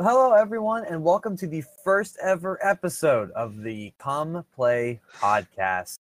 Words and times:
Well, 0.00 0.08
hello 0.08 0.32
everyone, 0.32 0.86
and 0.86 1.04
welcome 1.04 1.36
to 1.36 1.46
the 1.46 1.62
first 1.84 2.16
ever 2.22 2.58
episode 2.66 3.30
of 3.32 3.62
the 3.62 3.92
Come 3.98 4.46
Play 4.54 4.98
podcast. 5.18 5.96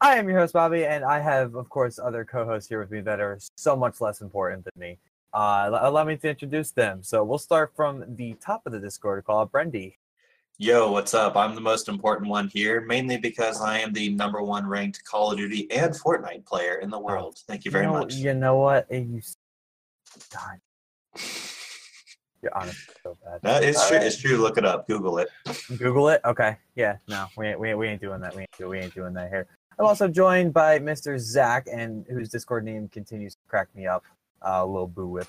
I 0.00 0.14
am 0.14 0.26
your 0.26 0.38
host 0.38 0.54
Bobby, 0.54 0.86
and 0.86 1.04
I 1.04 1.20
have, 1.20 1.54
of 1.54 1.68
course, 1.68 1.98
other 1.98 2.24
co-hosts 2.24 2.66
here 2.66 2.80
with 2.80 2.90
me 2.90 3.02
that 3.02 3.20
are 3.20 3.38
so 3.58 3.76
much 3.76 4.00
less 4.00 4.22
important 4.22 4.64
than 4.64 4.72
me. 4.80 4.98
Uh, 5.34 5.68
allow 5.82 6.02
me 6.04 6.16
to 6.16 6.30
introduce 6.30 6.70
them. 6.70 7.02
So 7.02 7.22
we'll 7.22 7.36
start 7.36 7.76
from 7.76 8.06
the 8.16 8.38
top 8.40 8.62
of 8.64 8.72
the 8.72 8.80
Discord 8.80 9.26
called 9.26 9.52
Brendy. 9.52 9.96
Yo, 10.56 10.90
what's 10.90 11.12
up? 11.12 11.36
I'm 11.36 11.54
the 11.54 11.60
most 11.60 11.90
important 11.90 12.30
one 12.30 12.48
here, 12.48 12.80
mainly 12.80 13.18
because 13.18 13.60
I 13.60 13.80
am 13.80 13.92
the 13.92 14.14
number 14.14 14.40
one 14.40 14.66
ranked 14.66 15.04
Call 15.04 15.32
of 15.32 15.36
Duty 15.36 15.70
and 15.70 15.92
Fortnite 15.92 16.46
player 16.46 16.76
in 16.76 16.88
the 16.88 16.98
world. 16.98 17.36
Thank 17.46 17.66
you 17.66 17.70
very 17.70 17.84
know, 17.84 17.92
much. 17.92 18.14
You 18.14 18.32
know 18.32 18.56
what? 18.56 18.90
You, 18.90 19.20
God, 20.32 20.58
you're 22.42 22.56
honestly 22.56 22.94
so 23.02 23.16
bad. 23.24 23.40
That 23.42 23.62
is 23.64 23.76
true. 23.88 23.98
It's 23.98 24.16
true. 24.16 24.36
Look 24.38 24.56
it 24.58 24.64
up. 24.64 24.86
Google 24.86 25.18
it. 25.18 25.28
Google 25.76 26.08
it. 26.08 26.20
Okay. 26.24 26.56
Yeah. 26.74 26.96
No, 27.08 27.26
we 27.36 27.48
ain't, 27.48 27.60
we 27.60 27.70
ain't, 27.70 27.78
we 27.78 27.88
ain't 27.88 28.00
doing 28.00 28.20
that. 28.20 28.34
We 28.34 28.42
ain't, 28.42 28.68
we 28.70 28.78
ain't 28.78 28.94
doing 28.94 29.12
that 29.14 29.28
here. 29.28 29.46
I'm 29.78 29.86
also 29.86 30.08
joined 30.08 30.52
by 30.52 30.78
Mr. 30.78 31.18
Zach, 31.18 31.66
and 31.70 32.04
whose 32.08 32.28
Discord 32.28 32.64
name 32.64 32.88
continues 32.88 33.34
to 33.34 33.40
crack 33.48 33.68
me 33.74 33.86
up. 33.86 34.04
Uh, 34.44 34.64
little 34.64 34.86
boo 34.86 35.06
whip. 35.06 35.28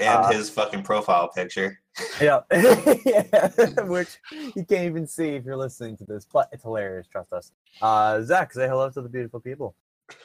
And 0.00 0.24
Uh, 0.24 0.30
his 0.32 0.48
fucking 0.50 0.82
profile 0.82 1.28
picture. 1.28 1.78
Yeah. 2.20 2.40
yeah. 2.52 3.48
Which 3.84 4.18
you 4.30 4.64
can't 4.64 4.86
even 4.86 5.06
see 5.06 5.30
if 5.30 5.44
you're 5.44 5.56
listening 5.56 5.96
to 5.98 6.04
this, 6.04 6.26
but 6.30 6.48
it's 6.52 6.62
hilarious. 6.62 7.06
Trust 7.06 7.32
us. 7.32 7.52
Uh, 7.82 8.22
Zach, 8.22 8.52
say 8.52 8.68
hello 8.68 8.90
to 8.90 9.02
the 9.02 9.08
beautiful 9.08 9.40
people. 9.40 9.74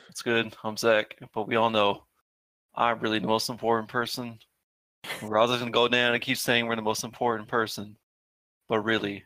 It's 0.10 0.22
good. 0.22 0.56
I'm 0.64 0.78
Zach, 0.78 1.18
but 1.34 1.48
we 1.48 1.56
all 1.56 1.70
know 1.70 2.04
I'm 2.76 3.00
really 3.00 3.20
the 3.20 3.28
most 3.28 3.50
important 3.50 3.90
person. 3.90 4.40
Rather 5.22 5.58
than 5.58 5.72
go 5.72 5.88
down 5.88 6.14
and 6.14 6.22
keep 6.22 6.38
saying 6.38 6.68
we're 6.68 6.76
the 6.76 6.82
most 6.82 7.04
important 7.04 7.48
person, 7.48 7.98
but 8.68 8.80
really, 8.80 9.24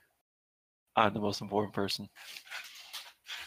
I'm 0.96 1.14
the 1.14 1.20
most 1.20 1.42
important 1.42 1.74
person. 1.74 2.10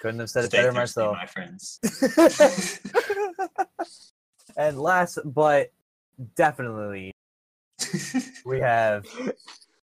Couldn't 0.01 0.21
have 0.21 0.31
said 0.31 0.45
it 0.45 0.53
better 0.53 0.73
thirsty, 0.73 1.01
myself. 1.01 1.17
my 1.17 1.27
friends. 1.27 1.81
and 4.57 4.79
last 4.79 5.19
but 5.25 5.73
definitely, 6.37 7.13
we 8.45 8.61
have 8.61 9.05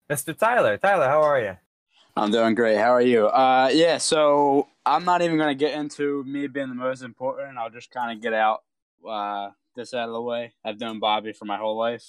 Mr. 0.09 0.37
Tyler. 0.37 0.77
Tyler, 0.77 1.07
how 1.07 1.21
are 1.21 1.41
you? 1.41 1.57
I'm 2.15 2.31
doing 2.31 2.55
great. 2.55 2.77
How 2.77 2.91
are 2.91 3.01
you? 3.01 3.27
Uh, 3.27 3.69
yeah. 3.73 3.97
So 3.97 4.67
I'm 4.85 5.03
not 5.03 5.21
even 5.21 5.37
gonna 5.37 5.55
get 5.55 5.77
into 5.77 6.23
me 6.23 6.47
being 6.47 6.69
the 6.69 6.75
most 6.75 7.01
important. 7.01 7.57
I'll 7.57 7.69
just 7.69 7.91
kind 7.91 8.15
of 8.15 8.21
get 8.21 8.33
out 8.33 8.63
uh, 9.07 9.49
this 9.75 9.93
out 9.93 10.07
of 10.07 10.13
the 10.13 10.21
way. 10.21 10.53
I've 10.63 10.79
known 10.79 10.99
Bobby 10.99 11.33
for 11.33 11.45
my 11.45 11.57
whole 11.57 11.77
life, 11.77 12.03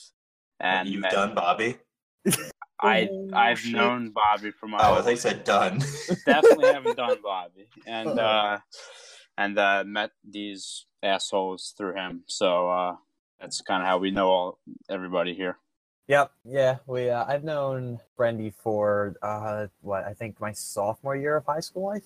and 0.61 0.89
You've 0.89 1.05
done 1.05 1.35
Bobby. 1.35 1.77
I 2.81 3.09
Oh, 3.11 3.31
I've 3.33 3.59
shit. 3.59 3.75
known 3.75 4.11
Bobby 4.11 4.51
for 4.51 4.67
my. 4.69 4.79
Oh, 4.81 4.95
whole 4.95 5.03
they 5.03 5.17
said 5.17 5.45
done. 5.45 5.79
definitely 6.27 6.67
haven't 6.67 6.97
done 6.99 7.19
Bobby, 7.23 7.69
and 7.87 8.19
uh, 8.19 8.59
and 9.39 9.59
uh, 9.59 9.83
met 9.87 10.11
these 10.29 10.85
assholes 11.03 11.73
through 11.77 11.95
him. 11.95 12.25
So 12.27 12.69
uh, 12.71 12.97
that's 13.41 13.61
kind 13.63 13.83
of 13.83 13.89
how 13.89 13.97
we 13.99 14.11
know 14.11 14.29
all 14.29 14.59
everybody 14.91 15.33
here. 15.35 15.59
Yep, 16.09 16.31
yeah, 16.45 16.77
we. 16.87 17.09
Uh, 17.11 17.25
I've 17.27 17.45
known 17.45 17.99
Brendy 18.19 18.53
for 18.55 19.17
uh, 19.23 19.69
what 19.81 20.05
I 20.05 20.13
think 20.13 20.39
my 20.41 20.53
sophomore 20.53 21.17
year 21.17 21.37
of 21.37 21.47
high 21.47 21.61
school. 21.61 21.89
I 21.89 22.01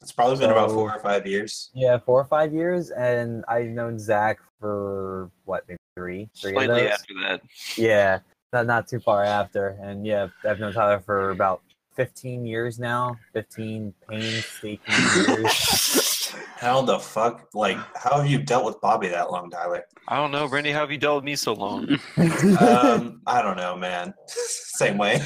It's 0.00 0.12
probably 0.12 0.38
been 0.38 0.50
about 0.50 0.70
four 0.70 0.92
or 0.94 0.98
five 1.00 1.26
years. 1.26 1.70
yeah, 1.74 1.98
four 1.98 2.20
or 2.20 2.24
five 2.24 2.54
years, 2.54 2.90
and 2.90 3.44
I've 3.48 3.66
known 3.68 3.98
Zach 3.98 4.38
for 4.58 5.30
what 5.44 5.64
maybe 5.68 5.78
three, 5.96 6.28
three 6.40 6.50
of 6.50 6.54
Slightly 6.54 6.82
those. 6.82 6.90
after 6.92 7.14
that. 7.22 7.40
Yeah, 7.76 8.18
not 8.52 8.66
not 8.66 8.86
too 8.88 9.00
far 9.00 9.24
after, 9.24 9.78
and 9.82 10.06
yeah, 10.06 10.28
I've 10.44 10.60
known 10.60 10.72
Tyler 10.72 11.00
for 11.00 11.30
about 11.30 11.62
fifteen 11.94 12.44
years 12.46 12.78
now. 12.78 13.16
Fifteen 13.32 13.92
painstaking 14.08 14.94
years. 15.28 16.34
How 16.56 16.82
the 16.82 16.98
fuck? 16.98 17.48
Like, 17.54 17.76
how 17.94 18.18
have 18.18 18.26
you 18.30 18.38
dealt 18.38 18.64
with 18.64 18.80
Bobby 18.80 19.08
that 19.08 19.30
long, 19.30 19.50
Tyler? 19.50 19.84
I 20.08 20.16
don't 20.16 20.30
know, 20.32 20.48
Brandy. 20.48 20.70
How 20.72 20.80
have 20.80 20.90
you 20.90 20.96
dealt 20.98 21.16
with 21.16 21.24
me 21.24 21.36
so 21.36 21.52
long? 21.52 21.86
Um, 22.60 23.20
I 23.26 23.42
don't 23.42 23.56
know, 23.56 23.76
man. 23.76 24.12
Same 24.26 24.96
way. 24.98 25.20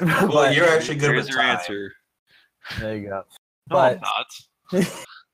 Well, 0.00 0.28
But- 0.28 0.54
you're 0.54 0.68
actually 0.68 0.96
good 0.96 1.10
Here's 1.10 1.24
with 1.26 1.30
your 1.34 1.42
time. 1.42 1.56
answer. 1.56 1.92
there 2.80 2.96
you 2.96 3.08
go. 3.08 3.24
No, 3.70 3.78
I'm 3.78 4.00
not. 4.00 4.86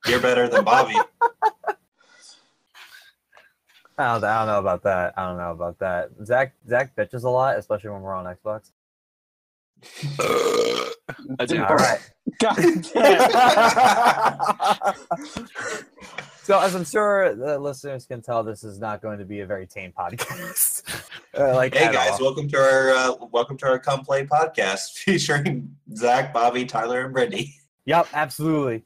You're 0.07 0.21
better 0.21 0.47
than 0.47 0.63
Bobby. 0.63 0.95
I 3.99 4.13
don't, 4.13 4.23
I 4.23 4.37
don't 4.39 4.47
know 4.47 4.59
about 4.59 4.83
that. 4.83 5.13
I 5.17 5.27
don't 5.27 5.37
know 5.37 5.51
about 5.51 5.77
that. 5.79 6.11
Zach 6.23 6.53
Zach 6.65 6.95
bitches 6.95 7.25
a 7.25 7.29
lot, 7.29 7.57
especially 7.57 7.89
when 7.89 8.01
we're 8.01 8.15
on 8.15 8.33
Xbox. 8.33 8.71
I 11.37 11.45
do. 11.45 11.61
All 11.61 11.75
right. 11.75 11.99
God 12.39 12.55
damn. 12.93 12.93
so 16.43 16.59
as 16.59 16.75
I'm 16.75 16.85
sure 16.85 17.35
the 17.35 17.59
listeners 17.59 18.05
can 18.05 18.21
tell, 18.21 18.41
this 18.41 18.63
is 18.63 18.79
not 18.79 19.01
going 19.01 19.19
to 19.19 19.25
be 19.25 19.41
a 19.41 19.45
very 19.45 19.67
tame 19.67 19.91
podcast. 19.97 20.83
Uh, 21.37 21.53
like 21.53 21.75
Hey 21.75 21.93
guys, 21.93 22.13
all. 22.13 22.21
welcome 22.25 22.49
to 22.49 22.57
our 22.57 22.89
uh, 22.89 23.13
welcome 23.31 23.55
to 23.55 23.67
our 23.67 23.77
Come 23.77 24.03
Play 24.03 24.25
podcast 24.25 24.93
featuring 24.97 25.75
Zach, 25.95 26.33
Bobby, 26.33 26.65
Tyler, 26.65 27.05
and 27.05 27.13
Brittany. 27.13 27.53
Yep, 27.85 28.07
absolutely. 28.13 28.83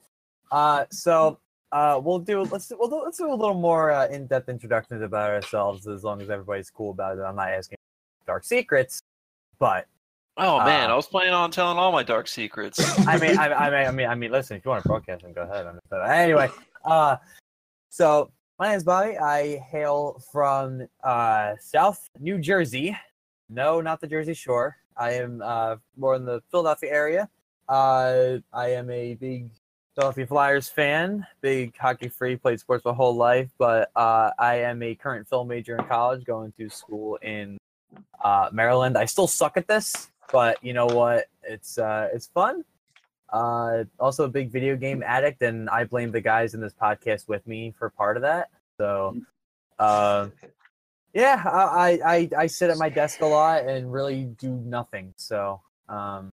Uh, 0.52 0.84
so 0.92 1.40
uh, 1.74 2.00
we'll 2.02 2.20
do 2.20 2.42
let's 2.44 2.68
do, 2.68 2.78
we'll 2.80 3.04
let's 3.04 3.18
do 3.18 3.32
a 3.32 3.36
little 3.36 3.60
more 3.60 3.92
uh, 3.92 4.08
in-depth 4.08 4.48
introductions 4.48 5.02
about 5.02 5.32
ourselves, 5.32 5.88
as 5.88 6.04
long 6.04 6.22
as 6.22 6.30
everybody's 6.30 6.70
cool 6.70 6.92
about 6.92 7.18
it. 7.18 7.22
I'm 7.22 7.36
not 7.36 7.50
asking 7.50 7.78
dark 8.28 8.44
secrets, 8.44 9.02
but 9.60 9.88
Oh 10.38 10.64
man, 10.64 10.90
Uh, 10.90 10.94
I 10.94 10.96
was 10.96 11.08
planning 11.08 11.34
on 11.34 11.52
telling 11.52 11.78
all 11.78 11.92
my 11.92 12.04
dark 12.04 12.28
secrets. 12.28 12.80
I 13.08 13.20
mean, 13.20 13.38
I, 13.38 13.54
I 13.54 13.70
mean, 13.70 13.88
I 13.88 13.92
mean, 13.92 14.08
I 14.08 14.16
mean, 14.16 14.32
listen, 14.32 14.58
if 14.58 14.66
you 14.66 14.70
want 14.70 14.84
to 14.84 14.88
broadcast 14.88 15.22
them, 15.22 15.34
go 15.34 15.42
ahead. 15.42 15.68
Anyway, 16.10 16.50
uh, 16.86 17.18
so 17.90 18.32
my 18.58 18.70
name 18.70 18.78
is 18.78 18.84
Bobby. 18.84 19.18
I 19.18 19.58
hail 19.58 20.22
from 20.32 20.88
uh, 21.04 21.54
South 21.60 22.08
New 22.20 22.40
Jersey. 22.40 22.98
No, 23.50 23.82
not 23.82 24.02
the 24.02 24.08
Jersey 24.08 24.34
Shore. 24.34 24.78
I 24.98 25.14
am 25.14 25.42
uh, 25.44 25.76
more 25.98 26.16
in 26.16 26.26
the 26.26 26.42
Philadelphia 26.50 26.92
area. 26.92 27.30
Uh, 27.70 28.38
I 28.52 28.70
am 28.70 28.90
a 28.90 29.14
big 29.16 29.50
Philadelphia 29.96 30.26
Flyers 30.26 30.70
fan, 30.70 31.26
big 31.42 31.78
hockey 31.78 32.10
free, 32.10 32.36
played 32.36 32.60
sports 32.60 32.84
my 32.84 32.94
whole 32.94 33.16
life, 33.16 33.50
but 33.60 33.92
uh, 33.96 34.32
I 34.40 34.56
am 34.56 34.82
a 34.82 34.96
current 34.96 35.28
film 35.28 35.48
major 35.48 35.78
in 35.78 35.86
college, 35.86 36.26
going 36.26 36.52
to 36.58 36.68
school 36.68 37.18
in 37.18 37.60
uh, 38.24 38.50
Maryland. 38.52 38.98
I 38.98 39.06
still 39.06 39.28
suck 39.28 39.56
at 39.56 39.68
this, 39.68 40.10
but 40.32 40.58
you 40.64 40.74
know 40.74 40.88
what? 40.88 41.28
It's 41.44 41.78
uh, 41.78 42.10
it's 42.12 42.26
fun. 42.26 42.64
Uh, 43.32 43.84
also 44.00 44.26
a 44.26 44.28
big 44.28 44.52
video 44.52 44.76
game 44.76 45.04
addict, 45.04 45.44
and 45.44 45.70
I 45.70 45.84
blame 45.84 46.12
the 46.12 46.22
guys 46.22 46.56
in 46.56 46.62
this 46.62 46.74
podcast 46.74 47.28
with 47.28 47.46
me 47.46 47.74
for 47.78 47.92
part 47.92 48.18
of 48.18 48.24
that. 48.24 48.50
So, 48.80 49.16
uh, 49.78 50.30
yeah, 51.14 51.44
I, 51.46 52.00
I 52.04 52.30
I 52.36 52.48
sit 52.48 52.72
at 52.72 52.78
my 52.78 52.90
desk 52.90 53.22
a 53.22 53.28
lot 53.28 53.66
and 53.66 53.94
really 53.94 54.26
do 54.40 54.50
nothing. 54.50 55.14
So, 55.18 55.62
um, 55.88 56.32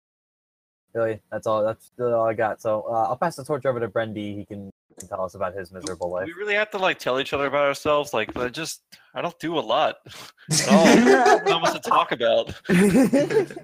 really, 0.98 1.22
that's 1.32 1.48
all. 1.48 1.64
That's 1.64 1.92
really 1.98 2.14
all 2.14 2.28
I 2.28 2.34
got. 2.34 2.62
So, 2.62 2.86
uh, 2.90 3.08
I'll 3.10 3.18
pass 3.18 3.36
the 3.36 3.44
torch 3.44 3.66
over 3.66 3.80
to 3.80 3.88
Brendy. 3.88 4.36
He 4.38 4.46
can, 4.46 4.72
can 5.00 5.08
tell 5.08 5.24
us 5.24 5.36
about 5.36 5.54
his 5.54 5.72
miserable 5.72 6.12
life. 6.12 6.26
we 6.26 6.34
really 6.34 6.56
have 6.56 6.70
to 6.72 6.78
like 6.78 7.00
tell 7.00 7.20
each 7.20 7.34
other 7.34 7.46
about 7.46 7.66
ourselves. 7.66 8.14
Like, 8.14 8.36
I 8.38 8.50
just 8.50 8.82
I 9.14 9.22
don't 9.22 9.38
do 9.40 9.58
a 9.58 9.62
lot 9.62 9.96
at 10.52 10.68
all. 10.70 10.86
Not 11.46 11.62
much 11.62 11.82
to 11.82 11.90
talk 11.90 12.12
about. 12.12 12.54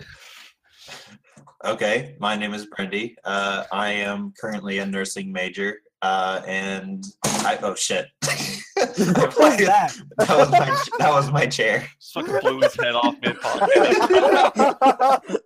Okay, 1.65 2.17
my 2.19 2.35
name 2.35 2.53
is 2.53 2.65
Brendy. 2.65 3.15
Uh, 3.23 3.63
I 3.71 3.87
am 3.91 4.33
currently 4.37 4.79
a 4.79 4.85
nursing 4.85 5.31
major, 5.31 5.77
uh, 6.01 6.41
and 6.45 7.05
I 7.23 7.57
oh 7.63 7.73
shit. 7.73 8.07
I 8.21 8.59
was 8.77 9.33
played- 9.33 9.59
that? 9.61 9.95
that 10.17 10.37
was 10.37 10.51
my 10.51 10.83
that 10.99 11.09
was 11.11 11.31
my 11.31 11.45
chair. 11.45 11.87
Just 12.01 12.13
fucking 12.15 12.37
blew 12.41 12.59
his 12.59 12.75
head 12.75 12.95
off 12.95 13.15
mid 13.21 13.37
podcast. 13.37 15.37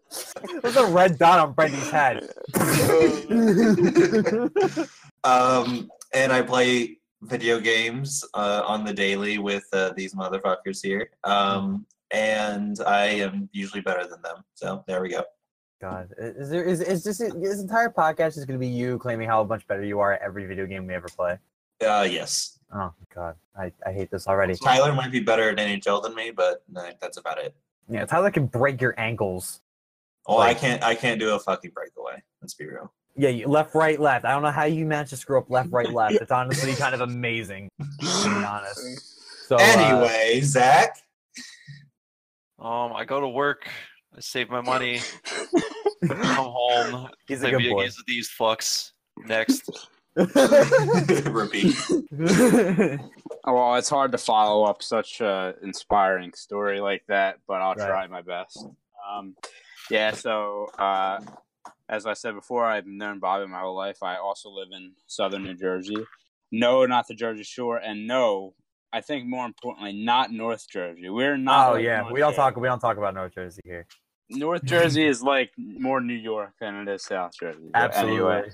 There's 0.61 0.75
a 0.75 0.85
red 0.85 1.17
dot 1.17 1.39
on 1.39 1.53
Brendy's 1.53 1.89
head. 1.89 2.29
Um, 5.23 5.89
and 6.13 6.31
I 6.31 6.41
play 6.41 6.99
video 7.23 7.59
games 7.59 8.23
uh, 8.33 8.63
on 8.65 8.85
the 8.85 8.93
daily 8.93 9.39
with 9.39 9.65
uh, 9.73 9.91
these 9.93 10.13
motherfuckers 10.15 10.81
here. 10.81 11.09
Um, 11.25 11.85
and 12.11 12.79
I 12.85 13.05
am 13.07 13.49
usually 13.51 13.81
better 13.81 14.07
than 14.07 14.21
them. 14.21 14.37
So 14.53 14.85
there 14.87 15.01
we 15.01 15.09
go. 15.09 15.23
God, 15.81 16.13
is 16.17 16.49
there 16.49 16.63
is 16.63 16.79
is 16.79 17.03
this 17.03 17.17
this 17.17 17.59
entire 17.59 17.89
podcast 17.89 18.37
is 18.37 18.45
going 18.45 18.57
to 18.57 18.65
be 18.65 18.69
you 18.69 18.97
claiming 18.99 19.27
how 19.27 19.43
much 19.43 19.67
better 19.67 19.83
you 19.83 19.99
are 19.99 20.13
at 20.13 20.21
every 20.21 20.45
video 20.45 20.65
game 20.65 20.87
we 20.87 20.93
ever 20.93 21.07
play? 21.09 21.37
Uh, 21.85 22.07
yes, 22.09 22.57
Oh 22.73 22.93
God, 23.13 23.35
I, 23.57 23.71
I 23.85 23.91
hate 23.91 24.11
this 24.11 24.27
already. 24.27 24.55
Tyler 24.55 24.93
might 24.93 25.11
be 25.11 25.19
better 25.19 25.49
at 25.49 25.57
NHL 25.57 26.03
than 26.03 26.15
me, 26.15 26.31
but 26.31 26.63
uh, 26.75 26.91
that's 26.99 27.17
about 27.17 27.37
it. 27.37 27.55
Yeah, 27.89 28.05
Tyler 28.05 28.31
can 28.31 28.47
break 28.47 28.81
your 28.81 28.93
ankles. 28.99 29.61
Oh, 30.27 30.37
I 30.39 30.53
can't. 30.53 30.83
I 30.83 30.93
can't 30.95 31.19
do 31.19 31.33
a 31.35 31.39
fucking 31.39 31.71
breakaway. 31.71 32.21
Let's 32.41 32.53
be 32.53 32.65
real. 32.67 32.91
Yeah, 33.15 33.29
you, 33.29 33.47
left, 33.47 33.73
right, 33.73 33.99
left. 33.99 34.25
I 34.25 34.31
don't 34.31 34.43
know 34.43 34.51
how 34.51 34.65
you 34.65 34.85
managed 34.85 35.09
to 35.11 35.17
screw 35.17 35.39
up 35.39 35.49
left, 35.49 35.71
right, 35.71 35.91
left. 35.93 36.15
It's 36.15 36.31
honestly 36.31 36.75
kind 36.75 36.93
of 36.93 37.01
amazing, 37.01 37.69
to 37.79 37.85
be 38.25 38.45
honest. 38.45 39.13
So 39.47 39.55
uh, 39.55 39.59
anyway, 39.61 40.41
Zach. 40.41 40.97
Um, 42.59 42.91
I 42.93 43.05
go 43.05 43.21
to 43.21 43.29
work. 43.29 43.65
I 44.13 44.19
save 44.19 44.49
my 44.49 44.59
money. 44.59 44.99
come 46.05 46.17
home. 46.51 47.07
He's 47.29 47.39
a 47.39 47.43
play 47.43 47.51
good 47.51 47.57
video 47.59 47.75
boy. 47.75 47.81
games 47.83 47.95
with 47.97 48.05
these 48.07 48.29
fucks. 48.37 48.91
Next. 49.25 49.69
Repeat. 50.17 51.75
Well, 53.45 53.75
it's 53.75 53.87
hard 53.89 54.11
to 54.11 54.17
follow 54.17 54.65
up 54.65 54.83
such 54.83 55.21
an 55.21 55.53
inspiring 55.63 56.33
story 56.33 56.81
like 56.81 57.03
that, 57.07 57.37
but 57.47 57.61
I'll 57.61 57.75
Right. 57.75 57.87
try 57.87 58.07
my 58.07 58.21
best. 58.21 58.65
Um, 59.09 59.33
yeah, 59.89 60.11
so 60.11 60.67
uh, 60.77 61.19
as 61.89 62.05
I 62.05 62.13
said 62.13 62.35
before, 62.35 62.65
I've 62.65 62.85
known 62.85 63.19
Bobby 63.19 63.47
my 63.47 63.59
whole 63.59 63.75
life. 63.75 64.03
I 64.03 64.17
also 64.17 64.49
live 64.49 64.69
in 64.71 64.93
southern 65.07 65.43
New 65.43 65.55
Jersey. 65.55 65.97
No, 66.51 66.85
not 66.85 67.07
the 67.07 67.13
Jersey 67.13 67.43
Shore, 67.43 67.77
and 67.77 68.07
no, 68.07 68.53
I 68.93 69.01
think 69.01 69.27
more 69.27 69.45
importantly, 69.45 69.93
not 69.93 70.31
North 70.31 70.65
Jersey. 70.69 71.09
We're 71.09 71.37
not. 71.37 71.69
oh 71.69 71.73
like 71.73 71.83
yeah, 71.83 72.01
North 72.01 72.13
we 72.13 72.19
don't 72.19 72.31
Jersey. 72.31 72.37
talk. 72.37 72.55
We 72.57 72.67
don't 72.67 72.79
talk 72.79 72.97
about 72.97 73.13
North 73.13 73.33
Jersey 73.33 73.61
here. 73.65 73.85
North 74.29 74.63
Jersey 74.65 75.05
is 75.05 75.21
like 75.21 75.51
more 75.57 76.01
New 76.01 76.13
York 76.13 76.53
than 76.59 76.75
it 76.75 76.87
is 76.87 77.03
South 77.03 77.33
Jersey. 77.37 77.69
Absolutely. 77.73 78.15
Anyway, 78.15 78.49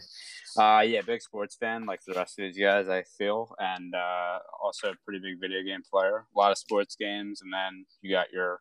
uh, 0.58 0.82
yeah, 0.82 1.02
big 1.02 1.22
sports 1.22 1.56
fan 1.56 1.86
like 1.86 2.02
the 2.06 2.14
rest 2.14 2.40
of 2.40 2.44
these 2.44 2.58
guys, 2.58 2.88
I 2.88 3.04
feel, 3.04 3.56
and 3.60 3.94
uh, 3.96 4.40
also 4.62 4.90
a 4.92 4.96
pretty 5.06 5.20
big 5.20 5.40
video 5.40 5.64
game 5.64 5.82
player. 5.90 6.26
A 6.36 6.40
lot 6.40 6.52
of 6.52 6.58
sports 6.58 6.96
games, 6.96 7.42
and 7.42 7.52
then 7.54 7.86
you 8.02 8.12
got 8.12 8.32
your 8.32 8.60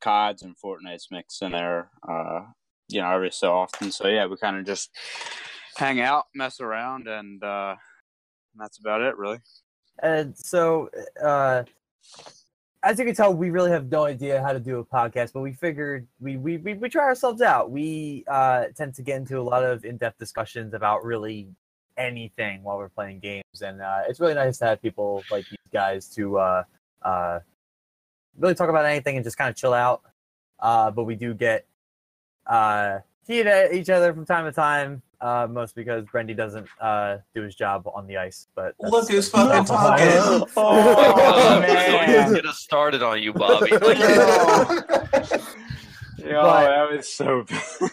CODs 0.00 0.42
and 0.42 0.56
Fortnite's 0.56 1.08
mixed 1.10 1.42
in 1.42 1.52
there, 1.52 1.90
uh, 2.08 2.42
you 2.88 3.00
know, 3.00 3.10
every 3.10 3.30
so 3.30 3.52
often. 3.52 3.90
So 3.90 4.08
yeah, 4.08 4.26
we 4.26 4.36
kind 4.36 4.56
of 4.56 4.64
just 4.64 4.90
hang 5.76 6.00
out, 6.00 6.26
mess 6.34 6.60
around, 6.60 7.08
and 7.08 7.42
uh, 7.42 7.76
that's 8.56 8.78
about 8.78 9.02
it, 9.02 9.16
really. 9.16 9.38
And 10.02 10.36
so, 10.36 10.90
uh, 11.22 11.64
as 12.82 12.98
you 12.98 13.04
can 13.04 13.14
tell, 13.14 13.34
we 13.34 13.50
really 13.50 13.70
have 13.70 13.90
no 13.90 14.04
idea 14.04 14.42
how 14.42 14.52
to 14.52 14.60
do 14.60 14.78
a 14.78 14.84
podcast, 14.84 15.32
but 15.32 15.40
we 15.40 15.52
figured 15.52 16.06
we 16.20 16.36
we 16.36 16.58
we, 16.58 16.74
we 16.74 16.88
try 16.88 17.04
ourselves 17.04 17.42
out. 17.42 17.70
We 17.70 18.24
uh, 18.28 18.66
tend 18.76 18.94
to 18.94 19.02
get 19.02 19.16
into 19.16 19.40
a 19.40 19.42
lot 19.42 19.64
of 19.64 19.84
in-depth 19.84 20.18
discussions 20.18 20.74
about 20.74 21.04
really 21.04 21.48
anything 21.96 22.62
while 22.62 22.76
we're 22.76 22.90
playing 22.90 23.20
games, 23.20 23.62
and 23.62 23.80
uh, 23.80 24.02
it's 24.08 24.20
really 24.20 24.34
nice 24.34 24.58
to 24.58 24.66
have 24.66 24.82
people 24.82 25.24
like 25.30 25.48
these 25.48 25.58
guys 25.72 26.08
to 26.10 26.38
uh, 26.38 26.62
uh, 27.02 27.40
really 28.38 28.54
talk 28.54 28.68
about 28.68 28.84
anything 28.84 29.16
and 29.16 29.24
just 29.24 29.36
kind 29.38 29.50
of 29.50 29.56
chill 29.56 29.72
out. 29.74 30.02
Uh, 30.60 30.90
but 30.90 31.04
we 31.04 31.14
do 31.14 31.34
get 31.34 31.66
uh, 32.46 32.98
heat 33.26 33.46
at 33.46 33.72
each 33.74 33.90
other 33.90 34.14
from 34.14 34.24
time 34.24 34.44
to 34.46 34.52
time, 34.52 35.02
uh, 35.20 35.46
most 35.50 35.74
because 35.74 36.04
Brendy 36.04 36.34
doesn't 36.36 36.66
uh, 36.80 37.18
do 37.34 37.42
his 37.42 37.54
job 37.54 37.86
on 37.94 38.06
the 38.06 38.16
ice. 38.16 38.46
But 38.54 38.74
Look 38.80 39.08
who's 39.10 39.28
fucking 39.28 39.64
talking. 39.66 40.06
Oh, 40.08 40.46
So 40.54 41.60
man. 41.60 42.34
Get 42.34 42.46
us 42.46 42.58
started 42.58 43.02
on 43.02 43.22
you, 43.22 43.32
Bobby. 43.32 43.70
Like, 43.76 43.98
Yo, 46.18 46.42
But- 46.42 46.66
that 46.68 46.90
was 46.96 47.12
so 47.12 47.42
bad. 47.48 47.90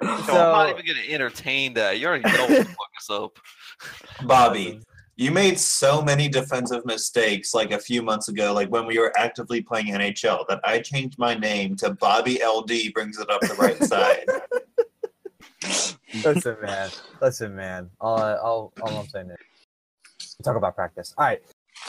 I'm 0.00 0.26
not 0.26 0.70
even 0.70 0.84
gonna 0.84 1.06
entertain 1.08 1.74
that. 1.74 1.98
You 2.00 2.08
already 2.08 2.24
know 2.24 2.40
what 2.40 2.48
the 2.48 2.64
fuck 2.64 2.90
is 3.00 3.10
up. 3.10 3.38
Bobby, 4.26 4.80
you 5.16 5.30
made 5.30 5.58
so 5.58 6.02
many 6.02 6.28
defensive 6.28 6.86
mistakes 6.86 7.52
like 7.52 7.70
a 7.70 7.78
few 7.78 8.02
months 8.02 8.28
ago, 8.28 8.52
like 8.52 8.70
when 8.70 8.86
we 8.86 8.98
were 8.98 9.12
actively 9.16 9.60
playing 9.60 9.88
NHL, 9.88 10.46
that 10.48 10.60
I 10.64 10.80
changed 10.80 11.18
my 11.18 11.34
name 11.34 11.76
to 11.76 11.90
Bobby 11.90 12.40
LD 12.42 12.94
brings 12.94 13.18
it 13.18 13.28
up 13.30 13.40
the 13.42 13.54
right 13.54 13.82
side. 13.84 14.26
listen, 16.24 16.56
man. 16.62 16.90
Listen, 17.20 17.54
man. 17.54 17.90
All, 18.00 18.20
all, 18.20 18.72
all 18.80 18.98
I'm 18.98 19.08
saying 19.08 19.30
is 19.30 20.34
talk 20.42 20.56
about 20.56 20.74
practice. 20.74 21.14
All 21.18 21.26
right. 21.26 21.42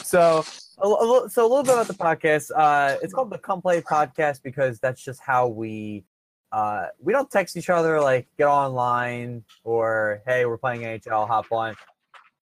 So, 0.03 0.43
a, 0.79 0.87
a 0.87 1.29
so 1.29 1.45
a 1.45 1.47
little 1.47 1.63
bit 1.63 1.73
about 1.73 1.87
the 1.87 1.93
podcast. 1.93 2.51
Uh, 2.55 2.97
it's 3.01 3.13
called 3.13 3.29
the 3.29 3.37
Come 3.37 3.61
Play 3.61 3.81
Podcast 3.81 4.41
because 4.43 4.79
that's 4.79 5.03
just 5.03 5.21
how 5.21 5.47
we. 5.47 6.03
Uh, 6.51 6.87
we 6.99 7.11
don't 7.11 7.31
text 7.31 7.57
each 7.57 7.71
other 7.71 7.99
like 7.99 8.27
get 8.37 8.45
online 8.45 9.43
or 9.63 10.21
hey 10.27 10.45
we're 10.45 10.57
playing 10.57 10.81
NHL 10.81 11.27
hop 11.27 11.51
on. 11.51 11.75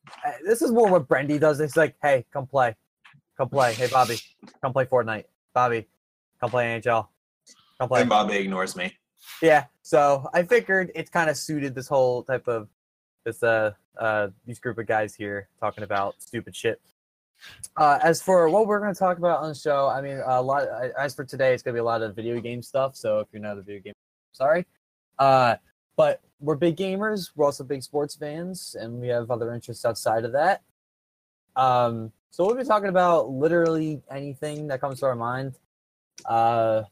Uh, 0.07 0.31
This 0.45 0.62
is 0.62 0.71
more 0.71 0.89
what 0.89 1.07
Brendy 1.07 1.39
does. 1.39 1.59
It's 1.59 1.77
like 1.77 1.95
hey 2.01 2.25
come 2.31 2.48
play, 2.48 2.75
come 3.38 3.50
play. 3.50 3.74
Hey 3.74 3.88
Bobby, 3.88 4.19
come 4.62 4.74
play 4.74 4.86
Fortnite. 4.86 5.25
Bobby, 5.53 5.88
come 6.39 6.50
play 6.50 6.80
NHL. 6.80 7.07
Come 7.80 7.89
play. 7.89 8.01
and 8.01 8.09
Bobby 8.09 8.36
ignores 8.38 8.75
me. 8.75 8.94
Yeah, 9.42 9.65
so 9.81 10.27
I 10.33 10.44
figured 10.44 10.92
it's 10.95 11.09
kind 11.09 11.30
of 11.30 11.38
suited 11.38 11.75
this 11.75 11.88
whole 11.88 12.24
type 12.24 12.48
of 12.48 12.68
this 13.25 13.44
uh 13.44 13.71
uh 14.00 14.30
these 14.45 14.59
group 14.59 14.77
of 14.77 14.88
guys 14.88 15.13
here 15.15 15.48
talking 15.59 15.83
about 15.83 16.15
stupid 16.21 16.56
shit. 16.56 16.81
Uh, 17.75 17.98
as 18.03 18.21
for 18.21 18.48
what 18.50 18.68
we're 18.68 18.80
going 18.80 18.94
to 18.94 19.00
talk 19.00 19.18
about 19.18 19.42
on 19.42 19.50
the 19.50 19.56
show, 19.56 19.88
I 19.88 20.00
mean, 20.00 20.21
a 20.24 20.39
lot. 20.39 20.68
As 20.95 21.15
for 21.15 21.24
today, 21.25 21.56
it's 21.56 21.63
going 21.63 21.74
to 21.74 21.77
be 21.77 21.81
a 21.81 21.83
lot 21.83 22.03
of 22.03 22.15
video 22.15 22.39
game 22.39 22.62
stuff. 22.62 22.95
So 22.95 23.18
if 23.19 23.30
you're 23.31 23.42
not 23.42 23.57
a 23.57 23.63
video 23.63 23.81
game, 23.81 23.94
sorry. 24.31 24.68
Uh, 25.18 25.56
but 25.98 26.22
we're 26.40 26.56
big 26.56 26.78
gamers. 26.78 27.32
We're 27.36 27.46
also 27.46 27.64
big 27.64 27.84
sports 27.84 28.16
fans, 28.16 28.76
and 28.80 29.00
we 29.00 29.08
have 29.10 29.30
other 29.32 29.54
interests 29.54 29.86
outside 29.86 30.26
of 30.26 30.32
that. 30.34 30.62
Um, 31.56 32.12
so 32.32 32.46
we'll 32.46 32.56
be 32.56 32.64
talking 32.64 32.90
about 32.90 33.30
literally 33.30 34.02
anything 34.10 34.68
that 34.68 34.82
comes 34.82 35.00
to 35.02 35.06
our 35.08 35.16
mind. 35.16 35.56
Uh, 36.26 36.84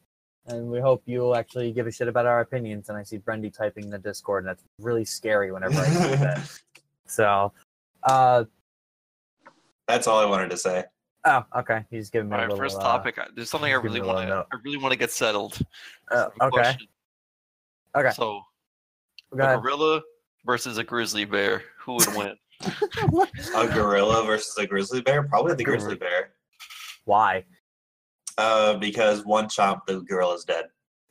and 0.47 0.69
we 0.69 0.79
hope 0.79 1.03
you'll 1.05 1.35
actually 1.35 1.71
give 1.71 1.87
a 1.87 1.91
shit 1.91 2.07
about 2.07 2.25
our 2.25 2.41
opinions. 2.41 2.89
And 2.89 2.97
I 2.97 3.03
see 3.03 3.17
Brendy 3.19 3.53
typing 3.55 3.85
in 3.85 3.89
the 3.89 3.99
Discord, 3.99 4.43
and 4.43 4.49
that's 4.49 4.63
really 4.79 5.05
scary 5.05 5.51
whenever 5.51 5.79
I 5.79 5.85
see 5.85 6.15
that. 6.15 6.61
So, 7.05 7.51
uh, 8.03 8.43
That's 9.87 10.05
all 10.05 10.19
I 10.19 10.25
wanted 10.25 10.51
to 10.51 10.57
say. 10.57 10.83
oh, 11.25 11.43
okay. 11.57 11.83
He's 11.89 12.11
giving 12.11 12.29
me 12.29 12.35
All 12.35 12.39
a 12.39 12.43
right, 12.43 12.49
little. 12.51 12.63
first 12.63 12.77
uh, 12.77 12.81
topic. 12.83 13.17
I- 13.17 13.27
There's 13.35 13.49
something 13.49 13.71
I 13.71 13.77
really 13.77 13.99
want 14.01 14.19
to. 14.19 14.27
note. 14.27 14.45
I 14.53 14.57
really 14.63 14.77
want 14.77 14.91
to 14.91 14.99
get 14.99 15.09
settled. 15.09 15.57
Uh, 16.11 16.27
okay. 16.39 16.49
question. 16.49 16.87
Okay. 17.97 18.11
So, 18.11 18.23
Go 18.25 18.41
a 19.31 19.37
ahead. 19.37 19.61
gorilla 19.61 20.01
versus 20.45 20.77
a 20.77 20.83
grizzly 20.83 21.25
bear. 21.25 21.63
Who 21.79 21.93
would 21.95 22.15
win? 22.15 22.35
A 23.55 23.67
gorilla 23.67 24.25
versus 24.25 24.57
a 24.57 24.67
grizzly 24.67 24.99
bear? 25.01 25.23
Probably 25.23 25.55
the 25.55 25.63
grizzly 25.63 25.95
bear. 25.95 26.31
Why? 27.05 27.45
Uh, 28.37 28.75
because 28.77 29.23
one 29.25 29.45
chomp, 29.45 29.85
the 29.87 30.01
gorilla's 30.01 30.43
dead. 30.43 30.65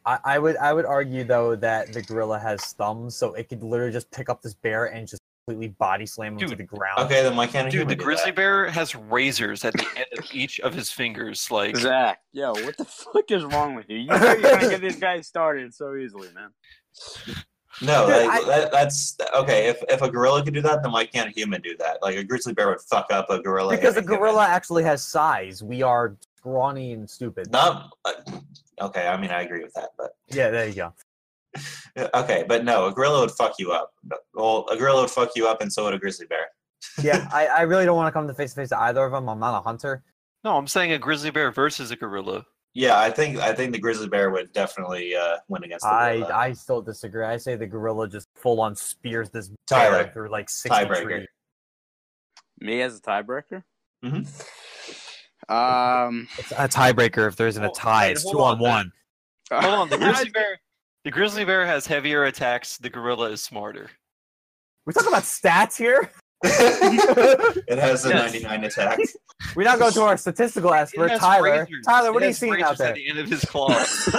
I, 0.04 0.18
I 0.24 0.38
would 0.38 0.56
I 0.58 0.72
would 0.74 0.84
argue 0.84 1.24
though 1.24 1.56
that 1.56 1.92
the 1.92 2.02
gorilla 2.02 2.38
has 2.38 2.62
thumbs, 2.74 3.16
so 3.16 3.32
it 3.34 3.48
could 3.48 3.62
literally 3.62 3.92
just 3.92 4.10
pick 4.10 4.28
up 4.28 4.42
this 4.42 4.54
bear 4.54 4.86
and 4.86 5.08
just 5.08 5.22
completely 5.46 5.68
body 5.78 6.04
slam 6.04 6.38
him 6.38 6.48
to 6.48 6.54
the 6.54 6.62
ground. 6.62 6.98
Okay, 7.00 7.22
then 7.22 7.34
why 7.34 7.46
can't 7.46 7.68
a 7.68 7.70
Dude, 7.70 7.80
human 7.80 7.88
the 7.88 7.96
do 7.96 8.04
grizzly 8.04 8.30
that? 8.30 8.36
bear 8.36 8.68
has 8.68 8.94
razors 8.94 9.64
at 9.64 9.72
the 9.72 9.86
end 9.96 10.06
of 10.18 10.24
each 10.32 10.60
of 10.60 10.74
his 10.74 10.90
fingers. 10.90 11.50
Like, 11.50 11.76
Zach, 11.76 12.20
yo, 12.32 12.52
what 12.52 12.76
the 12.76 12.84
fuck 13.12 13.30
is 13.30 13.44
wrong 13.44 13.74
with 13.74 13.88
you? 13.88 13.96
You 13.98 14.06
know 14.08 14.32
you're 14.34 14.40
gonna 14.42 14.68
get 14.68 14.80
these 14.82 14.96
guys 15.00 15.26
started 15.26 15.74
so 15.74 15.94
easily, 15.96 16.28
man. 16.34 16.50
No, 17.82 18.06
Dude, 18.06 18.16
that, 18.16 18.30
I- 18.30 18.44
that, 18.46 18.72
that's 18.72 19.16
okay. 19.36 19.68
If 19.68 19.82
if 19.88 20.02
a 20.02 20.10
gorilla 20.10 20.42
could 20.44 20.54
do 20.54 20.62
that, 20.62 20.82
then 20.82 20.92
why 20.92 21.06
can't 21.06 21.28
a 21.28 21.32
human 21.32 21.60
do 21.60 21.76
that? 21.78 21.98
Like 22.02 22.16
a 22.16 22.24
grizzly 22.24 22.52
bear 22.52 22.68
would 22.68 22.80
fuck 22.80 23.06
up 23.10 23.30
a 23.30 23.40
gorilla. 23.40 23.76
because 23.76 23.94
a 23.96 23.98
and 23.98 24.06
a 24.06 24.10
human. 24.10 24.18
gorilla 24.20 24.46
actually 24.46 24.82
has 24.84 25.04
size. 25.04 25.62
We 25.62 25.82
are 25.82 26.16
scrawny 26.38 26.92
and 26.92 27.08
stupid. 27.08 27.50
Not 27.50 27.90
uh, 28.04 28.12
okay. 28.80 29.06
I 29.06 29.16
mean, 29.20 29.30
I 29.30 29.42
agree 29.42 29.62
with 29.62 29.74
that, 29.74 29.90
but 29.98 30.12
Yeah, 30.28 30.50
there 30.50 30.68
you 30.68 30.74
go. 30.74 30.94
okay, 32.14 32.44
but 32.46 32.64
no, 32.64 32.86
a 32.86 32.92
gorilla 32.92 33.20
would 33.20 33.30
fuck 33.32 33.54
you 33.58 33.72
up. 33.72 33.92
Well, 34.34 34.66
a 34.70 34.76
gorilla 34.76 35.02
would 35.02 35.10
fuck 35.10 35.30
you 35.34 35.48
up, 35.48 35.60
and 35.60 35.72
so 35.72 35.84
would 35.84 35.94
a 35.94 35.98
grizzly 35.98 36.26
bear. 36.26 36.46
Yeah, 37.02 37.28
I, 37.32 37.46
I 37.46 37.60
really 37.62 37.84
don't 37.84 37.96
want 37.96 38.06
to 38.08 38.12
come 38.12 38.26
to 38.28 38.34
face 38.34 38.50
to 38.54 38.56
face 38.60 38.68
to 38.70 38.80
either 38.80 39.04
of 39.04 39.12
them. 39.12 39.28
I'm 39.28 39.38
not 39.40 39.56
a 39.56 39.60
hunter. 39.62 40.02
no, 40.44 40.56
I'm 40.56 40.66
saying 40.68 40.92
a 40.92 40.98
grizzly 40.98 41.30
bear 41.30 41.50
versus 41.52 41.90
a 41.90 41.96
gorilla. 41.96 42.44
Yeah, 42.74 42.98
I 42.98 43.10
think 43.10 43.38
I 43.38 43.52
think 43.54 43.72
the 43.72 43.78
grizzly 43.78 44.08
bear 44.08 44.30
would 44.30 44.52
definitely 44.52 45.14
uh, 45.16 45.38
win 45.48 45.64
against 45.64 45.84
the 45.84 45.90
I 45.90 46.18
gorilla. 46.18 46.34
I 46.34 46.52
still 46.52 46.82
disagree. 46.82 47.24
I 47.24 47.36
say 47.36 47.56
the 47.56 47.66
gorilla 47.66 48.08
just 48.08 48.28
full 48.36 48.60
on 48.60 48.76
spears 48.76 49.30
this 49.30 49.50
Tyler, 49.66 50.04
bear 50.04 50.12
through 50.12 50.28
like 50.30 50.48
sixty 50.48 50.84
tiebreaker. 50.84 51.02
trees. 51.04 51.26
Me 52.60 52.82
as 52.82 52.98
a 52.98 53.00
tiebreaker? 53.00 53.62
Mhm. 54.04 54.26
Um, 55.48 56.28
It's 56.38 56.52
a 56.52 56.68
tiebreaker 56.68 57.26
if 57.26 57.36
there 57.36 57.46
isn't 57.48 57.64
a 57.64 57.70
tie. 57.70 58.08
It's 58.08 58.22
two 58.30 58.38
on 58.40 58.52
on, 58.58 58.62
man. 58.62 58.70
one. 58.70 58.92
Hold 59.62 59.74
on, 59.74 59.88
the 59.88 59.96
grizzly 59.98 60.30
bear. 60.30 60.60
The 61.04 61.10
grizzly 61.10 61.44
bear 61.44 61.64
has 61.66 61.86
heavier 61.86 62.24
attacks. 62.24 62.76
The 62.76 62.90
gorilla 62.90 63.30
is 63.30 63.42
smarter. 63.42 63.90
We're 64.84 64.92
talking 64.92 65.08
about 65.08 65.22
stats 65.22 65.76
here. 65.76 66.10
It 66.44 67.78
has 67.78 68.04
a 68.06 68.10
Yes. 68.10 68.32
99 68.32 68.64
attack. 68.64 68.98
We 69.54 69.62
now 69.64 69.76
go 69.76 69.88
to 69.90 70.02
our 70.02 70.16
statistical 70.16 70.72
It 70.72 70.76
expert, 70.78 71.10
Tyler. 71.18 71.44
razors. 71.66 71.84
Tyler, 71.86 72.08
It 72.08 72.14
what 72.14 72.22
are 72.22 72.26
you 72.26 72.32
seeing 72.32 72.60
out 72.62 72.76
there? 72.76 72.88
At 72.88 72.94
the 72.96 73.08
end 73.08 73.18
of 73.20 73.28
his 73.30 73.44
claws, 73.44 74.08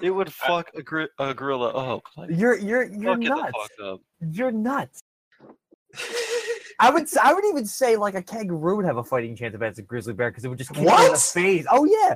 it 0.00 0.10
would 0.10 0.28
uh, 0.28 0.30
fuck 0.30 0.70
a, 0.76 0.82
gri- 0.82 1.08
a 1.18 1.34
gorilla 1.34 1.70
up. 1.70 2.02
Like, 2.16 2.30
You're 2.32 2.56
you're 2.58 2.84
you're 2.84 3.16
fuck 3.16 3.24
it 3.24 3.68
the 3.78 3.84
nuts. 3.84 4.02
You're 4.36 4.52
nuts. 4.52 5.02
I 6.78 6.88
would 6.90 7.02
s- 7.02 7.16
I 7.16 7.34
would 7.34 7.44
even 7.46 7.66
say 7.66 7.96
like 7.96 8.14
a 8.14 8.22
kangaroo 8.22 8.76
would 8.76 8.84
have 8.86 8.96
a 8.96 9.04
fighting 9.04 9.34
chance 9.36 9.54
against 9.56 9.80
a 9.80 9.82
grizzly 9.82 10.14
bear 10.14 10.30
because 10.30 10.44
it 10.44 10.48
would 10.48 10.58
just 10.58 10.70
kick 10.72 10.84
you 10.84 10.88
in 10.88 11.12
the 11.12 11.18
face. 11.18 11.66
Oh 11.70 11.84
yeah. 11.84 12.14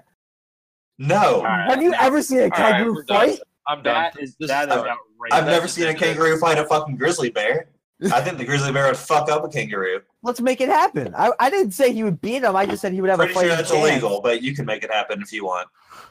no, 0.99 1.37
Alright. 1.39 1.71
Have 1.71 1.83
you 1.83 1.93
ever 1.95 2.23
seen 2.23 2.39
a 2.41 2.51
kangaroo 2.51 2.95
we're 2.95 3.03
done. 3.03 3.31
fight? 3.31 3.41
I'm 3.67 3.83
done. 3.83 3.95
that 4.15 4.23
is 4.23 4.37
This 4.39 4.49
that 4.49 4.69
is 4.69 4.75
is 4.77 4.81
I've 4.81 4.87
outrageous. 4.87 5.33
I've 5.33 5.47
never 5.47 5.67
seen 5.69 5.89
a 5.89 5.95
kangaroo 5.95 6.39
fight 6.39 6.57
a 6.59 6.65
fucking 6.67 6.97
grizzly 6.97 7.31
bear. 7.31 7.67
I 8.13 8.21
think 8.21 8.39
the 8.39 8.45
grizzly 8.45 8.73
bear 8.73 8.87
would 8.89 8.97
fuck 8.97 9.31
up 9.31 9.45
a 9.45 9.49
kangaroo. 9.49 10.01
Let's 10.23 10.41
make 10.41 10.61
it 10.61 10.69
happen. 10.69 11.15
I, 11.17 11.31
I 11.39 11.49
didn't 11.49 11.73
say 11.73 11.93
he 11.93 12.03
would 12.05 12.21
beat 12.21 12.43
him. 12.43 12.57
I 12.57 12.67
just 12.67 12.83
said 12.83 12.93
he 12.93 13.01
would 13.01 13.09
have 13.11 13.19
Pretty 13.19 13.33
a 13.33 13.35
fight. 13.35 13.47
sure 13.47 13.57
that's 13.57 13.71
illegal, 13.71 14.21
but 14.21 14.43
you 14.43 14.55
can 14.55 14.67
make 14.67 14.83
it 14.85 14.91
happen 14.93 15.23
if 15.23 15.33
you 15.33 15.45
want. 15.45 15.69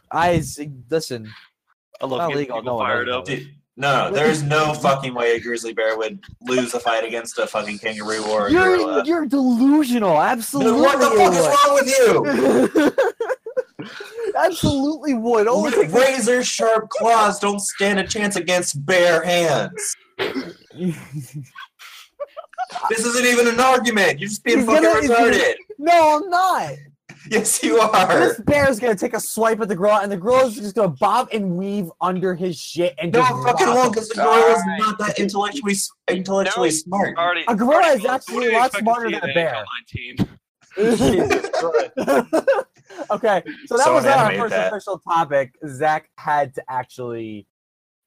I 0.10 0.36
s- 0.36 0.60
listen. 0.90 1.32
I 2.02 2.06
love 2.06 2.20
Not 2.20 2.28
getting 2.30 2.38
legal, 2.44 2.58
people 2.62 2.78
no 2.80 2.84
fired 2.84 3.10
up. 3.10 3.26
Dude, 3.26 3.54
no, 3.76 4.10
no, 4.10 4.16
there's 4.16 4.44
no 4.44 4.74
fucking 4.74 5.14
way 5.14 5.36
a 5.36 5.40
grizzly 5.42 5.74
bear 5.74 5.98
would 5.98 6.20
lose 6.42 6.74
a 6.74 6.80
fight 6.80 7.04
against 7.04 7.38
a 7.40 7.48
fucking 7.48 7.80
kangaroo 7.80 8.24
or 8.26 8.48
a 8.48 8.52
You're 8.52 8.78
gorilla. 8.78 9.04
you're 9.06 9.26
delusional. 9.26 10.22
Absolutely. 10.22 10.72
Then 10.74 10.82
what 10.82 11.00
the 11.00 11.10
fuck 11.18 11.34
is 11.34 11.48
wrong 11.48 11.74
with 11.76 13.00
you? 13.80 13.90
Absolutely 14.38 15.14
would. 15.16 15.48
Only 15.48 15.72
thing- 15.72 15.92
Razor 15.92 16.44
sharp 16.44 16.90
claws 16.90 17.40
don't 17.40 17.60
stand 17.60 18.00
a 18.00 18.08
chance 18.08 18.36
against 18.36 18.84
bare 18.86 19.24
hands. 19.24 19.96
This 22.90 23.06
isn't 23.06 23.26
even 23.26 23.48
an 23.48 23.60
argument. 23.60 24.20
You're 24.20 24.30
just 24.30 24.44
being 24.44 24.60
He's 24.60 24.68
fucking 24.68 24.84
gonna- 24.84 25.02
retarded. 25.32 25.54
no, 25.78 26.18
I'm 26.24 26.30
not. 26.30 26.74
Yes, 27.30 27.64
you 27.64 27.80
are. 27.80 28.20
This 28.20 28.42
bear's 28.42 28.80
gonna 28.82 28.96
take 28.96 29.14
a 29.14 29.20
swipe 29.20 29.62
at 29.62 29.70
the 29.70 29.76
gorilla, 29.78 30.02
and 30.04 30.12
the 30.12 30.18
gorilla's 30.18 30.56
just 30.58 30.76
gonna 30.76 30.90
bob 30.90 31.30
and 31.32 31.56
weave 31.58 31.90
under 32.02 32.36
his 32.36 32.58
shit 32.60 32.94
and 33.00 33.14
No, 33.14 33.20
just 33.20 33.32
it 33.32 33.44
fucking 33.44 33.68
rock 33.68 33.76
won't, 33.76 33.94
because 33.94 34.10
the 34.10 34.16
gorilla's 34.16 34.58
Alright. 34.60 34.80
not 34.80 34.98
that 35.00 35.20
intellectually 35.20 35.76
intellectually 36.10 36.70
No. 36.70 36.76
smart. 36.76 37.18
Already, 37.18 37.46
A 37.48 37.56
gorilla 37.56 37.76
already 37.84 38.04
is 38.04 38.06
actually 38.10 38.50
What 38.50 38.54
a 38.54 38.58
lot 38.58 38.74
smarter 38.76 39.12
than 39.12 39.30
a 39.30 39.34
bear. 39.34 39.56
NHL 39.56 40.18
19? 40.78 40.98
Jesus 40.98 41.50
Christ. 41.54 41.92
okay, 43.12 43.44
so 43.68 43.78
that 43.78 43.84
Someone 43.84 44.04
was 44.04 44.06
our 44.06 44.34
first 44.36 44.50
that. 44.52 44.74
official 44.74 45.00
topic. 45.00 45.54
Zach 45.68 46.10
had 46.18 46.54
to 46.56 46.64
actually. 46.70 47.48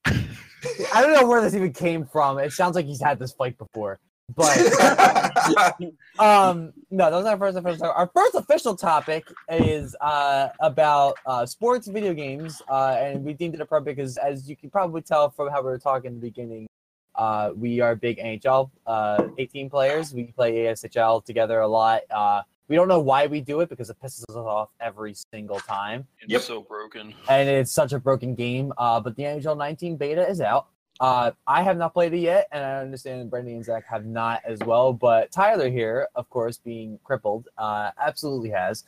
I 0.05 1.01
don't 1.01 1.13
know 1.15 1.27
where 1.27 1.41
this 1.41 1.55
even 1.55 1.73
came 1.73 2.05
from. 2.07 2.39
It 2.39 2.53
sounds 2.53 2.75
like 2.77 2.87
he's 2.87 3.01
had 3.03 3.19
this 3.19 3.33
fight 3.33 3.57
before, 3.59 3.99
but 4.35 4.57
um, 6.19 6.73
no, 6.91 7.11
that 7.11 7.17
was 7.17 7.27
our 7.27 7.37
first 7.39 7.57
official. 7.59 7.87
Our 7.87 8.11
first 8.15 8.35
official 8.35 8.77
topic 8.77 9.27
is 9.51 9.95
uh 10.01 10.49
about 10.61 11.17
uh 11.27 11.47
sports 11.47 11.87
video 11.87 12.15
games, 12.15 12.61
uh, 12.69 12.97
and 12.99 13.25
we 13.25 13.33
deemed 13.35 13.55
it 13.55 13.61
appropriate 13.61 13.97
because, 13.97 14.17
as 14.17 14.49
you 14.49 14.57
can 14.57 14.71
probably 14.71 15.03
tell 15.03 15.31
from 15.31 15.51
how 15.51 15.61
we 15.61 15.67
were 15.69 15.79
talking 15.79 16.09
in 16.09 16.15
the 16.15 16.21
beginning, 16.27 16.67
uh, 17.15 17.51
we 17.55 17.81
are 17.81 17.95
big 17.95 18.19
NHL 18.19 18.71
uh 18.87 19.29
18 19.39 19.71
players. 19.71 20.13
We 20.13 20.25
play 20.25 20.53
ASHL 20.67 21.25
together 21.25 21.61
a 21.61 21.69
lot. 21.69 22.03
Uh, 22.11 22.43
we 22.69 22.75
don't 22.75 22.89
know 22.89 22.99
why 23.01 23.29
we 23.29 23.41
do 23.41 23.61
it 23.61 23.69
because 23.69 23.91
it 23.91 23.97
pisses 24.03 24.25
us 24.29 24.35
off 24.35 24.71
every 24.81 25.15
single 25.33 25.61
time 25.61 26.05
It's 26.21 26.33
Yep. 26.33 26.43
so 26.43 26.61
broken. 26.63 27.15
and 27.29 27.49
it's 27.49 27.71
such 27.71 27.93
a 27.93 28.01
broken 28.01 28.35
game. 28.35 28.73
Uh, 28.77 28.99
but 28.99 29.15
the 29.15 29.23
NHL 29.23 29.57
19 29.57 29.97
beta 29.97 30.29
is 30.29 30.41
out. 30.41 30.67
Uh, 31.01 31.33
I 31.47 31.63
have 31.63 31.77
not 31.77 31.93
played 31.93 32.15
it 32.15 32.19
yet, 32.19 32.49
and 32.53 32.65
I 32.65 32.81
understand 32.81 33.31
Brendan 33.31 33.57
and 33.57 33.65
Zach 33.65 33.85
have 33.87 34.07
not 34.07 34.43
as 34.45 34.61
well. 34.61 34.93
But 34.93 35.31
Tyler 35.31 35.69
here, 35.69 36.09
of 36.15 36.29
course, 36.31 36.59
being 36.59 36.99
crippled, 37.05 37.49
uh, 37.59 37.91
absolutely 38.01 38.51
has. 38.51 38.85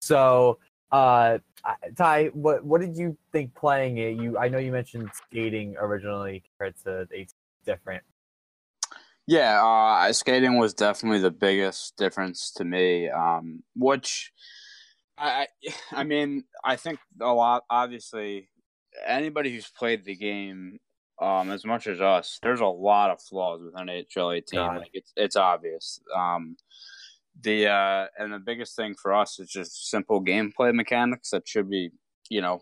So, 0.00 0.58
uh, 0.90 1.38
Ty, 1.96 2.26
what 2.34 2.64
what 2.64 2.80
did 2.80 2.96
you 2.96 3.16
think 3.30 3.54
playing 3.54 3.98
it? 3.98 4.16
You, 4.16 4.38
I 4.38 4.48
know 4.48 4.58
you 4.58 4.72
mentioned 4.72 5.10
skating 5.14 5.76
originally 5.78 6.42
compared 6.50 6.74
to 6.84 7.06
18 7.12 7.28
different. 7.64 8.02
Yeah, 9.26 9.62
uh, 9.64 10.12
skating 10.12 10.58
was 10.58 10.74
definitely 10.74 11.20
the 11.20 11.30
biggest 11.30 11.96
difference 11.96 12.50
to 12.52 12.64
me. 12.64 13.08
Um, 13.08 13.62
which, 13.76 14.32
I 15.16 15.46
I 15.92 16.02
mean, 16.02 16.44
I 16.64 16.74
think 16.74 16.98
a 17.20 17.32
lot. 17.32 17.62
Obviously, 17.70 18.48
anybody 19.06 19.52
who's 19.52 19.68
played 19.68 20.04
the 20.04 20.16
game 20.16 20.80
um, 21.22 21.50
as 21.50 21.64
much 21.64 21.86
as 21.86 22.00
us, 22.00 22.38
there's 22.42 22.60
a 22.60 22.66
lot 22.66 23.10
of 23.10 23.20
flaws 23.20 23.60
with 23.62 23.74
NHL 23.74 24.36
18. 24.36 24.58
God. 24.58 24.78
Like 24.78 24.90
it's 24.92 25.12
it's 25.16 25.36
obvious. 25.36 26.00
Um, 26.16 26.56
the 27.40 27.68
uh, 27.68 28.06
and 28.18 28.32
the 28.32 28.38
biggest 28.38 28.76
thing 28.76 28.94
for 29.00 29.14
us 29.14 29.38
is 29.38 29.48
just 29.48 29.88
simple 29.88 30.22
gameplay 30.22 30.74
mechanics 30.74 31.30
that 31.30 31.46
should 31.46 31.70
be, 31.70 31.90
you 32.28 32.40
know, 32.40 32.60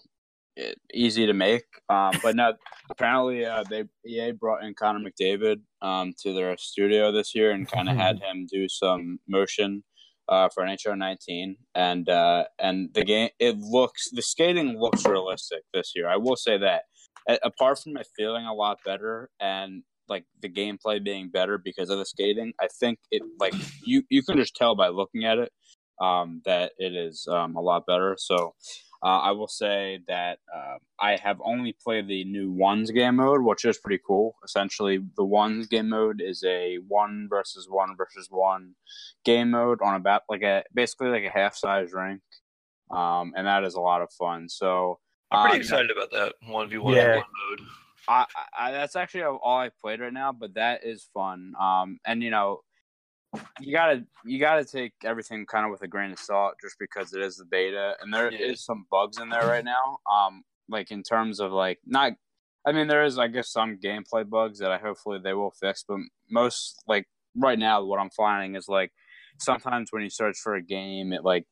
easy 0.92 1.26
to 1.26 1.32
make. 1.32 1.64
Um, 1.88 2.12
but 2.22 2.36
no, 2.36 2.52
apparently 2.90 3.44
uh, 3.44 3.64
they 3.68 3.84
EA 4.06 4.32
brought 4.32 4.64
in 4.64 4.74
Connor 4.74 5.00
McDavid 5.00 5.60
um, 5.82 6.12
to 6.22 6.32
their 6.32 6.56
studio 6.56 7.12
this 7.12 7.34
year 7.34 7.52
and 7.52 7.70
kind 7.70 7.88
of 7.88 7.96
had 7.96 8.18
him 8.22 8.46
do 8.50 8.68
some 8.68 9.18
motion 9.28 9.82
uh, 10.28 10.48
for 10.54 10.62
NHL 10.64 10.96
19, 10.96 11.56
and 11.74 12.08
uh, 12.08 12.44
and 12.58 12.90
the 12.94 13.04
game 13.04 13.30
it 13.38 13.58
looks 13.58 14.10
the 14.10 14.22
skating 14.22 14.78
looks 14.78 15.04
realistic 15.06 15.62
this 15.74 15.92
year. 15.94 16.08
I 16.08 16.16
will 16.16 16.36
say 16.36 16.58
that. 16.58 16.82
Apart 17.28 17.80
from 17.80 17.96
it 17.96 18.08
feeling 18.16 18.46
a 18.46 18.54
lot 18.54 18.78
better 18.84 19.30
and 19.40 19.82
like 20.08 20.24
the 20.42 20.48
gameplay 20.48 21.02
being 21.02 21.30
better 21.30 21.58
because 21.58 21.90
of 21.90 21.98
the 21.98 22.06
skating, 22.06 22.52
I 22.60 22.68
think 22.68 22.98
it 23.10 23.22
like 23.38 23.54
you 23.84 24.02
you 24.10 24.22
can 24.22 24.36
just 24.36 24.56
tell 24.56 24.74
by 24.74 24.88
looking 24.88 25.24
at 25.24 25.38
it 25.38 25.52
um, 26.00 26.42
that 26.44 26.72
it 26.78 26.94
is 26.94 27.26
um, 27.30 27.56
a 27.56 27.60
lot 27.60 27.86
better. 27.86 28.16
So 28.18 28.54
uh, 29.02 29.20
I 29.20 29.30
will 29.30 29.48
say 29.48 30.00
that 30.08 30.38
uh, 30.54 30.76
I 30.98 31.16
have 31.16 31.40
only 31.42 31.74
played 31.82 32.06
the 32.06 32.24
new 32.24 32.50
ones 32.50 32.90
game 32.90 33.16
mode, 33.16 33.42
which 33.42 33.64
is 33.64 33.78
pretty 33.78 34.02
cool. 34.06 34.34
Essentially, 34.44 34.98
the 35.16 35.24
ones 35.24 35.68
game 35.68 35.88
mode 35.88 36.20
is 36.20 36.44
a 36.44 36.78
one 36.86 37.26
versus 37.30 37.66
one 37.68 37.96
versus 37.96 38.28
one 38.30 38.74
game 39.24 39.52
mode 39.52 39.80
on 39.82 39.94
about 39.94 40.22
like 40.28 40.42
a 40.42 40.64
basically 40.74 41.08
like 41.08 41.24
a 41.24 41.30
half 41.30 41.56
size 41.56 41.92
rink, 41.92 42.20
um, 42.90 43.32
and 43.36 43.46
that 43.46 43.64
is 43.64 43.74
a 43.74 43.80
lot 43.80 44.02
of 44.02 44.12
fun. 44.12 44.48
So 44.48 44.98
I'm 45.32 45.40
pretty 45.40 45.56
uh, 45.56 45.60
excited 45.60 45.90
about 45.90 46.10
that 46.12 46.34
one 46.46 46.68
v 46.68 46.78
one 46.78 46.94
Yeah. 46.94 47.14
mode. 47.16 47.60
I, 48.08 48.26
I 48.58 48.72
that's 48.72 48.96
actually 48.96 49.22
all 49.22 49.58
I 49.58 49.70
played 49.80 50.00
right 50.00 50.12
now, 50.12 50.32
but 50.32 50.54
that 50.54 50.84
is 50.84 51.08
fun. 51.14 51.52
Um, 51.60 51.98
and 52.04 52.22
you 52.22 52.30
know, 52.30 52.62
you 53.60 53.72
gotta 53.72 54.04
you 54.24 54.40
gotta 54.40 54.64
take 54.64 54.92
everything 55.04 55.46
kind 55.46 55.64
of 55.64 55.70
with 55.70 55.82
a 55.82 55.88
grain 55.88 56.10
of 56.10 56.18
salt, 56.18 56.54
just 56.60 56.76
because 56.80 57.12
it 57.12 57.22
is 57.22 57.36
the 57.36 57.44
beta, 57.44 57.96
and 58.00 58.12
there 58.12 58.28
is 58.30 58.38
Yeah. 58.40 58.54
some 58.56 58.86
bugs 58.90 59.18
in 59.18 59.28
there 59.28 59.46
right 59.46 59.64
now. 59.64 59.98
Um, 60.10 60.42
like 60.68 60.90
in 60.90 61.02
terms 61.02 61.40
of 61.40 61.52
like 61.52 61.78
not, 61.86 62.14
I 62.66 62.72
mean, 62.72 62.88
there 62.88 63.04
is 63.04 63.18
I 63.18 63.28
guess 63.28 63.50
some 63.52 63.78
gameplay 63.78 64.28
bugs 64.28 64.58
that 64.58 64.72
I 64.72 64.78
hopefully 64.78 65.20
they 65.22 65.34
will 65.34 65.52
fix, 65.60 65.84
but 65.86 65.98
most 66.28 66.82
like 66.88 67.06
right 67.36 67.58
now, 67.58 67.84
what 67.84 68.00
I'm 68.00 68.10
finding 68.10 68.56
is 68.56 68.68
like 68.68 68.90
sometimes 69.38 69.92
when 69.92 70.02
you 70.02 70.10
search 70.10 70.38
for 70.38 70.56
a 70.56 70.62
game, 70.62 71.12
it 71.12 71.22
like 71.24 71.44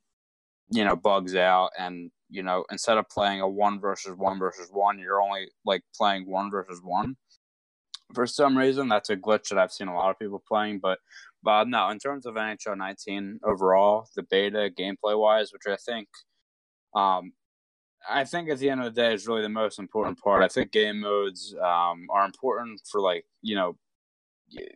you 0.71 0.85
know 0.85 0.97
bugs 0.97 1.37
out 1.37 1.71
and 1.79 2.11
you 2.29 2.43
know 2.43 2.65
instead 2.71 2.99
of 2.99 3.09
playing 3.09 3.41
a 3.41 3.49
one 3.49 3.81
versus 3.81 4.17
one 4.17 4.39
versus 4.39 4.69
one 4.71 4.99
you're 4.99 5.21
only 5.21 5.49
like 5.65 5.83
playing 5.97 6.29
one 6.29 6.51
versus 6.51 6.81
one. 6.83 7.17
For 8.15 8.27
some 8.27 8.57
reason 8.57 8.89
that's 8.89 9.11
a 9.11 9.17
glitch 9.17 9.49
that 9.49 9.59
i've 9.59 9.73
seen 9.73 9.89
a 9.89 9.95
lot 9.95 10.11
of 10.11 10.19
people 10.19 10.43
playing 10.47 10.79
but 10.79 10.99
but 11.43 11.69
no 11.69 11.91
in 11.91 11.99
terms 11.99 12.25
of 12.25 12.37
nhl 12.37 12.77
19 12.77 13.41
overall 13.45 14.09
the 14.17 14.23
beta 14.23 14.71
gameplay 14.79 15.19
wise 15.19 15.53
which 15.53 15.67
i 15.69 15.77
think 15.77 16.09
um 16.95 17.33
i 18.09 18.25
think 18.25 18.49
at 18.49 18.59
the 18.59 18.71
end 18.71 18.81
of 18.81 18.95
the 18.95 19.01
day 19.01 19.13
is 19.13 19.27
really 19.27 19.43
the 19.43 19.49
most 19.49 19.79
important 19.79 20.19
part. 20.19 20.43
I 20.43 20.49
think 20.49 20.73
game 20.73 21.01
modes 21.01 21.55
um 21.63 22.07
are 22.11 22.25
important 22.25 22.81
for 22.91 23.01
like 23.01 23.27
you 23.43 23.55
know 23.55 23.77
you 24.49 24.61
know, 24.63 24.67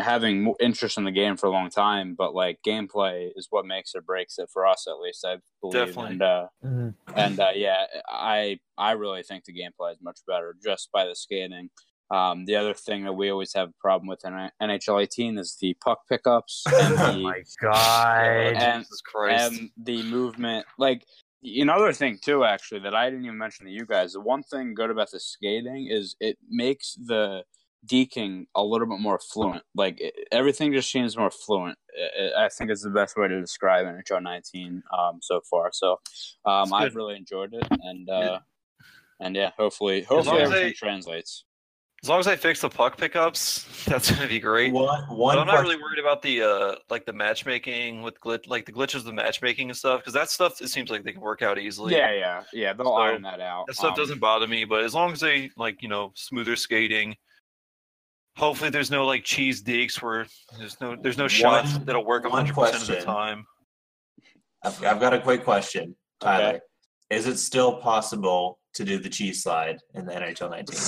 having 0.00 0.42
mo- 0.44 0.56
interest 0.60 0.98
in 0.98 1.04
the 1.04 1.10
game 1.10 1.36
for 1.36 1.46
a 1.46 1.50
long 1.50 1.70
time, 1.70 2.14
but 2.16 2.34
like 2.34 2.58
gameplay 2.66 3.30
is 3.36 3.48
what 3.50 3.66
makes 3.66 3.94
or 3.94 4.00
breaks 4.00 4.38
it 4.38 4.48
for 4.52 4.66
us, 4.66 4.86
at 4.88 4.98
least 5.00 5.24
I 5.26 5.36
believe. 5.60 5.86
Definitely. 5.86 6.12
And 6.12 6.22
uh, 6.22 6.46
Mhm. 6.64 6.94
and 7.16 7.40
uh, 7.40 7.50
yeah, 7.54 7.86
I 8.08 8.60
I 8.76 8.92
really 8.92 9.22
think 9.22 9.44
the 9.44 9.52
gameplay 9.52 9.92
is 9.92 9.98
much 10.02 10.20
better 10.26 10.54
just 10.62 10.90
by 10.92 11.06
the 11.06 11.14
skating. 11.16 11.70
Um, 12.10 12.46
the 12.46 12.56
other 12.56 12.72
thing 12.72 13.04
that 13.04 13.12
we 13.12 13.28
always 13.30 13.52
have 13.52 13.68
a 13.68 13.74
problem 13.80 14.08
with 14.08 14.24
in 14.24 14.32
NHL 14.62 15.02
18 15.02 15.36
is 15.36 15.56
the 15.60 15.74
puck 15.84 16.00
pickups 16.08 16.64
and 16.80 16.94
Oh 16.98 17.18
my 17.20 17.42
god! 17.60 18.26
And- 18.56 18.82
Jesus 18.84 19.00
Christ. 19.02 19.58
and 19.60 19.70
the 19.76 20.02
movement. 20.04 20.64
Like 20.78 21.04
another 21.42 21.92
thing 21.92 22.18
too, 22.22 22.44
actually, 22.44 22.80
that 22.80 22.94
I 22.94 23.10
didn't 23.10 23.24
even 23.26 23.36
mention 23.38 23.66
to 23.66 23.72
you 23.72 23.84
guys. 23.84 24.14
The 24.14 24.20
one 24.20 24.42
thing 24.42 24.72
good 24.74 24.90
about 24.90 25.10
the 25.10 25.20
skating 25.20 25.88
is 25.90 26.16
it 26.20 26.38
makes 26.48 26.94
the 26.94 27.42
deking 27.86 28.46
a 28.54 28.62
little 28.62 28.86
bit 28.86 29.00
more 29.00 29.18
fluent. 29.18 29.62
Like 29.74 30.00
it, 30.00 30.14
everything 30.32 30.72
just 30.72 30.90
seems 30.90 31.16
more 31.16 31.30
fluent. 31.30 31.78
I 32.36 32.44
I 32.44 32.48
think 32.48 32.70
it's 32.70 32.82
the 32.82 32.90
best 32.90 33.16
way 33.16 33.28
to 33.28 33.40
describe 33.40 33.86
NHL 33.86 34.22
19 34.22 34.82
um, 34.96 35.18
so 35.22 35.40
far. 35.50 35.70
So 35.72 36.00
um, 36.44 36.72
I've 36.72 36.94
really 36.96 37.16
enjoyed 37.16 37.54
it, 37.54 37.66
and 37.82 38.08
uh, 38.08 38.20
Yeah. 38.20 38.38
and 39.20 39.36
yeah, 39.36 39.50
hopefully, 39.56 40.06
long 40.10 40.18
hopefully 40.18 40.42
as 40.42 40.48
everything 40.48 40.68
they- 40.68 40.72
translates. 40.74 41.44
as 42.02 42.08
long 42.08 42.20
as 42.20 42.28
I 42.28 42.36
fix 42.36 42.60
the 42.60 42.68
puck 42.68 42.96
pickups, 42.96 43.64
that's 43.86 44.10
gonna 44.10 44.28
be 44.28 44.38
great. 44.40 44.72
One, 44.72 45.04
But 45.08 45.16
one 45.16 45.38
I'm 45.38 45.46
not 45.48 45.60
really 45.60 45.76
worried 45.76 45.98
about 45.98 46.22
the 46.22 46.42
uh 46.42 46.74
like 46.90 47.06
the 47.06 47.12
matchmaking 47.12 48.02
with 48.02 48.20
glitch 48.20 48.46
like 48.48 48.66
the 48.66 48.72
glitches 48.72 49.04
the 49.04 49.12
matchmaking 49.12 49.68
and 49.70 49.76
stuff 49.76 50.00
because 50.00 50.14
that 50.14 50.30
stuff 50.30 50.60
it 50.60 50.68
seems 50.68 50.90
like 50.90 51.02
they 51.04 51.12
can 51.12 51.20
work 51.22 51.42
out 51.42 51.58
easily. 51.58 51.94
Yeah, 51.96 52.12
yeah, 52.12 52.42
yeah. 52.52 52.72
They'll 52.72 52.86
So, 52.86 52.94
iron 52.94 53.22
that 53.22 53.40
out. 53.40 53.66
That 53.66 53.74
stuff 53.76 53.90
Um, 53.92 53.96
doesn't 53.96 54.20
bother 54.20 54.46
me, 54.46 54.64
but 54.64 54.84
as 54.84 54.94
long 54.94 55.12
as 55.12 55.20
they 55.20 55.50
like, 55.56 55.82
you 55.82 55.88
know, 55.88 56.12
smoother 56.14 56.54
skating. 56.56 57.16
Hopefully 58.38 58.70
there's 58.70 58.90
no 58.90 59.04
like 59.04 59.24
cheese 59.24 59.62
dekes 59.62 60.00
where 60.00 60.26
there's 60.58 60.80
no 60.80 60.96
there's 61.00 61.18
no 61.18 61.28
shots 61.28 61.72
One- 61.74 61.84
that'll 61.84 62.04
work 62.04 62.30
one 62.30 62.46
100% 62.46 62.74
of 62.82 62.86
the 62.86 63.00
time. 63.02 63.46
I've, 64.64 64.82
I've 64.84 65.00
got 65.00 65.12
a 65.14 65.20
quick 65.20 65.44
question, 65.44 65.94
Tyler. 66.20 66.44
Okay. 66.48 66.60
Is 67.10 67.26
it 67.26 67.38
still 67.38 67.76
possible 67.80 68.58
to 68.74 68.84
do 68.84 68.98
the 68.98 69.08
cheese 69.08 69.42
slide 69.42 69.78
in 69.94 70.04
the 70.06 70.12
NHL 70.12 70.50
19? 70.50 70.78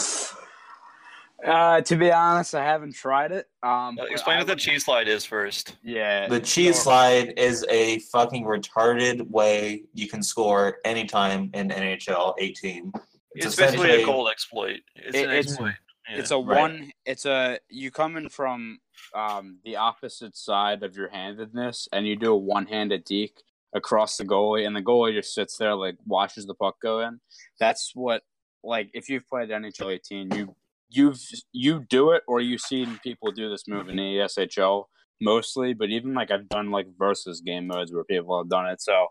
Uh, 1.46 1.80
to 1.80 1.96
be 1.96 2.12
honest, 2.12 2.54
I 2.54 2.62
haven't 2.62 2.94
tried 2.94 3.32
it. 3.32 3.46
Um, 3.62 3.98
Uh, 3.98 4.04
Explain 4.10 4.36
I 4.36 4.40
what 4.40 4.46
the 4.48 4.56
cheese 4.56 4.84
slide 4.84 5.08
is 5.08 5.24
first. 5.24 5.76
Yeah, 5.82 6.28
The 6.28 6.38
cheese 6.40 6.76
so- 6.76 6.82
slide 6.82 7.32
is 7.38 7.64
a 7.70 8.00
fucking 8.12 8.44
retarded 8.44 9.26
way 9.30 9.84
you 9.94 10.06
can 10.08 10.22
score 10.22 10.76
anytime 10.84 11.50
in 11.54 11.68
NHL 11.70 12.34
18. 12.38 12.92
It's, 13.34 13.46
It's 13.46 13.56
basically 13.56 13.86
a 13.86 13.92
essentially- 13.94 14.04
goal 14.04 14.28
exploit. 14.28 14.80
It's 14.96 15.16
It- 15.16 15.24
an 15.24 15.30
it's- 15.30 15.46
exploit. 15.52 15.74
Yeah. 16.10 16.18
It's 16.18 16.30
a 16.30 16.38
Right. 16.38 16.60
one. 16.60 16.90
It's 17.04 17.24
a 17.24 17.58
you 17.68 17.90
come 17.90 18.16
in 18.16 18.28
from 18.28 18.78
um, 19.14 19.58
the 19.64 19.76
opposite 19.76 20.36
side 20.36 20.82
of 20.82 20.96
your 20.96 21.08
handedness, 21.08 21.88
and 21.92 22.06
you 22.06 22.16
do 22.16 22.32
a 22.32 22.36
one-handed 22.36 23.04
deke 23.04 23.42
across 23.72 24.16
the 24.16 24.24
goalie, 24.24 24.66
and 24.66 24.74
the 24.74 24.82
goalie 24.82 25.14
just 25.14 25.34
sits 25.34 25.56
there 25.56 25.74
like 25.74 25.96
watches 26.06 26.46
the 26.46 26.54
puck 26.54 26.76
go 26.82 27.00
in. 27.00 27.20
That's 27.58 27.92
what 27.94 28.22
like 28.64 28.90
if 28.92 29.08
you've 29.08 29.26
played 29.28 29.50
NHL 29.50 29.92
18, 29.94 30.32
you 30.32 30.56
you've 30.88 31.20
you 31.52 31.86
do 31.88 32.10
it 32.10 32.22
or 32.26 32.40
you've 32.40 32.60
seen 32.60 32.98
people 33.02 33.30
do 33.30 33.48
this 33.48 33.68
move 33.68 33.88
in 33.88 33.96
the 33.96 34.02
ESHL 34.02 34.84
mostly, 35.20 35.74
but 35.74 35.90
even 35.90 36.14
like 36.14 36.30
I've 36.30 36.48
done 36.48 36.70
like 36.70 36.86
versus 36.98 37.40
game 37.40 37.66
modes 37.66 37.92
where 37.92 38.04
people 38.04 38.38
have 38.38 38.48
done 38.48 38.66
it. 38.66 38.80
So 38.80 39.08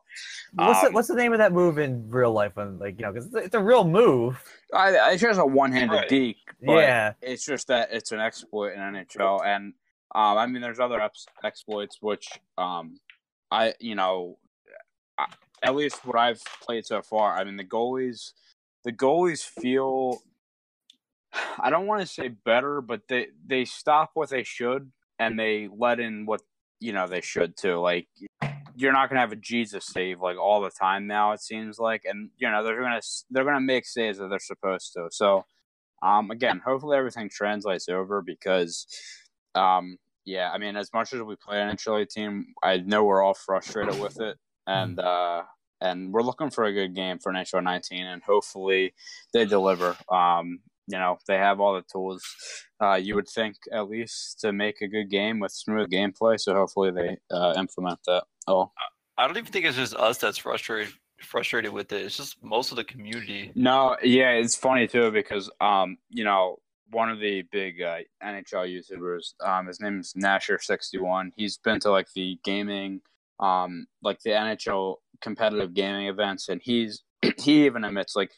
What's 0.56 0.82
the, 0.82 0.88
Um, 0.88 0.94
what's 0.94 1.08
the 1.08 1.16
name 1.16 1.32
of 1.34 1.38
that 1.39 1.54
move 1.54 1.78
in 1.78 2.10
real 2.10 2.32
life? 2.34 2.56
When 2.56 2.80
like 2.80 3.00
you 3.00 3.06
know, 3.06 3.12
because 3.13 3.28
it's, 3.28 3.36
a- 3.36 3.39
it's 3.39 3.56
a 3.56 3.60
real 3.62 3.84
move. 3.86 4.44
I, 4.74 4.96
I 4.98 5.12
it's 5.12 5.22
just 5.22 5.39
a 5.39 5.46
one-handed 5.46 5.96
Right. 5.96 6.10
deke. 6.10 6.38
But 6.66 6.82
yeah, 6.82 7.13
it's 7.22 7.46
just 7.46 7.68
that 7.68 7.89
it's 7.92 8.12
an 8.12 8.20
exploit 8.20 8.74
in 8.74 8.80
NHL, 8.80 9.46
and 9.46 9.74
um, 10.16 10.38
I 10.38 10.46
mean, 10.48 10.62
there's 10.62 10.80
other 10.80 11.00
ex- 11.00 11.28
exploits 11.44 11.98
which 12.01 12.28
um, 12.58 13.00
I 13.51 13.74
you 13.80 13.96
know, 13.96 14.38
I, 15.18 15.28
at 15.63 15.75
least 15.75 16.06
what 16.06 16.18
I've 16.18 16.42
played 16.62 16.86
so 16.86 17.01
far. 17.01 17.38
I 17.38 17.44
mean, 17.44 17.58
the 17.58 17.63
goalies, 17.63 18.32
the 18.84 18.92
goalies 18.92 19.44
feel. 19.44 20.22
I 21.60 21.70
don't 21.70 21.86
want 21.88 22.01
to 22.01 22.08
say 22.08 22.28
better, 22.30 22.82
but 22.82 23.08
they 23.08 23.28
they 23.46 23.66
stop 23.66 24.12
what 24.16 24.30
they 24.30 24.44
should, 24.44 24.92
and 25.20 25.38
they 25.38 25.68
let 25.76 26.00
in 26.00 26.26
what 26.26 26.42
you 26.80 26.94
know 26.94 27.08
they 27.08 27.22
should 27.22 27.56
too. 27.58 27.76
Like 27.76 28.08
you're 28.80 28.94
not 28.94 29.10
gonna 29.10 29.20
have 29.20 29.34
a 29.34 29.36
Jesus 29.36 29.86
save 29.86 30.22
like 30.22 30.38
all 30.38 30.62
the 30.62 30.72
time 30.72 31.06
now. 31.06 31.34
It 31.34 31.42
seems 31.42 31.80
like, 31.80 32.04
and 32.06 32.30
you 32.38 32.50
know 32.50 32.64
they're 32.64 32.82
gonna 32.82 33.02
they're 33.30 33.44
gonna 33.44 33.60
make 33.60 33.86
saves 33.86 34.18
that 34.20 34.30
they're 34.30 34.40
supposed 34.40 34.94
to. 34.94 35.08
So, 35.12 35.44
um, 36.02 36.32
again, 36.32 36.62
hopefully 36.66 36.98
everything 36.98 37.30
translates 37.30 37.90
over 37.90 38.22
because, 38.22 38.88
um, 39.54 39.98
yeah, 40.24 40.50
I 40.52 40.58
mean, 40.58 40.78
as 40.78 40.90
much 40.94 41.14
as 41.14 41.22
we 41.22 41.36
play 41.36 41.62
an 41.62 41.76
NHL 41.76 42.08
team, 42.08 42.54
I 42.64 42.78
know 42.78 43.04
we're 43.04 43.22
all 43.22 43.34
frustrated 43.34 44.00
with 44.00 44.22
it, 44.22 44.38
and 44.66 44.98
uh, 44.98 45.44
and 45.82 46.14
we're 46.14 46.22
looking 46.22 46.50
for 46.50 46.64
a 46.64 46.74
good 46.74 46.96
game 46.96 47.20
for 47.20 47.34
NHL 47.34 47.64
19, 47.64 48.06
and 48.06 48.24
hopefully 48.24 48.94
they 49.34 49.44
deliver. 49.46 49.98
Um, 50.10 50.60
you 50.89 50.98
know, 50.98 51.17
they 51.27 51.38
have 51.38 51.60
all 51.60 51.75
the 51.75 51.84
tools 51.91 52.24
uh, 52.81 52.96
you 52.96 53.15
would 53.15 53.27
think 53.27 53.55
at 53.72 53.89
least 53.89 54.39
to 54.41 54.51
make 54.51 54.81
a 54.81 54.88
good 54.88 55.10
game 55.10 55.39
with 55.39 55.51
smooth 55.51 55.89
gameplay. 55.89 56.39
So 56.39 56.53
hopefully 56.53 56.91
they 56.91 57.17
uh, 57.31 57.53
implement 57.58 58.00
that. 58.08 58.24
Oh 58.48 58.72
I 59.17 59.27
don't 59.27 59.38
even 59.38 59.51
think 59.51 59.65
it's 59.65 59.75
just 59.75 59.96
us 59.96 60.17
that's 60.17 60.38
frustrated 60.38 60.93
frustrated 61.22 61.74
with 61.74 61.91
it. 61.91 62.05
It's 62.05 62.15
just 62.15 62.41
most 62.41 62.72
of 62.72 62.77
the 62.77 62.86
community. 62.86 63.51
no, 63.53 63.98
yeah, 64.01 64.31
it's 64.31 64.55
funny 64.55 64.88
too 64.88 65.12
because 65.12 65.51
um, 65.60 65.98
you 66.10 66.24
know, 66.24 66.58
one 66.91 67.10
of 67.10 67.19
the 67.19 67.43
big 67.51 67.81
uh, 67.81 67.98
NHL 68.24 68.81
YouTubers, 68.81 69.34
um, 69.46 69.67
his 69.67 69.81
name 69.81 70.00
is 70.00 70.13
Nasher61. 70.13 71.31
He's 71.36 71.58
been 71.58 71.79
to 71.81 71.91
like 71.91 72.08
the 72.15 72.39
gaming, 72.46 73.01
um, 73.41 73.88
like 74.01 74.19
the 74.22 74.31
NHL 74.31 74.96
competitive 75.22 75.74
gaming 75.74 76.08
events, 76.08 76.48
and 76.48 76.62
he's 76.63 77.03
he 77.38 77.65
even 77.65 77.84
admits 77.84 78.15
like, 78.15 78.31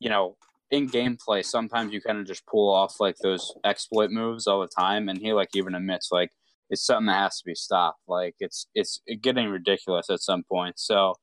you 0.00 0.10
know, 0.10 0.36
in 0.72 0.88
gameplay 0.88 1.44
sometimes 1.44 1.92
you 1.92 2.00
kind 2.00 2.18
of 2.18 2.26
just 2.26 2.46
pull 2.46 2.72
off 2.72 2.98
like 2.98 3.16
those 3.18 3.54
exploit 3.64 4.10
moves 4.10 4.46
all 4.46 4.60
the 4.60 4.68
time, 4.68 5.08
and 5.08 5.20
he 5.20 5.32
like 5.32 5.50
even 5.54 5.74
admits 5.74 6.08
like 6.10 6.30
it's 6.70 6.84
something 6.84 7.06
that 7.06 7.18
has 7.18 7.38
to 7.38 7.44
be 7.46 7.54
stopped. 7.54 8.00
Like 8.08 8.34
it's 8.40 8.66
it's 8.74 9.00
getting 9.20 9.48
ridiculous 9.48 10.10
at 10.10 10.20
some 10.20 10.42
point. 10.50 10.78
So 10.78 11.14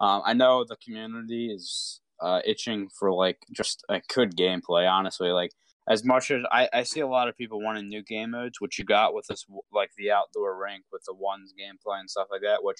um, 0.00 0.22
I 0.26 0.34
know 0.34 0.64
the 0.68 0.76
community 0.84 1.52
is 1.54 2.00
uh, 2.20 2.40
itching 2.44 2.88
for 2.98 3.12
like 3.12 3.38
just 3.54 3.84
a 3.88 4.02
good 4.12 4.36
gameplay. 4.36 4.90
Honestly, 4.90 5.30
like 5.30 5.52
as 5.88 6.04
much 6.04 6.32
as 6.32 6.42
I, 6.50 6.68
I 6.74 6.82
see 6.82 7.00
a 7.00 7.06
lot 7.06 7.28
of 7.28 7.36
people 7.36 7.62
wanting 7.62 7.88
new 7.88 8.02
game 8.02 8.32
modes, 8.32 8.60
which 8.60 8.76
you 8.76 8.84
got 8.84 9.14
with 9.14 9.26
this 9.28 9.46
like 9.72 9.90
the 9.96 10.10
outdoor 10.10 10.60
rink 10.60 10.84
with 10.92 11.02
the 11.06 11.14
ones 11.14 11.54
gameplay 11.58 12.00
and 12.00 12.10
stuff 12.10 12.26
like 12.28 12.42
that, 12.42 12.64
which 12.64 12.78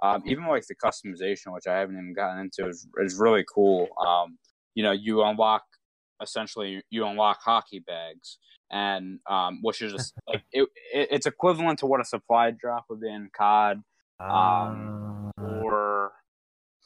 um, 0.00 0.22
even 0.26 0.46
like 0.46 0.64
the 0.68 0.76
customization, 0.76 1.52
which 1.52 1.66
I 1.66 1.78
haven't 1.78 1.96
even 1.96 2.14
gotten 2.14 2.38
into, 2.38 2.68
is, 2.68 2.86
is 2.98 3.16
really 3.18 3.44
cool. 3.52 3.88
Um, 4.06 4.38
you 4.76 4.84
know, 4.84 4.92
you 4.92 5.24
unlock 5.24 5.64
essentially 6.22 6.82
you 6.90 7.04
unlock 7.04 7.40
hockey 7.42 7.80
bags, 7.80 8.38
and 8.70 9.18
um, 9.28 9.58
which 9.62 9.82
is 9.82 9.92
just 9.92 10.14
like 10.28 10.44
it, 10.52 10.68
it, 10.94 11.08
it's 11.10 11.26
equivalent 11.26 11.80
to 11.80 11.86
what 11.86 12.00
a 12.00 12.04
supply 12.04 12.52
drop 12.52 12.84
would 12.88 13.00
be 13.00 13.10
in 13.10 13.28
COD 13.36 13.82
Um, 14.20 15.32
Uh, 15.38 15.42
or 15.42 16.12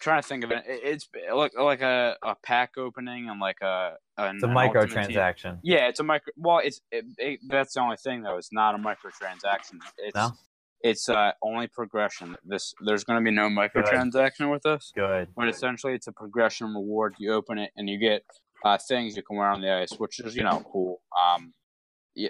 trying 0.01 0.23
to 0.23 0.27
think 0.27 0.45
of 0.45 0.51
it. 0.51 0.65
it 0.67 0.81
it's 0.83 1.09
like 1.35 1.53
like 1.59 1.83
a, 1.83 2.17
a 2.23 2.35
pack 2.43 2.79
opening 2.79 3.29
and 3.29 3.39
like 3.41 3.61
a 3.61 3.97
an, 4.17 4.37
it's 4.37 4.45
a 4.45 4.49
microtransaction. 4.49 5.59
Yeah, 5.63 5.89
it's 5.89 6.01
a 6.01 6.05
micro. 6.05 6.33
Well, 6.37 6.61
it's 6.65 6.81
it, 6.91 7.05
it, 7.19 7.41
that's 7.49 7.75
the 7.75 7.81
only 7.81 7.97
thing 7.97 8.23
though. 8.23 8.37
It's 8.37 8.53
not 8.53 8.75
a 8.75 8.79
microtransaction. 8.79 9.81
It's 9.99 10.15
No? 10.15 10.33
It's 10.83 11.09
uh, 11.09 11.33
only 11.43 11.67
progression. 11.69 12.37
This 12.45 12.75
there's 12.85 13.05
going 13.05 13.23
to 13.23 13.25
be 13.25 13.35
no 13.35 13.49
microtransaction 13.49 14.51
with 14.51 14.63
this, 14.63 14.93
Good. 14.95 15.29
but 15.37 15.49
essentially 15.49 15.95
it's 15.95 16.07
a 16.07 16.13
progression 16.13 16.69
reward. 16.75 17.15
You 17.19 17.33
open 17.35 17.59
it 17.59 17.71
and 17.77 17.89
you 17.89 17.99
get 17.99 18.25
uh, 18.65 18.79
things 18.79 19.17
you 19.17 19.23
can 19.23 19.37
wear 19.37 19.49
on 19.49 19.61
the 19.61 19.73
ice, 19.73 19.93
which 19.99 20.21
is 20.21 20.35
you 20.37 20.43
know 20.45 20.63
cool. 20.73 21.01
Um, 21.23 21.53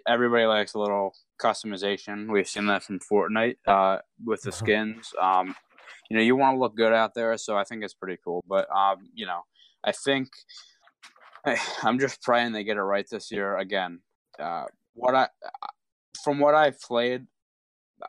everybody 0.07 0.45
likes 0.45 0.75
a 0.75 0.79
little 0.79 1.15
customization. 1.41 2.31
We've 2.31 2.49
seen 2.49 2.67
that 2.67 2.83
from 2.83 2.99
Fortnite 3.01 3.57
uh, 3.67 3.99
with 4.25 4.43
the 4.43 4.51
Uh-huh. 4.51 4.57
skins. 4.59 5.13
Um, 5.21 5.55
you 6.09 6.17
know, 6.17 6.23
you 6.23 6.35
want 6.37 6.57
to 6.57 6.59
look 6.61 6.77
good 6.77 6.93
out 6.93 7.15
there, 7.15 7.37
so 7.39 7.57
I 7.57 7.65
think 7.65 7.85
it's 7.85 7.95
pretty 7.95 8.19
cool. 8.25 8.43
But 8.49 8.69
um, 8.75 9.09
you 9.15 9.27
know, 9.27 9.43
I 9.85 9.93
think 9.93 10.29
I'm 11.83 11.99
just 11.99 12.21
praying 12.23 12.53
they 12.53 12.65
get 12.65 12.77
it 12.77 12.83
right 12.83 13.07
this 13.11 13.31
year 13.31 13.57
again. 13.59 14.01
Uh, 14.39 14.65
what 14.95 15.15
I 15.15 15.29
from 16.25 16.39
what 16.39 16.55
I've 16.55 16.81
played, 16.81 17.27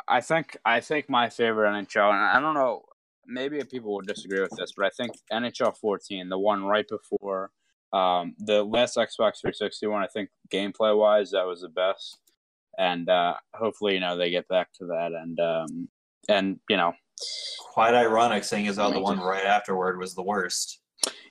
I 0.07 0.21
think 0.21 0.57
I 0.65 0.79
think 0.79 1.09
my 1.09 1.29
favorite 1.29 1.69
NHL, 1.71 2.11
and 2.11 2.23
I 2.23 2.39
don't 2.39 2.53
know, 2.53 2.83
maybe 3.25 3.61
people 3.63 3.93
will 3.93 4.01
disagree 4.01 4.41
with 4.41 4.55
this, 4.57 4.73
but 4.75 4.85
I 4.85 4.89
think 4.89 5.11
NHL 5.31 5.77
14, 5.77 6.29
the 6.29 6.37
one 6.37 6.63
right 6.63 6.87
before 6.87 7.51
um, 7.93 8.35
the 8.39 8.63
last 8.63 8.95
Xbox 8.95 9.41
360 9.41 9.87
one, 9.87 10.01
I 10.03 10.07
think 10.07 10.29
gameplay 10.51 10.97
wise, 10.97 11.31
that 11.31 11.45
was 11.45 11.61
the 11.61 11.69
best. 11.69 12.19
And 12.77 13.09
uh, 13.09 13.35
hopefully, 13.53 13.95
you 13.95 13.99
know, 13.99 14.15
they 14.15 14.31
get 14.31 14.47
back 14.47 14.71
to 14.75 14.85
that, 14.85 15.11
and 15.11 15.39
um, 15.39 15.89
and 16.29 16.59
you 16.69 16.77
know, 16.77 16.93
Quite 17.73 17.93
ironic, 17.93 18.43
seeing 18.43 18.67
as 18.67 18.77
how 18.77 18.91
the 18.91 18.99
one 18.99 19.19
right 19.19 19.45
afterward 19.45 19.97
was 19.97 20.13
the 20.13 20.23
worst. 20.23 20.79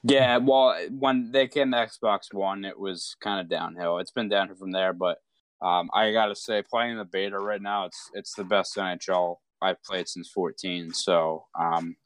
Yeah, 0.02 0.38
well, 0.38 0.74
when 0.90 1.30
they 1.32 1.48
came 1.48 1.72
to 1.72 1.76
Xbox 1.76 2.32
One, 2.32 2.64
it 2.64 2.78
was 2.78 3.14
kind 3.20 3.40
of 3.40 3.48
downhill. 3.48 3.98
It's 3.98 4.10
been 4.10 4.28
downhill 4.28 4.56
from 4.56 4.72
there, 4.72 4.92
but 4.92 5.18
um, 5.62 5.90
I 5.94 6.12
gotta 6.12 6.34
say, 6.34 6.62
playing 6.62 6.96
the 6.96 7.04
beta 7.04 7.38
right 7.38 7.60
now, 7.62 7.86
it's 7.86 8.10
it's 8.14 8.34
the 8.34 8.44
best 8.44 8.76
NHL 8.76 9.36
I've 9.62 9.82
played 9.82 10.08
since 10.08 10.30
14. 10.30 10.92
So, 10.92 11.44
um, 11.58 11.96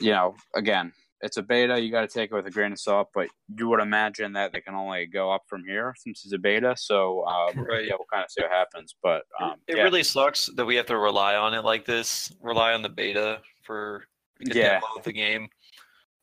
you 0.00 0.10
know, 0.10 0.34
again, 0.54 0.92
it's 1.22 1.38
a 1.38 1.42
beta. 1.42 1.80
You 1.80 1.90
got 1.90 2.02
to 2.02 2.06
take 2.08 2.30
it 2.30 2.34
with 2.34 2.46
a 2.46 2.50
grain 2.50 2.72
of 2.72 2.78
salt, 2.78 3.08
but 3.14 3.28
you 3.56 3.66
would 3.68 3.80
imagine 3.80 4.34
that 4.34 4.52
they 4.52 4.60
can 4.60 4.74
only 4.74 5.06
go 5.06 5.32
up 5.32 5.44
from 5.48 5.64
here 5.64 5.94
since 5.96 6.22
it's 6.24 6.34
a 6.34 6.38
beta. 6.38 6.74
So, 6.76 7.24
um, 7.26 7.58
Right. 7.58 7.86
yeah, 7.86 7.94
we'll 7.98 8.06
kind 8.12 8.22
of 8.22 8.30
see 8.30 8.42
what 8.42 8.50
happens. 8.50 8.94
But 9.02 9.22
um, 9.40 9.54
It 9.66 9.78
yeah. 9.78 9.84
really 9.84 10.02
sucks 10.02 10.46
that 10.56 10.66
we 10.66 10.76
have 10.76 10.84
to 10.86 10.98
rely 10.98 11.36
on 11.36 11.54
it 11.54 11.64
like 11.64 11.86
this, 11.86 12.30
rely 12.42 12.74
on 12.74 12.82
the 12.82 12.90
beta 12.90 13.40
for 13.64 14.04
Yeah. 14.40 14.80
the 15.02 15.12
game. 15.12 15.48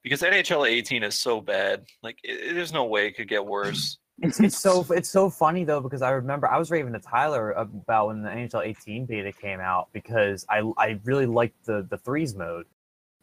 Because 0.03 0.21
NHL 0.21 0.67
18 0.67 1.01
is 1.01 1.17
so 1.19 1.41
bad. 1.41 1.83
Like, 2.03 2.19
it, 2.23 2.53
there's 2.53 2.71
no 2.73 2.85
way 2.85 3.07
it 3.07 3.13
could 3.13 3.27
get 3.27 3.43
worse. 3.43 3.97
It's, 4.21 4.39
it's 4.39 4.59
so 4.59 4.85
it's 4.91 5.09
so 5.09 5.29
funny 5.29 5.63
though 5.63 5.81
because 5.81 6.01
I 6.01 6.11
remember 6.11 6.47
I 6.47 6.57
was 6.57 6.69
raving 6.69 6.93
to 6.93 6.99
Tyler 6.99 7.51
about 7.51 8.07
when 8.07 8.21
the 8.21 8.29
NHL 8.29 8.65
18 8.65 9.05
beta 9.05 9.31
came 9.31 9.59
out 9.59 9.89
because 9.91 10.45
I 10.49 10.59
I 10.77 10.99
really 11.03 11.25
liked 11.25 11.65
the 11.65 11.85
the 11.89 11.97
threes 11.97 12.35
mode, 12.35 12.65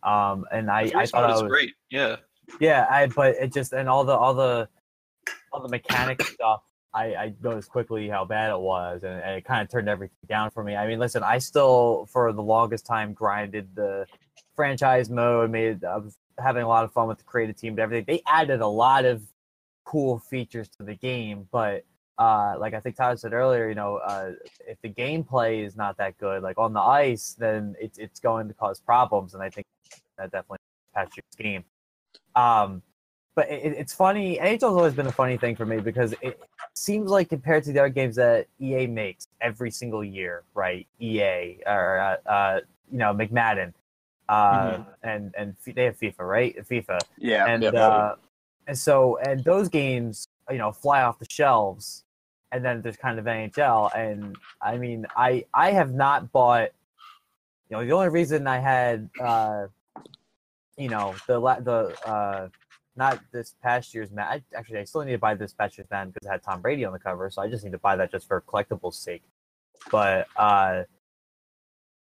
um 0.02 0.44
and 0.50 0.70
I 0.70 0.90
I 0.94 1.06
thought 1.06 1.30
it 1.30 1.42
was, 1.42 1.50
great. 1.50 1.74
Yeah. 1.90 2.16
yeah 2.60 2.86
I 2.90 3.06
but 3.06 3.36
it 3.36 3.52
just 3.52 3.72
and 3.72 3.88
all 3.88 4.04
the 4.04 4.16
all 4.16 4.34
the 4.34 4.68
all 5.52 5.62
the 5.62 5.68
mechanic 5.68 6.22
stuff 6.22 6.62
I 6.92 7.14
I 7.14 7.34
noticed 7.40 7.70
quickly 7.70 8.08
how 8.08 8.24
bad 8.24 8.50
it 8.50 8.58
was 8.58 9.04
and, 9.04 9.22
and 9.22 9.36
it 9.36 9.44
kind 9.44 9.62
of 9.62 9.70
turned 9.70 9.88
everything 9.88 10.16
down 10.28 10.50
for 10.50 10.64
me. 10.64 10.74
I 10.74 10.88
mean 10.88 10.98
listen 10.98 11.22
I 11.22 11.38
still 11.38 12.08
for 12.10 12.32
the 12.32 12.42
longest 12.42 12.84
time 12.84 13.12
grinded 13.12 13.76
the 13.76 14.06
franchise 14.56 15.08
mode 15.08 15.52
made 15.52 15.84
I 15.84 15.98
was 15.98 16.16
having 16.38 16.64
a 16.64 16.68
lot 16.68 16.84
of 16.84 16.92
fun 16.92 17.06
with 17.06 17.18
the 17.18 17.24
creative 17.24 17.56
team 17.56 17.74
and 17.74 17.80
everything. 17.80 18.04
They 18.06 18.22
added 18.26 18.60
a 18.60 18.66
lot 18.66 19.04
of 19.04 19.22
cool 19.90 20.20
features 20.20 20.68
to 20.68 20.84
the 20.84 20.94
game, 20.94 21.48
but 21.50 21.84
uh, 22.16 22.54
like 22.58 22.74
I 22.74 22.80
think 22.80 22.94
Tyler 22.94 23.16
said 23.16 23.32
earlier, 23.32 23.68
you 23.68 23.74
know, 23.74 23.96
uh, 23.96 24.32
if 24.68 24.80
the 24.82 24.88
gameplay 24.88 25.64
is 25.64 25.74
not 25.74 25.96
that 25.96 26.16
good, 26.18 26.44
like 26.44 26.58
on 26.58 26.72
the 26.72 26.80
ice, 26.80 27.34
then 27.36 27.74
it's 27.80 27.98
it's 27.98 28.20
going 28.20 28.46
to 28.46 28.54
cause 28.54 28.78
problems, 28.78 29.34
and 29.34 29.42
I 29.42 29.50
think 29.50 29.66
that 30.16 30.30
definitely 30.30 30.58
Patrick's 30.94 31.34
game. 31.36 31.64
Um, 32.36 32.82
but 33.34 33.50
it, 33.50 33.72
it's 33.72 33.92
funny. 33.92 34.38
NHL's 34.38 34.62
always 34.76 34.94
been 34.94 35.08
a 35.08 35.12
funny 35.12 35.36
thing 35.36 35.56
for 35.56 35.66
me 35.66 35.80
because 35.80 36.14
it 36.22 36.40
seems 36.74 37.10
like 37.10 37.28
compared 37.28 37.64
to 37.64 37.72
the 37.72 37.80
other 37.80 37.88
games 37.88 38.14
that 38.16 38.46
EA 38.60 38.86
makes 38.86 39.26
every 39.40 39.72
single 39.72 40.04
year, 40.04 40.44
right? 40.54 40.86
EA 41.00 41.58
or 41.66 41.98
uh, 41.98 42.30
uh, 42.30 42.60
you 42.92 42.98
know 42.98 43.12
McMadden, 43.12 43.72
uh, 44.28 44.54
Mm-hmm. 44.54 44.82
and 45.02 45.34
and 45.36 45.56
they 45.74 45.86
have 45.86 45.98
FIFA, 45.98 46.18
right? 46.20 46.56
FIFA, 46.68 47.00
Yeah, 47.18 47.46
and 47.46 47.62
yep. 47.64 47.74
uh, 47.74 48.14
and 48.70 48.78
so 48.78 49.18
and 49.18 49.42
those 49.42 49.68
games, 49.68 50.28
you 50.48 50.58
know, 50.58 50.70
fly 50.70 51.02
off 51.02 51.18
the 51.18 51.26
shelves, 51.28 52.04
and 52.52 52.64
then 52.64 52.82
there's 52.82 52.96
kind 52.96 53.18
of 53.18 53.24
NHL, 53.24 53.90
and 53.96 54.36
I 54.62 54.78
mean, 54.78 55.06
I 55.16 55.44
I 55.52 55.72
have 55.72 55.92
not 55.92 56.30
bought. 56.30 56.70
You 57.68 57.76
know, 57.76 57.84
the 57.84 57.90
only 57.92 58.10
reason 58.10 58.46
I 58.46 58.58
had, 58.60 59.10
uh, 59.20 59.66
you 60.78 60.88
know, 60.88 61.16
the 61.26 61.40
the 61.40 62.08
uh, 62.08 62.48
not 62.94 63.18
this 63.32 63.56
past 63.60 63.92
year's. 63.92 64.10
I, 64.16 64.40
actually, 64.54 64.78
I 64.78 64.84
still 64.84 65.02
need 65.02 65.12
to 65.12 65.18
buy 65.18 65.34
this 65.34 65.52
past 65.52 65.76
year's 65.76 65.90
Madden 65.90 66.12
because 66.12 66.28
it 66.28 66.30
had 66.30 66.42
Tom 66.44 66.60
Brady 66.60 66.84
on 66.84 66.92
the 66.92 67.00
cover, 67.00 67.28
so 67.28 67.42
I 67.42 67.48
just 67.48 67.64
need 67.64 67.72
to 67.72 67.78
buy 67.78 67.96
that 67.96 68.12
just 68.12 68.28
for 68.28 68.40
collectibles' 68.40 68.94
sake. 68.94 69.24
But 69.90 70.28
uh, 70.36 70.84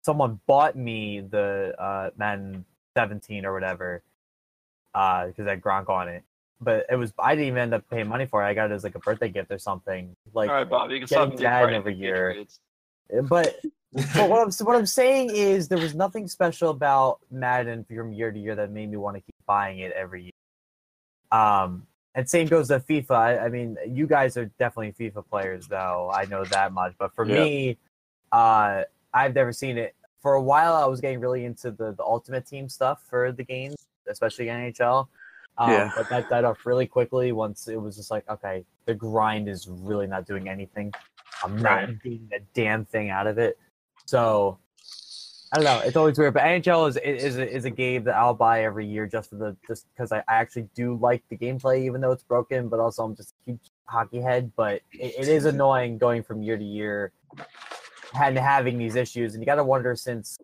someone 0.03 0.39
bought 0.47 0.77
me 0.77 1.19
the 1.19 1.75
uh, 1.81 2.11
Madden 2.17 2.65
17 2.97 3.45
or 3.45 3.53
whatever 3.53 4.05
uh 4.95 5.27
because 5.27 5.49
I 5.49 5.51
had 5.51 5.61
Gronk 5.61 5.89
on 5.89 6.09
it. 6.09 6.23
But 6.61 6.87
it 6.91 6.97
was 6.97 7.13
I 7.19 7.35
didn't 7.35 7.49
even 7.49 7.59
end 7.59 7.75
up 7.75 7.89
paying 7.91 8.09
money 8.09 8.27
for 8.27 8.43
it. 8.43 8.47
I 8.47 8.55
got 8.55 8.71
it 8.71 8.75
as 8.75 8.85
like 8.85 8.95
a 8.95 9.01
birthday 9.01 9.29
gift 9.29 9.51
or 9.51 9.59
something. 9.59 10.15
Like, 10.33 10.51
All 10.51 10.57
right, 10.57 10.69
Bob, 10.69 10.91
you 10.91 10.99
can 11.01 11.07
getting 11.07 11.39
stop 11.39 11.41
Madden 11.41 11.75
every 11.75 11.95
year. 11.95 12.45
But 13.25 13.61
but 13.93 14.29
what 14.29 14.41
I'm 14.41 14.67
what 14.67 14.77
I'm 14.77 14.87
saying 14.87 15.31
is 15.31 15.69
there 15.69 15.79
was 15.79 15.95
nothing 15.95 16.27
special 16.27 16.71
about 16.71 17.19
Madden 17.31 17.85
from 17.85 18.13
year 18.13 18.31
to 18.33 18.39
year 18.39 18.55
that 18.57 18.71
made 18.71 18.91
me 18.91 18.97
want 18.97 19.17
to 19.17 19.21
keep 19.21 19.35
buying 19.47 19.81
it 19.81 19.93
every 19.93 20.25
year. 20.25 20.31
Um, 21.41 21.87
and 22.15 22.29
same 22.29 22.47
goes 22.47 22.69
to 22.69 22.79
FIFA. 22.79 23.11
I, 23.11 23.39
I 23.39 23.49
mean, 23.49 23.77
you 23.89 24.07
guys 24.07 24.37
are 24.37 24.47
definitely 24.59 24.93
FIFA 24.93 25.29
players, 25.29 25.67
though. 25.67 26.11
I 26.15 26.27
know 26.27 26.45
that 26.45 26.73
much. 26.73 26.95
But 26.99 27.15
for 27.15 27.27
Yeah. 27.27 27.45
me, 27.45 27.79
uh, 28.31 28.85
I've 29.13 29.35
never 29.35 29.53
seen 29.53 29.79
it. 29.79 29.95
For 30.23 30.35
a 30.35 30.43
while, 30.43 30.75
I 30.75 30.87
was 30.87 31.01
getting 31.01 31.21
really 31.21 31.45
into 31.45 31.71
the, 31.71 31.93
the 31.93 32.05
Ultimate 32.05 32.47
Team 32.47 32.69
stuff 32.69 33.03
for 33.09 33.33
the 33.33 33.43
games, 33.45 33.75
especially 34.09 34.47
NHL. 34.47 35.09
Um, 35.59 35.71
Yeah. 35.71 35.91
But 35.97 36.09
that 36.09 36.29
died 36.29 36.45
off 36.45 36.65
really 36.67 36.87
quickly 36.87 37.33
once 37.33 37.69
it 37.69 37.77
was 37.77 37.97
just 37.97 38.11
like, 38.11 38.29
okay, 38.29 38.65
the 38.87 38.95
grind 38.95 39.49
is 39.49 39.69
really 39.69 40.07
not 40.07 40.27
doing 40.27 40.49
anything. 40.49 40.93
I'm 41.43 41.57
not 41.57 41.65
Right. 41.89 42.03
getting 42.03 42.29
a 42.35 42.41
damn 42.55 42.85
thing 42.85 43.11
out 43.11 43.27
of 43.27 43.39
it. 43.39 43.59
So 44.07 44.59
I 45.53 45.57
don't 45.59 45.65
know. 45.67 45.81
It's 45.87 45.97
always 45.97 46.19
weird, 46.19 46.35
but 46.35 46.43
NHL 46.43 46.89
is 46.89 46.97
is 46.97 47.37
a, 47.39 47.49
is 47.49 47.65
a 47.65 47.71
game 47.71 48.03
that 48.05 48.17
I'll 48.17 48.35
buy 48.35 48.65
every 48.65 48.87
year 48.87 49.07
just 49.07 49.31
for 49.31 49.37
the 49.37 49.57
just 49.69 49.87
because 49.95 50.11
I, 50.11 50.19
I 50.19 50.35
actually 50.35 50.69
do 50.75 50.97
like 50.97 51.23
the 51.29 51.37
gameplay, 51.37 51.85
even 51.85 52.01
though 52.01 52.11
it's 52.11 52.25
broken. 52.25 52.69
But 52.69 52.81
also, 52.81 53.05
I'm 53.05 53.15
just 53.15 53.35
a 53.47 53.51
huge 53.53 53.71
hockey 53.85 54.21
head. 54.21 54.51
But 54.57 54.83
it, 54.93 55.15
it 55.17 55.29
is 55.29 55.45
annoying 55.45 55.99
going 55.99 56.25
from 56.25 56.43
year 56.43 56.57
to 56.57 56.65
year 56.65 57.13
and 58.21 58.37
having 58.37 58.79
these 58.79 58.97
issues. 58.97 59.35
And 59.35 59.43
you 59.43 59.47
got 59.47 59.57
to 59.57 59.65
wonder 59.65 59.95
since 59.95 60.39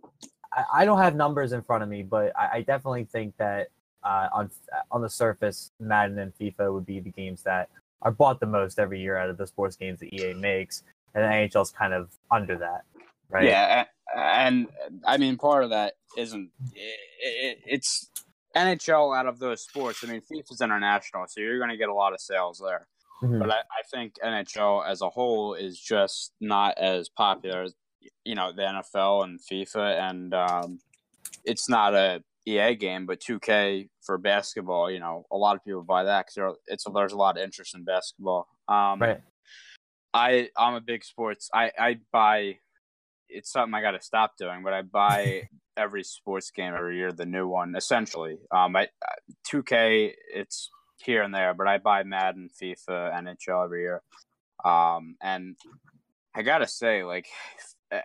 I, 0.53 0.64
I 0.75 0.85
don't 0.85 0.99
have 0.99 1.16
numbers 1.16 1.53
in 1.53 1.62
front 1.62 1.83
of 1.83 1.88
me, 1.88 2.05
but 2.05 2.33
I, 2.38 2.59
I 2.59 2.61
definitely 2.62 3.05
think 3.05 3.37
that 3.38 3.68
uh, 4.02 4.28
on 4.32 4.50
on 4.90 5.02
the 5.02 5.10
surface, 5.10 5.72
Madden 5.80 6.18
and 6.18 6.32
FIFA 6.34 6.72
would 6.74 6.86
be 6.86 7.00
the 7.00 7.10
games 7.10 7.42
that 7.42 7.68
are 8.02 8.10
bought 8.10 8.40
the 8.40 8.46
most 8.46 8.78
every 8.78 9.00
year 9.00 9.16
out 9.16 9.28
of 9.30 9.36
the 9.36 9.46
sports 9.46 9.76
games 9.76 10.00
that 10.00 10.12
EA 10.14 10.32
makes, 10.34 10.82
and 11.14 11.24
the 11.24 11.28
NHL's 11.28 11.70
kind 11.70 11.92
of 11.92 12.10
under 12.30 12.56
that, 12.58 12.82
right? 13.28 13.44
Yeah, 13.44 13.84
a- 14.14 14.18
and 14.18 14.68
I 15.06 15.18
mean, 15.18 15.36
part 15.36 15.64
of 15.64 15.70
that 15.70 15.94
isn't 16.16 16.50
it, 16.74 16.98
it, 17.22 17.58
it's 17.66 18.10
NHL 18.56 19.16
out 19.16 19.26
of 19.26 19.38
those 19.38 19.62
sports. 19.62 20.02
I 20.02 20.08
mean, 20.08 20.20
FIFA's 20.22 20.60
international, 20.60 21.26
so 21.28 21.40
you're 21.40 21.58
going 21.58 21.70
to 21.70 21.76
get 21.76 21.88
a 21.88 21.94
lot 21.94 22.12
of 22.12 22.20
sales 22.20 22.58
there. 22.64 22.86
Mhm. 23.22 23.38
But 23.38 23.50
I, 23.50 23.56
I 23.58 23.82
think 23.90 24.14
NHL 24.24 24.84
as 24.88 25.02
a 25.02 25.10
whole 25.10 25.54
is 25.54 25.78
just 25.78 26.32
not 26.40 26.78
as 26.78 27.08
popular 27.10 27.62
as 27.64 27.74
you 28.24 28.34
know 28.34 28.50
the 28.52 28.62
NFL 28.62 29.24
and 29.24 29.38
FIFA, 29.38 30.10
and 30.10 30.32
um, 30.34 30.80
it's 31.44 31.68
not 31.68 31.94
a 31.94 32.22
EA 32.46 32.74
game, 32.74 33.07
but 33.07 33.20
2K 33.20 33.88
for 34.03 34.18
basketball. 34.18 34.90
You 34.90 35.00
know, 35.00 35.24
a 35.31 35.37
lot 35.37 35.57
of 35.57 35.64
people 35.64 35.83
buy 35.83 36.05
that 36.05 36.26
because 36.26 36.57
it's 36.66 36.85
there's 36.94 37.12
a 37.12 37.16
lot 37.16 37.37
of 37.37 37.42
interest 37.42 37.74
in 37.74 37.85
basketball. 37.85 38.48
Um, 38.68 39.00
Right. 39.00 39.20
I 40.12 40.48
I'm 40.57 40.74
a 40.74 40.81
big 40.81 41.05
sports. 41.05 41.48
I 41.55 41.70
I 41.79 41.96
buy. 42.12 42.57
It's 43.29 43.53
something 43.53 43.74
I 43.74 43.81
got 43.81 43.92
to 43.92 44.03
stop 44.03 44.33
doing, 44.37 44.62
but 44.64 44.72
I 44.72 44.83
buy 44.83 45.48
every 45.76 46.03
sports 46.03 46.50
game 46.50 46.74
every 46.76 46.96
year, 46.96 47.12
the 47.12 47.26
new 47.26 47.46
one. 47.46 47.74
Essentially, 47.76 48.38
um, 48.50 48.74
I 48.74 48.88
2K 49.48 50.12
it's 50.35 50.70
here 50.98 51.22
and 51.22 51.35
there, 51.35 51.55
but 51.55 51.68
I 51.68 51.79
buy 51.79 52.03
Madden, 52.03 52.50
FIFA, 52.61 53.14
NHL 53.22 53.64
every 53.64 53.83
year. 53.83 54.03
Um, 54.64 55.16
and 55.22 55.57
I 56.35 56.42
gotta 56.42 56.66
say, 56.66 57.05
like, 57.05 57.26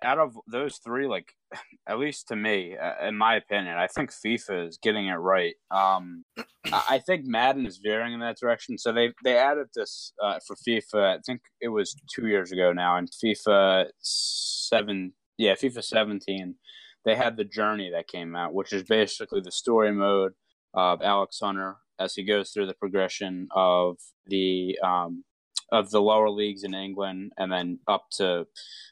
out 0.03 0.19
of 0.19 0.37
those 0.47 0.77
three, 0.77 1.07
like, 1.07 1.33
at 1.87 1.99
least 1.99 2.27
to 2.29 2.35
me, 2.35 2.75
uh, 2.77 3.07
in 3.07 3.15
my 3.15 3.35
opinion, 3.35 3.75
I 3.77 3.87
think 3.87 4.11
FIFA 4.11 4.67
is 4.67 4.79
getting 4.81 5.07
it 5.07 5.15
right. 5.15 5.55
Um, 5.71 6.23
I 6.71 6.99
think 7.05 7.25
Madden 7.25 7.65
is 7.65 7.79
veering 7.83 8.13
in 8.13 8.19
that 8.21 8.37
direction. 8.39 8.77
So 8.77 8.91
they 8.91 9.13
they 9.23 9.37
added 9.37 9.67
this 9.75 10.13
uh, 10.23 10.39
for 10.45 10.55
FIFA. 10.55 11.17
I 11.17 11.19
think 11.25 11.41
it 11.61 11.69
was 11.69 11.95
two 12.13 12.27
years 12.27 12.51
ago 12.51 12.73
now, 12.73 12.97
in 12.97 13.07
FIFA 13.07 13.87
seven, 13.99 15.13
yeah, 15.37 15.53
FIFA 15.53 15.83
seventeen. 15.83 16.55
They 17.05 17.15
had 17.15 17.37
the 17.37 17.43
journey 17.43 17.91
that 17.91 18.07
came 18.07 18.35
out, 18.35 18.55
which 18.55 18.73
is 18.73 18.83
basically 18.83 19.41
the 19.41 19.51
story 19.51 19.91
mode 19.91 20.33
of 20.73 21.01
Alex 21.03 21.39
Hunter 21.41 21.77
as 21.99 22.15
he 22.15 22.23
goes 22.23 22.49
through 22.49 22.65
the 22.65 22.73
progression 22.73 23.47
of 23.55 23.97
the 24.25 24.77
um, 24.83 25.23
of 25.71 25.91
the 25.91 26.01
lower 26.01 26.29
leagues 26.29 26.63
in 26.63 26.73
England 26.73 27.31
and 27.37 27.51
then 27.51 27.79
up 27.87 28.05
to 28.11 28.45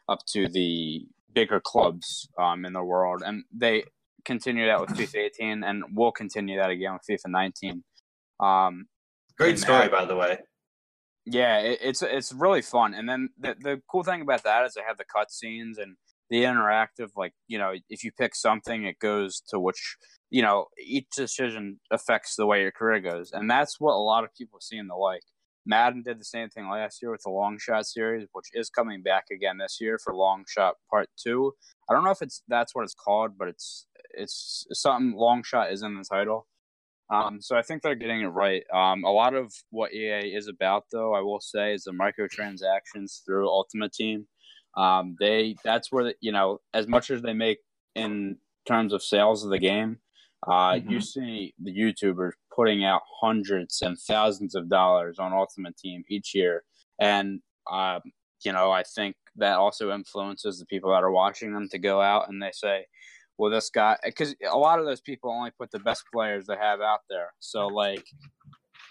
up 0.10 0.20
to 0.28 0.48
the 0.48 1.08
bigger 1.34 1.60
clubs 1.60 2.28
um, 2.40 2.66
in 2.66 2.74
the 2.74 2.84
world. 2.84 3.24
And 3.26 3.44
they 3.54 3.84
continue 4.26 4.66
that 4.68 4.80
with 4.80 4.92
FIFA 4.92 5.16
18, 5.16 5.64
and 5.64 5.84
we'll 5.94 6.12
continue 6.12 6.58
that 6.58 6.70
again 6.70 6.94
with 6.94 7.04
FIFA 7.10 7.32
19. 7.32 7.84
Um, 8.40 8.86
Great 9.38 9.60
story, 9.60 9.90
by 9.90 10.06
the 10.06 10.16
way. 10.16 10.40
yeah, 11.26 11.60
it, 11.60 11.80
it's 11.82 12.02
it's 12.02 12.34
really 12.34 12.62
fun. 12.62 12.94
And 12.94 13.08
then 13.10 13.30
the 13.40 13.56
the 13.60 13.82
cool 13.90 14.04
thing 14.04 14.22
about 14.22 14.44
that 14.44 14.66
is 14.66 14.74
they 14.74 14.82
have 14.88 14.98
the 14.98 15.06
cutscenes 15.06 15.82
and 15.82 15.96
the 16.30 16.44
interactive. 16.44 17.10
Like 17.16 17.34
you 17.48 17.58
know, 17.58 17.74
if 17.90 18.04
you 18.04 18.12
pick 18.12 18.36
something, 18.36 18.84
it 18.86 19.00
goes 19.00 19.42
to 19.50 19.60
which 19.60 19.98
you 20.30 20.42
know 20.42 20.68
each 20.84 21.08
decision 21.16 21.80
affects 21.92 22.36
the 22.36 22.46
way 22.46 22.62
your 22.62 22.72
career 22.72 23.00
goes, 23.00 23.32
and 23.32 23.50
that's 23.50 23.80
what 23.80 23.94
a 23.94 24.04
lot 24.04 24.24
of 24.24 24.34
people 24.36 24.60
seem 24.62 24.88
to 24.90 24.96
like. 24.96 25.24
Madden 25.66 26.04
did 26.04 26.20
the 26.20 26.26
same 26.26 26.50
thing 26.50 26.70
last 26.70 27.02
year 27.02 27.12
with 27.12 27.22
the 27.24 27.30
Long 27.30 27.58
Shot 27.58 27.86
series, 27.86 28.28
which 28.34 28.48
is 28.54 28.70
coming 28.70 29.02
back 29.02 29.26
again 29.32 29.58
this 29.58 29.78
year 29.80 29.98
for 29.98 30.14
Long 30.14 30.44
Shot 30.48 30.76
Part 30.90 31.10
Two. 31.22 31.54
I 31.90 31.94
don't 31.94 32.04
know 32.04 32.12
if 32.12 32.22
it's 32.22 32.44
that's 32.48 32.76
what 32.76 32.84
it's 32.84 32.96
called, 32.96 33.38
but 33.38 33.48
it's 33.48 33.88
it's 34.14 34.66
something 34.72 35.18
Long 35.18 35.44
Shot 35.44 35.72
is 35.72 35.84
in 35.84 35.96
the 35.96 36.04
title. 36.04 36.48
Um, 37.10 37.42
so 37.42 37.56
I 37.56 37.62
think 37.62 37.82
they're 37.82 37.96
getting 37.96 38.22
it 38.22 38.28
right. 38.28 38.64
Um, 38.74 39.04
a 39.04 39.12
lot 39.12 39.36
of 39.36 39.54
what 39.70 39.94
EA 39.94 40.34
is 40.34 40.48
about, 40.48 40.86
though, 40.92 41.14
I 41.14 41.22
will 41.22 41.42
say, 41.42 41.74
is 41.74 41.84
the 41.84 41.92
microtransactions 41.92 43.24
through 43.26 43.48
Ultimate 43.48 43.94
Team. 43.94 44.26
Um, 44.76 45.16
they 45.20 45.56
that's 45.64 45.92
where 45.92 46.06
the, 46.06 46.16
you 46.20 46.32
know 46.32 46.60
as 46.74 46.88
much 46.88 47.12
as 47.12 47.22
they 47.22 47.34
make 47.34 47.60
in 47.96 48.38
terms 48.68 48.94
of 48.94 49.04
sales 49.04 49.44
of 49.44 49.52
the 49.52 49.60
game, 49.60 50.00
uh, 50.48 50.80
you 50.88 51.00
see 51.00 51.54
the 51.62 51.72
YouTubers 51.72 52.32
putting 52.56 52.84
out 52.84 53.02
hundreds 53.22 53.82
and 53.82 53.98
thousands 53.98 54.56
of 54.56 54.70
dollars 54.70 55.20
on 55.20 55.34
Ultimate 55.34 55.78
Team 55.78 56.04
each 56.10 56.34
year, 56.36 56.64
and 57.00 57.40
um, 57.72 58.02
you 58.44 58.52
know 58.52 58.72
I 58.72 58.84
think 58.84 59.16
that 59.36 59.58
also 59.58 59.92
influences 59.92 60.60
the 60.60 60.66
people 60.66 60.92
that 60.92 61.04
are 61.04 61.12
watching 61.12 61.54
them 61.54 61.68
to 61.70 61.80
go 61.80 62.02
out 62.02 62.30
and 62.30 62.42
they 62.42 62.52
say, 62.54 62.86
well, 63.38 63.52
this 63.52 63.70
guy, 63.70 63.98
because 64.04 64.36
a 64.50 64.58
lot 64.58 64.80
of 64.80 64.86
those 64.86 65.02
people 65.02 65.32
only 65.32 65.52
put 65.52 65.72
the 65.72 65.80
best 65.80 66.04
players 66.14 66.46
they 66.46 66.56
have 66.56 66.82
out 66.82 67.00
there. 67.10 67.34
So 67.40 67.68
like, 67.68 68.04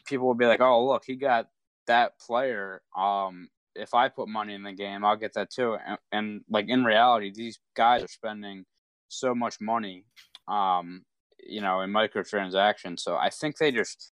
people 0.07 0.27
will 0.27 0.35
be 0.35 0.47
like, 0.47 0.61
oh, 0.61 0.85
look, 0.87 1.05
he 1.07 1.17
got 1.17 1.47
that 1.87 2.19
player. 2.19 2.83
Um, 2.97 3.49
if 3.75 3.95
I 3.95 4.09
put 4.09 4.29
money 4.29 4.55
in 4.55 4.63
the 4.63 4.73
game, 4.73 5.05
I'll 5.05 5.17
get 5.17 5.35
that 5.35 5.51
too. 5.51 5.77
And, 5.87 5.99
and 6.11 6.41
like 6.51 6.69
in 6.69 6.85
reality, 6.85 7.33
these 7.35 7.59
guys 7.77 8.03
are 8.03 8.09
spending 8.09 8.65
so 9.09 9.35
much 9.35 9.57
money, 9.61 10.05
um, 10.49 11.05
you 11.47 11.61
know, 11.61 11.81
in 11.81 11.91
microtransactions. 11.91 13.01
So 13.01 13.17
I 13.17 13.31
think 13.31 13.59
they 13.59 13.71
just 13.71 14.13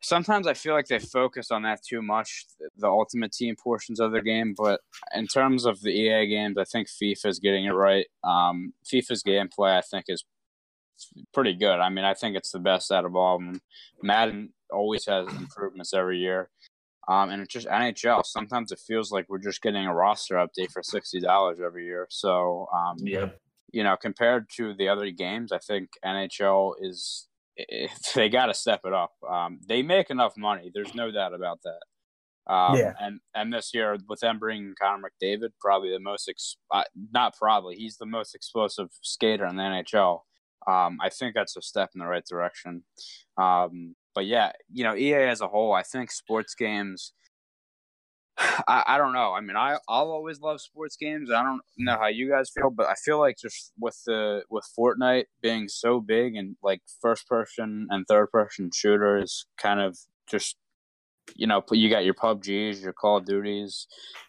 sometimes 0.00 0.46
I 0.46 0.54
feel 0.54 0.74
like 0.74 0.86
they 0.86 0.98
focus 0.98 1.50
on 1.50 1.62
that 1.62 1.80
too 1.82 2.02
much, 2.02 2.46
the 2.76 2.86
ultimate 2.86 3.32
team 3.32 3.56
portions 3.56 4.00
of 4.00 4.12
their 4.12 4.22
game. 4.22 4.54
But 4.56 4.80
in 5.14 5.26
terms 5.26 5.64
of 5.66 5.80
the 5.80 5.90
EA 5.90 6.26
games, 6.26 6.56
I 6.58 6.64
think 6.64 6.88
FIFA's 6.88 7.40
getting 7.40 7.64
it 7.64 7.70
right. 7.70 8.06
Um, 8.22 8.72
FIFA's 8.84 9.22
gameplay, 9.22 9.76
I 9.76 9.82
think, 9.82 10.04
is 10.08 10.24
pretty 11.34 11.54
good. 11.54 11.80
I 11.80 11.88
mean, 11.88 12.04
I 12.04 12.14
think 12.14 12.36
it's 12.36 12.52
the 12.52 12.58
best 12.58 12.92
out 12.92 13.04
of 13.04 13.16
all 13.16 13.36
of 13.36 13.42
them. 13.42 13.60
Madden 14.02 14.52
always 14.70 15.06
has 15.06 15.26
improvements 15.36 15.92
every 15.92 16.18
year. 16.18 16.50
Um, 17.08 17.30
and 17.30 17.40
it's 17.40 17.52
just 17.52 17.68
NHL. 17.68 18.24
Sometimes 18.24 18.72
it 18.72 18.80
feels 18.84 19.12
like 19.12 19.26
we're 19.28 19.38
just 19.38 19.62
getting 19.62 19.86
a 19.86 19.94
roster 19.94 20.34
update 20.36 20.72
for 20.72 20.82
sixty 20.82 21.20
dollars 21.20 21.60
every 21.64 21.84
year. 21.84 22.06
So, 22.10 22.68
um, 22.74 22.96
Yeah. 23.00 23.28
You 23.76 23.84
know, 23.84 23.94
compared 23.94 24.48
to 24.56 24.72
the 24.72 24.88
other 24.88 25.10
games, 25.10 25.52
I 25.52 25.58
think 25.58 25.90
NHL 26.02 26.72
is 26.80 27.28
they 28.14 28.30
got 28.30 28.46
to 28.46 28.54
step 28.54 28.80
it 28.86 28.94
up. 28.94 29.12
Um, 29.30 29.60
they 29.68 29.82
make 29.82 30.08
enough 30.08 30.32
money. 30.34 30.70
There's 30.72 30.94
no 30.94 31.10
doubt 31.10 31.34
about 31.34 31.60
that. 31.64 32.52
Um, 32.52 32.78
Yeah. 32.78 32.94
And 32.98 33.20
and 33.34 33.52
this 33.52 33.72
year 33.74 33.98
with 34.08 34.20
them 34.20 34.38
bringing 34.38 34.72
Connor 34.80 35.02
McDavid, 35.02 35.50
probably 35.60 35.90
the 35.90 36.00
most 36.00 36.26
ex- 36.26 36.56
uh, 36.72 36.84
not 37.12 37.36
probably 37.36 37.76
he's 37.76 37.98
the 37.98 38.06
most 38.06 38.34
explosive 38.34 38.88
skater 39.02 39.44
in 39.44 39.56
the 39.56 39.62
NHL. 39.62 40.20
Um, 40.66 40.96
I 41.02 41.10
think 41.10 41.34
that's 41.34 41.56
a 41.58 41.60
step 41.60 41.90
in 41.94 41.98
the 41.98 42.06
right 42.06 42.24
direction. 42.26 42.84
Um, 43.36 43.94
but 44.14 44.24
yeah, 44.24 44.52
you 44.72 44.84
know, 44.84 44.96
EA 44.96 45.28
as 45.28 45.42
a 45.42 45.48
whole, 45.48 45.74
I 45.74 45.82
think 45.82 46.10
sports 46.10 46.54
games. 46.54 47.12
I, 48.38 48.82
I 48.86 48.98
don't 48.98 49.12
know. 49.12 49.32
I 49.32 49.40
mean, 49.40 49.56
I 49.56 49.78
I'll 49.88 50.10
always 50.10 50.40
love 50.40 50.60
sports 50.60 50.96
games. 50.96 51.30
I 51.30 51.42
don't 51.42 51.60
know 51.78 51.96
how 51.98 52.08
you 52.08 52.28
guys 52.28 52.50
feel, 52.54 52.70
but 52.70 52.86
I 52.86 52.94
feel 52.94 53.18
like 53.18 53.36
just 53.38 53.72
with 53.78 53.98
the 54.06 54.42
with 54.50 54.68
Fortnite 54.78 55.24
being 55.42 55.68
so 55.68 56.00
big 56.00 56.36
and 56.36 56.56
like 56.62 56.80
first 57.00 57.26
person 57.28 57.86
and 57.90 58.06
third 58.06 58.30
person 58.30 58.70
shooters, 58.74 59.46
kind 59.56 59.80
of 59.80 59.98
just 60.28 60.56
you 61.34 61.46
know, 61.46 61.62
you 61.72 61.90
got 61.90 62.04
your 62.04 62.14
PUBGs, 62.14 62.82
your 62.82 62.92
Call 62.92 63.16
of 63.16 63.24
Duties, 63.24 63.88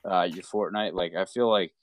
uh, 0.09 0.23
your 0.23 0.43
Fortnite. 0.43 0.93
Like 0.93 1.13
I 1.15 1.25
feel 1.25 1.49
like 1.49 1.73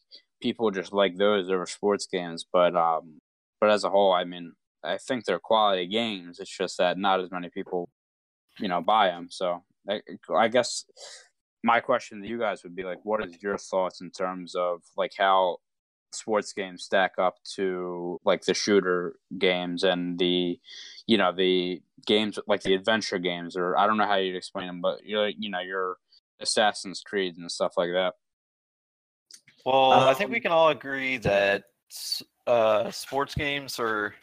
people 0.42 0.70
just 0.70 0.92
like 0.92 1.16
those 1.16 1.50
over 1.50 1.66
sports 1.66 2.06
games, 2.10 2.44
but 2.50 2.74
um, 2.74 3.20
but 3.60 3.70
as 3.70 3.84
a 3.84 3.90
whole, 3.90 4.12
I 4.12 4.24
mean, 4.24 4.52
I 4.82 4.98
think 4.98 5.24
they're 5.24 5.38
quality 5.38 5.86
games. 5.86 6.38
It's 6.40 6.56
just 6.56 6.78
that 6.78 6.98
not 6.98 7.20
as 7.20 7.30
many 7.30 7.48
people, 7.50 7.88
you 8.58 8.68
know, 8.68 8.80
buy 8.80 9.08
them. 9.08 9.28
So 9.30 9.62
I, 9.88 10.00
I 10.36 10.48
guess 10.48 10.84
my 11.64 11.80
question 11.80 12.20
to 12.20 12.28
you 12.28 12.38
guys 12.38 12.62
would 12.62 12.76
be 12.76 12.84
like, 12.84 13.00
what 13.04 13.24
is 13.24 13.42
your 13.42 13.56
thoughts 13.56 14.02
in 14.02 14.10
terms 14.10 14.54
of 14.54 14.82
like 14.98 15.12
how 15.16 15.56
sports 16.12 16.52
games 16.52 16.84
stack 16.84 17.14
up 17.18 17.36
to 17.56 18.20
like 18.24 18.44
the 18.44 18.52
shooter 18.52 19.16
games 19.38 19.82
and 19.82 20.18
the, 20.18 20.60
you 21.06 21.16
know, 21.16 21.32
the 21.32 21.80
games 22.06 22.38
like 22.46 22.62
the 22.62 22.74
adventure 22.74 23.18
games, 23.18 23.56
or 23.56 23.78
I 23.78 23.86
don't 23.86 23.96
know 23.96 24.06
how 24.06 24.16
you'd 24.16 24.36
explain 24.36 24.66
them, 24.66 24.82
but 24.82 25.06
you're 25.06 25.30
you 25.30 25.48
know 25.48 25.60
your 25.60 25.96
Assassin's 26.38 27.00
Creed 27.00 27.38
and 27.38 27.50
stuff 27.50 27.72
like 27.78 27.92
that. 27.92 28.12
Well, 29.64 29.92
I 29.92 30.12
think 30.12 30.30
we 30.30 30.36
Um, 30.36 30.42
can 30.42 30.52
all 30.52 30.68
agree 30.68 31.16
that 31.18 31.64
uh, 32.46 32.90
sports 32.90 33.34
games 33.34 33.80
are 33.80 34.14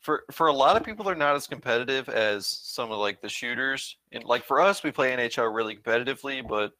for 0.00 0.24
for 0.30 0.46
a 0.46 0.52
lot 0.52 0.76
of 0.76 0.84
people 0.84 1.04
they're 1.04 1.14
not 1.14 1.36
as 1.36 1.46
competitive 1.46 2.08
as 2.08 2.46
some 2.46 2.90
of 2.90 2.98
like 2.98 3.20
the 3.20 3.28
shooters. 3.28 3.96
And 4.12 4.24
like 4.24 4.44
for 4.44 4.60
us, 4.60 4.82
we 4.82 4.90
play 4.90 5.14
NHL 5.14 5.54
really 5.54 5.76
competitively, 5.76 6.46
but 6.46 6.72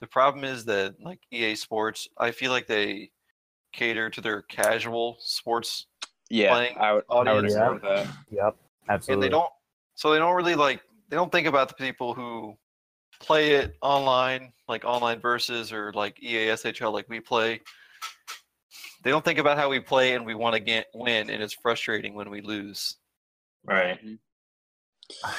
the 0.00 0.06
problem 0.06 0.44
is 0.44 0.64
that 0.66 0.96
like 1.00 1.20
EA 1.30 1.54
Sports, 1.54 2.08
I 2.18 2.30
feel 2.30 2.50
like 2.50 2.66
they 2.66 3.10
cater 3.72 4.10
to 4.10 4.20
their 4.20 4.42
casual 4.42 5.16
sports 5.20 5.86
Yeah, 6.30 6.54
Playing 6.54 6.76
I 6.78 6.94
would, 6.94 7.04
I 7.10 7.32
would 7.32 7.44
agree 7.44 7.68
with 7.72 7.82
that. 7.82 8.08
Yep, 8.30 8.56
absolutely 8.88 9.14
and 9.14 9.22
they 9.22 9.36
don't 9.36 9.50
so 9.94 10.12
they 10.12 10.18
don't 10.18 10.34
really 10.34 10.54
like 10.54 10.82
they 11.08 11.16
don't 11.16 11.32
think 11.32 11.46
about 11.46 11.68
the 11.68 11.74
people 11.74 12.14
who 12.14 12.56
play 13.20 13.52
it 13.52 13.76
online 13.80 14.52
like 14.68 14.84
online 14.84 15.20
versus 15.20 15.72
or 15.72 15.92
like 15.92 16.22
E 16.22 16.36
EA 16.36 16.48
SHL 16.48 16.92
like 16.92 17.08
we 17.08 17.20
play 17.20 17.60
they 19.06 19.12
don't 19.12 19.24
think 19.24 19.38
about 19.38 19.56
how 19.56 19.68
we 19.68 19.78
play 19.78 20.14
and 20.14 20.26
we 20.26 20.34
want 20.34 20.54
to 20.54 20.58
get 20.60 20.88
win 20.92 21.30
and 21.30 21.40
it's 21.40 21.54
frustrating 21.54 22.14
when 22.14 22.28
we 22.28 22.40
lose 22.40 22.96
Right. 23.64 23.96
Mm-hmm. 24.04 25.30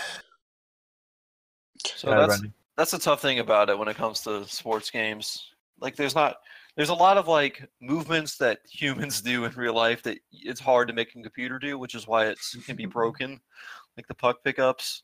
so 1.86 2.08
Go 2.08 2.14
ahead, 2.14 2.30
that's 2.30 2.40
Brendan. 2.40 2.54
that's 2.78 2.94
a 2.94 3.00
tough 3.00 3.22
thing 3.22 3.40
about 3.40 3.70
it 3.70 3.78
when 3.78 3.90
it 3.90 3.98
comes 3.98 4.22
to 4.22 4.48
sports 4.48 4.90
games 4.90 5.52
like 5.82 5.98
there's 5.98 6.16
not 6.16 6.38
there's 6.78 6.90
a 6.90 6.94
lot 6.94 7.18
of 7.18 7.28
like 7.28 7.68
movements 7.82 8.38
that 8.38 8.60
humans 8.72 9.22
do 9.22 9.44
in 9.44 9.52
real 9.54 9.74
life 9.76 10.02
that 10.04 10.18
it's 10.32 10.62
hard 10.62 10.88
to 10.88 10.94
make 10.94 11.10
a 11.10 11.22
computer 11.22 11.60
do 11.60 11.78
which 11.78 11.94
is 11.94 12.08
why 12.08 12.28
it 12.28 12.40
can 12.66 12.78
be 12.78 12.86
broken 12.86 13.38
like 13.98 14.08
the 14.08 14.16
puck 14.16 14.38
pickups 14.46 15.04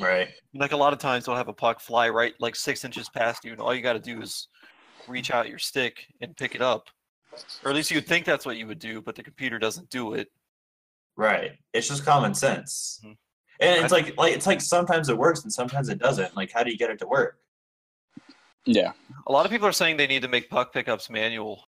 Right. 0.00 0.28
like 0.54 0.72
a 0.72 0.76
lot 0.76 0.92
of 0.92 0.98
times 0.98 1.24
they'll 1.24 1.36
have 1.36 1.48
a 1.48 1.52
puck 1.54 1.78
fly 1.80 2.08
right 2.10 2.34
like 2.40 2.56
six 2.56 2.84
inches 2.84 3.08
past 3.08 3.44
you 3.44 3.52
and 3.52 3.60
all 3.60 3.72
you 3.74 3.80
got 3.80 3.94
to 3.94 3.98
do 4.00 4.20
is 4.20 4.48
reach 5.08 5.30
out 5.30 5.48
your 5.48 5.58
stick 5.58 6.06
and 6.20 6.36
pick 6.36 6.54
it 6.54 6.60
up 6.60 6.88
or 7.64 7.70
at 7.70 7.74
least 7.76 7.90
you'd 7.90 8.06
think 8.06 8.24
that's 8.24 8.44
what 8.46 8.56
you 8.56 8.66
would 8.66 8.78
do 8.78 9.00
but 9.00 9.14
the 9.14 9.22
computer 9.22 9.58
doesn't 9.58 9.88
do 9.90 10.14
it 10.14 10.28
Right. 11.16 11.58
It's 11.74 11.88
just 11.88 12.04
common 12.04 12.34
sense. 12.34 13.00
Mhm. 13.04 13.16
And 13.60 13.82
it's 13.84 13.92
like 13.92 14.16
like 14.16 14.34
it's 14.34 14.46
like 14.46 14.60
sometimes 14.60 15.08
it 15.08 15.16
works 15.16 15.42
and 15.42 15.52
sometimes 15.52 15.88
it 15.88 15.98
doesn't. 15.98 16.34
Like 16.34 16.50
how 16.50 16.62
do 16.62 16.70
you 16.70 16.78
get 16.78 16.90
it 16.90 16.98
to 17.00 17.06
work? 17.06 17.38
Yeah, 18.64 18.92
a 19.26 19.32
lot 19.32 19.44
of 19.44 19.52
people 19.52 19.68
are 19.68 19.72
saying 19.72 19.98
they 19.98 20.06
need 20.06 20.22
to 20.22 20.28
make 20.28 20.48
puck 20.48 20.72
pickups 20.72 21.10
manual 21.10 21.64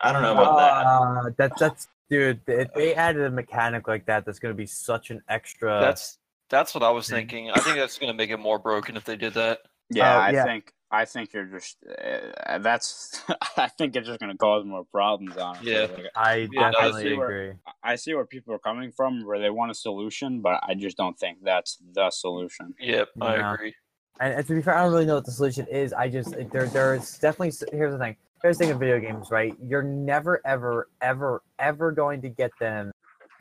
I 0.00 0.12
don't 0.12 0.22
know 0.22 0.32
about 0.32 0.56
that. 0.58 0.86
Uh, 0.86 1.30
that's 1.36 1.58
that's 1.60 1.88
dude. 2.08 2.40
If 2.46 2.72
they 2.74 2.94
added 2.94 3.22
a 3.24 3.30
mechanic 3.30 3.88
like 3.88 4.06
that, 4.06 4.24
that's 4.24 4.38
gonna 4.38 4.54
be 4.54 4.66
such 4.66 5.10
an 5.10 5.20
extra. 5.28 5.80
that's 5.80 6.18
that's 6.50 6.74
what 6.74 6.82
i 6.82 6.90
was 6.90 7.10
thinking 7.10 7.50
i 7.50 7.58
think 7.60 7.76
that's 7.76 7.98
going 7.98 8.10
to 8.10 8.16
make 8.16 8.30
it 8.30 8.38
more 8.38 8.58
broken 8.58 8.96
if 8.96 9.04
they 9.04 9.16
did 9.16 9.34
that 9.34 9.58
yeah. 9.90 10.16
Oh, 10.16 10.18
I 10.20 10.30
yeah. 10.30 10.44
think 10.44 10.72
I 10.90 11.04
think 11.04 11.32
you're 11.34 11.44
just 11.44 11.76
uh, 11.86 12.58
that's. 12.58 13.22
I 13.56 13.68
think 13.68 13.94
it's 13.94 14.06
just 14.06 14.20
going 14.20 14.32
to 14.32 14.38
cause 14.38 14.64
more 14.64 14.84
problems. 14.84 15.36
Honestly, 15.36 15.70
Yeah. 15.72 15.80
Like, 15.82 16.06
I 16.16 16.34
Yeah, 16.50 16.70
no, 16.70 16.72
definitely 16.72 17.02
see 17.02 17.14
where- 17.16 17.30
agree. 17.42 17.58
I 17.82 17.96
see 17.96 18.14
where 18.14 18.24
people 18.24 18.54
are 18.54 18.58
coming 18.58 18.90
from, 18.92 19.24
where 19.24 19.38
they 19.38 19.50
want 19.50 19.70
a 19.70 19.74
solution, 19.74 20.40
but 20.40 20.60
I 20.66 20.74
just 20.74 20.96
don't 20.96 21.18
think 21.18 21.38
that's 21.42 21.78
the 21.92 22.10
solution. 22.10 22.74
yep 22.80 23.08
i 23.20 23.36
Yeah. 23.36 23.52
agree 23.54 23.74
And, 24.20 24.34
and 24.34 24.46
to 24.46 24.54
be 24.54 24.62
fair, 24.62 24.76
I 24.76 24.82
don't 24.84 24.92
really 24.92 25.06
know 25.06 25.16
what 25.16 25.26
the 25.26 25.32
solution 25.32 25.66
is. 25.68 25.92
I 25.92 26.08
just 26.08 26.34
there 26.52 26.66
there's 26.66 27.18
definitely 27.18 27.52
here's 27.76 27.92
the 27.92 27.98
thing. 27.98 28.16
Here's 28.42 28.56
the 28.58 28.64
thing 28.64 28.72
of 28.72 28.78
video 28.80 28.98
games, 29.00 29.30
right? 29.30 29.54
You're 29.62 29.82
never 29.82 30.40
ever 30.46 30.88
ever 31.02 31.42
ever 31.58 31.92
going 31.92 32.22
to 32.22 32.28
get 32.30 32.50
them 32.58 32.92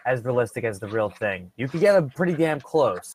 as 0.06 0.24
realistic 0.26 0.64
as 0.66 0.80
the 0.80 0.88
real 0.88 1.10
thing. 1.10 1.52
You 1.56 1.68
can 1.68 1.80
get 1.80 1.94
them 1.94 2.10
pretty 2.10 2.34
damn 2.34 2.60
close, 2.60 3.14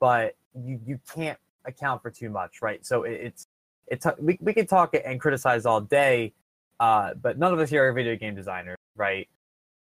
but 0.00 0.34
you 0.54 0.78
you 0.84 0.98
can't 1.14 1.38
account 1.66 2.02
for 2.02 2.10
too 2.10 2.28
much, 2.30 2.60
right? 2.62 2.84
So 2.84 3.04
it, 3.04 3.12
it's 3.12 3.46
it's 3.88 4.06
we 4.18 4.38
we 4.40 4.52
can 4.52 4.66
talk 4.66 4.94
and 5.04 5.20
criticize 5.20 5.66
all 5.66 5.80
day, 5.80 6.32
uh, 6.80 7.14
but 7.14 7.38
none 7.38 7.52
of 7.52 7.58
us 7.58 7.70
here 7.70 7.86
are 7.88 7.92
video 7.92 8.16
game 8.16 8.34
designers, 8.34 8.78
right? 8.96 9.28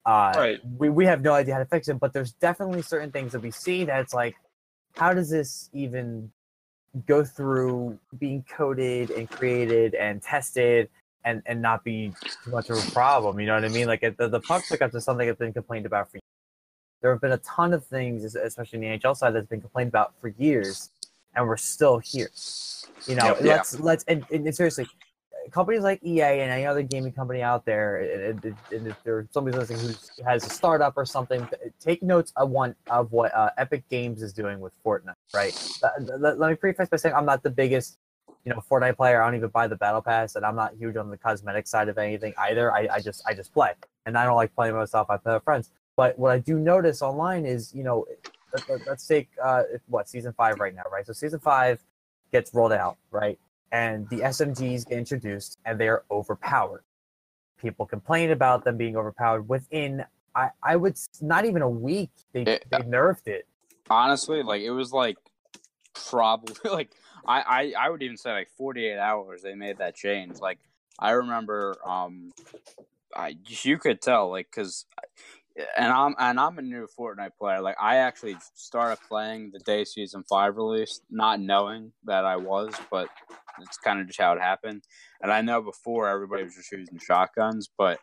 Uh, 0.06 0.34
Right. 0.36 0.60
We 0.78 0.90
we 0.90 1.06
have 1.06 1.22
no 1.22 1.34
idea 1.34 1.54
how 1.54 1.60
to 1.60 1.66
fix 1.66 1.88
it, 1.88 2.00
but 2.00 2.14
there's 2.14 2.34
definitely 2.34 2.82
certain 2.82 3.12
things 3.12 3.32
that 3.34 3.42
we 3.42 3.52
see 3.52 3.86
that 3.86 4.00
it's 4.00 4.14
like, 4.14 4.36
how 4.96 5.14
does 5.14 5.30
this 5.30 5.70
even 5.74 6.32
go 7.06 7.24
through 7.24 7.98
being 8.20 8.44
coded 8.50 9.12
and 9.12 9.30
created 9.30 9.96
and 9.96 10.22
tested 10.22 10.90
and 11.24 11.42
and 11.46 11.62
not 11.62 11.84
be 11.84 12.14
too 12.44 12.52
much 12.52 12.70
of 12.70 12.78
a 12.78 12.92
problem. 12.92 13.40
You 13.40 13.46
know 13.48 13.56
what 13.56 13.66
I 13.66 13.70
mean? 13.70 13.88
Like 13.88 14.02
the 14.18 14.28
the 14.28 14.40
puck 14.40 14.64
pickups 14.68 14.96
is 14.96 15.04
something 15.04 15.28
that's 15.28 15.40
been 15.40 15.54
complained 15.54 15.86
about 15.86 16.10
for. 16.10 16.18
years. 16.18 16.22
There 17.02 17.12
have 17.12 17.22
been 17.22 17.32
a 17.32 17.38
ton 17.38 17.74
of 17.74 17.86
things, 17.86 18.36
especially 18.36 18.86
in 18.86 18.92
the 18.92 19.00
NHL 19.00 19.16
side, 19.16 19.34
that's 19.34 19.48
been 19.48 19.62
complained 19.62 19.88
about 19.88 20.14
for 20.22 20.34
years, 20.38 20.92
and 21.36 21.48
we're 21.48 21.58
still 21.58 21.98
here. 22.00 22.30
You 23.08 23.16
know, 23.16 23.36
Yeah. 23.42 23.56
let's 23.56 23.80
let's 23.80 24.04
and, 24.06 24.26
and 24.32 24.54
seriously, 24.56 24.88
companies 25.52 25.82
like 25.82 26.04
EA 26.04 26.22
and 26.22 26.52
any 26.52 26.66
other 26.66 26.84
gaming 26.84 27.12
company 27.12 27.42
out 27.42 27.66
there, 27.66 27.98
and, 28.30 28.44
and, 28.44 28.56
and 28.72 28.88
if 28.88 29.02
there's 29.04 29.28
somebody 29.32 29.58
listening 29.58 29.80
who 29.80 30.24
has 30.24 30.46
a 30.46 30.50
startup 30.50 30.94
or 30.96 31.06
something, 31.06 31.48
take 31.80 32.04
notes 32.04 32.32
of 32.36 32.50
one 32.50 32.76
of 32.90 33.12
what 33.12 33.34
uh, 33.34 33.50
Epic 33.58 33.84
Games 33.90 34.22
is 34.22 34.34
doing 34.34 34.60
with 34.60 34.74
Fortnite. 34.86 35.16
Right. 35.34 35.58
Uh, 35.84 35.90
let, 36.20 36.40
let 36.40 36.50
me 36.50 36.56
preface 36.56 36.90
by 36.90 36.98
saying 36.98 37.16
I'm 37.16 37.26
not 37.26 37.42
the 37.42 37.50
biggest, 37.50 37.98
you 38.46 38.54
know, 38.54 38.62
Fortnite 38.70 38.98
player. 38.98 39.22
I 39.22 39.26
don't 39.26 39.36
even 39.36 39.50
buy 39.50 39.68
the 39.68 39.76
Battle 39.76 40.02
Pass, 40.02 40.36
and 40.36 40.46
I'm 40.46 40.56
not 40.56 40.76
huge 40.78 40.96
on 40.96 41.10
the 41.10 41.18
cosmetic 41.18 41.68
side 41.68 41.90
of 41.90 41.98
anything 41.98 42.34
either. 42.38 42.72
I, 42.72 42.88
I 42.94 43.00
just 43.00 43.24
I 43.26 43.34
just 43.34 43.52
play, 43.52 43.72
and 44.06 44.16
I 44.18 44.26
don't 44.26 44.36
like 44.36 44.54
playing 44.54 44.76
myself. 44.76 45.10
I 45.10 45.18
play 45.18 45.34
with 45.34 45.44
friends. 45.44 45.72
But 45.98 46.18
what 46.18 46.32
I 46.32 46.38
do 46.40 46.58
notice 46.58 47.02
online 47.02 47.46
is, 47.46 47.74
you 47.74 47.84
know, 47.84 48.06
let, 48.54 48.88
let's 48.88 49.06
take 49.08 49.30
uh, 49.44 49.64
what 49.88 50.10
season 50.10 50.34
five 50.34 50.60
right 50.60 50.74
now, 50.76 50.84
right? 50.92 51.06
So 51.06 51.14
season 51.14 51.40
five 51.40 51.80
gets 52.32 52.54
rolled 52.54 52.74
out, 52.74 52.98
right? 53.12 53.40
And 53.72 54.10
the 54.10 54.18
SMGs 54.20 54.88
get 54.88 54.98
introduced, 54.98 55.60
and 55.66 55.80
they 55.80 55.88
are 55.88 56.04
overpowered. 56.12 56.84
People 57.62 57.86
complain 57.86 58.32
about 58.32 58.64
them 58.66 58.78
being 58.78 58.98
overpowered 58.98 59.48
within. 59.48 60.04
I, 60.36 60.50
I 60.64 60.76
would 60.76 60.98
not 61.22 61.46
even 61.46 61.62
a 61.62 61.70
week. 61.70 62.10
They 62.34 62.44
It- 62.44 62.66
they 62.70 62.80
nerfed 62.80 63.28
it. 63.28 63.48
Honestly, 63.90 64.44
like 64.44 64.62
it 64.62 64.72
was 64.72 64.94
like 64.94 65.18
probably 65.94 66.56
like 66.72 66.92
I, 67.26 67.42
I 67.42 67.86
I 67.86 67.90
would 67.90 68.02
even 68.04 68.18
say 68.18 68.32
like 68.32 68.50
48 68.58 68.98
hours 68.98 69.42
they 69.42 69.54
made 69.56 69.78
that 69.80 69.96
change. 69.96 70.40
Like 70.40 70.60
I 71.00 71.12
remember 71.12 71.76
um 71.86 72.32
I 73.16 73.38
you 73.48 73.78
could 73.78 74.02
tell 74.02 74.30
like 74.30 74.50
cuz 74.52 74.86
and 75.78 75.92
I'm 75.92 76.16
and 76.20 76.40
I'm 76.40 76.58
a 76.58 76.62
new 76.62 76.88
Fortnite 76.98 77.36
player. 77.40 77.62
Like 77.62 77.76
I 77.80 77.98
actually 77.98 78.38
started 78.56 79.00
playing 79.08 79.52
the 79.54 79.60
day 79.60 79.84
season 79.86 80.24
5 80.30 80.56
released 80.58 81.04
not 81.10 81.40
knowing 81.40 81.94
that 82.06 82.26
I 82.26 82.38
was, 82.38 82.74
but 82.90 83.10
it's 83.60 83.78
kind 83.78 84.00
of 84.00 84.08
just 84.08 84.20
how 84.20 84.34
it 84.34 84.42
happened. 84.42 84.84
And 85.22 85.32
I 85.32 85.42
know 85.42 85.62
before 85.62 86.08
everybody 86.10 86.44
was 86.44 86.56
just 86.56 86.72
using 86.72 87.00
shotguns, 87.00 87.70
but 87.78 88.00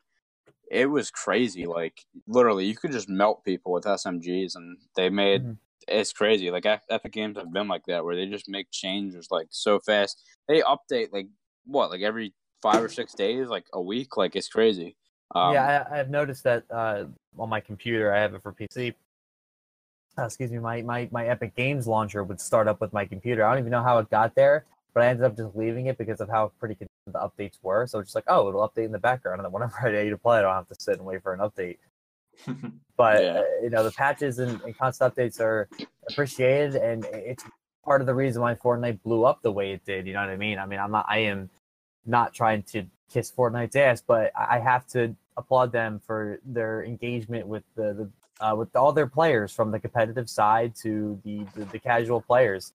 it 0.70 0.86
was 0.90 1.10
crazy. 1.10 1.66
Like 1.66 2.04
literally, 2.28 2.66
you 2.66 2.76
could 2.76 2.92
just 2.92 3.08
melt 3.08 3.44
people 3.44 3.72
with 3.72 3.86
SMGs, 3.86 4.56
and 4.56 4.78
they 4.96 5.10
made 5.10 5.42
Mhm. 5.42 5.58
it's 5.88 6.12
crazy. 6.12 6.50
Like 6.50 6.66
Epic 6.66 7.12
Games 7.12 7.38
have 7.38 7.52
been 7.52 7.68
like 7.68 7.84
that, 7.88 8.04
where 8.04 8.16
they 8.16 8.26
just 8.26 8.48
make 8.48 8.68
changes 8.72 9.28
like 9.30 9.48
so 9.50 9.80
fast. 9.80 10.22
They 10.48 10.62
update 10.62 11.12
like 11.12 11.28
what, 11.66 11.90
like 11.90 12.02
every 12.02 12.34
five 12.62 12.84
or 12.84 12.90
six 12.90 13.14
days, 13.14 13.48
like 13.48 13.66
a 13.72 13.82
week. 13.82 14.16
Like 14.18 14.36
it's 14.36 14.48
crazy. 14.50 14.97
Um, 15.34 15.52
yeah, 15.52 15.86
I, 15.90 16.00
I've 16.00 16.10
noticed 16.10 16.44
that 16.44 16.64
uh, 16.70 17.04
on 17.38 17.48
my 17.48 17.60
computer, 17.60 18.12
I 18.12 18.20
have 18.20 18.34
it 18.34 18.42
for 18.42 18.52
PC. 18.52 18.94
Uh, 20.18 20.24
excuse 20.24 20.50
me, 20.50 20.58
my, 20.58 20.82
my 20.82 21.08
my 21.12 21.26
Epic 21.26 21.54
Games 21.54 21.86
launcher 21.86 22.24
would 22.24 22.40
start 22.40 22.66
up 22.66 22.80
with 22.80 22.92
my 22.92 23.04
computer. 23.04 23.44
I 23.44 23.50
don't 23.50 23.60
even 23.60 23.70
know 23.70 23.82
how 23.82 23.98
it 23.98 24.10
got 24.10 24.34
there, 24.34 24.64
but 24.92 25.02
I 25.02 25.08
ended 25.08 25.24
up 25.24 25.36
just 25.36 25.54
leaving 25.54 25.86
it 25.86 25.96
because 25.96 26.20
of 26.20 26.28
how 26.28 26.50
pretty 26.58 26.76
the 27.06 27.12
updates 27.12 27.58
were. 27.62 27.86
So 27.86 28.00
it's 28.00 28.08
just 28.08 28.14
like, 28.16 28.24
oh, 28.26 28.48
it'll 28.48 28.68
update 28.68 28.86
in 28.86 28.92
the 28.92 28.98
background, 28.98 29.38
and 29.40 29.44
then 29.44 29.52
whenever 29.52 29.76
I 29.82 30.02
need 30.04 30.10
to 30.10 30.18
play, 30.18 30.38
I 30.38 30.42
don't 30.42 30.54
have 30.54 30.66
to 30.68 30.76
sit 30.78 30.96
and 30.98 31.04
wait 31.04 31.22
for 31.22 31.32
an 31.34 31.40
update. 31.40 31.78
But 32.96 33.22
Yeah. 33.22 33.40
uh, 33.40 33.44
you 33.62 33.70
know, 33.70 33.84
the 33.84 33.92
patches 33.92 34.40
and, 34.40 34.60
and 34.62 34.76
constant 34.76 35.14
updates 35.14 35.38
are 35.38 35.68
appreciated, 36.10 36.74
and 36.74 37.04
it's 37.04 37.44
part 37.84 38.00
of 38.00 38.08
the 38.08 38.14
reason 38.14 38.42
why 38.42 38.54
Fortnite 38.56 39.00
blew 39.04 39.24
up 39.24 39.40
the 39.40 39.52
way 39.52 39.70
it 39.70 39.84
did. 39.84 40.04
You 40.08 40.14
know 40.14 40.20
what 40.20 40.30
I 40.30 40.36
mean? 40.36 40.58
I 40.58 40.66
mean, 40.66 40.80
I'm 40.80 40.90
not, 40.90 41.06
I 41.08 41.18
am 41.18 41.48
not 42.06 42.34
trying 42.34 42.64
to 42.64 42.84
kiss 43.10 43.30
Fortnite's 43.30 43.76
ass, 43.76 44.02
but 44.06 44.32
I 44.36 44.58
have 44.58 44.86
to 44.88 45.14
applaud 45.36 45.72
them 45.72 46.00
for 46.04 46.40
their 46.44 46.84
engagement 46.84 47.46
with 47.46 47.64
the, 47.74 47.94
the 47.94 48.10
uh, 48.40 48.54
with 48.54 48.74
all 48.76 48.92
their 48.92 49.06
players, 49.06 49.52
from 49.52 49.72
the 49.72 49.80
competitive 49.80 50.28
side 50.30 50.74
to 50.76 51.20
the 51.24 51.44
the, 51.54 51.64
the 51.66 51.78
casual 51.78 52.20
players. 52.20 52.72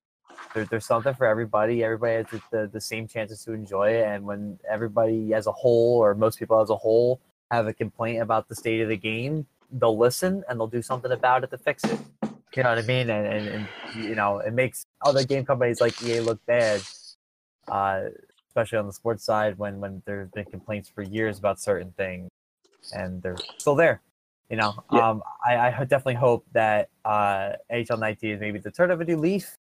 There, 0.54 0.66
there's 0.66 0.86
something 0.86 1.14
for 1.14 1.28
everybody. 1.28 1.84
Everybody 1.84 2.16
has 2.16 2.26
the, 2.32 2.42
the, 2.52 2.70
the 2.74 2.82
same 2.82 3.08
chances 3.08 3.44
to 3.46 3.54
enjoy 3.54 3.92
it, 3.92 4.06
and 4.06 4.26
when 4.26 4.60
everybody 4.70 5.34
as 5.34 5.48
a 5.48 5.52
whole, 5.52 5.98
or 6.04 6.16
most 6.16 6.40
people 6.40 6.60
as 6.60 6.70
a 6.70 6.76
whole, 6.76 7.22
have 7.52 7.68
a 7.68 7.74
complaint 7.74 8.22
about 8.22 8.50
the 8.50 8.56
state 8.56 8.82
of 8.82 8.90
the 8.90 8.98
game, 8.98 9.46
they'll 9.72 9.98
listen 9.98 10.44
and 10.50 10.60
they'll 10.60 10.68
do 10.68 10.82
something 10.82 11.12
about 11.12 11.44
it 11.44 11.52
to 11.52 11.58
fix 11.58 11.84
it. 11.84 12.00
You 12.56 12.64
know 12.64 12.70
what 12.70 12.78
I 12.78 12.84
mean? 12.84 13.10
And, 13.10 13.26
and, 13.26 13.48
and 13.48 13.68
you 13.96 14.16
know, 14.16 14.40
it 14.40 14.54
makes 14.54 14.86
other 15.04 15.24
game 15.24 15.46
companies 15.46 15.82
like 15.82 16.02
EA 16.04 16.20
look 16.20 16.44
bad, 16.46 16.82
uh, 17.68 18.06
especially 18.54 18.78
on 18.78 18.88
the 18.88 18.94
sports 18.94 19.24
side 19.24 19.58
when 19.58 19.80
when 19.80 20.02
there's 20.06 20.30
been 20.30 20.46
complaints 20.46 20.90
for 20.90 21.02
years 21.02 21.40
about 21.40 21.60
certain 21.60 21.92
things, 21.98 22.30
and 22.94 23.22
they're 23.22 23.38
still 23.58 23.76
there. 23.76 24.02
You 24.50 24.58
know, 24.58 24.84
Yeah. 24.92 25.10
um, 25.10 25.24
I, 25.46 25.58
I 25.70 25.84
definitely 25.86 26.16
hope 26.16 26.46
that 26.52 26.90
uh, 27.04 27.54
NHL 27.72 28.00
19 28.00 28.32
is 28.32 28.40
maybe 28.40 28.60
the 28.60 28.70
turn 28.70 28.92
of 28.92 29.02
a 29.02 29.06
new 29.06 29.18
leaf. 29.18 29.56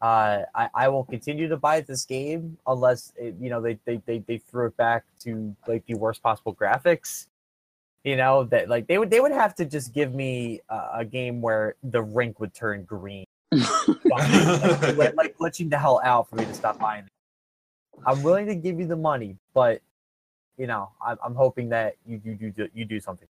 Uh, 0.00 0.42
I, 0.54 0.68
I 0.74 0.88
will 0.88 1.04
continue 1.04 1.46
to 1.48 1.56
buy 1.56 1.80
this 1.80 2.04
game 2.04 2.58
unless 2.66 3.12
it, 3.16 3.36
you 3.40 3.50
know 3.50 3.60
they, 3.60 3.78
they, 3.84 4.02
they, 4.04 4.18
they 4.18 4.38
threw 4.38 4.66
it 4.66 4.76
back 4.76 5.04
to 5.20 5.54
like 5.68 5.86
the 5.86 5.94
worst 5.94 6.20
possible 6.22 6.54
graphics 6.54 7.26
you 8.02 8.16
know 8.16 8.42
that 8.42 8.68
like 8.68 8.88
they 8.88 8.98
would 8.98 9.10
they 9.10 9.20
would 9.20 9.30
have 9.30 9.54
to 9.54 9.64
just 9.64 9.94
give 9.94 10.12
me 10.12 10.60
a, 10.68 10.88
a 10.94 11.04
game 11.04 11.40
where 11.40 11.76
the 11.84 12.02
rink 12.02 12.40
would 12.40 12.52
turn 12.52 12.82
green 12.82 13.24
like, 13.52 14.96
like, 14.96 15.14
like 15.14 15.36
glitching 15.38 15.70
the 15.70 15.78
hell 15.78 16.00
out 16.02 16.28
for 16.28 16.36
me 16.36 16.44
to 16.44 16.54
stop 16.54 16.78
buying 16.78 17.04
it. 17.04 17.10
I'm 18.06 18.22
willing 18.22 18.46
to 18.46 18.54
give 18.54 18.78
you 18.80 18.86
the 18.86 18.96
money 18.96 19.36
but 19.54 19.80
you 20.58 20.66
know 20.66 20.90
i'm, 21.06 21.18
I'm 21.24 21.34
hoping 21.34 21.68
that 21.70 21.96
you 22.06 22.20
you 22.24 22.38
you 22.40 22.50
do 22.50 22.68
you 22.74 22.84
do 22.84 23.00
something 23.00 23.28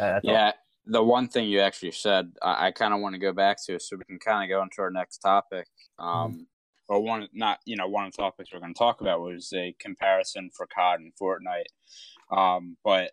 Uh, 0.00 0.14
that's 0.14 0.28
all. 0.28 0.34
Yeah, 0.34 0.52
the 0.86 1.02
one 1.02 1.28
thing 1.28 1.48
you 1.48 1.60
actually 1.60 1.92
said, 1.92 2.32
I, 2.42 2.68
I 2.68 2.70
kind 2.72 2.92
of 2.94 3.00
want 3.00 3.14
to 3.14 3.18
go 3.18 3.32
back 3.32 3.56
to, 3.66 3.78
so 3.80 3.96
we 3.96 4.04
can 4.04 4.18
kind 4.18 4.44
of 4.44 4.54
go 4.54 4.62
into 4.62 4.82
our 4.82 4.90
next 4.90 5.18
topic. 5.18 5.66
Um, 5.98 6.46
or 6.88 7.00
one, 7.00 7.28
not 7.32 7.60
you 7.64 7.76
know, 7.76 7.88
one 7.88 8.06
of 8.06 8.12
the 8.12 8.18
topics 8.22 8.50
we're 8.52 8.60
going 8.60 8.74
to 8.74 8.78
talk 8.78 9.00
about 9.00 9.20
was 9.22 9.52
a 9.54 9.74
comparison 9.78 10.50
for 10.54 10.66
COD 10.66 11.00
and 11.00 11.12
Fortnite. 11.20 11.70
Um, 12.36 12.76
but 12.84 13.12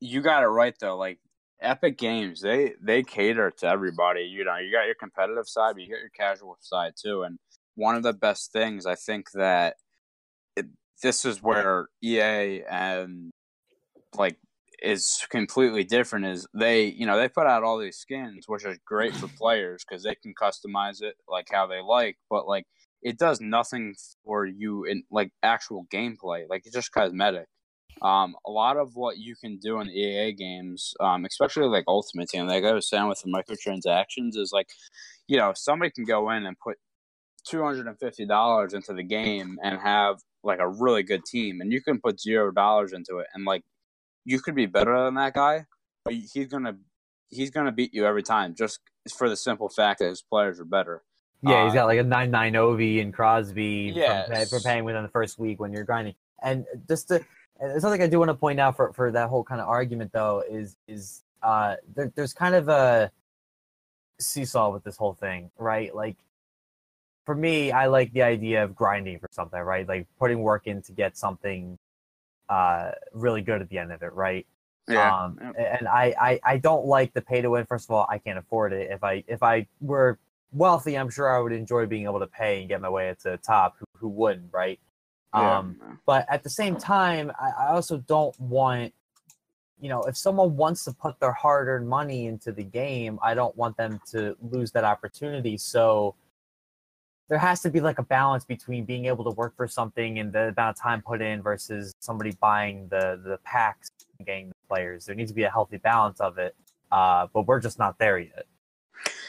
you 0.00 0.20
got 0.22 0.42
it 0.42 0.46
right 0.48 0.74
though. 0.80 0.96
Like 0.96 1.18
Epic 1.60 1.98
Games, 1.98 2.42
they 2.42 2.74
they 2.80 3.02
cater 3.02 3.50
to 3.58 3.66
everybody. 3.66 4.22
You 4.22 4.44
know, 4.44 4.56
you 4.56 4.70
got 4.72 4.86
your 4.86 4.94
competitive 4.94 5.48
side, 5.48 5.74
but 5.74 5.82
you 5.82 5.90
got 5.90 6.00
your 6.00 6.10
casual 6.10 6.56
side 6.60 6.92
too. 7.02 7.22
And 7.22 7.38
one 7.74 7.96
of 7.96 8.02
the 8.02 8.12
best 8.12 8.52
things 8.52 8.86
I 8.86 8.94
think 8.94 9.30
that 9.34 9.76
this 11.02 11.24
is 11.24 11.42
where 11.42 11.88
EA 12.02 12.62
and 12.68 13.30
like 14.16 14.36
is 14.82 15.26
completely 15.30 15.84
different 15.84 16.26
is 16.26 16.46
they 16.54 16.84
you 16.84 17.06
know 17.06 17.18
they 17.18 17.28
put 17.28 17.46
out 17.46 17.62
all 17.62 17.78
these 17.78 17.96
skins 17.96 18.44
which 18.46 18.64
is 18.64 18.78
great 18.84 19.14
for 19.14 19.28
players 19.28 19.84
because 19.88 20.02
they 20.02 20.14
can 20.14 20.34
customize 20.34 21.02
it 21.02 21.14
like 21.28 21.48
how 21.50 21.66
they 21.66 21.80
like 21.80 22.16
but 22.28 22.46
like 22.46 22.64
it 23.02 23.18
does 23.18 23.40
nothing 23.40 23.94
for 24.24 24.44
you 24.44 24.84
in 24.84 25.02
like 25.10 25.30
actual 25.42 25.86
gameplay 25.92 26.44
like 26.48 26.62
it's 26.64 26.74
just 26.74 26.92
cosmetic. 26.92 27.46
Um 28.02 28.34
a 28.46 28.50
lot 28.50 28.76
of 28.76 28.90
what 28.94 29.16
you 29.16 29.34
can 29.42 29.56
do 29.58 29.80
in 29.80 29.88
ea 29.88 30.32
games 30.32 30.92
um 31.00 31.24
especially 31.24 31.68
like 31.68 31.84
ultimate 31.88 32.28
team 32.28 32.46
like 32.46 32.64
i 32.64 32.72
was 32.72 32.88
saying 32.88 33.08
with 33.08 33.22
the 33.22 33.30
microtransactions 33.30 34.36
is 34.36 34.50
like 34.52 34.68
you 35.26 35.38
know 35.38 35.52
somebody 35.56 35.90
can 35.90 36.04
go 36.04 36.30
in 36.30 36.44
and 36.44 36.58
put 36.58 36.76
$250 37.50 38.74
into 38.74 38.92
the 38.92 39.02
game 39.02 39.58
and 39.62 39.78
have 39.80 40.16
like 40.42 40.58
a 40.58 40.68
really 40.68 41.02
good 41.02 41.24
team 41.24 41.60
and 41.60 41.72
you 41.72 41.80
can 41.82 42.00
put 42.00 42.20
zero 42.20 42.50
dollars 42.50 42.92
into 42.92 43.18
it 43.18 43.26
and 43.34 43.44
like 43.44 43.62
you 44.24 44.40
could 44.40 44.54
be 44.54 44.66
better 44.66 45.04
than 45.04 45.14
that 45.14 45.34
guy, 45.34 45.64
but 46.04 46.14
he's 46.14 46.48
gonna 46.48 46.76
he's 47.28 47.50
gonna 47.50 47.72
beat 47.72 47.94
you 47.94 48.04
every 48.06 48.22
time 48.22 48.54
just 48.54 48.80
for 49.16 49.28
the 49.28 49.36
simple 49.36 49.68
fact 49.68 50.00
that 50.00 50.08
his 50.08 50.22
players 50.22 50.58
are 50.60 50.64
better. 50.64 51.02
yeah 51.42 51.64
he's 51.64 51.74
got 51.74 51.86
like 51.86 52.00
a 52.00 52.04
9-9 52.04 52.30
ovi 52.54 53.00
and 53.00 53.14
crosby 53.14 53.92
pay- 54.28 54.44
for 54.46 54.60
paying 54.60 54.84
within 54.84 55.02
the 55.02 55.08
first 55.08 55.38
week 55.38 55.60
when 55.60 55.72
you're 55.72 55.84
grinding. 55.84 56.14
And 56.42 56.66
just 56.88 57.08
to 57.08 57.24
and 57.60 57.80
something 57.80 58.02
i 58.02 58.06
do 58.06 58.18
want 58.18 58.28
to 58.30 58.34
point 58.34 58.60
out 58.60 58.76
for, 58.76 58.92
for 58.92 59.10
that 59.12 59.28
whole 59.28 59.44
kind 59.44 59.60
of 59.60 59.68
argument 59.68 60.10
though 60.12 60.42
is 60.48 60.76
is 60.88 61.22
uh 61.42 61.76
there, 61.94 62.12
there's 62.14 62.32
kind 62.34 62.54
of 62.54 62.68
a 62.68 63.10
seesaw 64.18 64.70
with 64.70 64.82
this 64.84 64.96
whole 64.96 65.14
thing 65.14 65.50
right? 65.58 65.94
Like 65.94 66.16
for 67.26 67.34
me 67.34 67.72
i 67.72 67.86
like 67.86 68.12
the 68.12 68.22
idea 68.22 68.62
of 68.64 68.74
grinding 68.74 69.18
for 69.18 69.28
something 69.32 69.60
right? 69.60 69.86
Like 69.86 70.06
putting 70.18 70.40
work 70.40 70.66
in 70.66 70.80
to 70.82 70.92
get 70.92 71.18
something 71.18 71.76
uh 72.48 72.92
really 73.12 73.42
good 73.42 73.60
at 73.60 73.68
the 73.68 73.78
end 73.78 73.92
of 73.92 74.02
it 74.02 74.12
right? 74.14 74.46
Um 74.88 75.38
Yeah. 75.42 75.76
and 75.78 75.88
I, 75.88 76.14
I 76.28 76.40
i 76.44 76.56
don't 76.56 76.86
like 76.86 77.12
the 77.12 77.20
pay 77.20 77.42
to 77.42 77.50
win. 77.50 77.66
First 77.66 77.86
of 77.86 77.90
all 77.94 78.06
i 78.08 78.18
can't 78.18 78.38
afford 78.38 78.72
it. 78.72 78.90
If 78.90 79.02
i 79.04 79.24
if 79.26 79.42
i 79.42 79.66
were 79.80 80.18
wealthy 80.52 80.96
i'm 80.96 81.10
sure 81.10 81.28
i 81.36 81.40
would 81.40 81.52
enjoy 81.52 81.84
being 81.86 82.04
able 82.04 82.20
to 82.20 82.26
pay 82.28 82.60
and 82.60 82.68
get 82.68 82.80
my 82.80 82.88
way 82.88 83.12
to 83.22 83.30
the 83.30 83.36
top. 83.38 83.74
Who, 83.78 83.86
who 83.98 84.08
wouldn't 84.08 84.52
right? 84.52 84.78
Yeah. 85.34 85.58
um 85.58 85.98
but 86.06 86.24
at 86.30 86.44
the 86.44 86.50
same 86.50 86.76
time 86.76 87.32
I, 87.38 87.48
I 87.64 87.72
also 87.72 87.98
don't 87.98 88.38
want 88.40 88.94
you 89.80 89.88
know 89.88 90.02
if 90.04 90.16
someone 90.16 90.56
wants 90.56 90.84
to 90.84 90.92
put 90.92 91.18
their 91.18 91.32
hard-earned 91.32 91.88
money 91.88 92.26
into 92.26 92.50
the 92.52 92.62
game 92.62 93.18
i 93.22 93.34
don't 93.34 93.54
want 93.56 93.76
them 93.76 94.00
to 94.12 94.36
lose 94.40 94.70
that 94.72 94.84
opportunity. 94.84 95.58
So 95.58 96.14
there 97.28 97.38
has 97.38 97.60
to 97.62 97.70
be 97.70 97.80
like 97.80 97.98
a 97.98 98.02
balance 98.04 98.44
between 98.44 98.84
being 98.84 99.06
able 99.06 99.24
to 99.24 99.30
work 99.30 99.56
for 99.56 99.66
something 99.66 100.18
and 100.18 100.32
the 100.32 100.48
amount 100.48 100.76
of 100.76 100.82
time 100.82 101.02
put 101.02 101.20
in 101.22 101.42
versus 101.42 101.94
somebody 102.00 102.32
buying 102.40 102.88
the 102.88 103.20
the 103.24 103.38
packs 103.44 103.90
and 104.18 104.26
getting 104.26 104.48
the 104.48 104.54
players. 104.68 105.06
There 105.06 105.14
needs 105.14 105.30
to 105.30 105.34
be 105.34 105.44
a 105.44 105.50
healthy 105.50 105.78
balance 105.78 106.20
of 106.20 106.38
it 106.38 106.54
uh 106.92 107.26
but 107.32 107.46
we're 107.46 107.60
just 107.60 107.78
not 107.78 107.98
there 107.98 108.18
yet. 108.18 108.46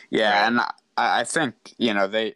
Yeah, 0.10 0.47
and 0.47 0.60
I, 0.60 0.71
I 0.97 1.23
think 1.23 1.55
you 1.77 1.93
know 1.93 2.07
they. 2.07 2.36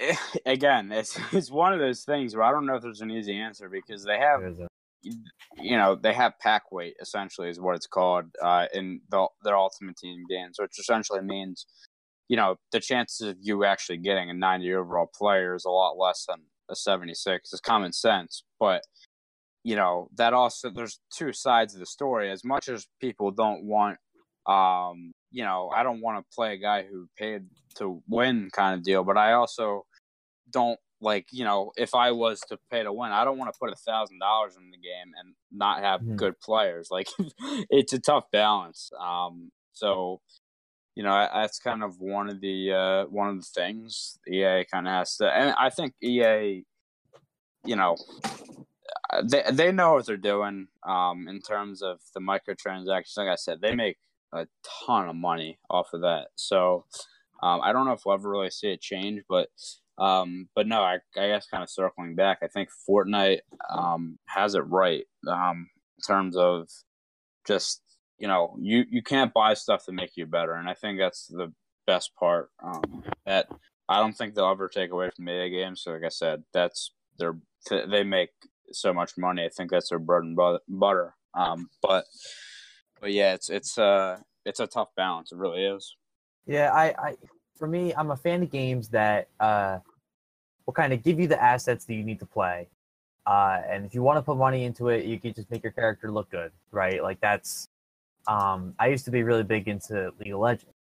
Again, 0.46 0.92
it's 0.92 1.18
it's 1.32 1.50
one 1.50 1.72
of 1.72 1.80
those 1.80 2.04
things 2.04 2.34
where 2.34 2.44
I 2.44 2.50
don't 2.50 2.66
know 2.66 2.76
if 2.76 2.82
there's 2.82 3.00
an 3.00 3.10
easy 3.10 3.36
answer 3.36 3.68
because 3.68 4.04
they 4.04 4.18
have 4.18 4.42
a- 4.42 4.68
you 5.56 5.76
know 5.76 5.94
they 5.94 6.12
have 6.12 6.38
pack 6.40 6.72
weight 6.72 6.96
essentially 7.00 7.48
is 7.48 7.60
what 7.60 7.76
it's 7.76 7.86
called 7.86 8.26
uh, 8.42 8.66
in 8.74 9.00
the, 9.10 9.26
their 9.44 9.56
ultimate 9.56 9.96
team 9.96 10.24
games, 10.28 10.56
which 10.60 10.78
essentially 10.78 11.20
means 11.22 11.66
you 12.28 12.36
know 12.36 12.56
the 12.72 12.80
chances 12.80 13.26
of 13.28 13.36
you 13.40 13.64
actually 13.64 13.98
getting 13.98 14.30
a 14.30 14.34
90 14.34 14.72
overall 14.74 15.10
player 15.14 15.54
is 15.54 15.64
a 15.64 15.70
lot 15.70 15.96
less 15.98 16.26
than 16.28 16.42
a 16.70 16.76
76. 16.76 17.52
It's 17.52 17.60
common 17.60 17.92
sense, 17.92 18.44
but 18.60 18.82
you 19.64 19.76
know 19.76 20.08
that 20.16 20.32
also 20.34 20.70
there's 20.70 21.00
two 21.12 21.32
sides 21.32 21.74
of 21.74 21.80
the 21.80 21.86
story. 21.86 22.30
As 22.30 22.44
much 22.44 22.68
as 22.68 22.86
people 23.00 23.30
don't 23.30 23.64
want, 23.64 23.98
um, 24.46 25.12
you 25.30 25.44
know, 25.44 25.70
I 25.74 25.82
don't 25.82 26.00
want 26.00 26.18
to 26.18 26.34
play 26.34 26.54
a 26.54 26.58
guy 26.58 26.84
who 26.84 27.08
paid 27.18 27.46
to 27.76 28.02
win 28.08 28.50
kind 28.52 28.74
of 28.74 28.84
deal, 28.84 29.04
but 29.04 29.16
I 29.18 29.32
also 29.34 29.86
don't 30.50 30.78
like 31.00 31.26
you 31.32 31.44
know 31.44 31.72
if 31.76 31.94
I 31.94 32.12
was 32.12 32.40
to 32.48 32.58
pay 32.70 32.82
to 32.82 32.92
win, 32.92 33.12
I 33.12 33.24
don't 33.24 33.38
want 33.38 33.52
to 33.52 33.58
put 33.58 33.72
a 33.72 33.76
thousand 33.76 34.18
dollars 34.20 34.56
in 34.56 34.70
the 34.70 34.78
game 34.78 35.12
and 35.18 35.34
not 35.52 35.80
have 35.82 36.02
Mhm. 36.02 36.16
good 36.16 36.40
players. 36.40 36.88
Like 36.90 37.08
it's 37.70 37.92
a 37.92 38.00
tough 38.00 38.24
balance. 38.32 38.90
Um, 39.00 39.50
so 39.72 40.20
you 40.98 41.04
know 41.04 41.28
that's 41.32 41.60
kind 41.60 41.84
of 41.84 42.00
one 42.00 42.28
of 42.28 42.40
the 42.40 42.72
uh, 42.72 43.04
one 43.04 43.28
of 43.28 43.36
the 43.36 43.48
things 43.54 44.18
EA 44.26 44.64
kind 44.64 44.88
of 44.88 44.92
has 44.92 45.16
to, 45.18 45.26
and 45.28 45.54
I 45.56 45.70
think 45.70 45.94
EA, 46.02 46.64
you 47.64 47.76
know, 47.76 47.96
uh, 49.10 49.22
they 49.24 49.44
they 49.52 49.70
know 49.70 49.92
what 49.92 50.06
they're 50.06 50.16
doing. 50.16 50.66
Um, 50.84 51.28
in 51.28 51.40
terms 51.40 51.82
of 51.82 52.00
the 52.14 52.20
microtransactions, 52.20 53.16
like 53.16 53.28
I 53.28 53.36
said, 53.36 53.60
they 53.60 53.76
make 53.76 53.96
a 54.32 54.48
ton 54.88 55.08
of 55.08 55.14
money 55.14 55.60
off 55.70 55.86
of 55.94 56.00
that. 56.00 56.30
So 56.34 56.84
um, 57.44 57.60
I 57.62 57.72
don't 57.72 57.86
know 57.86 57.92
if 57.92 58.00
we'll 58.04 58.16
ever 58.16 58.28
really 58.28 58.50
see 58.50 58.72
it 58.72 58.80
change, 58.80 59.22
but 59.28 59.50
um, 59.98 60.48
but 60.56 60.66
no, 60.66 60.82
I, 60.82 60.94
I 61.16 61.28
guess 61.28 61.46
kind 61.46 61.62
of 61.62 61.70
circling 61.70 62.16
back, 62.16 62.38
I 62.42 62.48
think 62.48 62.70
Fortnite 62.90 63.42
um, 63.70 64.18
has 64.26 64.56
it 64.56 64.66
right 64.66 65.04
um, 65.28 65.70
in 65.96 66.02
terms 66.04 66.36
of 66.36 66.68
just 67.46 67.82
you 68.18 68.28
know 68.28 68.56
you 68.60 68.84
you 68.90 69.02
can't 69.02 69.32
buy 69.32 69.54
stuff 69.54 69.84
to 69.86 69.92
make 69.92 70.16
you 70.16 70.26
better, 70.26 70.54
and 70.54 70.68
I 70.68 70.74
think 70.74 70.98
that's 70.98 71.26
the 71.26 71.52
best 71.86 72.14
part. 72.14 72.50
Um, 72.62 73.04
that 73.26 73.48
I 73.88 74.00
don't 74.00 74.16
think 74.16 74.34
they'll 74.34 74.50
ever 74.50 74.68
take 74.68 74.90
away 74.90 75.10
from 75.14 75.24
media 75.24 75.48
games. 75.48 75.82
So 75.82 75.92
like 75.92 76.04
I 76.04 76.08
said, 76.08 76.44
that's 76.52 76.92
their 77.18 77.36
they 77.70 78.04
make 78.04 78.30
so 78.72 78.92
much 78.92 79.12
money. 79.16 79.44
I 79.44 79.48
think 79.48 79.70
that's 79.70 79.88
their 79.90 79.98
bread 79.98 80.24
and 80.24 80.36
butter. 80.68 81.14
Um, 81.34 81.68
but 81.82 82.04
but 83.00 83.12
yeah, 83.12 83.34
it's 83.34 83.50
it's 83.50 83.78
uh 83.78 84.18
it's 84.44 84.60
a 84.60 84.66
tough 84.66 84.88
balance. 84.96 85.32
It 85.32 85.38
really 85.38 85.64
is. 85.64 85.96
Yeah, 86.46 86.72
I, 86.72 86.94
I 86.98 87.16
for 87.58 87.66
me, 87.66 87.92
I'm 87.94 88.10
a 88.10 88.16
fan 88.16 88.42
of 88.42 88.50
games 88.50 88.88
that 88.88 89.28
uh, 89.40 89.78
will 90.64 90.72
kind 90.72 90.92
of 90.92 91.02
give 91.02 91.18
you 91.18 91.26
the 91.26 91.42
assets 91.42 91.84
that 91.84 91.94
you 91.94 92.04
need 92.04 92.20
to 92.20 92.26
play. 92.26 92.68
Uh, 93.26 93.60
and 93.68 93.84
if 93.84 93.94
you 93.94 94.02
want 94.02 94.16
to 94.16 94.22
put 94.22 94.38
money 94.38 94.64
into 94.64 94.88
it, 94.88 95.04
you 95.04 95.18
can 95.20 95.34
just 95.34 95.50
make 95.50 95.62
your 95.62 95.72
character 95.72 96.10
look 96.10 96.30
good, 96.30 96.52
right? 96.70 97.02
Like 97.02 97.20
that's. 97.20 97.68
Um, 98.26 98.74
I 98.78 98.88
used 98.88 99.04
to 99.06 99.10
be 99.10 99.22
really 99.22 99.42
big 99.42 99.68
into 99.68 100.12
League 100.18 100.32
of 100.32 100.40
Legends, 100.40 100.74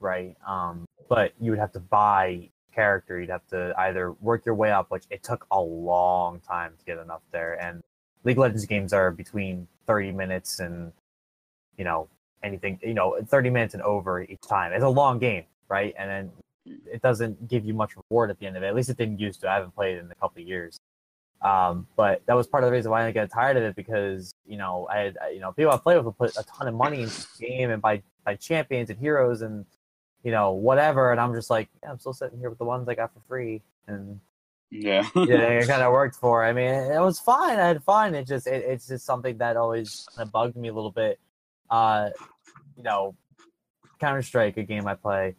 right? 0.00 0.36
Um, 0.46 0.86
but 1.08 1.32
you 1.40 1.50
would 1.50 1.58
have 1.58 1.72
to 1.72 1.80
buy 1.80 2.50
character. 2.74 3.20
You'd 3.20 3.30
have 3.30 3.46
to 3.48 3.74
either 3.78 4.12
work 4.12 4.44
your 4.46 4.54
way 4.54 4.70
up, 4.70 4.90
which 4.90 5.04
it 5.10 5.22
took 5.22 5.46
a 5.50 5.60
long 5.60 6.40
time 6.40 6.72
to 6.78 6.84
get 6.84 6.98
enough 6.98 7.22
there. 7.30 7.60
And 7.62 7.82
League 8.24 8.36
of 8.36 8.42
Legends 8.42 8.66
games 8.66 8.92
are 8.92 9.10
between 9.10 9.68
30 9.86 10.12
minutes 10.12 10.58
and 10.60 10.92
you 11.76 11.84
know 11.84 12.08
anything, 12.42 12.78
you 12.82 12.94
know, 12.94 13.18
30 13.26 13.50
minutes 13.50 13.74
and 13.74 13.82
over 13.82 14.22
each 14.22 14.40
time. 14.48 14.72
It's 14.72 14.84
a 14.84 14.88
long 14.88 15.18
game, 15.18 15.44
right? 15.68 15.94
And 15.98 16.10
then 16.10 16.32
it 16.86 17.02
doesn't 17.02 17.48
give 17.48 17.64
you 17.64 17.74
much 17.74 17.92
reward 17.96 18.30
at 18.30 18.38
the 18.38 18.46
end 18.46 18.56
of 18.56 18.62
it. 18.62 18.66
At 18.66 18.74
least 18.74 18.90
it 18.90 18.96
didn't 18.96 19.18
used 19.18 19.40
to. 19.40 19.50
I 19.50 19.54
haven't 19.54 19.74
played 19.74 19.98
in 19.98 20.10
a 20.10 20.14
couple 20.14 20.42
of 20.42 20.48
years. 20.48 20.78
Um, 21.42 21.88
but 21.96 22.22
that 22.26 22.36
was 22.36 22.46
part 22.46 22.62
of 22.62 22.68
the 22.68 22.72
reason 22.72 22.90
why 22.90 23.04
I 23.04 23.10
got 23.10 23.30
tired 23.30 23.56
of 23.56 23.64
it 23.64 23.74
because 23.74 24.34
you 24.46 24.56
know 24.56 24.86
I 24.90 24.98
had 24.98 25.18
you 25.32 25.40
know 25.40 25.52
people 25.52 25.72
I 25.72 25.76
played 25.76 25.96
with 25.96 26.06
would 26.06 26.18
put 26.18 26.36
a 26.36 26.44
ton 26.44 26.68
of 26.68 26.74
money 26.74 27.02
into 27.02 27.26
the 27.38 27.46
game 27.46 27.70
and 27.70 27.82
buy 27.82 28.02
buy 28.24 28.36
champions 28.36 28.90
and 28.90 28.98
heroes 28.98 29.42
and 29.42 29.66
you 30.22 30.30
know 30.30 30.52
whatever, 30.52 31.10
and 31.10 31.20
I'm 31.20 31.34
just 31.34 31.50
like 31.50 31.68
yeah, 31.82 31.90
I'm 31.90 31.98
still 31.98 32.12
sitting 32.12 32.38
here 32.38 32.48
with 32.48 32.58
the 32.58 32.64
ones 32.64 32.88
I 32.88 32.94
got 32.94 33.12
for 33.12 33.20
free 33.28 33.60
and 33.88 34.20
Yeah. 34.70 35.08
yeah, 35.16 35.48
it 35.48 35.66
kind 35.68 35.82
of 35.82 35.92
worked 35.92 36.16
for. 36.16 36.44
I 36.44 36.52
mean, 36.52 36.66
it 36.66 37.00
was 37.00 37.18
fine. 37.18 37.58
I 37.58 37.66
had 37.68 37.82
fun. 37.82 38.14
It 38.14 38.26
just 38.26 38.46
it, 38.46 38.64
it's 38.64 38.86
just 38.86 39.04
something 39.04 39.36
that 39.38 39.56
always 39.56 40.06
kind 40.14 40.26
of 40.26 40.32
bugged 40.32 40.56
me 40.56 40.68
a 40.68 40.72
little 40.72 40.92
bit. 40.92 41.18
Uh, 41.68 42.10
you 42.76 42.82
know, 42.84 43.16
Counter 43.98 44.22
Strike, 44.22 44.56
a 44.58 44.62
game 44.62 44.86
I 44.86 44.94
play 44.94 45.34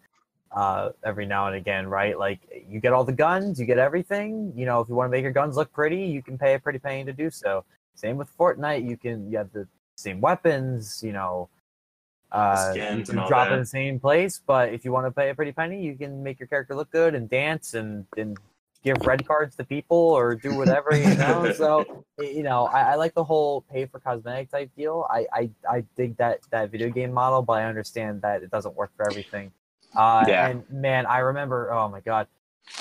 uh, 0.53 0.89
every 1.03 1.25
now 1.25 1.47
and 1.47 1.55
again, 1.55 1.87
right? 1.87 2.17
Like 2.17 2.39
you 2.69 2.79
get 2.79 2.93
all 2.93 3.03
the 3.03 3.11
guns, 3.13 3.59
you 3.59 3.65
get 3.65 3.79
everything. 3.79 4.53
You 4.55 4.65
know, 4.65 4.81
if 4.81 4.87
you 4.87 4.95
want 4.95 5.07
to 5.07 5.11
make 5.11 5.23
your 5.23 5.31
guns 5.31 5.55
look 5.55 5.71
pretty, 5.73 6.05
you 6.05 6.21
can 6.21 6.37
pay 6.37 6.53
a 6.53 6.59
pretty 6.59 6.79
penny 6.79 7.03
to 7.05 7.13
do 7.13 7.29
so. 7.29 7.65
Same 7.95 8.17
with 8.17 8.35
Fortnite. 8.37 8.87
You 8.87 8.97
can 8.97 9.31
you 9.31 9.37
have 9.37 9.51
the 9.51 9.67
same 9.95 10.21
weapons. 10.21 11.01
You 11.03 11.13
know. 11.13 11.49
Uh, 12.31 12.73
you 12.75 13.03
can 13.03 13.15
drop 13.15 13.29
that. 13.29 13.51
in 13.51 13.59
the 13.59 13.65
same 13.65 13.99
place, 13.99 14.41
but 14.43 14.73
if 14.73 14.83
you 14.83 14.91
want 14.91 15.05
to 15.05 15.11
pay 15.11 15.29
a 15.29 15.35
pretty 15.35 15.51
penny, 15.51 15.83
you 15.83 15.95
can 15.95 16.23
make 16.23 16.39
your 16.39 16.47
character 16.47 16.73
look 16.73 16.89
good 16.89 17.13
and 17.13 17.29
dance 17.29 17.75
and, 17.75 18.07
and 18.17 18.39
give 18.83 18.97
red 19.05 19.27
cards 19.27 19.55
to 19.55 19.63
people 19.63 19.97
or 19.97 20.33
do 20.33 20.55
whatever, 20.57 20.95
you 20.95 21.13
know. 21.15 21.51
so 21.55 22.03
you 22.19 22.41
know, 22.41 22.65
I, 22.65 22.93
I 22.93 22.95
like 22.95 23.13
the 23.13 23.23
whole 23.23 23.61
pay 23.61 23.85
for 23.85 23.99
cosmetic 23.99 24.49
type 24.49 24.71
deal. 24.75 25.05
I, 25.11 25.27
I 25.31 25.49
I 25.69 25.83
dig 25.95 26.17
that 26.17 26.39
that 26.49 26.71
video 26.71 26.89
game 26.89 27.13
model, 27.13 27.43
but 27.43 27.53
I 27.53 27.65
understand 27.65 28.23
that 28.23 28.41
it 28.41 28.49
doesn't 28.49 28.75
work 28.75 28.91
for 28.95 29.07
everything. 29.07 29.51
Uh, 29.95 30.25
Yeah. 30.27 30.47
And 30.47 30.69
man, 30.69 31.05
I 31.05 31.19
remember. 31.19 31.71
Oh 31.71 31.87
my 31.89 31.99
god, 31.99 32.27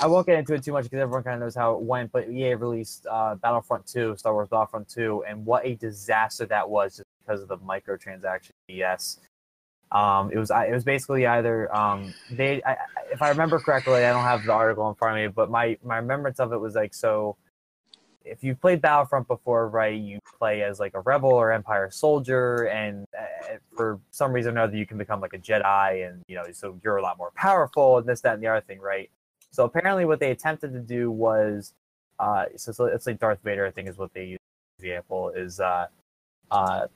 I 0.00 0.06
won't 0.06 0.26
get 0.26 0.38
into 0.38 0.54
it 0.54 0.62
too 0.64 0.72
much 0.72 0.84
because 0.84 1.00
everyone 1.00 1.22
kind 1.24 1.34
of 1.34 1.40
knows 1.40 1.54
how 1.54 1.74
it 1.74 1.82
went. 1.82 2.12
But 2.12 2.28
EA 2.30 2.54
released 2.54 3.06
uh, 3.10 3.34
Battlefront 3.36 3.86
2, 3.86 4.16
Star 4.16 4.32
Wars 4.32 4.48
Battlefront 4.48 4.88
2, 4.88 5.24
and 5.28 5.44
what 5.44 5.64
a 5.66 5.74
disaster 5.74 6.46
that 6.46 6.68
was 6.68 6.96
just 6.96 7.08
because 7.24 7.42
of 7.42 7.48
the 7.48 7.58
microtransaction 7.58 8.50
BS. 8.70 9.18
Um, 9.90 10.30
it 10.32 10.38
was 10.38 10.50
I- 10.50 10.66
it 10.66 10.72
was 10.72 10.84
basically 10.84 11.26
either 11.26 11.74
um, 11.76 12.14
they 12.30 12.62
I- 12.64 12.78
if 13.12 13.20
I 13.20 13.28
remember 13.28 13.58
correctly, 13.58 14.04
I 14.06 14.12
don't 14.12 14.24
have 14.24 14.44
the 14.44 14.52
article 14.52 14.88
in 14.88 14.94
front 14.94 15.18
of 15.18 15.22
me, 15.22 15.32
but 15.34 15.50
my 15.50 15.76
my 15.84 15.96
remembrance 15.98 16.40
of 16.40 16.52
it 16.52 16.58
was 16.58 16.74
like 16.74 16.94
so. 16.94 17.36
If 18.24 18.42
you've 18.44 18.60
played 18.60 18.80
Battlefront 18.80 19.28
before, 19.28 19.68
right, 19.68 19.98
you 19.98 20.18
play 20.38 20.62
as 20.62 20.80
like 20.80 20.94
a 20.94 21.00
rebel 21.00 21.32
or 21.32 21.52
Empire 21.52 21.90
soldier, 21.90 22.68
and 22.68 23.04
uh, 23.18 23.56
for 23.76 24.00
some 24.10 24.32
reason 24.32 24.56
or 24.56 24.62
another, 24.62 24.76
you 24.76 24.86
can 24.86 24.98
become 24.98 25.20
like 25.20 25.34
a 25.34 25.38
Jedi, 25.38 26.08
and 26.08 26.22
you 26.28 26.36
know, 26.36 26.44
so 26.52 26.78
you're 26.82 26.96
a 26.96 27.02
lot 27.02 27.18
more 27.18 27.32
powerful, 27.34 27.98
and 27.98 28.06
this, 28.06 28.20
that, 28.20 28.34
and 28.34 28.42
the 28.42 28.48
other 28.48 28.60
thing, 28.60 28.80
right? 28.80 29.10
So 29.50 29.64
apparently, 29.64 30.04
what 30.04 30.20
they 30.20 30.30
attempted 30.30 30.72
to 30.72 30.80
do 30.80 31.10
was, 31.10 31.74
uh, 32.18 32.46
so, 32.56 32.72
so 32.72 32.86
it's 32.86 33.06
like 33.06 33.18
Darth 33.18 33.40
Vader, 33.44 33.66
I 33.66 33.70
think, 33.70 33.88
is 33.88 33.98
what 33.98 34.12
they 34.14 34.24
use. 34.24 34.38
Example 34.78 35.30
is, 35.30 35.60
uh, 35.60 35.86
uh, 36.50 36.86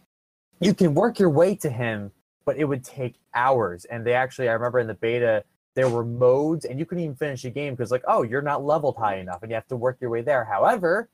you 0.61 0.75
can 0.75 0.95
work 0.95 1.19
your 1.19 1.31
way 1.31 1.55
to 1.57 1.71
him, 1.71 2.11
but 2.45 2.57
it 2.57 2.65
would 2.65 2.83
take 2.83 3.15
hours. 3.35 3.85
And 3.85 4.05
they 4.05 4.15
actually, 4.15 4.49
I 4.49 4.53
remember 4.53 4.81
in 4.81 4.87
the 4.87 4.95
beta, 4.95 5.45
there 5.75 5.89
were 5.89 6.05
modes, 6.05 6.65
and 6.65 6.79
you 6.79 6.87
couldn't 6.87 7.05
even 7.05 7.17
finish 7.17 7.45
a 7.45 7.51
game 7.51 7.75
because, 7.75 7.91
like, 7.91 8.03
oh, 8.09 8.23
you're 8.23 8.43
not 8.43 8.65
leveled 8.65 8.97
high 8.97 9.19
enough, 9.19 9.43
and 9.43 9.51
you 9.51 9.55
have 9.55 9.69
to 9.69 9.77
work 9.77 9.99
your 10.01 10.11
way 10.11 10.23
there. 10.23 10.45
However, 10.45 11.09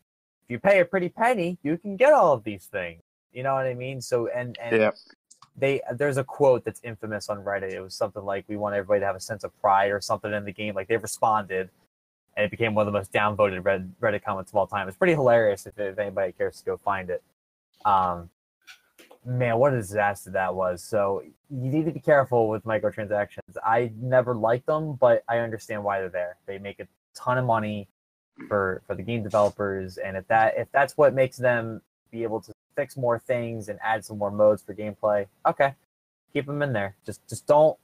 if 0.45 0.51
you 0.51 0.59
pay 0.59 0.81
a 0.81 0.85
pretty 0.85 1.09
penny, 1.09 1.59
you 1.63 1.79
can 1.79 1.97
get 1.97 2.13
all 2.13 2.33
of 2.33 2.45
these 2.45 2.67
things. 2.67 3.03
You 3.33 3.43
know 3.43 3.55
what 3.55 3.67
I 3.67 3.75
mean? 3.75 4.01
So, 4.01 4.27
and 4.29 4.57
and 4.61 4.77
Yep. 4.77 4.95
they 5.57 5.81
there's 5.95 6.17
a 6.19 6.25
quote 6.25 6.65
that's 6.65 6.81
infamous 6.85 7.29
on 7.29 7.39
Reddit. 7.45 7.73
It 7.73 7.81
was 7.81 7.95
something 7.95 8.23
like, 8.25 8.45
"We 8.49 8.57
want 8.57 8.75
everybody 8.75 9.01
to 9.01 9.07
have 9.07 9.17
a 9.17 9.21
sense 9.21 9.45
of 9.45 9.59
pride" 9.61 9.91
or 9.91 10.01
something 10.01 10.33
in 10.33 10.45
the 10.45 10.53
game. 10.53 10.75
Like 10.75 10.89
they 10.89 10.97
responded, 10.99 11.71
and 12.37 12.45
it 12.45 12.51
became 12.51 12.75
one 12.75 12.87
of 12.87 12.93
the 12.93 12.99
most 12.99 13.13
downvoted 13.13 13.63
Reddit, 13.63 13.91
Reddit 14.01 14.23
comments 14.23 14.51
of 14.51 14.57
all 14.57 14.67
time. 14.67 14.89
It's 14.89 14.97
pretty 14.97 15.15
hilarious 15.15 15.67
if, 15.67 15.79
if 15.79 15.99
anybody 15.99 16.33
cares 16.33 16.59
to 16.59 16.65
go 16.65 16.77
find 16.77 17.09
it. 17.11 17.23
Um, 17.85 18.31
man, 19.25 19.57
what 19.59 19.73
a 19.73 19.77
disaster 19.77 20.31
that 20.31 20.55
was. 20.55 20.83
So 20.83 21.23
you 21.51 21.71
need 21.71 21.87
to 21.87 21.93
be 21.93 22.01
careful 22.01 22.49
with 22.49 22.65
microtransactions. 22.65 23.57
I 23.65 23.93
never 24.01 24.35
liked 24.35 24.67
them, 24.67 24.95
but 24.95 25.23
I 25.29 25.39
understand 25.39 25.85
why 25.85 26.01
they're 26.01 26.09
there. 26.09 26.37
They 26.47 26.59
make 26.59 26.81
a 26.81 26.89
ton 27.15 27.39
of 27.39 27.45
money 27.45 27.89
for 28.49 28.83
for 28.87 28.95
the 28.95 29.03
game 29.03 29.23
developers, 29.23 29.99
and 29.99 30.17
if 30.17 30.27
that 30.29 30.55
if 30.57 30.69
that's 30.73 30.97
what 30.97 31.15
makes 31.15 31.37
them 31.37 31.81
be 32.11 32.23
able 32.23 32.41
to 32.41 32.53
fix 32.77 32.97
more 32.97 33.19
things 33.19 33.69
and 33.69 33.79
add 33.83 34.05
some 34.05 34.19
more 34.19 34.31
modes 34.31 34.63
for 34.63 34.75
gameplay, 34.75 35.27
okay, 35.47 35.75
keep 36.33 36.47
them 36.47 36.63
in 36.63 36.73
there. 36.73 36.97
Just 37.05 37.27
just 37.29 37.47
don't 37.47 37.77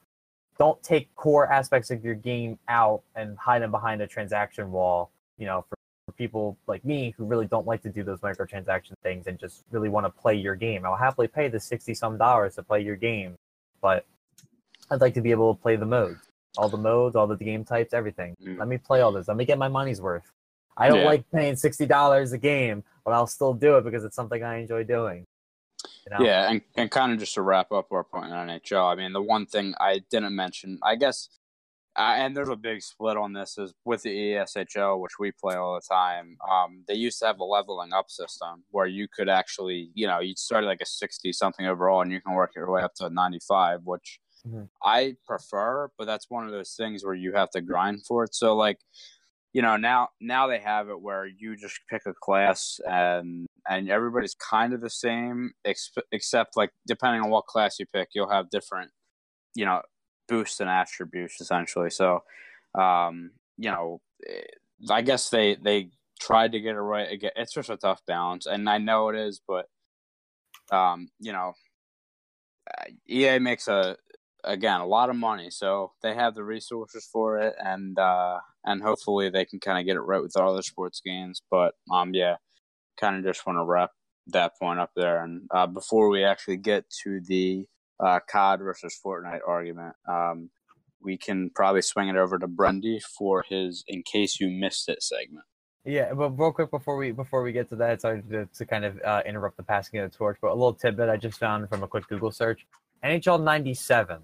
don't 0.59 0.83
take 0.83 1.15
core 1.15 1.51
aspects 1.51 1.91
of 1.91 2.05
your 2.05 2.15
game 2.15 2.59
out 2.69 3.03
and 3.15 3.39
hide 3.39 3.63
them 3.63 3.71
behind 3.71 4.03
a 4.03 4.07
transaction 4.07 4.73
wall. 4.73 5.11
You 5.39 5.47
know, 5.47 5.65
for, 5.69 5.77
for 6.07 6.13
people 6.13 6.57
like 6.67 6.85
me 6.85 7.15
who 7.17 7.25
really 7.25 7.47
don't 7.47 7.67
like 7.67 7.83
to 7.83 7.91
do 7.91 8.03
those 8.03 8.21
microtransaction 8.21 8.95
things 9.03 9.27
and 9.27 9.39
just 9.39 9.65
really 9.71 9.89
want 9.89 10.07
to 10.07 10.11
play 10.11 10.35
your 10.35 10.57
game. 10.57 10.85
I'll 10.85 10.97
happily 10.97 11.29
pay 11.29 11.49
the 11.49 11.61
sixty 11.61 11.95
some 11.95 12.19
dollars 12.19 12.57
to 12.57 12.63
play 12.63 12.81
your 12.81 12.97
game, 12.97 13.37
but 13.81 14.05
I'd 14.91 15.01
like 15.01 15.15
to 15.15 15.21
be 15.21 15.31
able 15.31 15.55
to 15.55 15.61
play 15.61 15.77
the 15.77 15.87
modes, 15.87 16.21
all 16.57 16.71
the 16.71 16.79
modes, 16.79 17.15
all 17.15 17.27
the 17.27 17.37
game 17.37 17.65
types, 17.65 17.93
everything. 17.93 18.35
Mm. 18.43 18.59
Let 18.59 18.69
me 18.69 18.79
play 18.79 19.03
all 19.03 19.13
this. 19.13 19.29
Let 19.29 19.37
me 19.37 19.45
get 19.45 19.59
my 19.59 19.69
money's 19.69 20.01
worth. 20.01 20.33
I 20.79 20.89
don't 20.89 21.01
Yeah. 21.01 21.05
like 21.07 21.31
paying 21.31 21.57
sixty 21.57 21.87
dollars 21.87 22.33
a 22.33 22.39
game, 22.39 22.85
but 23.05 23.13
I'll 23.13 23.27
still 23.27 23.53
do 23.55 23.77
it 23.77 23.85
because 23.85 24.05
it's 24.05 24.17
something 24.17 24.43
I 24.43 24.59
enjoy 24.59 24.85
doing. 24.85 25.27
You 26.11 26.19
know? 26.19 26.25
Yeah, 26.25 26.51
and, 26.51 26.63
and 26.77 26.91
kind 26.91 27.13
of 27.13 27.19
just 27.19 27.35
to 27.35 27.43
wrap 27.43 27.71
up 27.73 27.93
our 27.93 28.05
point 28.05 28.33
on 28.33 28.49
NHL, 28.49 28.91
I 28.91 28.95
mean, 28.95 29.13
the 29.13 29.23
one 29.23 29.47
thing 29.47 29.75
I 29.81 30.01
didn't 30.11 30.35
mention, 30.35 30.79
I 30.83 30.97
guess, 30.97 31.29
uh, 31.97 32.15
and 32.17 32.37
there's 32.37 32.49
a 32.49 32.57
big 32.57 32.81
split 32.83 33.17
on 33.17 33.33
this, 33.33 33.59
is 33.59 33.75
with 33.85 34.03
the 34.03 34.11
EASHL, 34.11 35.01
which 35.01 35.19
we 35.19 35.33
play 35.33 35.57
all 35.57 35.75
the 35.75 35.81
time. 35.89 36.37
Um, 36.51 36.85
they 36.89 36.95
used 36.95 37.19
to 37.21 37.27
have 37.27 37.39
a 37.41 37.45
leveling 37.45 37.93
up 37.93 38.11
system 38.11 38.65
where 38.71 38.87
you 38.87 39.07
could 39.13 39.29
actually, 39.29 39.91
you 39.95 40.07
know, 40.07 40.21
you'd 40.21 40.39
start 40.39 40.65
at 40.65 40.69
like 40.69 40.81
a 40.81 40.87
60 40.87 41.33
something 41.33 41.67
overall 41.67 42.01
and 42.03 42.11
you 42.13 42.21
can 42.21 42.35
work 42.35 42.53
your 42.57 42.71
way 42.71 42.83
up 42.83 42.95
to 42.95 43.07
a 43.07 43.11
95, 43.11 43.81
which 43.85 44.21
Mhm. 44.47 44.69
I 44.83 45.17
prefer, 45.27 45.91
but 45.99 46.05
that's 46.07 46.31
one 46.31 46.45
of 46.47 46.53
those 46.53 46.75
things 46.75 47.05
where 47.05 47.15
you 47.15 47.33
have 47.35 47.51
to 47.51 47.61
grind 47.61 48.07
for 48.07 48.25
it. 48.25 48.35
So, 48.35 48.55
like, 48.57 48.79
you 49.53 49.63
know 49.63 49.77
now 49.77 50.09
now 50.21 50.47
they 50.47 50.59
have 50.59 50.89
it 50.89 51.01
where 51.01 51.27
you 51.27 51.57
just 51.57 51.81
pick 51.91 52.03
a 52.07 52.13
class 52.15 52.81
and 52.89 53.47
and 53.69 53.91
everybody's 53.91 54.35
kind 54.35 54.73
of 54.73 54.81
the 54.81 54.91
same 54.91 55.53
ex- 55.65 55.91
except 56.13 56.57
like 56.57 56.71
depending 56.87 57.23
on 57.23 57.31
what 57.31 57.47
class 57.47 57.79
you 57.79 57.87
pick 57.93 58.09
you'll 58.15 58.31
have 58.31 58.51
different 58.51 58.91
you 59.55 59.65
know 59.65 59.81
boosts 60.29 60.61
and 60.61 60.69
attributes 60.71 61.41
essentially. 61.41 61.91
So 61.91 62.23
um 62.75 63.31
you 63.57 63.71
know 63.71 64.01
eh, 64.29 64.43
i 64.91 65.01
guess 65.03 65.31
they 65.31 65.57
they 65.57 65.91
tried 66.21 66.53
to 66.53 66.61
get 66.61 66.77
it 66.77 66.81
right 66.81 67.11
Again, 67.11 67.31
it's 67.37 67.53
just 67.55 67.71
a 67.71 67.77
tough 67.77 68.01
balance 68.07 68.47
and 68.47 68.69
i 68.69 68.77
know 68.79 69.09
it 69.09 69.17
is 69.17 69.41
but 69.49 69.67
um 70.71 71.09
you 71.19 71.33
know 71.33 71.55
ea 73.09 73.39
makes 73.39 73.69
a 73.69 73.97
again 74.45 74.81
a 74.81 74.87
lot 74.87 75.11
of 75.11 75.17
money 75.17 75.51
so 75.51 75.93
they 76.03 76.15
have 76.15 76.35
the 76.35 76.45
resources 76.45 77.09
for 77.13 77.39
it 77.39 77.55
and 77.59 77.99
uh 77.99 78.39
and 78.65 78.83
hopefully 78.83 79.29
they 79.29 79.45
can 79.45 79.59
kind 79.59 79.79
of 79.79 79.85
get 79.85 79.97
it 79.97 80.01
right 80.01 80.23
with 80.23 80.37
all 80.37 80.61
sports 80.63 81.01
games 81.05 81.43
but 81.51 81.75
um 81.93 82.15
yeah 82.15 82.37
kind 83.01 83.17
of 83.17 83.25
just 83.25 83.47
want 83.47 83.59
to 83.59 83.65
wrap 83.65 83.91
that 84.29 84.53
point 84.61 84.79
up 84.79 84.91
there 84.95 85.25
and 85.25 85.43
uh 85.51 85.67
before 85.67 86.09
we 86.09 86.23
actually 86.23 86.57
get 86.57 86.85
to 87.03 87.21
the 87.27 87.65
uh 88.01 88.21
cod 88.31 88.61
versus 88.61 88.99
fortnite 89.05 89.41
argument 89.47 89.95
um 90.09 90.51
we 91.03 91.17
can 91.17 91.51
probably 91.55 91.83
swing 91.83 92.09
it 92.09 92.17
over 92.17 92.39
to 92.39 92.49
Brendy 92.49 93.01
for 93.03 93.45
his 93.49 93.85
in 93.87 94.03
case 94.03 94.41
you 94.41 94.49
missed 94.49 94.89
it 94.89 95.03
segment. 95.03 95.45
Yeah, 95.85 96.13
but 96.13 96.31
real 96.31 96.53
quick 96.53 96.71
before 96.71 96.97
we 96.97 97.13
before 97.13 97.43
we 97.43 97.53
get 97.53 97.69
to 97.71 97.77
that, 97.77 98.01
sorry 98.01 98.23
to, 98.31 98.47
to 98.47 98.67
kind 98.67 98.85
of 98.85 99.01
uh, 99.05 99.23
interrupt 99.25 99.57
the 99.57 99.63
passing 99.63 100.01
of 100.01 100.11
the 100.11 100.17
torch, 100.17 100.39
but 100.43 100.49
a 100.49 100.55
little 100.55 100.75
tidbit 100.75 101.09
I 101.09 101.17
just 101.17 101.39
found 101.39 101.69
from 101.69 101.83
a 101.83 101.89
quick 101.89 102.07
Google 102.09 102.31
search: 102.31 102.67
NHL 103.05 103.43
'97. 103.43 104.19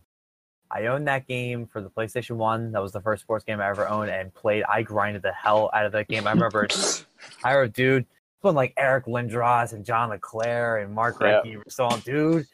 I 0.70 0.87
owned 0.87 1.07
that 1.07 1.27
game 1.29 1.66
for 1.66 1.81
the 1.81 1.91
PlayStation 1.91 2.37
One. 2.37 2.72
That 2.72 2.83
was 2.83 2.93
the 2.93 3.01
first 3.01 3.22
sports 3.22 3.45
game 3.45 3.61
I 3.61 3.68
ever 3.68 3.89
owned 3.89 4.11
and 4.11 4.35
played. 4.35 4.64
I 4.68 4.83
grinded 4.83 5.22
the 5.22 5.33
hell 5.33 5.70
out 5.72 5.87
of 5.87 5.93
that 5.93 6.09
game. 6.09 6.27
I 6.27 6.33
remember 6.33 6.66
I 7.45 7.55
wrote, 7.55 7.72
dude, 7.72 8.07
when 8.41 8.55
like 8.55 8.72
Eric 8.77 9.07
Lindros 9.07 9.72
and 9.72 9.85
John 9.85 10.11
LeClair 10.11 10.79
and 10.79 10.93
Mark 10.93 11.18
Yeah. 11.20 11.41
Recchi 11.45 11.57
were 11.57 11.64
still 11.68 11.87
on. 11.87 12.01
Dude, 12.01 12.47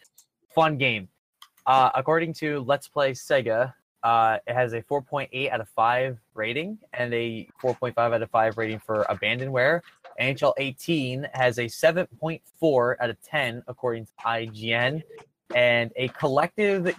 fun 0.55 0.77
game. 0.77 1.09
Uh, 1.67 1.91
according 1.95 2.35
to 2.35 2.61
Let's 2.61 2.89
Play 2.89 3.13
Sega, 3.13 3.73
uh, 4.03 4.39
it 4.47 4.55
has 4.55 4.73
a 4.73 4.83
4.8 4.83 5.51
out 5.51 5.61
of 5.61 5.69
5 5.71 6.19
rating 6.35 6.79
and 6.93 7.13
a 7.15 7.49
4.5 7.63 7.97
out 7.99 8.23
of 8.23 8.31
5 8.31 8.59
rating 8.59 8.81
for 8.81 9.05
abandonware. 9.09 9.81
NHL 10.21 10.53
18 10.59 11.29
has 11.35 11.59
a 11.59 11.65
7.4 11.65 12.95
out 13.01 13.11
of 13.11 13.23
10 13.23 13.63
according 13.69 14.07
to 14.07 14.13
IGN 14.27 15.03
and 15.55 15.91
a 15.97 16.09
collective 16.09 16.95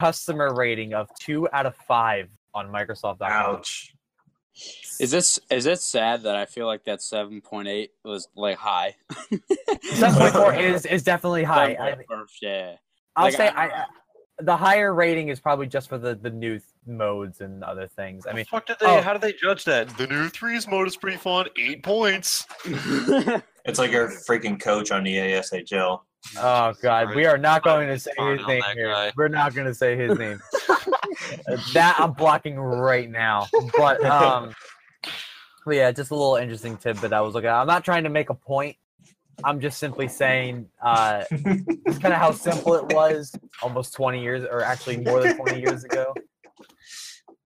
customer 0.00 0.54
rating 0.54 0.94
of 0.94 1.08
2 1.20 1.48
out 1.52 1.66
of 1.66 1.76
5 1.76 2.28
on 2.54 2.68
Microsoft.com. 2.68 3.30
Ouch. 3.30 3.94
Is 4.98 5.10
this 5.10 5.38
is 5.50 5.64
it 5.66 5.80
sad 5.80 6.24
that 6.24 6.36
I 6.36 6.44
feel 6.44 6.66
like 6.66 6.84
that 6.84 7.00
seven 7.00 7.40
point 7.40 7.68
eight 7.68 7.92
was 8.04 8.28
like 8.36 8.58
high? 8.58 8.96
7.4 9.32 10.60
is, 10.74 10.84
is 10.86 11.02
definitely 11.02 11.44
high. 11.44 11.76
I, 11.80 11.92
7.4, 12.10 12.26
yeah. 12.42 12.74
I'll 13.16 13.24
Like, 13.26 13.34
say 13.34 13.48
I- 13.48 13.64
I, 13.66 13.68
I, 13.68 13.84
the 14.42 14.56
higher 14.56 14.92
rating 14.94 15.28
is 15.28 15.38
probably 15.38 15.66
just 15.66 15.88
for 15.88 15.98
the, 15.98 16.14
the 16.14 16.30
new 16.30 16.52
th- 16.58 16.62
modes 16.86 17.40
and 17.42 17.62
other 17.62 17.86
things. 17.86 18.26
I 18.26 18.32
mean, 18.32 18.46
fuck 18.46 18.66
did 18.66 18.78
they? 18.80 18.86
oh. 18.86 19.02
How 19.02 19.12
did 19.12 19.20
they 19.20 19.34
judge 19.34 19.64
that? 19.64 19.88
The 19.98 20.06
new 20.06 20.28
threes 20.30 20.66
mode 20.66 20.88
is 20.88 20.96
pretty 20.96 21.18
fun. 21.18 21.46
Eight 21.58 21.82
points. 21.82 22.46
It's 23.66 23.78
like 23.78 23.90
your 23.92 24.08
freaking 24.08 24.58
coach 24.58 24.90
on 24.90 25.06
E 25.06 25.16
EASHL. 25.16 26.00
Oh 26.38 26.72
god, 26.82 27.14
we 27.14 27.26
are 27.26 27.38
not 27.38 27.62
going 27.62 27.88
to 27.88 27.98
say 27.98 28.12
his 28.18 28.46
name 28.46 28.62
here. 28.74 28.92
guy. 28.92 29.12
We're 29.16 29.28
not 29.28 29.54
going 29.54 29.66
to 29.66 29.74
say 29.74 29.96
his 29.96 30.18
name. 30.18 30.40
that 31.74 31.96
I'm 31.98 32.12
blocking 32.12 32.58
right 32.58 33.10
now. 33.10 33.46
But 33.76 34.04
um, 34.04 34.54
but 35.64 35.76
yeah, 35.76 35.92
just 35.92 36.10
a 36.10 36.14
little 36.14 36.36
interesting 36.36 36.76
tidbit 36.76 37.02
but 37.02 37.12
I 37.12 37.20
was 37.20 37.34
looking 37.34 37.48
at. 37.48 37.56
I'm 37.56 37.66
not 37.66 37.84
trying 37.84 38.04
to 38.04 38.10
make 38.10 38.30
a 38.30 38.34
point. 38.34 38.76
I'm 39.42 39.60
just 39.60 39.78
simply 39.78 40.08
saying 40.08 40.66
uh, 40.82 41.24
it's 41.30 41.98
kind 41.98 42.12
of 42.12 42.20
how 42.20 42.30
simple 42.32 42.74
it 42.74 42.92
was 42.92 43.34
almost 43.62 43.94
20 43.94 44.20
years, 44.20 44.44
or 44.44 44.62
actually 44.62 44.98
more 44.98 45.22
than 45.22 45.36
20 45.36 45.60
years 45.60 45.84
ago. 45.84 46.14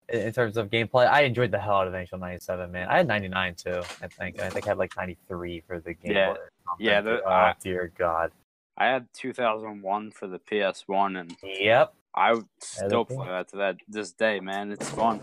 In 0.07 0.21
in 0.21 0.31
terms 0.31 0.57
of 0.57 0.69
gameplay, 0.69 1.07
I 1.07 1.21
enjoyed 1.21 1.51
the 1.51 1.59
hell 1.59 1.77
out 1.77 1.87
of 1.87 1.93
NHL 1.93 2.19
97, 2.19 2.71
man. 2.71 2.87
I 2.87 2.97
had 2.97 3.07
99 3.07 3.55
too, 3.55 3.81
I 4.01 4.07
think. 4.07 4.39
I 4.39 4.49
think 4.49 4.65
I 4.67 4.71
had 4.71 4.77
like 4.77 4.95
93 4.95 5.63
for 5.67 5.79
the 5.79 5.93
game. 5.93 6.13
Yeah. 6.13 6.27
Boy 6.27 6.33
or 6.33 6.51
something. 6.67 6.85
Yeah, 6.85 7.01
the- 7.01 7.23
oh 7.23 7.29
uh, 7.29 7.53
dear 7.61 7.91
God. 7.97 8.31
I 8.77 8.87
had 8.87 9.07
2001 9.13 10.11
for 10.11 10.27
the 10.27 10.39
PS1, 10.39 11.19
and 11.19 11.35
Yep. 11.43 11.93
I 12.15 12.33
would 12.33 12.47
still 12.59 13.05
play 13.05 13.27
that 13.27 13.49
to 13.49 13.57
that 13.57 13.77
this 13.87 14.11
day, 14.11 14.39
man. 14.39 14.71
It's 14.71 14.89
fun. 14.89 15.19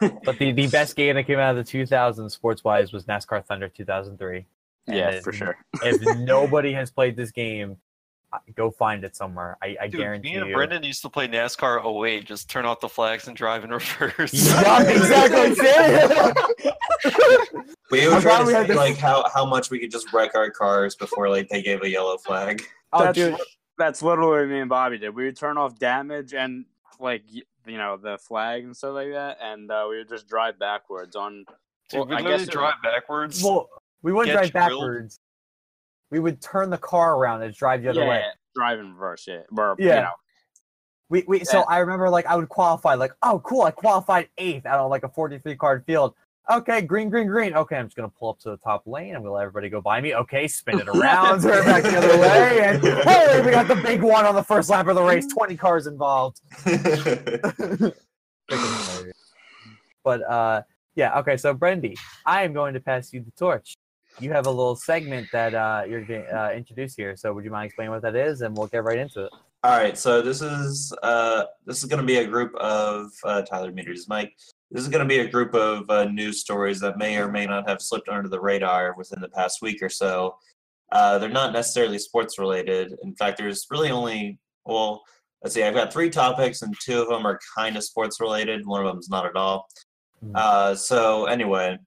But 0.24 0.38
the, 0.38 0.52
the 0.52 0.66
best 0.66 0.96
game 0.96 1.14
that 1.14 1.24
came 1.24 1.38
out 1.38 1.56
of 1.56 1.64
the 1.64 1.70
2000s 1.70 2.30
sports 2.30 2.64
wise 2.64 2.92
was 2.92 3.04
NASCAR 3.04 3.44
Thunder 3.44 3.68
2003. 3.68 4.46
And 4.86 4.96
yeah, 4.96 5.20
for 5.20 5.32
sure. 5.32 5.56
If 5.82 6.18
nobody 6.18 6.72
has 6.72 6.90
played 6.90 7.16
this 7.16 7.30
game, 7.30 7.76
uh, 8.32 8.38
go 8.56 8.70
find 8.70 9.04
it 9.04 9.14
somewhere. 9.14 9.56
I, 9.62 9.76
I 9.80 9.88
Dude, 9.88 10.00
guarantee 10.00 10.30
me 10.32 10.36
and 10.38 10.48
you. 10.48 10.54
Brendan 10.54 10.82
used 10.82 11.02
to 11.02 11.08
play 11.08 11.28
NASCAR 11.28 11.84
08, 12.04 12.24
just 12.24 12.50
turn 12.50 12.64
off 12.64 12.80
the 12.80 12.88
flags 12.88 13.28
and 13.28 13.36
drive 13.36 13.62
in 13.64 13.70
reverse. 13.70 14.32
Yeah, 14.34 14.82
exactly. 14.82 15.54
see? 15.54 17.50
We 17.90 18.08
were 18.08 18.14
I'm 18.14 18.22
trying 18.22 18.46
to 18.46 18.66
see 18.66 18.74
like 18.74 18.96
how, 18.96 19.24
how 19.32 19.44
much 19.46 19.70
we 19.70 19.78
could 19.78 19.92
just 19.92 20.12
wreck 20.12 20.34
our 20.34 20.50
cars 20.50 20.96
before 20.96 21.28
like 21.28 21.48
they 21.48 21.62
gave 21.62 21.82
a 21.82 21.88
yellow 21.88 22.16
flag. 22.18 22.64
Oh, 22.94 23.04
That's 23.04 23.14
dude. 23.16 23.36
That's 23.76 24.02
literally 24.02 24.40
what 24.40 24.48
me 24.48 24.60
and 24.60 24.68
Bobby 24.68 24.98
did. 24.98 25.14
We 25.14 25.24
would 25.24 25.36
turn 25.36 25.58
off 25.58 25.78
damage 25.78 26.32
and 26.34 26.64
like 27.00 27.22
you 27.32 27.42
know 27.76 27.96
the 27.96 28.18
flag 28.18 28.64
and 28.64 28.76
stuff 28.76 28.94
like 28.94 29.12
that, 29.12 29.38
and 29.42 29.70
uh, 29.70 29.86
we 29.90 29.98
would 29.98 30.08
just 30.08 30.28
drive 30.28 30.58
backwards 30.58 31.16
on. 31.16 31.44
Dude, 31.90 32.00
Well, 32.00 32.06
we 32.06 32.14
I 32.14 32.18
literally 32.18 32.38
guess 32.38 32.48
it- 32.48 32.52
drive 32.52 32.74
backwards. 32.82 33.42
Well, 33.42 33.68
we 34.02 34.12
wouldn't 34.12 34.32
Get 34.40 34.50
drive 34.52 34.68
drilled. 34.68 34.80
backwards. 34.82 35.18
We 36.10 36.20
would 36.20 36.40
turn 36.40 36.70
the 36.70 36.78
car 36.78 37.16
around 37.16 37.42
and 37.42 37.52
drive 37.54 37.82
the 37.82 37.88
other 37.88 38.02
yeah, 38.02 38.08
way. 38.08 38.22
drive 38.54 38.78
in 38.78 38.92
reverse. 38.92 39.24
Yeah, 39.26 39.40
or, 39.56 39.74
Yeah. 39.78 39.94
You 39.96 40.00
know, 40.02 40.10
We, 41.10 41.24
we 41.26 41.44
so 41.44 41.62
I 41.68 41.78
remember 41.78 42.08
like 42.08 42.26
I 42.26 42.36
would 42.36 42.48
qualify 42.48 42.94
like 42.94 43.12
oh 43.22 43.40
cool 43.40 43.62
I 43.62 43.70
qualified 43.72 44.28
eighth 44.38 44.64
out 44.66 44.78
of 44.80 44.90
like 44.90 45.02
a 45.02 45.08
43 45.08 45.56
card 45.56 45.84
field. 45.86 46.14
Okay, 46.50 46.82
green, 46.82 47.08
green, 47.08 47.26
green. 47.26 47.54
Okay, 47.54 47.76
I'm 47.76 47.86
just 47.86 47.96
gonna 47.96 48.10
pull 48.10 48.28
up 48.28 48.38
to 48.40 48.50
the 48.50 48.58
top 48.58 48.82
lane. 48.86 49.14
I'm 49.14 49.22
gonna 49.22 49.32
let 49.32 49.42
everybody 49.42 49.70
go 49.70 49.80
by 49.80 50.00
me. 50.02 50.14
Okay, 50.14 50.46
spin 50.46 50.78
it 50.78 50.88
around, 50.94 51.40
turn 51.40 51.62
it 51.62 51.64
back 51.64 51.82
the 51.82 51.96
other 51.96 52.18
way, 52.20 52.60
and 52.62 52.82
hey, 52.82 53.42
we 53.44 53.50
got 53.50 53.66
the 53.66 53.76
big 53.76 54.02
one 54.02 54.26
on 54.26 54.34
the 54.34 54.42
first 54.42 54.68
lap 54.68 54.86
of 54.86 54.94
the 54.94 55.02
race. 55.02 55.26
20 55.34 55.56
cars 55.56 55.86
involved. 55.86 56.40
But 60.04 60.22
uh, 60.30 60.62
yeah. 60.94 61.18
Okay, 61.20 61.38
so 61.38 61.54
Brendy, 61.54 61.96
I 62.26 62.42
am 62.42 62.52
going 62.52 62.74
to 62.74 62.80
pass 62.80 63.12
you 63.12 63.20
the 63.20 63.32
torch. 63.32 63.74
You 64.20 64.30
have 64.32 64.46
a 64.46 64.50
little 64.50 64.76
segment 64.76 65.28
that 65.32 65.54
uh, 65.54 65.84
you're 65.88 66.04
going 66.04 66.24
to 66.24 66.28
uh, 66.28 66.50
introduce 66.50 66.94
here. 66.94 67.16
So 67.16 67.32
would 67.32 67.44
you 67.44 67.50
mind 67.50 67.66
explaining 67.66 67.90
what 67.90 68.02
that 68.02 68.14
is, 68.14 68.42
and 68.42 68.56
we'll 68.56 68.68
get 68.68 68.84
right 68.84 68.98
into 68.98 69.24
it. 69.24 69.32
All 69.64 69.78
right, 69.78 69.96
so 69.96 70.20
this 70.20 70.42
is 70.42 70.94
uh, 71.02 71.44
this 71.64 71.78
is 71.78 71.86
going 71.86 72.00
to 72.00 72.06
be 72.06 72.18
a 72.18 72.26
group 72.26 72.54
of 72.56 73.10
uh, 73.24 73.40
Tyler 73.42 73.72
Meters, 73.72 74.06
Mike. 74.08 74.36
This 74.74 74.82
is 74.82 74.88
going 74.88 75.08
to 75.08 75.08
be 75.08 75.20
a 75.20 75.28
group 75.28 75.54
of 75.54 75.88
uh, 75.88 76.06
news 76.06 76.40
stories 76.40 76.80
that 76.80 76.98
may 76.98 77.16
or 77.16 77.30
may 77.30 77.46
not 77.46 77.68
have 77.68 77.80
slipped 77.80 78.08
under 78.08 78.28
the 78.28 78.40
radar 78.40 78.92
within 78.98 79.20
the 79.20 79.28
past 79.28 79.62
week 79.62 79.80
or 79.80 79.88
so. 79.88 80.36
Uh, 80.90 81.16
they're 81.16 81.28
not 81.28 81.52
necessarily 81.52 81.96
sports 81.96 82.40
related. 82.40 82.92
In 83.04 83.14
fact, 83.14 83.38
there's 83.38 83.68
really 83.70 83.92
only 83.92 84.40
well, 84.64 85.04
let's 85.44 85.54
see. 85.54 85.62
I've 85.62 85.74
got 85.74 85.92
three 85.92 86.10
topics, 86.10 86.62
and 86.62 86.74
two 86.82 87.00
of 87.00 87.08
them 87.08 87.24
are 87.24 87.38
kind 87.56 87.76
of 87.76 87.84
sports 87.84 88.20
related. 88.20 88.66
One 88.66 88.84
of 88.84 88.92
them's 88.92 89.08
not 89.08 89.26
at 89.26 89.36
all. 89.36 89.68
Hmm. 90.20 90.32
Uh, 90.34 90.74
so 90.74 91.26
anyway, 91.26 91.78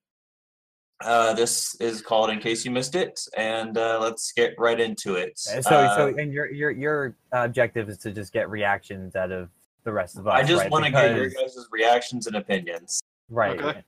uh, 1.03 1.33
this 1.33 1.75
is 1.81 2.01
called 2.01 2.29
"In 2.29 2.39
Case 2.39 2.63
You 2.63 2.71
Missed 2.71 2.95
It," 2.95 3.19
and 3.35 3.77
uh, 3.77 3.99
let's 4.01 4.31
get 4.31 4.53
right 4.57 4.79
into 4.79 5.15
it. 5.15 5.37
Uh, 5.53 5.61
So, 5.61 5.75
Uh, 5.75 5.97
so, 5.97 6.07
and 6.07 6.31
your 6.31 6.49
your 6.49 6.71
your 6.71 7.17
objective 7.33 7.89
is 7.89 7.97
to 7.99 8.13
just 8.13 8.31
get 8.31 8.49
reactions 8.49 9.17
out 9.17 9.33
of 9.33 9.49
the 9.87 9.93
rest 9.93 10.17
of 10.17 10.27
us. 10.27 10.33
I 10.33 10.43
just 10.43 10.63
right? 10.63 10.71
want 10.71 10.83
to 10.83 10.91
get 10.91 11.15
your 11.15 11.29
Because- 11.29 11.55
guys' 11.55 11.67
reactions 11.71 12.27
and 12.27 12.35
opinions. 12.35 12.99
right. 13.29 13.59
Okay. 13.59 13.83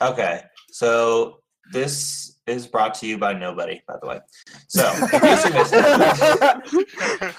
Okay, 0.00 0.42
so 0.70 1.40
this 1.72 2.38
is 2.46 2.66
brought 2.66 2.94
to 2.94 3.06
you 3.06 3.18
by 3.18 3.32
nobody, 3.32 3.82
by 3.88 3.96
the 4.00 4.06
way. 4.06 4.20
So, 4.68 4.88
in 5.12 5.20
case 5.20 5.44
you 5.44 5.52
missed 5.52 5.74
it, 5.74 7.34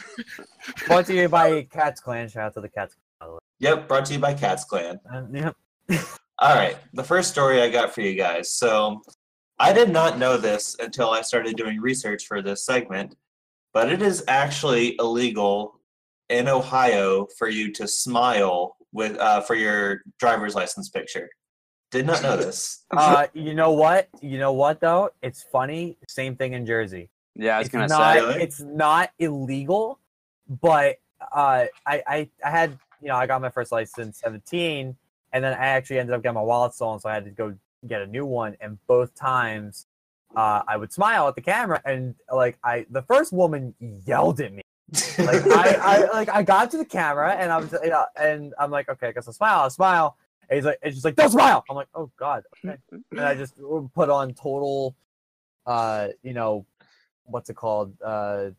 Brought 0.88 1.06
to 1.06 1.14
you 1.14 1.30
by 1.30 1.62
Cats 1.64 2.02
Clan. 2.02 2.28
Shout 2.28 2.48
out 2.48 2.54
to 2.56 2.62
the 2.62 2.70
Cats. 2.70 2.96
Clan. 3.22 3.38
Yep, 3.60 3.88
brought 3.88 4.06
to 4.06 4.14
you 4.14 4.20
by 4.20 4.34
Cats 4.34 4.66
Clan. 4.66 5.00
Clan. 5.08 5.36
Uh, 5.36 5.54
yep. 5.90 6.06
All 6.40 6.56
right, 6.56 6.78
the 6.94 7.04
first 7.04 7.32
story 7.32 7.62
I 7.62 7.70
got 7.70 7.94
for 7.94 8.02
you 8.02 8.16
guys. 8.16 8.52
So, 8.52 9.02
I 9.60 9.72
did 9.72 9.90
not 9.90 10.18
know 10.18 10.36
this 10.38 10.76
until 10.80 11.12
I 11.12 11.22
started 11.22 11.56
doing 11.56 11.80
research 11.80 12.26
for 12.26 12.42
this 12.42 12.66
segment, 12.66 13.16
but 13.74 13.90
it 13.90 14.02
is 14.02 14.24
actually 14.28 14.98
illegal 15.00 15.80
in 16.34 16.48
Ohio 16.48 17.28
for 17.38 17.48
you 17.48 17.72
to 17.74 17.88
smile 17.88 18.76
with 18.92 19.18
uh, 19.18 19.42
for 19.42 19.56
your 19.56 20.02
driver's 20.20 20.56
license 20.56 20.90
picture. 20.90 21.30
Did 21.92 22.08
not 22.08 22.24
know 22.24 22.36
this. 22.36 22.80
Uh, 22.96 23.26
you 23.34 23.56
know 23.56 23.72
what? 23.72 24.08
You 24.22 24.38
know 24.38 24.54
what 24.54 24.80
though? 24.80 25.10
It's 25.22 25.44
funny. 25.52 25.98
Same 26.08 26.36
thing 26.36 26.54
in 26.54 26.66
Jersey. 26.66 27.10
yeah, 27.36 27.56
I 27.56 27.60
was 27.60 27.68
it's 27.68 27.74
gonna 27.74 27.88
not. 27.88 28.16
say. 28.16 28.22
Really? 28.22 28.42
It's 28.44 28.60
not 28.62 29.12
illegal, 29.18 30.00
but 30.48 30.98
uh, 31.22 31.66
I, 31.86 32.04
I 32.08 32.30
I 32.44 32.50
had 32.50 32.78
you 33.02 33.08
know 33.08 33.16
I 33.16 33.26
got 33.26 33.42
my 33.42 33.50
first 33.50 33.72
license 33.72 34.20
17, 34.20 34.96
and 35.32 35.44
then 35.44 35.54
I 35.54 35.66
actually 35.66 36.00
ended 36.00 36.16
up 36.16 36.22
getting 36.24 36.36
my 36.36 36.42
wallet 36.42 36.74
stolen, 36.74 37.00
so 37.00 37.10
I 37.10 37.14
had 37.16 37.26
to 37.26 37.32
go 37.32 37.56
get 37.88 38.02
a 38.02 38.08
new 38.08 38.26
one. 38.26 38.56
And 38.62 38.78
both 38.88 39.16
times, 39.16 39.88
uh, 40.36 40.62
I 40.68 40.78
would 40.78 40.94
smile 40.94 41.28
at 41.28 41.36
the 41.36 41.42
camera, 41.42 41.82
and 41.86 42.16
like 42.32 42.58
I, 42.64 42.86
the 42.90 43.02
first 43.04 43.34
woman 43.34 43.74
yelled 44.06 44.40
at 44.40 44.54
me. 44.54 44.64
Like 45.18 45.46
I, 45.48 45.76
I 45.82 46.12
like 46.14 46.30
I 46.30 46.44
got 46.44 46.72
to 46.72 46.78
the 46.78 46.86
camera, 46.86 47.34
and 47.34 47.52
I 47.52 47.58
was 47.58 47.74
you 47.84 47.90
know, 47.90 48.06
and 48.16 48.54
I'm 48.60 48.72
like, 48.72 48.90
okay, 48.90 49.08
I 49.08 49.12
guess 49.12 49.28
I'll 49.28 49.34
smile. 49.34 49.62
I'll 49.62 49.70
smile. 49.70 50.18
And 50.50 50.58
he's 50.58 50.66
like, 50.66 50.78
it's 50.82 50.96
just 50.96 51.06
like, 51.06 51.16
don't 51.16 51.30
smile. 51.30 51.64
I'm 51.70 51.76
like, 51.76 51.88
oh 51.96 52.12
god, 52.18 52.44
okay. 52.66 52.78
And 53.12 53.20
I 53.20 53.36
just 53.36 53.56
put 53.94 54.10
on 54.10 54.34
total, 54.34 54.96
uh, 55.66 56.10
you 56.22 56.34
know, 56.34 56.66
what's 57.26 57.50
it 57.50 57.56
called? 57.56 57.94
Uh, 58.04 58.50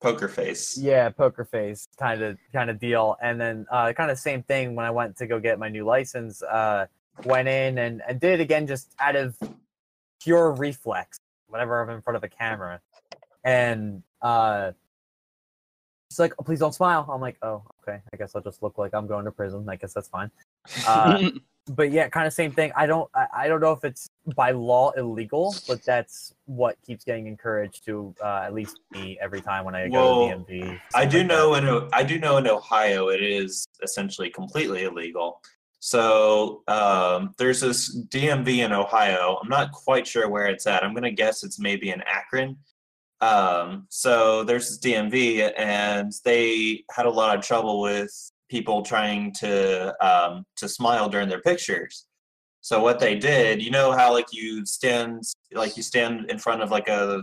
Poker 0.00 0.28
face. 0.28 0.76
yeah, 0.76 1.08
poker 1.08 1.46
face 1.46 1.88
kind 1.98 2.22
of 2.22 2.36
kind 2.52 2.68
of 2.68 2.78
deal. 2.78 3.16
And 3.22 3.40
then 3.40 3.66
uh, 3.70 3.92
kind 3.94 4.10
of 4.10 4.18
same 4.18 4.42
thing 4.42 4.74
when 4.74 4.84
I 4.84 4.90
went 4.90 5.16
to 5.16 5.26
go 5.26 5.40
get 5.40 5.58
my 5.58 5.68
new 5.68 5.84
license. 5.84 6.42
Uh, 6.42 6.86
went 7.24 7.48
in 7.48 7.78
and, 7.78 8.02
and 8.06 8.20
did 8.20 8.40
it 8.40 8.42
again 8.42 8.66
just 8.66 8.92
out 8.98 9.16
of 9.16 9.36
pure 10.20 10.52
reflex 10.52 11.18
whenever 11.48 11.80
I'm 11.80 11.90
in 11.90 12.02
front 12.02 12.16
of 12.16 12.24
a 12.24 12.28
camera. 12.28 12.80
And 13.44 14.02
uh, 14.20 14.72
she's 16.14 16.20
like, 16.20 16.32
oh, 16.38 16.44
please 16.44 16.60
don't 16.60 16.74
smile. 16.74 17.08
I'm 17.12 17.20
like, 17.20 17.36
oh, 17.42 17.62
okay. 17.82 18.00
I 18.12 18.16
guess 18.16 18.36
I'll 18.36 18.42
just 18.42 18.62
look 18.62 18.78
like 18.78 18.94
I'm 18.94 19.08
going 19.08 19.24
to 19.24 19.32
prison. 19.32 19.66
I 19.68 19.74
guess 19.74 19.92
that's 19.92 20.06
fine. 20.08 20.30
Uh, 20.86 21.30
but 21.74 21.90
yeah, 21.90 22.08
kind 22.08 22.24
of 22.26 22.32
same 22.32 22.52
thing. 22.52 22.70
I 22.76 22.86
don't 22.86 23.10
I, 23.16 23.26
I 23.36 23.48
don't 23.48 23.60
know 23.60 23.72
if 23.72 23.84
it's 23.84 24.08
by 24.36 24.52
law 24.52 24.92
illegal, 24.92 25.56
but 25.66 25.82
that's 25.82 26.32
what 26.44 26.76
keeps 26.86 27.04
getting 27.04 27.26
encouraged 27.26 27.84
to 27.86 28.14
uh, 28.22 28.42
at 28.44 28.54
least 28.54 28.78
me 28.92 29.18
every 29.20 29.40
time 29.40 29.64
when 29.64 29.74
I 29.74 29.88
go 29.88 30.28
Well, 30.28 30.44
to 30.44 30.52
DMV. 30.52 30.80
I 30.94 31.04
do 31.04 31.18
like 31.18 31.28
that. 31.28 31.34
know 31.34 31.54
in 31.54 31.88
I 31.92 32.04
do 32.04 32.18
know 32.20 32.36
in 32.36 32.46
Ohio 32.46 33.08
it 33.08 33.22
is 33.22 33.66
essentially 33.82 34.30
completely 34.30 34.84
illegal. 34.84 35.40
So 35.80 36.62
um, 36.68 37.34
there's 37.38 37.60
this 37.60 37.94
DMV 38.08 38.64
in 38.64 38.72
Ohio. 38.72 39.38
I'm 39.42 39.50
not 39.50 39.72
quite 39.72 40.06
sure 40.06 40.28
where 40.30 40.46
it's 40.46 40.66
at. 40.66 40.84
I'm 40.84 40.94
gonna 40.94 41.10
guess 41.10 41.42
it's 41.42 41.58
maybe 41.58 41.90
in 41.90 42.02
Akron. 42.02 42.56
Um, 43.24 43.86
so 43.90 44.44
there's 44.44 44.68
this 44.68 44.78
DMV, 44.78 45.52
and 45.56 46.12
they 46.24 46.84
had 46.90 47.06
a 47.06 47.10
lot 47.10 47.36
of 47.36 47.44
trouble 47.44 47.80
with 47.80 48.10
people 48.50 48.82
trying 48.82 49.32
to 49.40 49.94
um, 50.08 50.44
to 50.56 50.68
smile 50.68 51.08
during 51.08 51.28
their 51.28 51.40
pictures. 51.40 52.06
So 52.60 52.80
what 52.82 52.98
they 52.98 53.14
did, 53.14 53.62
you 53.62 53.70
know 53.70 53.92
how 53.92 54.12
like 54.12 54.26
you 54.32 54.64
stand 54.66 55.22
like 55.52 55.76
you 55.76 55.82
stand 55.82 56.30
in 56.30 56.38
front 56.38 56.62
of 56.62 56.70
like 56.70 56.88
a 56.88 57.22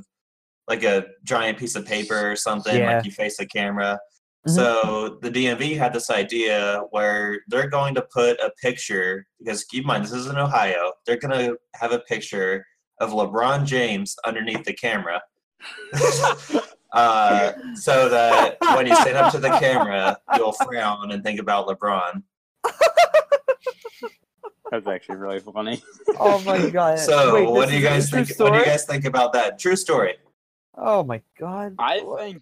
like 0.68 0.84
a 0.84 1.06
giant 1.24 1.58
piece 1.58 1.76
of 1.76 1.86
paper 1.86 2.32
or 2.32 2.36
something, 2.36 2.78
Yeah. 2.78 2.96
like 2.98 3.06
you 3.06 3.12
face 3.12 3.38
the 3.38 3.46
camera. 3.46 4.00
Mhm. 4.48 4.56
So 4.56 5.18
the 5.22 5.30
DMV 5.32 5.76
had 5.78 5.94
this 5.94 6.10
idea 6.10 6.82
where 6.92 7.42
they're 7.48 7.70
going 7.70 7.94
to 7.96 8.06
put 8.14 8.40
a 8.40 8.52
picture 8.62 9.26
because 9.40 9.64
keep 9.66 9.82
in 9.84 9.88
mind 9.88 10.04
this 10.06 10.14
is 10.14 10.28
in 10.28 10.38
Ohio. 10.38 10.94
They're 11.06 11.18
going 11.26 11.38
to 11.48 11.58
have 11.76 11.92
a 11.92 12.00
picture 12.00 12.66
of 13.00 13.12
LeBron 13.12 13.66
James 13.66 14.16
underneath 14.26 14.64
the 14.64 14.74
camera. 14.74 15.22
uh, 16.94 17.54
so 17.76 18.10
that 18.10 18.58
when 18.76 18.88
you 18.88 18.96
stand 18.96 19.18
up 19.18 19.32
to 19.34 19.40
the 19.40 19.50
camera, 19.60 20.18
you'll 20.36 20.52
frown 20.54 21.12
and 21.12 21.24
think 21.24 21.40
about 21.40 21.68
LeBron. 21.68 22.24
That's 24.72 24.88
actually 24.88 25.18
really 25.18 25.40
funny. 25.40 25.84
Oh 26.18 26.42
my 26.46 26.70
god. 26.70 26.98
So 27.00 27.34
Wait, 27.36 27.50
what 27.50 27.68
do 27.68 27.76
you 27.76 27.82
guys 27.82 28.10
true 28.10 28.24
think? 28.24 28.40
What 28.40 28.54
do 28.54 28.60
you 28.60 28.66
guys 28.66 28.86
think 28.86 29.04
about 29.04 29.34
that? 29.34 29.60
True 29.60 29.76
story. 29.76 30.16
Oh 30.78 31.04
my 31.04 31.22
god. 31.38 31.76
I 31.78 32.00
think 32.20 32.42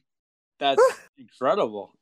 that's 0.59 0.83
incredible. 1.17 1.95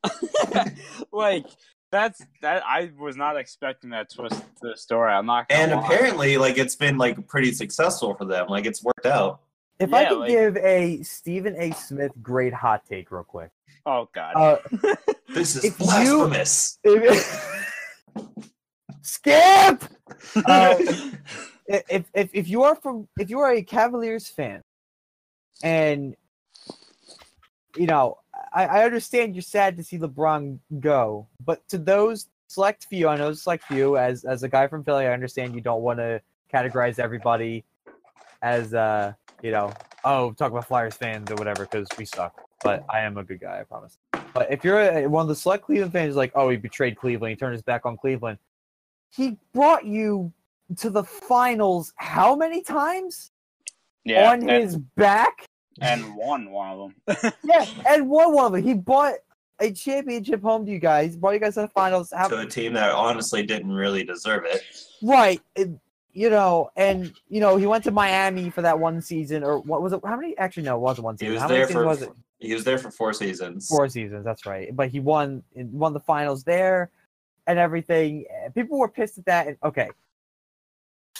like 1.14 1.46
that's 1.94 2.22
that 2.42 2.62
I 2.66 2.92
was 3.00 3.16
not 3.16 3.38
expecting 3.38 3.92
that 3.92 4.12
twist 4.14 4.36
to 4.42 4.70
the 4.72 4.76
story. 4.76 5.14
I'm 5.14 5.26
not 5.26 5.48
gonna 5.48 5.62
And 5.62 5.72
lie. 5.72 5.86
apparently, 5.86 6.38
like 6.38 6.58
it's 6.58 6.76
been 6.76 6.98
like 6.98 7.26
pretty 7.30 7.54
successful 7.54 8.14
for 8.16 8.26
them. 8.26 8.48
Like 8.50 8.66
it's 8.66 8.84
worked 8.84 9.06
out. 9.06 9.40
If 9.80 9.94
I 9.94 10.06
could 10.06 10.20
like- 10.20 10.30
give 10.30 10.58
a 10.58 11.02
Stephen 11.04 11.56
A. 11.58 11.72
Smith 11.72 12.12
great 12.22 12.54
hot 12.54 12.84
take 12.90 13.12
real 13.12 13.24
quick. 13.24 13.52
Oh 13.86 14.10
god. 14.14 14.34
Uh, 14.36 14.58
This 15.34 15.56
is 15.56 15.66
If 15.66 15.80
you- 15.80 15.86
blasphemous. 15.86 16.80
if- 16.84 17.64
Skip. 19.02 19.84
Uh, 20.36 20.76
if 21.68 22.06
if 22.14 22.30
if 22.34 22.48
you 22.48 22.64
are 22.64 22.76
from 22.76 23.08
if 23.20 23.30
you 23.30 23.40
are 23.40 23.52
a 23.52 23.62
Cavaliers 23.62 24.28
fan, 24.28 24.62
and 25.62 26.16
you 27.76 27.86
know, 27.88 28.18
I, 28.54 28.66
I 28.66 28.86
understand 28.86 29.36
you're 29.36 29.42
sad 29.42 29.76
to 29.78 29.84
see 29.84 29.98
LeBron 30.00 30.60
go, 30.80 31.28
but 31.46 31.68
to 31.70 31.78
those 31.78 32.28
select 32.48 32.86
few, 32.86 33.08
I 33.10 33.18
know 33.18 33.34
select 33.34 33.66
few, 33.66 33.98
as 33.98 34.24
as 34.24 34.44
a 34.44 34.50
guy 34.50 34.68
from 34.68 34.84
Philly, 34.84 35.06
I 35.06 35.14
understand 35.14 35.54
you 35.56 35.62
don't 35.62 35.82
want 35.82 36.00
to 36.00 36.22
categorize 36.54 37.00
everybody 37.00 37.64
as 38.42 38.74
uh 38.74 39.14
you 39.44 39.52
know 39.52 39.74
oh 40.04 40.32
talk 40.34 40.52
about 40.52 40.68
Flyers 40.68 40.96
fans 40.96 41.30
or 41.32 41.36
whatever 41.36 41.66
because 41.66 41.88
we 41.98 42.06
suck. 42.06 42.42
But 42.64 42.86
I 42.90 43.02
am 43.02 43.18
a 43.18 43.24
good 43.24 43.40
guy, 43.40 43.60
I 43.60 43.64
promise. 43.64 44.00
But 44.34 44.52
if 44.52 44.64
you're 44.64 44.80
a, 44.80 45.08
one 45.08 45.22
of 45.24 45.28
the 45.28 45.36
select 45.36 45.66
Cleveland 45.66 45.94
fans, 45.94 46.16
like 46.16 46.32
oh 46.36 46.50
he 46.50 46.58
betrayed 46.58 46.98
Cleveland, 46.98 47.32
he 47.32 47.36
turned 47.36 47.54
his 47.54 47.62
back 47.62 47.86
on 47.86 47.98
Cleveland, 47.98 48.40
he 49.10 49.38
brought 49.54 49.86
you 49.86 50.32
to 50.78 50.90
the 50.90 51.04
finals 51.04 51.94
how 51.96 52.36
many 52.36 52.62
times 52.62 53.32
yeah, 54.04 54.32
on 54.32 54.50
and, 54.50 54.64
his 54.64 54.78
back? 54.78 55.48
and 55.82 56.16
won 56.16 56.50
one 56.52 56.72
of 56.72 56.92
them. 57.16 57.34
Yeah, 57.44 57.66
and 57.88 58.10
won 58.10 58.34
one 58.34 58.46
of 58.48 58.52
them. 58.54 58.64
He 58.64 58.74
brought 58.74 59.16
a 59.60 59.72
championship 59.72 60.42
home 60.42 60.66
to 60.66 60.72
you 60.72 60.80
guys. 60.80 61.16
Brought 61.16 61.34
you 61.34 61.40
guys 61.40 61.56
to 61.56 61.62
the 61.62 61.68
finals. 61.68 62.12
How, 62.16 62.28
to 62.28 62.40
a 62.40 62.46
team 62.46 62.74
that 62.74 62.92
honestly 62.92 63.46
didn't 63.46 63.72
really 63.72 64.04
deserve 64.04 64.46
it. 64.46 64.62
right. 65.02 65.42
it- 65.56 65.70
you 66.18 66.32
know, 66.32 66.72
and 66.76 67.14
you 67.30 67.40
know, 67.40 67.58
he 67.58 67.68
went 67.68 67.84
to 67.84 67.92
Miami 67.92 68.50
for 68.50 68.64
that 68.64 68.80
one 68.80 69.02
season, 69.02 69.44
or 69.44 69.60
what 69.60 69.84
was 69.84 69.94
it? 69.94 70.00
How 70.04 70.16
many? 70.16 70.36
Actually, 70.40 70.64
no, 70.64 70.76
it 70.76 70.80
wasn't 70.80 71.06
one 71.06 71.14
He 71.14 71.20
season. 71.20 71.34
was 71.34 71.42
how 71.44 71.48
there 71.48 71.68
for 71.68 71.86
was 71.86 72.02
it? 72.02 72.10
he 72.40 72.56
was 72.56 72.64
there 72.64 72.80
for 72.80 72.90
four 72.90 73.14
seasons. 73.14 73.68
Four 73.68 73.88
seasons. 73.88 74.26
That's 74.26 74.48
right. 74.48 74.76
But 74.76 74.90
he 74.90 75.00
won 75.00 75.44
won 75.54 75.94
the 75.94 76.00
finals 76.00 76.44
there, 76.44 76.90
and 77.46 77.60
everything. 77.60 78.26
People 78.56 78.80
were 78.80 78.88
pissed 78.90 79.20
at 79.20 79.26
that. 79.26 79.46
And 79.46 79.58
okay, 79.64 79.90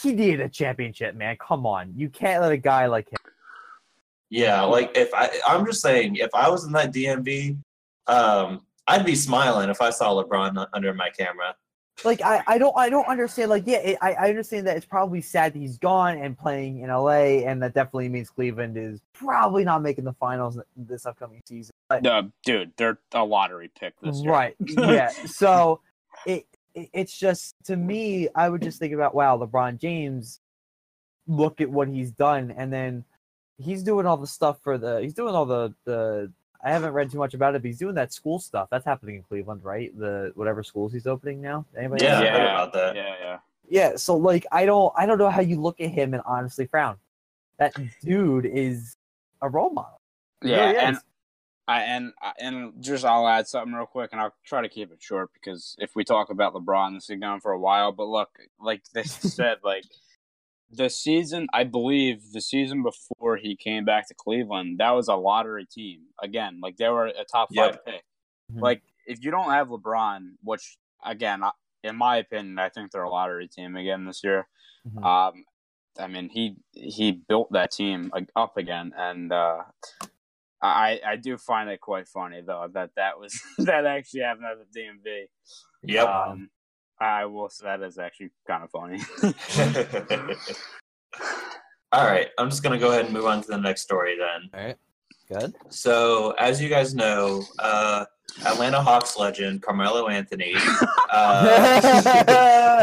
he 0.02 0.14
needed 0.14 0.40
a 0.40 0.48
championship, 0.48 1.14
man. 1.14 1.36
Come 1.36 1.64
on, 1.64 1.92
you 1.96 2.08
can't 2.08 2.42
let 2.42 2.50
a 2.50 2.56
guy 2.56 2.86
like 2.86 3.06
him. 3.08 3.18
Yeah, 4.30 4.62
like 4.62 4.90
if 4.96 5.14
I 5.14 5.30
I'm 5.46 5.64
just 5.64 5.80
saying 5.80 6.16
if 6.16 6.34
I 6.34 6.50
was 6.50 6.64
in 6.64 6.72
that 6.72 6.92
DMV, 6.92 7.56
um, 8.08 8.62
I'd 8.88 9.06
be 9.06 9.14
smiling 9.14 9.70
if 9.70 9.80
I 9.80 9.90
saw 9.90 10.20
LeBron 10.20 10.66
under 10.72 10.92
my 10.92 11.10
camera. 11.10 11.54
Like 12.04 12.22
I, 12.22 12.42
I 12.46 12.58
don't 12.58 12.76
I 12.76 12.88
don't 12.90 13.06
understand 13.06 13.50
like 13.50 13.64
yeah 13.66 13.78
it, 13.78 13.98
I, 14.00 14.12
I 14.14 14.28
understand 14.28 14.66
that 14.66 14.76
it's 14.76 14.86
probably 14.86 15.20
sad 15.20 15.52
that 15.54 15.58
he's 15.58 15.78
gone 15.78 16.18
and 16.18 16.38
playing 16.38 16.80
in 16.80 16.88
LA 16.90 17.40
and 17.46 17.62
that 17.62 17.74
definitely 17.74 18.08
means 18.08 18.30
Cleveland 18.30 18.76
is 18.76 19.00
probably 19.12 19.64
not 19.64 19.82
making 19.82 20.04
the 20.04 20.12
finals 20.14 20.58
this 20.76 21.06
upcoming 21.06 21.42
season 21.44 21.72
but 21.88 22.02
No, 22.02 22.30
dude, 22.44 22.72
they're 22.76 22.98
a 23.12 23.24
lottery 23.24 23.70
pick 23.78 23.94
this 24.00 24.20
year. 24.20 24.32
right 24.32 24.56
yeah 24.60 25.08
so 25.26 25.80
it, 26.26 26.46
it 26.74 26.90
it's 26.92 27.18
just 27.18 27.54
to 27.64 27.76
me 27.76 28.28
I 28.34 28.48
would 28.48 28.62
just 28.62 28.78
think 28.78 28.92
about 28.92 29.14
wow 29.14 29.36
LeBron 29.36 29.78
James 29.78 30.40
look 31.26 31.60
at 31.60 31.68
what 31.68 31.88
he's 31.88 32.10
done 32.10 32.54
and 32.56 32.72
then 32.72 33.04
he's 33.58 33.82
doing 33.82 34.06
all 34.06 34.16
the 34.16 34.26
stuff 34.26 34.58
for 34.62 34.78
the 34.78 35.00
he's 35.00 35.14
doing 35.14 35.34
all 35.34 35.46
the 35.46 35.74
the 35.84 36.32
I 36.64 36.70
haven't 36.70 36.92
read 36.92 37.10
too 37.10 37.18
much 37.18 37.34
about 37.34 37.54
it 37.54 37.62
but 37.62 37.66
he's 37.66 37.78
doing 37.78 37.94
that 37.94 38.12
school 38.12 38.38
stuff 38.38 38.68
that's 38.70 38.84
happening 38.84 39.16
in 39.16 39.22
Cleveland 39.22 39.62
right 39.64 39.96
the 39.98 40.32
whatever 40.34 40.62
schools 40.62 40.92
he's 40.92 41.06
opening 41.06 41.40
now 41.40 41.64
anybody 41.76 42.04
Yeah, 42.04 42.20
know? 42.20 42.26
I 42.26 42.30
heard 42.30 42.42
about 42.42 42.72
that. 42.72 42.96
Yeah, 42.96 43.14
yeah. 43.20 43.38
Yeah, 43.70 43.96
so 43.96 44.16
like 44.16 44.46
I 44.50 44.64
don't 44.66 44.92
I 44.96 45.06
don't 45.06 45.18
know 45.18 45.30
how 45.30 45.42
you 45.42 45.60
look 45.60 45.80
at 45.80 45.90
him 45.90 46.14
and 46.14 46.22
honestly 46.26 46.66
frown. 46.66 46.96
That 47.58 47.74
dude 48.02 48.46
is 48.46 48.96
a 49.42 49.48
role 49.48 49.70
model. 49.70 50.00
Yeah, 50.42 50.66
really 50.66 50.78
and. 50.78 50.98
I 51.66 51.82
and 51.82 52.12
and 52.40 52.72
just 52.82 53.04
I'll 53.04 53.28
add 53.28 53.46
something 53.46 53.74
real 53.74 53.84
quick, 53.84 54.08
and 54.12 54.20
I'll 54.22 54.34
try 54.42 54.62
to 54.62 54.70
keep 54.70 54.90
it 54.90 55.02
short 55.02 55.30
because 55.34 55.76
if 55.78 55.94
we 55.94 56.02
talk 56.02 56.30
about 56.30 56.54
LeBron, 56.54 56.94
this 56.94 57.10
is 57.10 57.20
going 57.20 57.40
for 57.40 57.52
a 57.52 57.58
while. 57.60 57.92
But 57.92 58.08
look, 58.08 58.30
like 58.58 58.84
they 58.94 59.02
said, 59.36 59.58
like 59.62 59.84
the 60.70 60.90
season, 60.90 61.46
I 61.52 61.64
believe 61.64 62.32
the 62.32 62.40
season 62.40 62.82
before 62.82 63.36
he 63.36 63.56
came 63.56 63.84
back 63.84 64.06
to 64.08 64.14
Cleveland, 64.14 64.78
that 64.78 64.90
was 64.90 65.08
a 65.08 65.14
lottery 65.14 65.66
team 65.66 66.02
again. 66.22 66.60
Like 66.62 66.76
they 66.76 66.88
were 66.88 67.06
a 67.06 67.24
top 67.24 67.48
five 67.54 67.74
Yep. 67.74 67.84
pick. 67.86 68.04
Mhm. 68.52 68.60
Like 68.60 68.82
if 69.06 69.22
you 69.24 69.30
don't 69.30 69.50
have 69.50 69.68
LeBron, 69.68 70.32
which 70.42 70.76
again, 71.04 71.42
in 71.82 71.96
my 71.96 72.16
opinion, 72.18 72.58
I 72.58 72.68
think 72.68 72.90
they're 72.90 73.02
a 73.02 73.10
lottery 73.10 73.48
team 73.48 73.76
again 73.76 74.04
this 74.04 74.22
year. 74.22 74.46
Mhm. 74.86 75.02
Um, 75.04 75.44
I 75.98 76.06
mean, 76.06 76.28
he 76.28 76.56
he 76.72 77.12
built 77.12 77.50
that 77.52 77.70
team 77.72 78.12
up 78.36 78.56
again, 78.56 78.92
and 78.96 79.32
uh, 79.32 79.64
I 80.60 81.00
I 81.04 81.16
do 81.16 81.36
find 81.38 81.70
it 81.70 81.80
quite 81.80 82.08
funny 82.08 82.40
though 82.40 82.68
that 82.72 82.90
that 82.96 83.18
was 83.18 83.32
that 83.58 83.86
actually 83.86 84.20
happened 84.20 84.46
at 84.46 84.58
the 84.58 84.80
DMV. 84.80 85.26
Yep. 85.82 86.08
Um, 86.08 86.50
I 87.00 87.26
will 87.26 87.48
say 87.48 87.66
that 87.66 87.82
is 87.82 87.98
actually 87.98 88.30
kind 88.46 88.64
of 88.64 88.70
funny. 88.70 89.00
All 91.92 92.04
right, 92.04 92.28
I'm 92.38 92.50
just 92.50 92.62
gonna 92.62 92.78
go 92.78 92.90
ahead 92.90 93.04
and 93.06 93.14
move 93.14 93.26
on 93.26 93.40
to 93.42 93.48
the 93.48 93.56
next 93.56 93.82
story 93.82 94.16
then. 94.18 94.50
All 94.52 94.66
right. 94.66 94.76
Good. 95.28 95.54
So, 95.68 96.30
as 96.38 96.60
you 96.60 96.68
guys 96.68 96.94
know, 96.94 97.42
uh, 97.58 98.06
Atlanta 98.46 98.80
Hawks 98.80 99.18
legend 99.18 99.62
Carmelo 99.62 100.08
Anthony, 100.08 100.54
uh, 101.10 101.54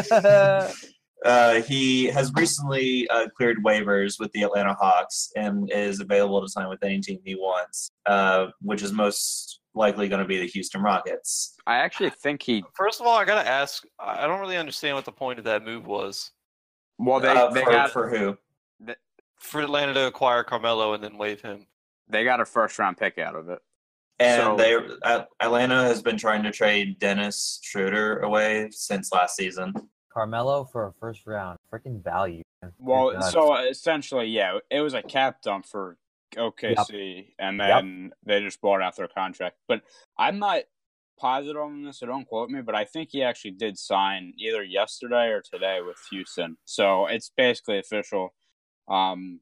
uh, 1.25 1.61
he 1.63 2.05
has 2.05 2.31
recently 2.35 3.07
uh, 3.09 3.27
cleared 3.35 3.63
waivers 3.63 4.19
with 4.19 4.31
the 4.33 4.43
Atlanta 4.43 4.73
Hawks 4.75 5.31
and 5.35 5.69
is 5.71 5.99
available 5.99 6.41
to 6.41 6.47
sign 6.47 6.69
with 6.69 6.83
any 6.83 6.99
team 7.01 7.19
he 7.25 7.35
wants, 7.35 7.89
uh, 8.05 8.47
which 8.61 8.81
is 8.83 8.91
most 8.93 9.59
likely 9.73 10.07
going 10.07 10.21
to 10.21 10.27
be 10.27 10.37
the 10.39 10.47
Houston 10.47 10.81
Rockets. 10.81 11.55
I 11.67 11.77
actually 11.77 12.11
think 12.11 12.41
he 12.41 12.63
First 12.75 13.01
of 13.01 13.07
all, 13.07 13.17
I 13.17 13.25
gotta 13.25 13.47
ask. 13.47 13.83
I 13.99 14.23
I 14.23 14.27
don't 14.27 14.39
really 14.39 14.57
understand 14.57 14.95
what 14.95 15.05
the 15.05 15.11
point 15.11 15.39
of 15.39 15.45
that 15.45 15.63
move 15.65 15.85
was 15.87 16.31
well 16.97 17.19
they 17.19 17.27
Uh, 17.29 17.49
they 17.49 17.63
for, 17.63 17.71
got 17.71 17.91
for 17.91 18.09
who? 18.09 18.37
for 19.39 19.61
Atlanta 19.61 19.93
to 19.93 20.07
acquire 20.07 20.43
Carmelo 20.43 20.93
and 20.93 21.03
then 21.03 21.17
waive 21.17 21.41
him. 21.41 21.67
they 22.07 22.23
got 22.23 22.39
a 22.39 22.45
first 22.45 22.79
round 22.79 22.97
pick 22.97 23.17
out 23.17 23.35
of 23.35 23.49
it. 23.49 23.59
And 24.19 24.41
So- 24.41 24.55
they 24.55 24.75
uh, 25.03 25.25
Atlanta 25.41 25.83
has 25.83 26.01
been 26.01 26.17
trying 26.17 26.43
to 26.43 26.51
trade 26.51 26.99
Dennis 26.99 27.59
Schroeder 27.63 28.19
away 28.19 28.69
since 28.71 29.11
last 29.11 29.35
season. 29.35 29.73
Carmelo 30.19 30.63
for 30.63 30.87
a 30.87 30.93
first 30.93 31.27
round. 31.27 31.59
Freaking 31.71 32.01
value. 32.01 32.41
man. 32.61 32.71
Well, 32.79 33.21
so 33.21 33.55
essentially, 33.55 34.27
yeah, 34.27 34.59
it 34.71 34.79
was 34.79 34.93
a 34.93 35.01
cap 35.03 35.41
dump 35.41 35.65
for 35.65 35.97
OKC, 36.37 37.33
and 37.37 37.57
Yep. 37.57 37.67
then 37.67 38.13
they 38.25 38.39
just 38.41 38.61
bought 38.61 38.81
out 38.81 38.95
their 38.95 39.09
contract. 39.09 39.57
But 39.67 39.81
I'm 40.17 40.39
not 40.39 40.61
positive 41.19 41.61
on 41.61 41.83
this, 41.83 41.99
so 41.99 42.07
don't 42.07 42.25
quote 42.27 42.49
me. 42.49 42.61
But 42.61 42.75
I 42.75 42.85
think 42.85 43.09
he 43.11 43.23
actually 43.23 43.51
did 43.51 43.77
sign 43.77 44.33
either 44.37 44.63
yesterday 44.63 45.27
or 45.27 45.41
today 45.41 45.81
with 45.85 45.97
Houston, 46.11 46.57
so 46.65 47.07
it's 47.07 47.29
basically 47.35 47.77
official. 47.79 48.33
Um, 48.87 49.41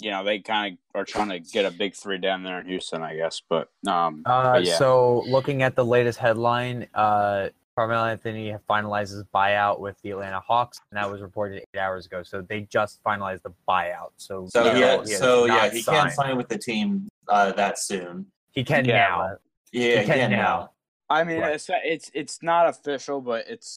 you 0.00 0.10
know, 0.10 0.22
they 0.24 0.38
kind 0.38 0.74
of 0.94 1.00
are 1.00 1.04
trying 1.04 1.28
to 1.30 1.40
get 1.40 1.64
a 1.64 1.70
big 1.72 1.94
three 1.94 2.18
down 2.18 2.42
there 2.44 2.60
in 2.60 2.66
Houston, 2.68 3.02
I 3.02 3.16
guess. 3.16 3.42
But 3.48 3.68
um, 3.86 4.22
Uh, 4.26 4.52
But 4.54 4.64
yeah. 4.64 4.76
So 4.76 5.22
looking 5.26 5.62
at 5.62 5.74
the 5.76 5.84
latest 5.84 6.18
headline, 6.20 6.88
uh, 6.94 7.48
Carmelo 7.78 8.06
Anthony 8.08 8.52
finalized 8.68 9.12
his 9.12 9.22
buyout 9.32 9.78
with 9.78 9.96
the 10.02 10.10
Atlanta 10.10 10.40
Hawks, 10.40 10.80
and 10.90 10.98
that 10.98 11.08
was 11.08 11.20
reported 11.20 11.62
eight 11.72 11.78
hours 11.78 12.06
ago. 12.06 12.24
So 12.24 12.42
they 12.42 12.62
just 12.62 13.00
finalized 13.04 13.42
the 13.42 13.52
buyout. 13.68 14.10
So 14.16 14.48
So 14.50 14.64
no, 14.64 14.72
yeah, 14.80 14.94
he 15.04 15.10
has 15.12 15.18
so 15.18 15.44
yeah, 15.44 15.70
he 15.70 15.80
signed. 15.82 15.96
can't 15.98 16.12
sign 16.12 16.36
with 16.36 16.48
the 16.48 16.58
team 16.58 17.08
uh, 17.28 17.52
that 17.52 17.78
soon. 17.78 18.26
He 18.50 18.64
can 18.64 18.84
Yeah, 18.84 19.06
now. 19.06 19.36
Yeah, 19.70 20.00
He 20.00 20.06
can 20.06 20.30
now. 20.32 20.36
now. 20.36 20.70
I 21.08 21.22
mean, 21.22 21.38
Right. 21.38 21.54
it's 21.54 21.70
it's 21.70 22.10
it's 22.14 22.42
not 22.42 22.68
official, 22.68 23.20
but 23.20 23.46
it's 23.46 23.76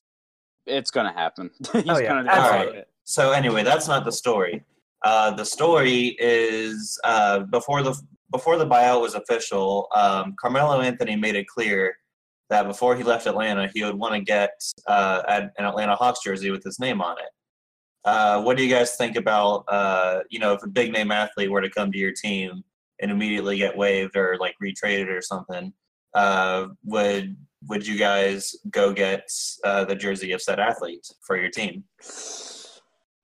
it's 0.66 0.89
gonna 0.89 1.14
happen. 1.14 1.52
He's 1.74 1.84
Oh, 1.88 1.99
yeah, 1.99 2.08
gonna 2.10 2.24
do 2.24 2.30
absolutely. 2.30 2.78
it. 2.80 2.89
So 3.04 3.34
anyway, 3.34 3.62
that's 3.62 3.88
not 3.88 4.04
the 4.04 4.12
story. 4.12 4.64
Uh, 5.04 5.30
the 5.30 5.45
story 5.45 6.16
is 6.20 6.99
uh, 7.04 7.41
before 7.41 7.84
the 7.84 7.93
before 8.32 8.58
the 8.58 8.66
buyout 8.66 8.99
was 8.99 9.14
official. 9.14 9.88
Um, 9.93 10.34
Carmelo 10.41 10.82
Anthony 10.82 11.16
made 11.16 11.36
it 11.36 11.45
clear 11.47 11.97
that 12.52 12.68
before 12.68 12.97
he 12.97 13.04
left 13.04 13.28
Atlanta, 13.28 13.70
he 13.74 13.84
would 13.84 13.95
want 13.95 14.14
to 14.14 14.22
get 14.22 14.52
uh, 14.86 15.24
an 15.28 15.49
an 15.58 15.66
Atlanta 15.66 15.95
Hawks 15.95 16.20
jersey 16.24 16.52
with 16.52 16.64
his 16.64 16.80
name 16.80 17.02
on 17.02 17.18
it. 17.18 17.30
Uh, 18.04 18.41
what 18.41 18.58
do 18.58 18.64
you 18.64 18.70
guys 18.70 18.95
think 18.95 19.16
about 19.16 19.64
uh, 19.70 20.20
you 20.30 20.38
know 20.38 20.54
if 20.54 20.62
a 20.62 20.68
big 20.68 20.91
name 20.91 21.12
athlete 21.12 21.49
were 21.49 21.62
to 21.62 21.70
come 21.70 21.91
to 21.91 21.97
your 21.97 22.12
team 22.12 22.62
and 23.02 23.10
immediately 23.10 23.58
get 23.58 23.76
waived 23.76 24.16
or 24.16 24.38
like 24.38 24.56
retraded 24.62 25.08
or 25.08 25.22
something? 25.22 25.74
Uh, 26.14 26.68
would 26.84 27.38
would 27.68 27.88
you 27.88 27.97
guys 27.97 28.54
go 28.70 28.91
get 28.91 29.24
uh, 29.64 29.86
the 29.86 29.95
jersey 29.95 30.34
of 30.34 30.41
said 30.41 30.60
athlete 30.60 31.08
for 31.26 31.38
your 31.38 31.49
team? 31.49 31.86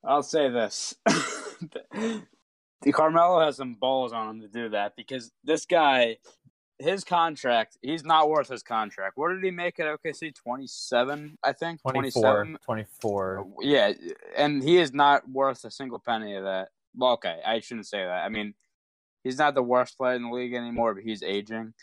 I'll 0.05 0.23
say 0.23 0.49
this: 0.49 0.95
Carmelo 2.93 3.41
has 3.43 3.57
some 3.57 3.73
balls 3.73 4.13
on 4.13 4.29
him 4.29 4.41
to 4.41 4.47
do 4.47 4.69
that 4.69 4.93
because 4.95 5.31
this 5.43 5.65
guy, 5.65 6.17
his 6.79 7.03
contract, 7.03 7.77
he's 7.81 8.03
not 8.03 8.29
worth 8.29 8.49
his 8.49 8.61
contract. 8.63 9.13
What 9.17 9.29
did 9.33 9.43
he 9.43 9.51
make 9.51 9.79
at 9.79 9.87
OKC? 9.87 10.33
Twenty 10.35 10.67
seven, 10.67 11.37
I 11.43 11.53
think. 11.53 11.81
24, 11.81 12.21
27? 12.21 12.57
24. 12.63 13.47
Yeah, 13.61 13.93
and 14.35 14.63
he 14.63 14.77
is 14.77 14.93
not 14.93 15.27
worth 15.29 15.63
a 15.65 15.71
single 15.71 15.99
penny 15.99 16.35
of 16.35 16.43
that. 16.43 16.69
Well, 16.95 17.13
okay, 17.13 17.39
I 17.45 17.59
shouldn't 17.59 17.87
say 17.87 17.99
that. 18.03 18.23
I 18.25 18.29
mean, 18.29 18.53
he's 19.23 19.37
not 19.37 19.55
the 19.55 19.63
worst 19.63 19.97
player 19.97 20.15
in 20.15 20.23
the 20.23 20.29
league 20.31 20.53
anymore, 20.53 20.93
but 20.93 21.03
he's 21.03 21.23
aging. 21.23 21.73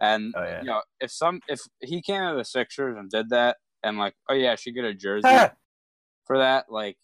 And 0.00 0.34
Oh, 0.36 0.42
yeah. 0.42 0.60
you 0.60 0.66
know, 0.66 0.82
if 1.00 1.10
some 1.10 1.40
if 1.48 1.60
he 1.80 2.02
came 2.02 2.20
to 2.30 2.36
the 2.36 2.44
Sixers 2.44 2.96
and 2.98 3.10
did 3.10 3.30
that, 3.30 3.56
and 3.82 3.98
like, 3.98 4.14
oh 4.28 4.34
yeah, 4.34 4.54
she 4.56 4.72
get 4.72 4.84
a 4.84 4.94
jersey 4.94 5.28
for 6.26 6.38
that, 6.38 6.66
like, 6.70 6.96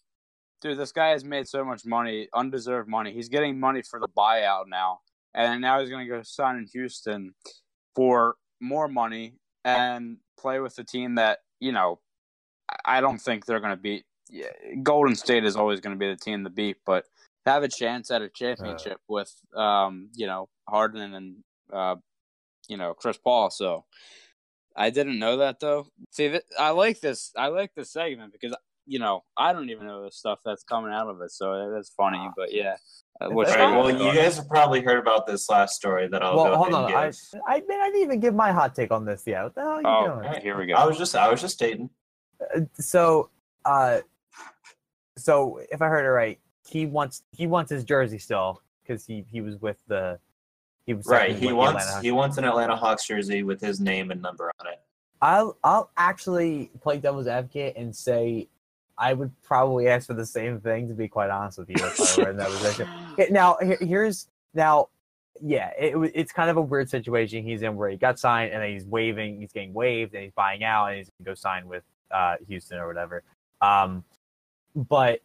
dude, 0.61 0.77
this 0.77 0.91
guy 0.91 1.09
has 1.09 1.23
made 1.23 1.47
so 1.47 1.63
much 1.65 1.85
money, 1.85 2.27
undeserved 2.33 2.87
money. 2.89 3.11
He's 3.13 3.29
getting 3.29 3.59
money 3.59 3.81
for 3.81 3.99
the 3.99 4.07
buyout 4.07 4.65
now, 4.67 4.99
and 5.33 5.61
now 5.61 5.79
he's 5.79 5.89
gonna 5.89 6.07
go 6.07 6.21
sign 6.23 6.57
in 6.57 6.65
Houston 6.67 7.33
for 7.95 8.35
more 8.59 8.87
money 8.87 9.33
and 9.65 10.17
play 10.37 10.59
with 10.59 10.77
a 10.79 10.83
team 10.83 11.15
that 11.15 11.39
you 11.59 11.71
know 11.71 11.99
I- 12.85 13.01
don't 13.01 13.17
think 13.19 13.45
they're 13.45 13.59
gonna 13.59 13.75
beat. 13.77 14.05
Yeah, 14.29 14.51
Golden 14.83 15.15
State 15.15 15.43
is 15.43 15.55
always 15.55 15.79
gonna 15.79 15.95
be 15.95 16.07
the 16.09 16.15
team 16.15 16.43
to 16.43 16.49
beat, 16.49 16.77
but 16.85 17.05
to 17.45 17.51
have 17.51 17.63
a 17.63 17.67
chance 17.67 18.11
at 18.11 18.21
a 18.21 18.29
championship 18.29 18.99
with 19.07 19.33
um, 19.55 20.09
you 20.13 20.27
know 20.27 20.49
Harden 20.67 21.13
and 21.13 21.43
uh, 21.73 21.95
you 22.67 22.77
know 22.77 22.93
Chris 22.93 23.17
Paul. 23.17 23.49
So 23.49 23.85
I 24.75 24.91
didn't 24.91 25.19
know 25.19 25.37
that 25.37 25.59
though. 25.59 25.87
See, 26.11 26.29
th- 26.29 26.43
I 26.57 26.69
like 26.69 26.99
this. 27.01 27.31
I 27.35 27.47
like 27.47 27.73
this 27.73 27.91
segment 27.91 28.31
because 28.33 28.55
you 28.89 28.99
know 28.99 29.23
I 29.37 29.53
don't 29.53 29.69
even 29.69 29.85
know 29.87 30.03
the 30.03 30.11
stuff 30.11 30.39
that's 30.43 30.63
coming 30.63 30.91
out 30.91 31.07
of 31.07 31.21
it. 31.21 31.31
So 31.31 31.71
that's 31.71 31.89
funny. 31.89 32.29
But 32.35 32.53
yeah, 32.53 32.75
uh, 33.21 33.29
what's 33.29 33.51
All 33.51 33.57
All 33.57 33.65
right, 33.65 33.73
right, 33.73 33.95
well, 33.97 34.13
you 34.13 34.19
guys 34.19 34.37
have 34.37 34.49
probably 34.49 34.81
heard 34.81 34.99
about 34.99 35.27
this 35.27 35.47
last 35.49 35.75
story 35.75 36.07
that 36.07 36.23
I'll 36.23 36.35
well, 36.35 36.45
go 36.45 36.55
hold 36.57 36.73
ahead 36.73 36.83
on. 36.83 36.91
and 36.91 36.97
I, 36.99 37.05
give. 37.07 37.41
I, 37.47 37.61
man, 37.67 37.79
I 37.81 37.85
didn't 37.91 38.01
even 38.03 38.19
give 38.19 38.33
my 38.35 38.51
hot 38.51 38.75
take 38.75 38.91
on 38.91 39.05
this 39.05 39.23
yet. 39.27 39.43
What 39.43 39.55
the 39.55 39.61
hell 39.61 39.69
are 39.71 39.81
you 39.81 39.87
Oh, 39.87 40.21
doing? 40.23 40.41
here 40.41 40.57
we 40.57 40.65
go. 40.65 40.73
I 40.73 40.85
was 40.85 40.97
just, 40.97 41.15
I 41.15 41.29
was 41.29 41.39
just 41.39 41.53
stating. 41.53 41.89
Uh, 42.55 42.61
so 42.73 43.29
uh 43.65 43.99
so 45.17 45.59
if 45.69 45.81
i 45.81 45.87
heard 45.89 46.05
it 46.05 46.09
right 46.09 46.39
he 46.65 46.85
wants 46.85 47.23
he 47.31 47.45
wants 47.47 47.69
his 47.69 47.83
jersey 47.83 48.17
still 48.17 48.61
because 48.81 49.05
he 49.05 49.25
he 49.29 49.41
was 49.41 49.57
with 49.57 49.77
the 49.87 50.17
he 50.85 50.93
was 50.93 51.05
Right, 51.05 51.35
he 51.35 51.51
wants, 51.51 51.99
he 51.99 52.09
wants 52.11 52.37
an 52.37 52.45
Atlanta 52.45 52.75
Hawks 52.75 53.05
jersey 53.05 53.43
with 53.43 53.59
his 53.61 53.79
name 53.81 54.09
and 54.09 54.21
number 54.21 54.51
on 54.61 54.67
it. 54.67 54.79
i'll 55.21 55.57
i'll 55.65 55.91
actually 55.97 56.71
play 56.81 56.97
devil's 56.97 57.27
advocate 57.27 57.75
and 57.75 57.93
say 57.93 58.47
i 58.99 59.13
would 59.13 59.31
probably 59.41 59.87
ask 59.87 60.05
for 60.07 60.13
the 60.13 60.25
same 60.25 60.59
thing 60.59 60.87
to 60.87 60.93
be 60.93 61.07
quite 61.07 61.29
honest 61.29 61.57
with 61.57 61.69
you 61.69 61.75
if 61.79 62.19
i 62.19 62.23
were 62.23 62.29
in 62.31 62.37
that 62.37 62.47
position. 62.57 62.87
Now 63.31 63.57
here's 63.79 64.27
now 64.53 64.89
yeah 65.41 65.71
it, 65.79 65.95
it's 66.13 66.31
kind 66.31 66.49
of 66.49 66.57
a 66.57 66.61
weird 66.61 66.89
situation 66.89 67.43
he's 67.43 67.61
in 67.61 67.75
where 67.75 67.89
he 67.89 67.95
got 67.97 68.19
signed 68.19 68.51
and 68.51 68.61
then 68.61 68.71
he's 68.71 68.85
waving 68.85 69.39
he's 69.39 69.51
getting 69.53 69.73
waived 69.73 70.13
and 70.13 70.23
he's 70.23 70.33
buying 70.33 70.63
out 70.63 70.87
and 70.87 70.97
he's 70.97 71.09
gonna 71.09 71.31
go 71.31 71.33
sign 71.33 71.67
with 71.67 71.83
uh 72.11 72.35
houston 72.47 72.77
or 72.77 72.87
whatever. 72.87 73.23
Um 73.61 74.03
but 74.75 75.21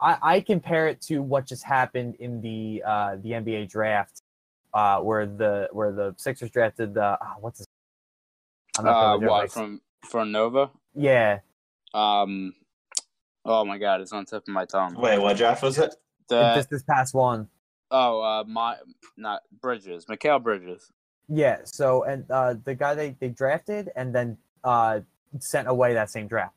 I, 0.00 0.18
I 0.22 0.40
compare 0.40 0.88
it 0.88 1.00
to 1.02 1.22
what 1.22 1.46
just 1.46 1.64
happened 1.64 2.16
in 2.16 2.40
the 2.40 2.82
uh 2.86 3.16
the 3.22 3.30
nba 3.30 3.68
draft 3.68 4.22
uh 4.74 4.98
where 5.00 5.26
the 5.26 5.68
where 5.72 5.92
the 5.92 6.14
sixers 6.16 6.50
drafted 6.50 6.94
the 6.94 7.18
ah, 7.20 7.34
what's 7.40 7.58
his 7.60 7.66
I'm 8.78 8.84
not 8.84 9.14
Uh, 9.14 9.18
what 9.18 9.50
from 9.52 9.80
from 10.04 10.32
Nova? 10.32 10.70
yeah 10.94 11.40
Um, 11.94 12.54
oh 13.44 13.64
my 13.64 13.78
God, 13.78 14.00
it's 14.00 14.12
on 14.12 14.24
the 14.24 14.30
tip 14.30 14.42
of 14.42 14.48
my 14.48 14.64
tongue. 14.64 14.94
Wait, 14.94 15.18
what 15.18 15.36
draft 15.36 15.62
was 15.62 15.78
it? 15.78 15.94
The- 16.28 16.54
just 16.56 16.70
this 16.70 16.82
past 16.82 17.14
one 17.14 17.48
oh, 17.90 18.20
uh, 18.20 18.44
my 18.46 18.76
not 19.16 19.42
Bridges, 19.60 20.06
Mikal 20.06 20.42
Bridges. 20.42 20.90
Yeah, 21.28 21.58
so 21.64 22.04
and 22.04 22.24
uh 22.30 22.54
the 22.64 22.74
guy 22.74 22.94
they, 22.94 23.16
they 23.20 23.28
drafted 23.28 23.90
and 23.96 24.14
then 24.14 24.38
uh 24.64 25.00
sent 25.38 25.68
away 25.68 25.94
that 25.94 26.10
same 26.10 26.26
draft. 26.26 26.54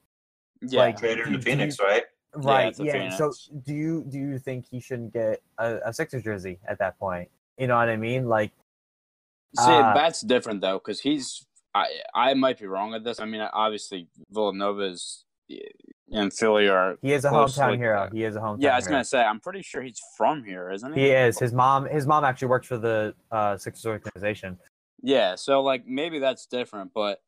Yeah, 0.61 0.81
Like, 0.81 0.97
Traded 0.99 1.25
do- 1.25 1.31
to 1.33 1.41
Phoenix, 1.41 1.77
you- 1.79 1.85
right? 1.85 2.03
Right. 2.33 2.67
it's 2.67 2.79
a 2.79 2.85
Yeah. 2.85 3.09
So 3.09 3.33
do 3.65 3.73
you 3.73 4.05
do 4.07 4.17
you 4.17 4.39
think 4.39 4.65
he 4.69 4.79
shouldn't 4.79 5.11
get 5.13 5.41
a, 5.57 5.79
a 5.85 5.93
Sixers 5.93 6.23
jersey 6.23 6.59
at 6.65 6.79
that 6.79 6.97
point? 6.97 7.29
You 7.57 7.67
know 7.67 7.75
what 7.75 7.89
I 7.89 7.97
mean? 7.97 8.29
Like 8.29 8.51
See, 9.57 9.63
Uh, 9.65 9.93
that's 9.93 10.21
different 10.21 10.61
though, 10.61 10.77
because 10.79 11.01
he's. 11.01 11.45
I 11.73 11.87
I 12.13 12.33
might 12.33 12.59
be 12.59 12.65
wrong 12.67 12.91
with 12.91 13.03
this. 13.03 13.19
I 13.19 13.25
mean, 13.25 13.41
obviously 13.41 14.07
Villanova 14.29 14.81
is 14.83 15.23
and 16.11 16.33
Philly 16.33 16.67
are. 16.67 16.97
he 17.01 17.13
is 17.13 17.25
a 17.25 17.29
hometown 17.29 17.77
hero. 17.77 18.01
uh, 18.03 18.09
He 18.11 18.23
is 18.23 18.35
a 18.35 18.39
hometown 18.39 18.57
Yeah, 18.61 18.73
I 18.73 18.75
was 18.77 18.85
hero. 18.85 18.95
gonna 18.95 19.05
say. 19.05 19.21
I'm 19.21 19.39
pretty 19.39 19.61
sure 19.61 19.81
he's 19.81 19.99
from 20.17 20.43
here, 20.43 20.69
isn't 20.71 20.93
he? 20.93 21.01
He 21.01 21.09
is. 21.09 21.39
His 21.39 21.53
mom 21.53 21.85
his 21.85 22.05
mom 22.07 22.23
actually 22.23 22.49
works 22.49 22.67
for 22.67 22.77
the 22.77 23.13
uh 23.31 23.57
Sixers 23.57 23.85
organization. 23.85 24.57
Yeah, 25.01 25.35
so 25.35 25.61
like 25.61 25.85
maybe 25.87 26.19
that's 26.19 26.45
different, 26.45 26.91
but 26.93 27.21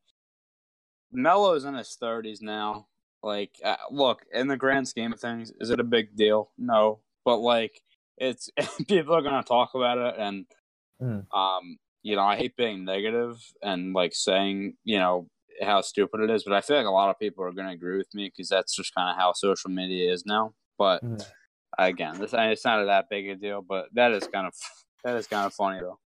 Melo's 1.12 1.66
in 1.66 1.76
his 1.76 1.96
thirties 1.96 2.42
now. 2.42 2.88
Like, 3.22 3.52
uh, 3.64 3.78
look, 3.90 4.26
in 4.34 4.48
the 4.50 4.58
grand 4.58 4.86
scheme 4.88 5.14
of 5.14 5.20
things, 5.20 5.52
is 5.62 5.70
it 5.70 5.80
a 5.80 5.84
big 5.86 6.14
deal? 6.16 6.52
No, 6.58 7.00
but 7.24 7.38
like, 7.38 7.82
it's 8.18 8.50
people 8.88 9.16
are 9.16 9.22
gonna 9.22 9.44
talk 9.44 9.76
about 9.76 9.98
it, 9.98 10.16
and 10.18 10.46
Mhm. 11.02 11.26
um, 11.36 11.78
you 12.04 12.16
know, 12.16 12.22
I 12.22 12.36
hate 12.36 12.56
being 12.56 12.84
negative 12.84 13.42
and 13.62 13.94
like 13.94 14.14
saying, 14.14 14.76
you 14.84 15.00
know, 15.00 15.28
how 15.62 15.82
stupid 15.82 16.22
it 16.22 16.30
is, 16.30 16.44
but 16.44 16.54
I 16.54 16.62
feel 16.62 16.78
like 16.78 16.86
a 16.86 16.92
lot 16.92 17.10
of 17.10 17.18
people 17.18 17.44
are 17.46 17.52
gonna 17.52 17.72
agree 17.72 17.98
with 17.98 18.14
me 18.14 18.28
because 18.28 18.50
that's 18.50 18.76
just 18.76 18.94
kind 18.94 19.10
of 19.10 19.16
how 19.16 19.34
social 19.34 19.72
media 19.72 20.12
is 20.12 20.26
now. 20.26 20.54
But 20.78 21.04
Mhm. 21.04 21.26
again, 21.78 22.20
this 22.20 22.34
it's 22.34 22.66
not 22.66 22.84
that 22.84 23.10
big 23.10 23.30
a 23.30 23.36
deal, 23.36 23.62
but 23.62 23.88
that 23.94 24.12
is 24.12 24.28
kind 24.28 24.46
of 24.48 24.54
that 25.04 25.16
is 25.16 25.28
kind 25.28 25.46
of 25.46 25.54
funny 25.54 25.80
though. 25.80 26.00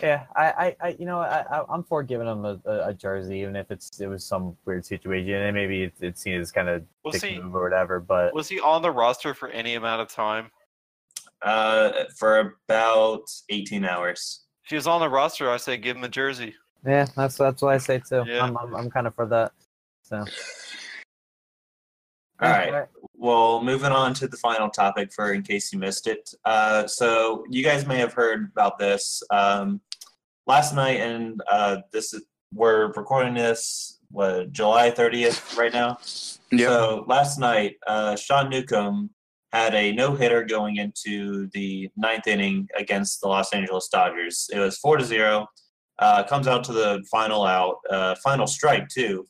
Yeah, 0.00 0.26
I, 0.34 0.46
I, 0.46 0.76
I 0.80 0.96
you 0.98 1.04
know, 1.04 1.18
I, 1.20 1.44
I, 1.50 1.64
I'm 1.68 1.82
for 1.84 2.02
giving 2.02 2.26
him 2.26 2.44
a, 2.44 2.60
a, 2.64 2.88
a 2.88 2.94
jersey, 2.94 3.40
even 3.40 3.54
if 3.54 3.70
it's 3.70 4.00
it 4.00 4.06
was 4.06 4.24
some 4.24 4.56
weird 4.64 4.84
situation, 4.86 5.34
and 5.34 5.54
maybe 5.54 5.82
it's, 5.82 6.00
it's 6.00 6.20
seen 6.22 6.40
as 6.40 6.50
kind 6.50 6.68
of 6.68 6.84
Was 7.04 7.20
dick 7.20 7.24
he 7.24 7.40
move 7.40 7.54
or 7.54 7.62
whatever. 7.62 8.00
But 8.00 8.32
was 8.34 8.48
he 8.48 8.60
on 8.60 8.82
the 8.82 8.90
roster 8.90 9.34
for 9.34 9.48
any 9.48 9.74
amount 9.74 10.00
of 10.00 10.08
time? 10.08 10.50
Uh, 11.42 12.04
for 12.18 12.54
about 12.68 13.22
18 13.48 13.84
hours. 13.84 14.44
If 14.70 14.74
he 14.74 14.76
was 14.76 14.86
on 14.86 15.00
the 15.00 15.08
roster, 15.08 15.50
I 15.50 15.56
say 15.56 15.76
give 15.78 15.96
him 15.96 16.04
a 16.04 16.08
jersey. 16.08 16.54
yeah, 16.86 17.04
that's 17.16 17.36
that's 17.36 17.60
what 17.60 17.74
I 17.74 17.78
say 17.78 17.98
too. 17.98 18.22
Yeah. 18.24 18.44
I'm, 18.44 18.56
I'm, 18.56 18.76
I'm 18.76 18.88
kind 18.88 19.08
of 19.08 19.16
for 19.16 19.26
that. 19.26 19.50
So. 20.04 20.18
All 20.18 20.26
Yeah, 22.40 22.70
right. 22.70 22.86
Well, 23.16 23.64
moving 23.64 23.90
on 23.90 24.14
to 24.14 24.28
the 24.28 24.36
final 24.36 24.70
topic 24.70 25.12
for 25.12 25.32
in 25.32 25.42
case 25.42 25.72
you 25.72 25.80
missed 25.80 26.06
it. 26.06 26.32
Uh, 26.44 26.86
so 26.86 27.42
you 27.50 27.64
guys 27.64 27.84
may 27.84 27.98
have 27.98 28.12
heard 28.12 28.48
about 28.52 28.78
this 28.78 29.24
um, 29.32 29.80
last 30.46 30.72
night, 30.72 31.00
and 31.00 31.42
uh, 31.50 31.78
this 31.90 32.14
is 32.14 32.22
we're 32.54 32.92
recording 32.92 33.34
this 33.34 33.98
what 34.12 34.52
July 34.52 34.92
30th 34.92 35.58
right 35.58 35.72
now. 35.72 35.98
So 36.00 37.04
last 37.08 37.40
night, 37.40 37.74
uh, 37.88 38.14
Sean 38.14 38.48
Newcomb 38.48 39.10
had 39.52 39.74
a 39.74 39.92
no 39.92 40.14
hitter 40.14 40.44
going 40.44 40.76
into 40.76 41.48
the 41.52 41.88
ninth 41.96 42.26
inning 42.26 42.68
against 42.76 43.20
the 43.20 43.28
Los 43.28 43.52
Angeles 43.52 43.88
Dodgers. 43.88 44.48
It 44.52 44.58
was 44.58 44.78
four 44.78 44.96
to 44.96 45.04
zero. 45.04 45.46
Uh, 45.98 46.22
comes 46.22 46.46
out 46.46 46.64
to 46.64 46.72
the 46.72 47.04
final 47.10 47.44
out, 47.44 47.76
uh, 47.90 48.14
final 48.22 48.46
strike 48.46 48.88
too. 48.88 49.26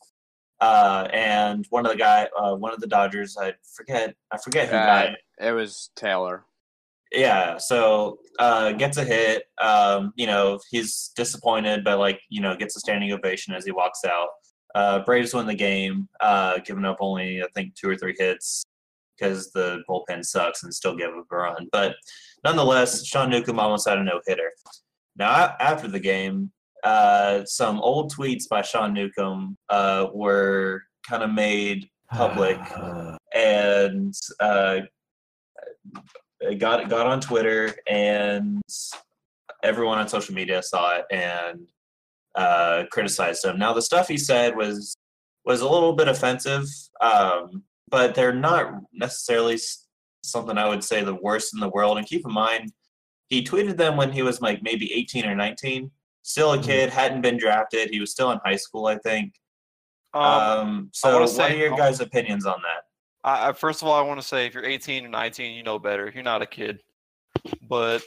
Uh, 0.61 1.07
and 1.11 1.65
one 1.69 1.85
of 1.85 1.91
the 1.91 1.97
guy, 1.97 2.27
uh, 2.37 2.55
one 2.55 2.71
of 2.71 2.79
the 2.79 2.87
Dodgers, 2.87 3.35
I 3.39 3.53
forget, 3.75 4.13
I 4.31 4.37
forget 4.37 4.67
who 4.67 4.73
got 4.73 5.07
Uh, 5.07 5.11
it. 5.39 5.47
it 5.47 5.51
was 5.53 5.89
Taylor. 5.95 6.45
Yeah, 7.11 7.57
so 7.57 8.19
uh, 8.39 8.71
gets 8.71 8.95
a 8.97 9.03
hit. 9.03 9.43
Um, 9.61 10.13
you 10.15 10.27
know, 10.27 10.59
he's 10.69 11.11
disappointed, 11.15 11.83
but 11.83 11.99
like 11.99 12.21
you 12.29 12.41
know, 12.41 12.55
gets 12.55 12.77
a 12.77 12.79
standing 12.79 13.11
ovation 13.11 13.53
as 13.53 13.65
he 13.65 13.71
walks 13.71 14.05
out. 14.05 14.29
Uh, 14.73 14.99
Braves 14.99 15.33
win 15.33 15.45
the 15.47 15.53
game, 15.55 16.07
uh, 16.21 16.59
giving 16.59 16.85
up 16.85 16.97
only 17.01 17.43
I 17.43 17.47
think 17.53 17.75
two 17.75 17.89
or 17.89 17.97
three 17.97 18.15
hits 18.17 18.63
because 19.21 19.51
the 19.51 19.83
bullpen 19.89 20.25
sucks 20.25 20.63
and 20.63 20.73
still 20.73 20.95
give 20.95 21.11
up 21.11 21.25
a 21.31 21.35
run. 21.35 21.67
But 21.71 21.95
nonetheless, 22.43 23.05
Sean 23.05 23.29
Newcomb 23.29 23.59
almost 23.59 23.87
had 23.87 23.97
a 23.97 24.03
no 24.03 24.21
hitter. 24.25 24.51
Now 25.15 25.55
after 25.59 25.87
the 25.87 25.99
game, 25.99 26.51
uh, 26.83 27.45
some 27.45 27.79
old 27.79 28.13
tweets 28.13 28.47
by 28.49 28.61
Sean 28.61 28.93
Newcomb 28.93 29.57
uh, 29.69 30.07
were 30.13 30.81
kind 31.07 31.23
of 31.23 31.31
made 31.31 31.87
public 32.11 32.59
and 33.35 34.13
uh, 34.39 34.79
got 36.57 36.89
got 36.89 37.05
on 37.05 37.21
Twitter 37.21 37.75
and 37.87 38.61
everyone 39.63 39.99
on 39.99 40.07
social 40.07 40.33
media 40.33 40.63
saw 40.63 40.97
it 40.97 41.05
and 41.11 41.67
uh, 42.35 42.83
criticized 42.91 43.45
him. 43.45 43.59
Now 43.59 43.73
the 43.73 43.81
stuff 43.81 44.07
he 44.07 44.17
said 44.17 44.55
was 44.55 44.95
was 45.45 45.61
a 45.61 45.69
little 45.69 45.93
bit 45.93 46.07
offensive, 46.07 46.65
um, 47.01 47.63
but 47.91 48.15
they're 48.15 48.33
not 48.33 48.73
necessarily 48.93 49.59
something 50.23 50.57
I 50.57 50.67
would 50.67 50.83
say 50.83 51.03
the 51.03 51.13
worst 51.15 51.53
in 51.53 51.59
the 51.59 51.69
world. 51.69 51.97
And 51.97 52.07
keep 52.07 52.25
in 52.25 52.33
mind, 52.33 52.71
he 53.29 53.43
tweeted 53.43 53.77
them 53.77 53.97
when 53.97 54.11
he 54.11 54.23
was 54.23 54.41
like 54.41 54.63
maybe 54.63 54.91
18 54.93 55.25
or 55.25 55.35
19, 55.35 55.91
still 56.23 56.53
a 56.53 56.57
Mm-hmm. 56.57 56.65
kid, 56.65 56.89
hadn't 56.89 57.21
been 57.21 57.37
drafted. 57.37 57.89
He 57.91 57.99
was 57.99 58.11
still 58.11 58.31
in 58.31 58.39
high 58.43 58.55
school, 58.55 58.87
I 58.87 58.97
think. 58.97 59.33
Um, 60.13 60.23
Um, 60.23 60.89
so, 60.93 61.19
what 61.21 61.29
say- 61.29 61.53
are 61.53 61.57
your 61.69 61.77
guys' 61.77 61.99
opinions 61.99 62.45
on 62.45 62.61
that? 62.63 62.83
I, 63.23 63.49
I, 63.49 63.51
first 63.53 63.81
of 63.81 63.87
all, 63.87 63.93
I 63.93 64.01
want 64.01 64.19
to 64.19 64.27
say 64.27 64.47
if 64.47 64.53
you're 64.55 64.65
18 64.65 65.05
or 65.05 65.09
19, 65.09 65.53
you 65.55 65.61
know 65.63 65.77
better. 65.77 66.11
You're 66.13 66.23
not 66.23 66.41
a 66.41 66.45
kid. 66.47 66.81
But 67.69 68.01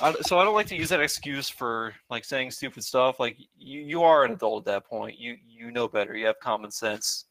I, 0.00 0.12
so 0.22 0.38
I 0.38 0.44
don't 0.44 0.54
like 0.54 0.66
to 0.68 0.76
use 0.76 0.88
that 0.88 1.00
excuse 1.00 1.48
for 1.50 1.94
like 2.08 2.24
saying 2.24 2.50
stupid 2.52 2.82
stuff. 2.82 3.20
Like 3.20 3.36
you, 3.56 3.80
you 3.80 4.02
are 4.02 4.24
an 4.24 4.32
adult 4.32 4.62
at 4.66 4.72
that 4.72 4.86
point. 4.86 5.18
You 5.18 5.36
you 5.46 5.70
know 5.70 5.86
better. 5.86 6.16
You 6.16 6.26
have 6.26 6.38
common 6.40 6.70
sense. 6.70 7.26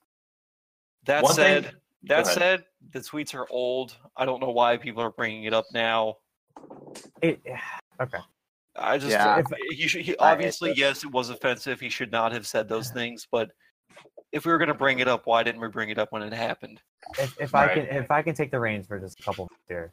That 1.05 1.23
One 1.23 1.33
thing- 1.35 1.63
said, 1.63 1.75
that 2.03 2.27
said, 2.27 2.65
the 2.91 2.99
tweets 2.99 3.33
are 3.33 3.47
old. 3.49 3.95
I 4.17 4.25
don't 4.25 4.41
know 4.41 4.51
why 4.51 4.77
people 4.77 5.01
are 5.01 5.11
bringing 5.11 5.45
it 5.45 5.53
up 5.53 5.65
now. 5.73 6.17
It, 7.21 7.41
okay. 8.01 8.19
I 8.75 8.97
just 8.97 9.11
Yeah. 9.11 9.39
if, 9.39 9.45
he 9.69 9.87
should. 9.87 10.01
He, 10.01 10.15
obviously, 10.17 10.71
this. 10.71 10.79
yes, 10.79 11.03
it 11.03 11.11
was 11.11 11.29
offensive. 11.29 11.79
He 11.79 11.89
should 11.89 12.11
not 12.11 12.31
have 12.31 12.47
said 12.47 12.67
those 12.67 12.89
things. 12.89 13.27
But 13.31 13.51
if 14.31 14.45
we 14.45 14.51
were 14.51 14.57
going 14.57 14.69
to 14.69 14.73
bring 14.73 14.99
it 14.99 15.07
up, 15.07 15.25
why 15.25 15.43
didn't 15.43 15.61
we 15.61 15.67
bring 15.67 15.89
it 15.89 15.97
up 15.97 16.11
when 16.11 16.23
it 16.23 16.33
happened? 16.33 16.81
if, 17.19 17.35
if 17.39 17.55
I 17.55 17.67
Right. 17.67 17.87
can 17.87 17.97
if 17.97 18.11
I 18.11 18.21
can 18.21 18.35
take 18.35 18.51
the 18.51 18.59
reins 18.59 18.87
for 18.87 18.99
just 18.99 19.19
a 19.19 19.23
couple 19.23 19.47
here, 19.67 19.91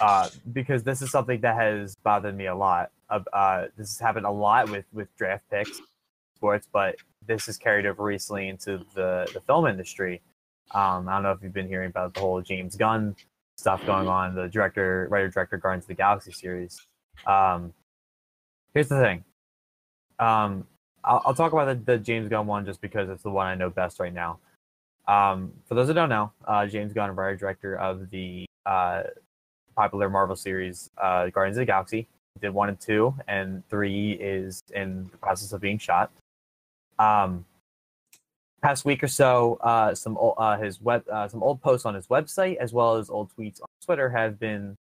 uh, 0.00 0.28
because 0.52 0.82
this 0.82 1.02
is 1.02 1.10
something 1.10 1.40
that 1.40 1.56
has 1.56 1.94
bothered 2.02 2.36
me 2.36 2.46
a 2.46 2.54
lot. 2.54 2.90
Uh, 3.10 3.20
uh, 3.32 3.66
this 3.76 3.90
has 3.90 3.98
happened 3.98 4.26
a 4.26 4.30
lot 4.30 4.70
with 4.70 4.86
with 4.92 5.14
draft 5.16 5.44
picks, 5.50 5.80
sports, 6.36 6.68
but 6.72 6.96
this 7.26 7.46
has 7.46 7.56
carried 7.56 7.86
over 7.86 8.02
recently 8.02 8.48
into 8.48 8.78
the 8.94 9.28
the 9.34 9.40
film 9.40 9.66
industry. 9.66 10.22
Um, 10.70 11.08
I 11.08 11.14
don't 11.14 11.22
know 11.22 11.32
if 11.32 11.42
you've 11.42 11.52
been 11.52 11.68
hearing 11.68 11.90
about 11.90 12.14
the 12.14 12.20
whole 12.20 12.40
James 12.40 12.76
Gunn 12.76 13.14
stuff 13.56 13.84
going 13.86 14.08
on, 14.08 14.34
the 14.34 14.48
director, 14.48 15.06
writer, 15.10 15.28
director, 15.28 15.56
Guardians 15.56 15.84
of 15.84 15.88
the 15.88 15.94
Galaxy 15.94 16.32
series. 16.32 16.80
Um, 17.26 17.72
here's 18.72 18.88
the 18.88 19.00
thing. 19.00 19.24
Um, 20.18 20.66
I'll, 21.04 21.22
I'll 21.26 21.34
talk 21.34 21.52
about 21.52 21.66
the, 21.66 21.92
the 21.92 21.98
James 21.98 22.28
Gunn 22.28 22.46
one 22.46 22.64
just 22.64 22.80
because 22.80 23.08
it's 23.08 23.22
the 23.22 23.30
one 23.30 23.46
I 23.46 23.54
know 23.54 23.70
best 23.70 24.00
right 24.00 24.12
now. 24.12 24.38
Um, 25.06 25.52
for 25.66 25.74
those 25.74 25.88
who 25.88 25.94
don't 25.94 26.08
know, 26.08 26.32
uh, 26.46 26.66
James 26.66 26.92
Gunn, 26.92 27.14
writer 27.14 27.36
director 27.36 27.76
of 27.76 28.10
the 28.10 28.46
uh, 28.66 29.02
popular 29.76 30.08
Marvel 30.08 30.36
series 30.36 30.90
uh, 30.98 31.28
Guardians 31.28 31.58
of 31.58 31.62
the 31.62 31.66
Galaxy, 31.66 32.08
did 32.40 32.50
one 32.50 32.68
and 32.68 32.80
two, 32.80 33.14
and 33.28 33.62
three 33.68 34.12
is 34.12 34.62
in 34.74 35.08
the 35.12 35.18
process 35.18 35.52
of 35.52 35.60
being 35.60 35.78
shot. 35.78 36.10
Um, 36.98 37.44
past 38.64 38.86
week 38.86 39.02
or 39.02 39.08
so, 39.08 39.58
uh, 39.60 39.94
some 39.94 40.16
ol- 40.16 40.34
uh, 40.38 40.56
his 40.56 40.80
web 40.80 41.04
uh, 41.12 41.28
some 41.28 41.42
old 41.42 41.60
posts 41.60 41.84
on 41.84 41.94
his 41.94 42.06
website 42.06 42.56
as 42.56 42.72
well 42.72 42.96
as 42.96 43.10
old 43.10 43.30
tweets 43.36 43.60
on 43.60 43.66
Twitter 43.84 44.08
have 44.08 44.40
been 44.40 44.74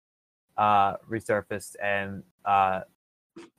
uh, 0.57 0.95
resurfaced, 1.09 1.75
and 1.83 2.23
uh, 2.45 2.79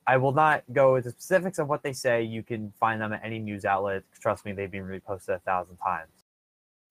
I 0.07 0.17
will 0.17 0.31
not 0.31 0.63
go 0.73 0.95
into 0.95 1.11
specifics 1.11 1.59
of 1.59 1.69
what 1.69 1.83
they 1.83 1.93
say. 1.93 2.23
You 2.23 2.41
can 2.41 2.73
find 2.79 2.99
them 2.99 3.13
at 3.13 3.21
any 3.23 3.37
news 3.37 3.65
outlet. 3.65 4.01
Trust 4.19 4.45
me, 4.45 4.51
they've 4.51 4.71
been 4.71 4.85
reposted 4.85 5.35
a 5.35 5.39
thousand 5.39 5.77
times. 5.77 6.09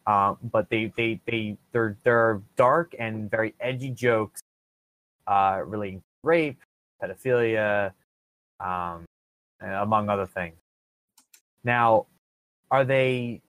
Um, 0.06 0.36
but 0.52 0.68
they 0.70 0.92
they 0.96 1.20
they 1.26 1.56
they're 1.72 1.96
they're 2.04 2.40
dark 2.54 2.94
and 3.00 3.28
very 3.28 3.54
edgy 3.58 3.90
jokes 3.90 4.42
uh, 5.26 5.60
relating 5.66 5.98
to 5.98 6.04
rape, 6.22 6.60
pedophilia, 7.02 7.90
um, 8.60 9.04
among 9.60 10.08
other 10.08 10.26
things. 10.26 10.54
Now, 11.64 12.06
are 12.74 12.84
they 12.84 13.40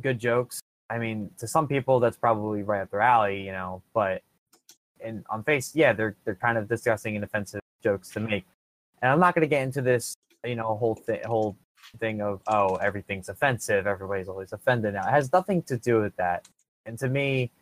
good 0.00 0.18
jokes? 0.18 0.60
I 0.90 0.98
mean, 0.98 1.30
to 1.38 1.46
some 1.46 1.68
people, 1.68 2.00
that's 2.00 2.16
probably 2.16 2.64
right 2.64 2.82
up 2.82 2.90
their 2.90 3.00
alley, 3.00 3.40
you 3.46 3.52
know. 3.52 3.82
But 3.94 4.22
and 5.00 5.24
on 5.30 5.44
face, 5.44 5.74
yeah, 5.74 5.92
they're 5.92 6.16
they're 6.24 6.34
kind 6.34 6.58
of 6.58 6.68
disgusting 6.68 7.14
and 7.14 7.24
offensive 7.24 7.60
jokes 7.82 8.10
to 8.10 8.20
make. 8.20 8.44
And 9.00 9.10
I'm 9.12 9.20
not 9.20 9.34
going 9.34 9.42
to 9.42 9.48
get 9.48 9.62
into 9.62 9.82
this, 9.82 10.16
you 10.44 10.56
know, 10.56 10.76
whole 10.76 10.96
thing, 10.96 11.20
whole 11.24 11.56
thing 12.00 12.20
of 12.20 12.42
oh, 12.48 12.76
everything's 12.76 13.28
offensive, 13.28 13.86
everybody's 13.86 14.28
always 14.28 14.52
offended. 14.52 14.94
Now, 14.94 15.06
it 15.06 15.10
has 15.10 15.32
nothing 15.32 15.62
to 15.64 15.76
do 15.76 16.00
with 16.00 16.16
that. 16.16 16.48
And 16.84 16.98
to 16.98 17.08
me, 17.08 17.52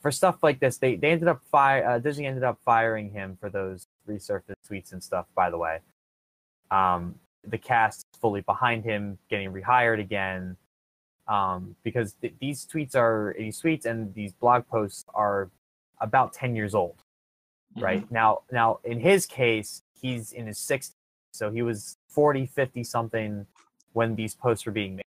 for 0.00 0.12
stuff 0.12 0.42
like 0.42 0.60
this, 0.60 0.78
they 0.78 0.94
they 0.94 1.10
ended 1.10 1.28
up 1.28 1.42
fire. 1.50 1.84
Uh, 1.84 1.98
Disney 1.98 2.26
ended 2.26 2.44
up 2.44 2.58
firing 2.64 3.10
him 3.10 3.36
for 3.40 3.50
those 3.50 3.88
resurfaced 4.08 4.54
tweets 4.70 4.92
and 4.92 5.02
stuff. 5.02 5.26
By 5.34 5.50
the 5.50 5.58
way, 5.58 5.80
um, 6.70 7.16
the 7.46 7.58
cast 7.58 8.06
fully 8.20 8.40
behind 8.42 8.84
him, 8.84 9.18
getting 9.28 9.52
rehired 9.52 10.00
again, 10.00 10.56
um, 11.28 11.76
because 11.82 12.14
th- 12.20 12.34
these 12.40 12.66
tweets 12.66 12.94
are 12.96 13.34
these 13.38 13.60
tweets 13.60 13.86
and 13.86 14.14
these 14.14 14.32
blog 14.32 14.66
posts 14.68 15.04
are 15.14 15.50
about 16.00 16.32
ten 16.32 16.54
years 16.56 16.74
old 16.74 16.96
right? 17.78 18.10
Now 18.10 18.42
now 18.52 18.80
in 18.84 19.00
his 19.00 19.24
case 19.26 19.82
he's 20.00 20.32
in 20.32 20.46
his 20.46 20.58
60s 20.58 20.92
so 21.32 21.50
he 21.50 21.62
was 21.62 21.96
40 22.08 22.44
50 22.46 22.84
something 22.84 23.46
when 23.94 24.14
these 24.14 24.34
posts 24.34 24.66
were 24.66 24.72
being 24.72 24.96
made. 24.96 25.04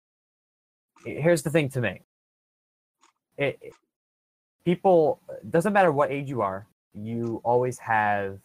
Here's 1.05 1.43
the 1.43 1.51
thing 1.51 1.68
to 1.70 1.80
me. 1.80 2.03
It, 3.37 3.59
it- 3.61 3.74
people 4.64 5.20
doesn't 5.51 5.72
matter 5.72 5.91
what 5.91 6.12
age 6.12 6.28
you 6.28 6.41
are 6.43 6.66
you 6.95 7.41
always 7.43 7.78
have 7.80 8.39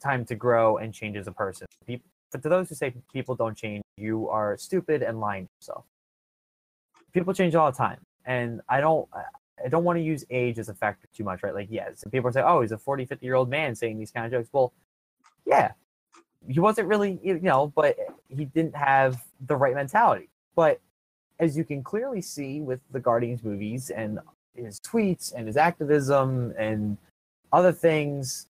time 0.00 0.24
to 0.26 0.34
grow 0.36 0.76
and 0.76 0.94
change 0.94 1.16
as 1.16 1.26
a 1.26 1.32
person. 1.32 1.66
People, 1.86 2.08
but 2.32 2.42
to 2.42 2.48
those 2.48 2.68
who 2.68 2.74
say 2.74 2.94
people 3.12 3.34
don't 3.34 3.56
change 3.56 3.82
you 3.96 4.28
are 4.28 4.56
stupid 4.56 5.02
and 5.02 5.20
lying 5.20 5.44
to 5.44 5.50
yourself 5.60 5.84
people 7.12 7.34
change 7.34 7.54
all 7.54 7.70
the 7.70 7.76
time 7.76 7.98
and 8.24 8.60
i 8.68 8.80
don't 8.80 9.08
I 9.64 9.68
don't 9.68 9.84
want 9.84 9.98
to 9.98 10.02
use 10.02 10.24
age 10.30 10.58
as 10.58 10.68
a 10.68 10.74
factor 10.74 11.08
too 11.14 11.24
much, 11.24 11.42
right? 11.42 11.54
Like, 11.54 11.68
yes, 11.70 12.00
some 12.00 12.10
people 12.10 12.32
say, 12.32 12.42
oh, 12.42 12.60
he's 12.62 12.72
a 12.72 12.78
40, 12.78 13.04
50 13.04 13.24
year 13.24 13.34
old 13.34 13.50
man 13.50 13.74
saying 13.74 13.98
these 13.98 14.10
kind 14.10 14.26
of 14.26 14.32
jokes. 14.32 14.48
Well, 14.52 14.72
yeah, 15.46 15.72
he 16.48 16.60
wasn't 16.60 16.88
really, 16.88 17.18
you 17.22 17.38
know, 17.40 17.72
but 17.74 17.96
he 18.28 18.44
didn't 18.46 18.74
have 18.74 19.22
the 19.46 19.56
right 19.56 19.74
mentality. 19.74 20.28
But 20.54 20.80
as 21.38 21.56
you 21.56 21.64
can 21.64 21.82
clearly 21.82 22.22
see 22.22 22.60
with 22.60 22.80
the 22.90 23.00
Guardians 23.00 23.42
movies 23.42 23.90
and 23.90 24.18
his 24.54 24.80
tweets 24.80 25.32
and 25.34 25.46
his 25.46 25.56
activism 25.56 26.54
and 26.58 26.96
other 27.52 27.72
things, 27.72 28.46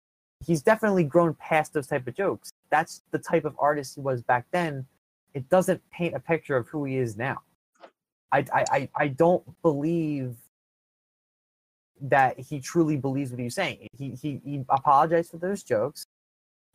he's 0.44 0.62
definitely 0.62 1.04
grown 1.04 1.34
past 1.34 1.72
those 1.72 1.86
type 1.86 2.06
of 2.06 2.14
jokes. 2.14 2.50
That's 2.70 3.02
the 3.10 3.18
type 3.18 3.44
of 3.44 3.54
artist 3.58 3.94
he 3.94 4.00
was 4.00 4.22
back 4.22 4.46
then. 4.50 4.86
It 5.34 5.48
doesn't 5.48 5.82
paint 5.90 6.14
a 6.14 6.20
picture 6.20 6.56
of 6.56 6.68
who 6.68 6.84
he 6.84 6.96
is 6.96 7.16
now. 7.16 7.42
I, 8.32 8.44
I, 8.52 8.88
I, 8.94 9.08
don't 9.08 9.42
believe 9.62 10.36
that 12.02 12.38
he 12.38 12.60
truly 12.60 12.96
believes 12.96 13.30
what 13.30 13.40
he's 13.40 13.54
saying. 13.54 13.88
He, 13.96 14.10
he 14.10 14.40
he 14.44 14.64
apologized 14.68 15.30
for 15.30 15.38
those 15.38 15.62
jokes 15.62 16.06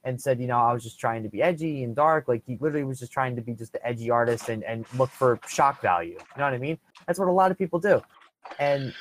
and 0.04 0.20
said, 0.20 0.40
you 0.40 0.48
know, 0.48 0.58
I 0.58 0.74
was 0.74 0.84
just 0.84 1.00
trying 1.00 1.24
to 1.24 1.30
be 1.30 1.42
edgy 1.42 1.84
and 1.84 1.96
dark. 1.96 2.28
Like 2.28 2.44
he 2.46 2.58
literally 2.60 2.84
was 2.84 3.00
just 3.00 3.12
trying 3.12 3.36
to 3.36 3.42
be 3.42 3.54
just 3.54 3.72
the 3.72 3.86
edgy 3.86 4.10
artist 4.10 4.50
and, 4.50 4.64
and 4.64 4.86
look 4.98 5.10
for 5.10 5.40
shock 5.48 5.82
value. 5.82 6.14
You 6.14 6.40
know 6.40 6.46
what 6.46 6.54
I 6.54 6.58
mean? 6.58 6.78
That's 7.08 7.20
what 7.20 7.28
a 7.28 7.32
lot 7.32 7.52
of 7.52 7.58
people 7.58 7.80
do. 7.80 8.02
And 8.60 8.94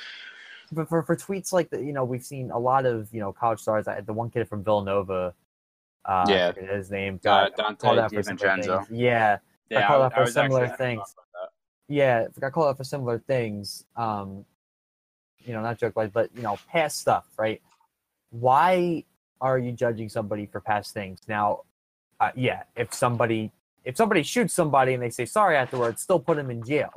but 0.73 0.89
for, 0.89 1.03
for 1.03 1.15
tweets 1.15 1.53
like 1.53 1.69
the, 1.69 1.81
you 1.81 1.93
know, 1.93 2.03
we've 2.03 2.23
seen 2.23 2.51
a 2.51 2.59
lot 2.59 2.85
of, 2.85 3.13
you 3.13 3.19
know, 3.19 3.31
college 3.31 3.59
stars. 3.59 3.87
I, 3.87 4.01
the 4.01 4.13
one 4.13 4.29
kid 4.29 4.47
from 4.47 4.63
Villanova, 4.63 5.33
uh, 6.05 6.25
Yeah. 6.27 6.51
His 6.53 6.91
name, 6.91 7.19
Uh, 7.25 7.49
Donte 7.57 7.79
called 7.79 7.99
out 7.99 8.11
for 8.13 8.21
DiVincenzo. 8.21 8.85
Yeah, 8.91 9.37
Yeah, 9.69 9.87
called 9.87 10.01
I, 10.01 10.05
out 10.05 10.13
for 10.13 10.25
similar 10.25 10.67
things. 10.69 11.15
yeah, 11.87 12.27
I 12.41 12.49
called 12.49 12.67
out 12.69 12.77
for 12.77 12.83
similar 12.83 13.19
things. 13.19 13.85
Um, 13.95 14.45
you 15.39 15.53
know, 15.53 15.61
not 15.61 15.77
joke 15.77 15.95
like, 15.95 16.13
but 16.13 16.29
you 16.35 16.41
know, 16.41 16.57
past 16.69 16.99
stuff, 16.99 17.25
right? 17.37 17.61
Why 18.31 19.03
are 19.41 19.57
you 19.59 19.71
judging 19.73 20.09
somebody 20.09 20.45
for 20.45 20.61
past 20.61 20.93
things? 20.93 21.19
Now, 21.27 21.61
uh, 22.19 22.31
yeah, 22.35 22.63
if 22.75 22.93
somebody 22.93 23.51
if 23.83 23.97
somebody 23.97 24.23
shoots 24.23 24.53
somebody 24.53 24.93
and 24.93 25.03
they 25.03 25.09
say 25.09 25.25
sorry 25.25 25.57
afterwards, 25.57 26.01
still 26.01 26.19
put 26.19 26.37
them 26.37 26.49
in 26.49 26.63
jail. 26.63 26.91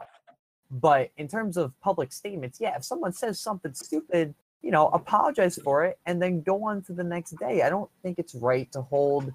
But 0.71 1.11
in 1.17 1.29
terms 1.29 1.57
of 1.57 1.79
public 1.81 2.13
statements, 2.13 2.61
yeah, 2.61 2.77
if 2.77 2.85
someone 2.85 3.13
says 3.13 3.39
something 3.39 3.75
stupid, 3.75 4.35
you 4.63 4.71
know, 4.71 4.89
apologize 4.89 5.59
for 5.63 5.85
it 5.85 5.99
and 6.07 6.21
then 6.21 6.43
go 6.43 6.65
on 6.65 6.83
to 6.83 6.93
the 6.93 7.05
next 7.05 7.33
day. 7.39 7.63
I 7.63 7.71
don't 7.71 7.91
think 8.03 8.19
it's 8.19 8.35
right 8.35 8.71
to 8.73 8.83
hold 8.83 9.33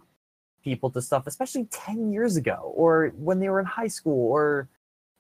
people 0.63 0.89
to 0.91 1.01
stuff, 1.01 1.27
especially 1.27 1.65
10 1.65 2.11
years 2.11 2.35
ago 2.37 2.73
or 2.75 3.13
when 3.17 3.39
they 3.39 3.49
were 3.49 3.59
in 3.59 3.65
high 3.65 3.87
school 3.87 4.29
or 4.31 4.67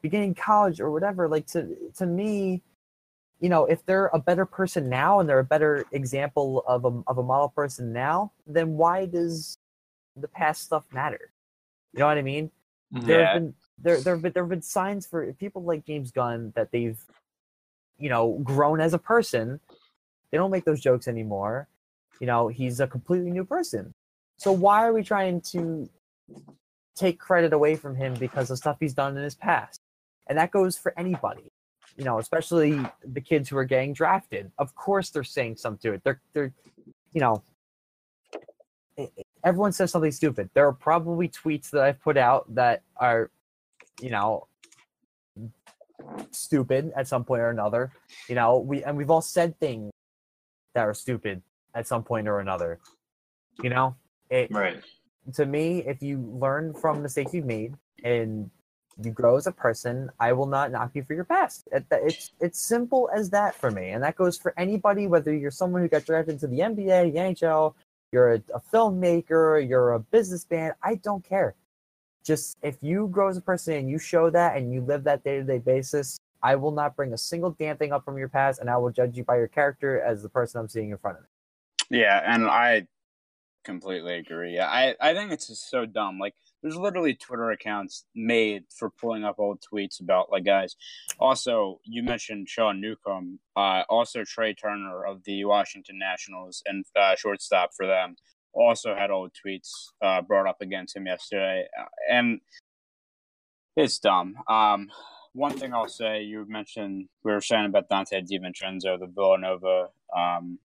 beginning 0.01 0.35
college 0.35 0.81
or 0.81 0.91
whatever. 0.91 1.27
Like 1.29 1.47
to 1.47 1.75
to 1.97 2.05
me, 2.05 2.61
you 3.39 3.49
know, 3.49 3.65
if 3.65 3.85
they're 3.85 4.07
a 4.13 4.19
better 4.19 4.45
person 4.45 4.89
now 4.89 5.19
and 5.19 5.29
they're 5.29 5.39
a 5.39 5.43
better 5.43 5.85
example 5.91 6.63
of 6.67 6.85
a 6.85 7.01
of 7.07 7.17
a 7.17 7.23
model 7.23 7.49
person 7.49 7.93
now, 7.93 8.33
then 8.45 8.73
why 8.77 9.05
does 9.05 9.57
the 10.15 10.27
past 10.27 10.63
stuff 10.63 10.83
matter? 10.91 11.31
You 11.93 11.99
know 11.99 12.07
what 12.07 12.17
I 12.17 12.21
mean? 12.21 12.51
There 12.91 13.19
Yeah. 13.19 13.33
have 13.33 13.33
been 13.41 13.53
there 13.77 13.99
there 14.01 14.15
have 14.15 14.21
been 14.21 14.31
there 14.33 14.43
have 14.43 14.49
been 14.49 14.61
signs 14.61 15.05
for 15.05 15.31
people 15.33 15.63
like 15.63 15.85
James 15.85 16.11
Gunn 16.11 16.53
that 16.55 16.71
they've 16.71 16.99
you 17.97 18.09
know 18.09 18.39
grown 18.43 18.79
as 18.79 18.93
a 18.93 18.97
person. 18.99 19.59
They 20.31 20.37
don't 20.37 20.51
make 20.51 20.65
those 20.65 20.81
jokes 20.81 21.07
anymore. 21.07 21.67
You 22.19 22.27
know, 22.27 22.47
he's 22.47 22.79
a 22.79 22.87
completely 22.87 23.31
new 23.31 23.43
person. 23.43 23.93
So 24.37 24.51
why 24.51 24.85
are 24.85 24.93
we 24.93 25.03
trying 25.03 25.41
to 25.51 25.89
take 26.95 27.19
credit 27.19 27.53
away 27.53 27.75
from 27.75 27.95
him 27.95 28.13
because 28.15 28.49
of 28.49 28.57
stuff 28.57 28.77
he's 28.79 28.93
done 28.93 29.17
in 29.17 29.23
his 29.23 29.35
past? 29.35 29.81
And 30.27 30.37
that 30.37 30.51
goes 30.51 30.77
for 30.77 30.93
anybody. 30.97 31.51
You 31.97 32.05
know, 32.05 32.19
especially 32.19 32.79
the 33.03 33.21
kids 33.21 33.49
who 33.49 33.57
are 33.57 33.65
getting 33.65 33.93
drafted. 33.93 34.51
Of 34.57 34.73
course 34.75 35.09
they're 35.09 35.23
saying 35.23 35.57
something 35.57 35.91
to 35.91 35.95
it. 35.95 36.01
They're 36.03 36.21
they're 36.33 36.53
you 37.13 37.21
know 37.21 37.43
everyone 39.43 39.71
says 39.71 39.91
something 39.91 40.11
stupid. 40.11 40.49
There 40.53 40.67
are 40.67 40.73
probably 40.73 41.27
tweets 41.27 41.69
that 41.71 41.83
I've 41.83 42.01
put 42.01 42.17
out 42.17 42.53
that 42.55 42.83
are, 42.97 43.31
you 44.01 44.09
know, 44.09 44.47
stupid 46.31 46.91
at 46.95 47.07
some 47.07 47.23
point 47.23 47.41
or 47.41 47.49
another. 47.49 47.91
You 48.27 48.35
know, 48.35 48.57
we 48.59 48.83
and 48.83 48.97
we've 48.97 49.09
all 49.11 49.21
said 49.21 49.59
things 49.59 49.91
that 50.73 50.81
are 50.81 50.93
stupid 50.93 51.41
at 51.75 51.87
some 51.87 52.03
point 52.03 52.27
or 52.27 52.39
another. 52.39 52.79
You 53.61 53.69
know, 53.69 53.95
it 54.29 54.51
Right. 54.51 54.83
to 55.35 55.45
me, 55.45 55.79
if 55.85 56.01
you 56.01 56.17
learn 56.19 56.73
from 56.73 57.01
mistakes 57.01 57.33
you've 57.33 57.45
made 57.45 57.75
and 58.03 58.49
you 59.01 59.11
grow 59.11 59.37
as 59.37 59.47
a 59.47 59.51
person, 59.51 60.09
I 60.19 60.33
will 60.33 60.47
not 60.47 60.71
knock 60.71 60.91
you 60.95 61.03
for 61.03 61.13
your 61.13 61.23
past. 61.25 61.67
It- 61.71 61.85
It's 61.91 62.31
it's 62.39 62.59
simple 62.59 63.09
as 63.13 63.29
that 63.31 63.55
for 63.55 63.71
me, 63.71 63.89
and 63.89 64.03
that 64.03 64.15
goes 64.15 64.37
for 64.37 64.53
anybody. 64.57 65.07
Whether 65.07 65.33
you're 65.33 65.51
someone 65.51 65.81
who 65.81 65.87
got 65.87 66.05
drafted 66.05 66.33
into 66.35 66.47
the 66.47 66.59
NBA, 66.61 67.11
the 67.11 67.19
NHL, 67.19 67.75
you're 68.11 68.33
a, 68.33 68.43
a 68.53 68.59
filmmaker, 68.59 69.67
you're 69.67 69.93
a 69.93 69.99
businessman, 69.99 70.73
I 70.83 70.95
don't 70.95 71.23
care. 71.23 71.55
Just 72.23 72.57
if 72.61 72.77
you 72.81 73.07
grow 73.11 73.29
as 73.29 73.37
a 73.37 73.41
person 73.41 73.73
and 73.75 73.89
you 73.89 73.97
show 73.97 74.29
that 74.29 74.57
and 74.57 74.71
you 74.71 74.81
live 74.81 75.03
that 75.05 75.23
day 75.23 75.37
to 75.37 75.43
day 75.43 75.57
basis, 75.57 76.19
I 76.43 76.55
will 76.55 76.71
not 76.71 76.95
bring 76.95 77.13
a 77.13 77.17
single 77.17 77.51
damn 77.51 77.77
thing 77.77 77.91
up 77.91 78.03
from 78.05 78.17
your 78.17 78.29
past, 78.29 78.59
and 78.59 78.69
I 78.69 78.77
will 78.77 78.91
judge 78.91 79.17
you 79.17 79.23
by 79.23 79.37
your 79.37 79.47
character 79.47 80.01
as 80.01 80.21
the 80.23 80.29
person 80.29 80.59
I'm 80.59 80.69
seeing 80.69 80.91
in 80.91 80.97
front 80.97 81.17
of 81.17 81.23
me. 81.23 81.99
Yeah, 81.99 82.21
and 82.25 82.47
I 82.47 82.87
completely 83.63 84.15
agree. 84.15 84.59
I 84.59 84.95
I 84.99 85.13
think 85.13 85.31
it's 85.31 85.47
just 85.47 85.69
so 85.69 85.85
dumb. 85.85 86.19
Like 86.19 86.35
there's 86.61 86.75
literally 86.75 87.13
Twitter 87.13 87.51
accounts 87.51 88.05
made 88.15 88.63
for 88.69 88.89
pulling 88.89 89.23
up 89.23 89.39
old 89.39 89.61
tweets 89.61 89.99
about 89.99 90.31
like 90.31 90.45
guys. 90.45 90.75
Also, 91.19 91.79
you 91.83 92.03
mentioned 92.03 92.49
Sean 92.49 92.81
Newcomb. 92.81 93.39
Uh, 93.55 93.83
also 93.89 94.23
Trea 94.23 94.53
Turner 94.53 95.05
of 95.05 95.23
the 95.23 95.45
Washington 95.45 95.99
Nationals 95.99 96.63
and 96.65 96.85
uh, 96.95 97.15
shortstop 97.15 97.71
for 97.75 97.85
them 97.85 98.15
also 98.53 98.95
had 98.95 99.11
old 99.11 99.31
tweets 99.33 99.69
uh, 100.01 100.21
brought 100.21 100.47
up 100.47 100.61
against 100.61 100.95
him 100.95 101.05
yesterday, 101.07 101.67
Uh, 101.79 101.85
and 102.09 102.41
it's 103.75 103.99
dumb. 103.99 104.35
Um, 104.47 104.89
one 105.33 105.57
thing 105.57 105.73
I'll 105.73 105.87
say, 105.87 106.23
you 106.23 106.45
mentioned 106.47 107.07
we 107.23 107.31
were 107.31 107.41
saying 107.41 107.65
about 107.65 107.89
Donte 107.89 108.27
DiVincenzo, 108.29 108.99
the 108.99 109.07
Villanova 109.07 109.89
um, 110.15 110.59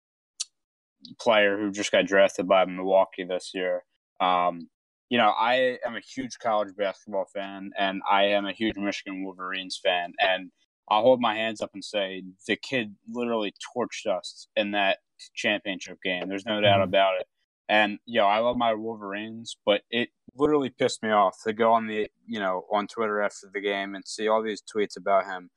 player 1.21 1.59
who 1.59 1.73
just 1.73 1.91
got 1.91 2.07
drafted 2.07 2.47
by 2.47 2.65
Milwaukee 2.65 3.25
this 3.25 3.51
year. 3.55 3.85
Um, 4.21 4.69
you 5.09 5.19
know, 5.19 5.31
I 5.31 5.79
am 5.85 5.97
a 5.97 6.01
huge 6.01 6.39
college 6.39 6.75
basketball 6.77 7.27
fan, 7.35 7.73
and 7.77 8.01
I 8.09 8.25
am 8.27 8.47
a 8.47 8.53
huge 8.53 8.77
Michigan 8.77 9.25
Wolverines 9.25 9.79
fan. 9.83 10.13
And 10.21 10.51
I'll 10.89 11.03
hold 11.03 11.21
my 11.21 11.35
hands 11.35 11.61
up 11.61 11.71
and 11.75 11.85
say 11.85 12.23
the 12.47 12.57
kid 12.57 12.95
literally 13.11 13.53
torched 13.77 14.07
us 14.07 14.47
in 14.57 14.71
that 14.73 14.99
championship 15.35 15.99
game. 16.03 16.29
There's 16.29 16.47
no 16.47 16.61
doubt 16.61 16.81
Mhm. 16.81 16.85
about 16.85 17.21
it. 17.21 17.27
And 17.69 17.99
yo, 18.07 18.27
I 18.27 18.39
love 18.39 18.57
my 18.57 18.75
Wolverines, 18.75 19.57
but 19.65 19.83
it 19.91 20.11
literally 20.37 20.71
pissed 20.71 21.03
me 21.03 21.11
off 21.11 21.37
to 21.45 21.53
go 21.53 21.73
on 21.73 21.87
the 21.87 22.09
you 22.27 22.41
know 22.41 22.67
on 22.71 22.87
Twitter 22.87 23.23
after 23.23 23.49
the 23.53 23.61
game 23.61 23.95
and 23.95 24.07
see 24.07 24.29
all 24.29 24.43
these 24.43 24.63
tweets 24.63 24.97
about 24.97 25.25
him. 25.25 25.51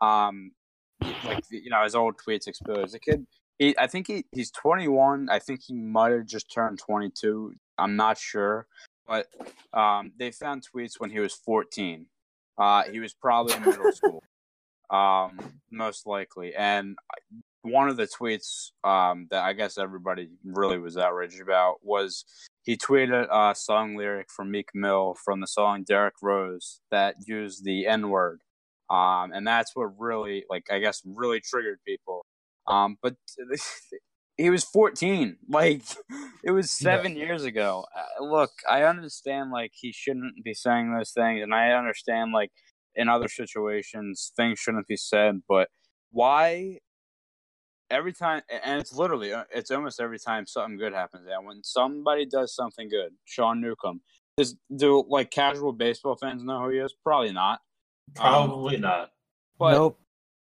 Um, 0.00 0.52
like 1.24 1.44
you 1.50 1.70
know 1.70 1.82
his 1.82 1.94
old 1.94 2.16
tweets 2.16 2.46
exposed. 2.46 2.94
The 2.94 2.98
kid 2.98 3.26
he, 3.58 3.78
I 3.78 3.86
think 3.86 4.08
he, 4.08 4.24
he's 4.32 4.50
21. 4.50 5.28
I 5.30 5.38
think 5.38 5.60
he 5.62 5.74
might 5.74 6.12
have 6.12 6.26
just 6.26 6.52
turned 6.52 6.78
22. 6.78 7.54
I'm 7.78 7.96
not 7.96 8.18
sure, 8.18 8.66
but 9.06 9.28
um, 9.72 10.12
they 10.18 10.30
found 10.32 10.66
tweets 10.66 10.94
when 10.98 11.10
he 11.10 11.20
was 11.20 11.32
14. 11.32 12.06
Uh, 12.58 12.82
he 12.90 12.98
was 12.98 13.14
probably 13.14 13.54
in 13.54 13.62
middle 13.62 13.92
school, 13.92 14.22
um, 14.90 15.38
most 15.70 16.06
likely. 16.06 16.54
And 16.54 16.96
one 17.62 17.88
of 17.88 17.96
the 17.96 18.06
tweets 18.06 18.70
um, 18.84 19.28
that 19.30 19.44
I 19.44 19.52
guess 19.52 19.78
everybody 19.78 20.28
really 20.44 20.78
was 20.78 20.96
outraged 20.96 21.40
about 21.40 21.76
was 21.82 22.24
he 22.62 22.76
tweeted 22.76 23.26
a 23.30 23.54
song 23.54 23.96
lyric 23.96 24.30
from 24.30 24.50
Meek 24.50 24.68
Mill 24.74 25.16
from 25.24 25.40
the 25.40 25.46
song 25.46 25.84
Derrick 25.84 26.14
Rose 26.22 26.80
that 26.90 27.16
used 27.26 27.64
the 27.64 27.86
N 27.86 28.10
word. 28.10 28.40
Um, 28.90 29.32
and 29.32 29.46
that's 29.46 29.74
what 29.74 29.98
really, 29.98 30.44
like, 30.50 30.66
I 30.70 30.78
guess, 30.78 31.00
really 31.04 31.40
triggered 31.40 31.78
people. 31.86 32.26
Um, 32.66 32.96
but 33.02 33.14
he 34.36 34.50
was 34.50 34.64
14. 34.64 35.36
Like, 35.48 35.82
it 36.44 36.50
was 36.50 36.70
seven 36.70 37.16
years 37.16 37.44
ago. 37.44 37.86
Uh, 37.96 38.24
look, 38.24 38.50
I 38.68 38.82
understand, 38.82 39.50
like, 39.50 39.72
he 39.72 39.92
shouldn't 39.92 40.44
be 40.44 40.54
saying 40.54 40.92
those 40.92 41.12
things, 41.12 41.42
and 41.42 41.54
I 41.54 41.70
understand, 41.70 42.32
like, 42.32 42.50
in 42.94 43.08
other 43.08 43.28
situations, 43.28 44.32
things 44.36 44.58
shouldn't 44.58 44.86
be 44.86 44.96
said, 44.96 45.42
but 45.48 45.68
why 46.10 46.78
every 47.92 48.12
time 48.12 48.42
and 48.64 48.80
it's 48.80 48.92
literally 48.92 49.32
uh, 49.32 49.44
it's 49.54 49.70
almost 49.70 50.00
every 50.00 50.18
time 50.18 50.46
something 50.46 50.76
good 50.78 50.92
happens 50.92 51.26
and 51.30 51.46
when 51.46 51.62
somebody 51.62 52.24
does 52.26 52.54
something 52.54 52.88
good 52.88 53.12
sean 53.26 53.60
newcomb 53.60 54.00
does 54.36 54.56
do 54.76 55.04
like 55.08 55.30
casual 55.30 55.72
baseball 55.72 56.16
fans 56.16 56.42
know 56.42 56.62
who 56.62 56.70
he 56.70 56.78
is 56.78 56.94
probably 57.04 57.32
not 57.32 57.60
Probably 58.16 58.76
not. 58.78 59.10
but 59.58 59.72
nope. 59.72 59.98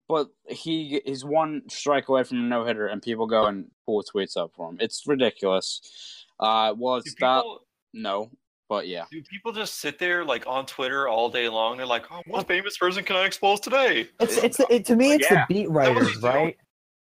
but 0.10 0.28
he 0.48 0.96
is 1.06 1.24
one 1.24 1.62
strike 1.70 2.10
away 2.10 2.24
from 2.24 2.38
a 2.39 2.41
no 2.41 2.66
hitter, 2.66 2.88
and 2.88 3.02
people 3.02 3.26
go 3.28 3.46
and 3.46 3.70
pull 3.86 4.04
tweets 4.04 4.36
up 4.36 4.52
for 4.56 4.70
him. 4.70 4.78
It's 4.82 5.04
ridiculous. 5.08 6.26
Uh, 6.39 6.74
well, 6.78 6.98
Do 6.98 7.04
it's 7.06 7.16
not. 7.22 7.46
No, 7.94 8.32
but 8.68 8.88
yeah, 8.88 9.06
do 9.12 9.22
people 9.24 9.52
just 9.54 9.80
sit 9.80 10.00
there 10.00 10.26
like 10.26 10.46
on 10.48 10.66
Twitter 10.66 11.08
all 11.08 11.30
day 11.30 11.48
long? 11.48 11.78
They're 11.78 11.86
like, 11.86 12.06
oh, 12.12 12.22
what 12.28 12.48
famous 12.48 12.78
person 12.78 13.04
can 13.04 13.16
I 13.16 13.26
expose 13.26 13.60
today? 13.62 14.10
It's 14.20 14.38
it's 14.38 14.60
it, 14.70 14.86
to 14.88 14.96
me 14.96 15.14
it's 15.14 15.30
Yeah. 15.30 15.46
the 15.48 15.54
beat 15.54 15.70
writers, 15.70 16.18
right? 16.22 16.58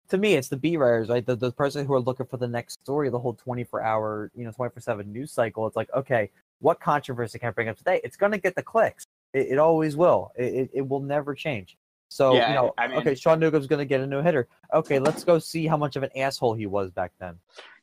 To 0.10 0.18
me, 0.18 0.34
it's 0.34 0.48
the 0.48 0.58
beat 0.58 0.78
writers, 0.78 1.10
right? 1.10 1.26
The 1.26 1.36
the 1.36 1.52
person 1.52 1.86
who 1.86 1.94
are 1.94 2.00
looking 2.00 2.26
for 2.26 2.38
the 2.38 2.48
next 2.48 2.82
story, 2.82 3.10
the 3.10 3.20
whole 3.20 3.34
twenty 3.36 3.64
four 3.64 3.82
hour, 3.82 4.32
you 4.36 4.44
know, 4.46 4.52
twenty 4.52 4.72
four 4.72 4.82
seven 4.82 5.12
news 5.12 5.32
cycle. 5.32 5.68
It's 5.68 5.76
like, 5.76 5.90
okay, 5.96 6.32
what 6.60 6.80
controversy 6.80 7.38
can 7.40 7.50
I 7.50 7.52
bring 7.52 7.70
up 7.70 7.78
today? 7.78 8.02
It's 8.04 8.18
gonna 8.18 8.38
get 8.40 8.56
the 8.56 8.64
clicks. 8.64 9.06
It, 9.34 9.48
it 9.52 9.58
always 9.60 9.96
will. 9.96 10.32
It, 10.36 10.54
it 10.54 10.70
it 10.74 10.88
will 10.88 11.02
never 11.02 11.36
change. 11.36 11.78
So 12.12 12.34
Yeah, 12.34 12.50
you 12.50 12.56
know, 12.56 12.74
I 12.80 12.88
mean- 12.88 12.98
okay, 12.98 13.14
Sean 13.14 13.40
Newcomb's 13.40 13.68
gonna 13.68 13.86
get 13.86 14.02
a 14.02 14.08
new 14.08 14.22
hitter. 14.24 14.48
Okay, 14.74 14.98
let's 14.98 15.24
go 15.24 15.38
see 15.38 15.68
how 15.68 15.78
much 15.78 15.96
of 15.96 16.02
an 16.02 16.10
asshole 16.18 16.56
he 16.56 16.66
was 16.66 16.90
back 16.90 17.12
then. 17.20 17.36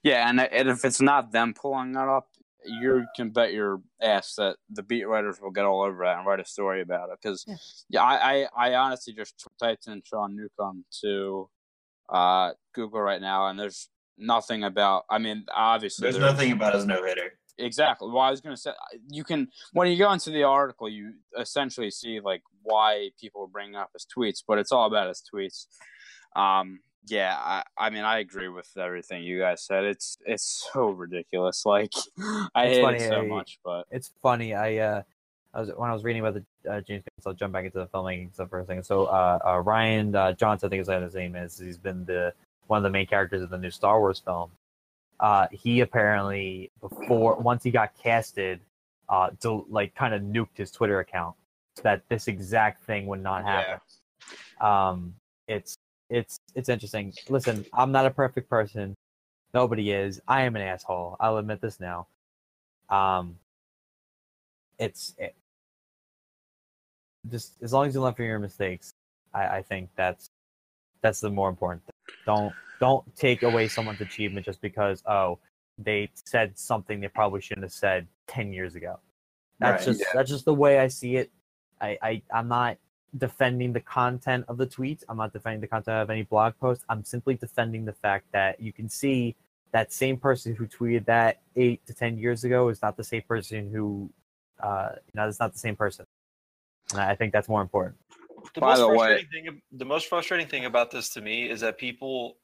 yeah, 0.03 0.29
and, 0.29 0.41
and 0.41 0.69
if 0.69 0.85
it's 0.85 1.01
not 1.01 1.31
them 1.31 1.55
pulling 1.55 1.93
that 1.93 2.09
up, 2.09 2.29
you 2.65 3.07
can 3.15 3.31
bet 3.31 3.53
your 3.53 3.81
ass 4.03 4.35
that 4.35 4.57
the 4.71 4.83
beat 4.83 5.05
writers 5.07 5.41
will 5.41 5.53
get 5.53 5.65
all 5.65 5.83
over 5.83 6.05
that 6.05 6.19
and 6.19 6.27
write 6.27 6.41
a 6.41 6.45
story 6.45 6.81
about 6.83 7.09
it. 7.11 7.19
Because 7.23 7.45
Yeah. 7.47 7.55
yeah, 7.89 8.03
I, 8.03 8.17
I 8.57 8.71
I 8.71 8.75
honestly 8.75 9.13
just 9.13 9.47
typed 9.61 9.87
in 9.87 10.03
Sean 10.05 10.35
Newcomb 10.35 10.85
to 11.03 11.49
uh, 12.09 12.53
Google 12.75 13.01
right 13.01 13.21
now, 13.21 13.49
and 13.49 13.59
there's 13.59 13.89
nothing 14.19 14.65
about. 14.65 15.05
I 15.11 15.19
mean, 15.19 15.45
obviously, 15.55 16.05
There's 16.11 16.19
nothing 16.21 16.53
about 16.53 16.75
his 16.75 16.87
no 16.87 17.05
hitter. 17.05 17.33
Exactly. 17.59 18.11
Well, 18.11 18.21
I 18.23 18.31
was 18.31 18.41
going 18.43 18.55
to 18.55 18.61
say 18.61 18.71
you 19.11 19.25
can 19.25 19.49
when 19.73 19.89
you 19.89 19.97
go 19.97 20.13
into 20.13 20.31
the 20.31 20.43
article, 20.43 20.89
you 20.89 21.15
essentially 21.39 21.91
see 21.91 22.21
like 22.21 22.43
why 22.63 23.11
people 23.21 23.47
bring 23.47 23.75
up 23.75 23.91
his 23.95 24.07
tweets, 24.07 24.43
but 24.47 24.59
it's 24.59 24.73
all 24.73 24.87
about 24.87 25.09
his 25.09 25.23
tweets. 25.33 25.67
Um, 26.39 26.81
yeah, 27.09 27.35
I, 27.39 27.63
I 27.79 27.91
mean, 27.91 28.03
I 28.05 28.19
agree 28.19 28.49
with 28.49 28.69
everything 28.77 29.23
you 29.23 29.39
guys 29.39 29.65
said. 29.65 29.85
It's 29.85 30.19
it's 30.27 30.69
so 30.73 30.89
ridiculous. 30.91 31.65
Like, 31.65 31.93
I 32.55 32.65
It's 32.67 32.77
hate 32.77 32.83
funny, 32.83 32.97
it 32.99 33.09
so 33.09 33.21
I- 33.21 33.27
much, 33.27 33.59
but 33.65 33.87
it's 33.91 34.11
funny. 34.23 34.53
I 34.55 34.77
uh, 34.79 35.03
I 35.57 35.61
was 35.61 35.71
when 35.75 35.89
I 35.89 35.93
was 35.95 36.05
reading 36.05 36.25
about 36.25 36.35
the 36.35 36.71
uh, 36.71 36.81
James 36.83 37.03
Gunn, 37.03 37.23
so 37.23 37.31
I'll 37.31 37.35
jump 37.35 37.55
back 37.55 37.65
into 37.65 37.79
the 37.79 37.87
filmmaking 37.87 38.35
stuff 38.35 38.51
for 38.51 38.61
a 38.61 38.67
second. 38.67 38.85
So 38.85 39.07
uh, 39.07 39.39
uh, 39.45 39.59
Ryan 39.61 40.15
uh, 40.15 40.33
Johnson, 40.35 40.67
I 40.67 40.71
think 40.71 40.83
is 40.83 40.89
his 40.89 41.15
name 41.15 41.35
is. 41.35 41.59
He's 41.59 41.79
been 41.79 42.05
the 42.05 42.35
one 42.67 42.77
of 42.77 42.83
the 42.83 42.91
main 42.91 43.07
characters 43.07 43.43
of 43.43 43.49
the 43.49 43.57
new 43.57 43.71
Star 43.71 43.99
Wars 43.99 44.21
film. 44.23 44.51
Uh, 45.19 45.47
he 45.51 45.81
apparently 45.81 46.71
before 46.81 47.37
once 47.37 47.65
he 47.65 47.71
got 47.71 47.93
casted, 47.97 48.61
uh, 49.09 49.31
to 49.41 49.65
like 49.71 49.95
kind 49.95 50.13
of 50.13 50.21
nuked 50.21 50.57
his 50.57 50.71
Twitter 50.71 51.01
account 51.01 51.35
so 51.75 51.83
that 51.85 52.03
this 52.11 52.29
exact 52.29 52.85
thing 52.85 53.07
would 53.07 53.23
not 53.23 53.45
happen. 53.45 53.81
Um, 54.61 55.15
it's 55.49 55.79
it's 56.11 56.39
it's 56.55 56.69
interesting. 56.69 57.15
Listen, 57.31 57.65
I'm 57.73 57.93
not 57.93 58.05
a 58.05 58.11
perfect 58.11 58.51
person. 58.51 58.95
Nobody 59.55 59.91
is. 59.91 60.21
I 60.29 60.43
am 60.43 60.55
an 60.55 60.63
asshole. 60.63 61.17
I'll 61.19 61.39
admit 61.39 61.63
this 61.63 61.81
now. 61.81 62.09
Um, 62.91 63.39
it's 64.79 65.15
it, 65.17 65.35
just 67.31 67.55
as 67.63 67.73
long 67.73 67.87
as 67.87 67.95
you 67.95 68.01
learn 68.01 68.15
from 68.15 68.27
your 68.27 68.39
mistakes, 68.39 68.93
I, 69.35 69.59
I 69.59 69.63
think 69.63 69.91
that's 69.97 70.31
that's 71.03 71.21
the 71.21 71.31
more 71.31 71.49
important 71.49 71.83
thing. 71.85 72.15
Don't 72.25 72.53
don't 72.81 73.05
take 73.17 73.43
away 73.43 73.69
someone's 73.69 74.01
achievement 74.01 74.45
just 74.45 74.61
because 74.61 75.03
oh 75.07 75.39
they 75.79 76.11
said 76.15 76.59
something 76.59 77.01
they 77.01 77.09
probably 77.09 77.41
shouldn't 77.41 77.65
have 77.65 77.73
said 77.73 78.07
ten 78.27 78.53
years 78.53 78.75
ago. 78.75 78.99
That's 79.61 79.87
Right, 79.87 79.97
just 79.97 80.05
that's 80.15 80.31
just 80.31 80.45
the 80.45 80.55
way 80.55 80.79
I 80.79 80.89
see 80.89 81.17
it. 81.17 81.31
I, 81.81 81.99
I 82.03 82.23
I'm 82.35 82.49
not 82.49 82.79
defending 83.17 83.73
the 83.73 83.81
content 83.81 84.45
of 84.49 84.57
the 84.57 84.67
tweets. 84.67 85.05
I'm 85.09 85.17
not 85.17 85.33
defending 85.33 85.61
the 85.61 85.67
content 85.67 86.03
of 86.03 86.11
any 86.11 86.23
blog 86.23 86.55
post. 86.61 86.85
I'm 86.89 87.05
simply 87.05 87.35
defending 87.35 87.85
the 87.85 87.93
fact 87.93 88.27
that 88.33 88.61
you 88.61 88.73
can 88.73 88.89
see 88.89 89.37
that 89.73 89.93
same 89.93 90.17
person 90.17 90.55
who 90.55 90.67
tweeted 90.67 91.05
that 91.07 91.41
eight 91.57 91.87
to 91.87 91.95
ten 91.95 92.19
years 92.19 92.45
ago 92.45 92.69
is 92.69 92.81
not 92.83 92.97
the 92.97 93.05
same 93.05 93.23
person 93.23 93.71
who 93.71 94.11
uh 94.61 94.91
you 94.95 95.13
know 95.15 95.29
it's 95.29 95.41
not 95.41 95.53
the 95.53 95.59
same 95.59 95.77
person. 95.77 96.07
And 96.93 97.01
I 97.01 97.15
think 97.15 97.33
that's 97.33 97.49
more 97.49 97.63
important. 97.63 97.97
The 98.55 98.61
By 98.61 98.69
most 98.69 98.79
the 98.81 98.89
way- 98.89 98.97
frustrating 98.97 99.29
thing, 99.53 99.63
the 99.73 99.85
most 99.85 100.07
frustrating 100.09 100.47
thing 100.47 100.65
about 100.67 100.91
this 100.91 101.09
to 101.11 101.21
me 101.21 101.51
is 101.51 101.61
that 101.61 101.79
people, 101.79 102.39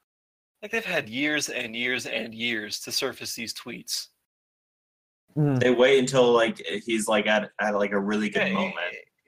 like 0.61 0.71
they've 0.71 0.85
had 0.85 1.09
years 1.09 1.49
and 1.49 1.77
years 1.77 2.07
and 2.07 2.35
years 2.35 2.81
to 2.81 2.93
surface 2.93 3.35
these 3.35 3.55
tweets. 3.55 4.09
Hmm. 5.35 5.57
They 5.57 5.71
wait 5.71 5.99
until 5.99 6.33
like 6.33 6.59
he's 6.85 7.09
like 7.09 7.27
at, 7.27 7.51
at 7.61 7.75
like 7.75 7.93
a 7.93 8.01
really 8.01 8.29
good 8.29 8.49
Yeah, 8.49 8.55
moment. 8.55 8.77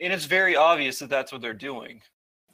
and 0.01 0.13
it's 0.13 0.27
very 0.27 0.57
obvious 0.57 0.99
that 0.99 1.09
that's 1.11 1.33
what 1.33 1.41
they're 1.41 1.55
doing. 1.55 2.03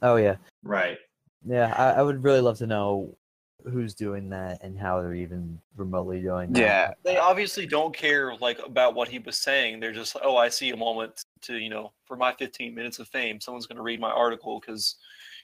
Oh 0.01 0.15
yeah. 0.15 0.37
Right. 0.63 0.97
Yeah, 1.45 1.73
I, 1.75 1.99
I 1.99 2.01
would 2.03 2.23
really 2.23 2.39
love 2.41 2.59
to 2.59 2.67
know 2.67 3.17
who's 3.65 3.93
doing 3.93 4.29
that 4.29 4.63
and 4.63 4.77
how 4.77 5.01
they're 5.01 5.13
even 5.13 5.59
remotely 5.75 6.21
doing 6.21 6.51
that. 6.53 6.59
Yeah. 6.59 6.93
They 7.03 7.17
obviously 7.17 7.65
don't 7.65 7.95
care 7.95 8.35
like 8.35 8.59
about 8.65 8.95
what 8.95 9.07
he 9.07 9.19
was 9.19 9.37
saying. 9.37 9.79
They're 9.79 9.91
just, 9.91 10.15
oh, 10.23 10.37
I 10.37 10.49
see 10.49 10.69
a 10.71 10.77
moment 10.77 11.23
to, 11.41 11.57
you 11.57 11.69
know, 11.69 11.91
for 12.05 12.15
my 12.15 12.33
15 12.33 12.73
minutes 12.73 12.99
of 12.99 13.07
fame, 13.07 13.39
someone's 13.39 13.67
going 13.67 13.77
to 13.77 13.81
read 13.83 13.99
my 13.99 14.11
article 14.11 14.59
because, 14.59 14.95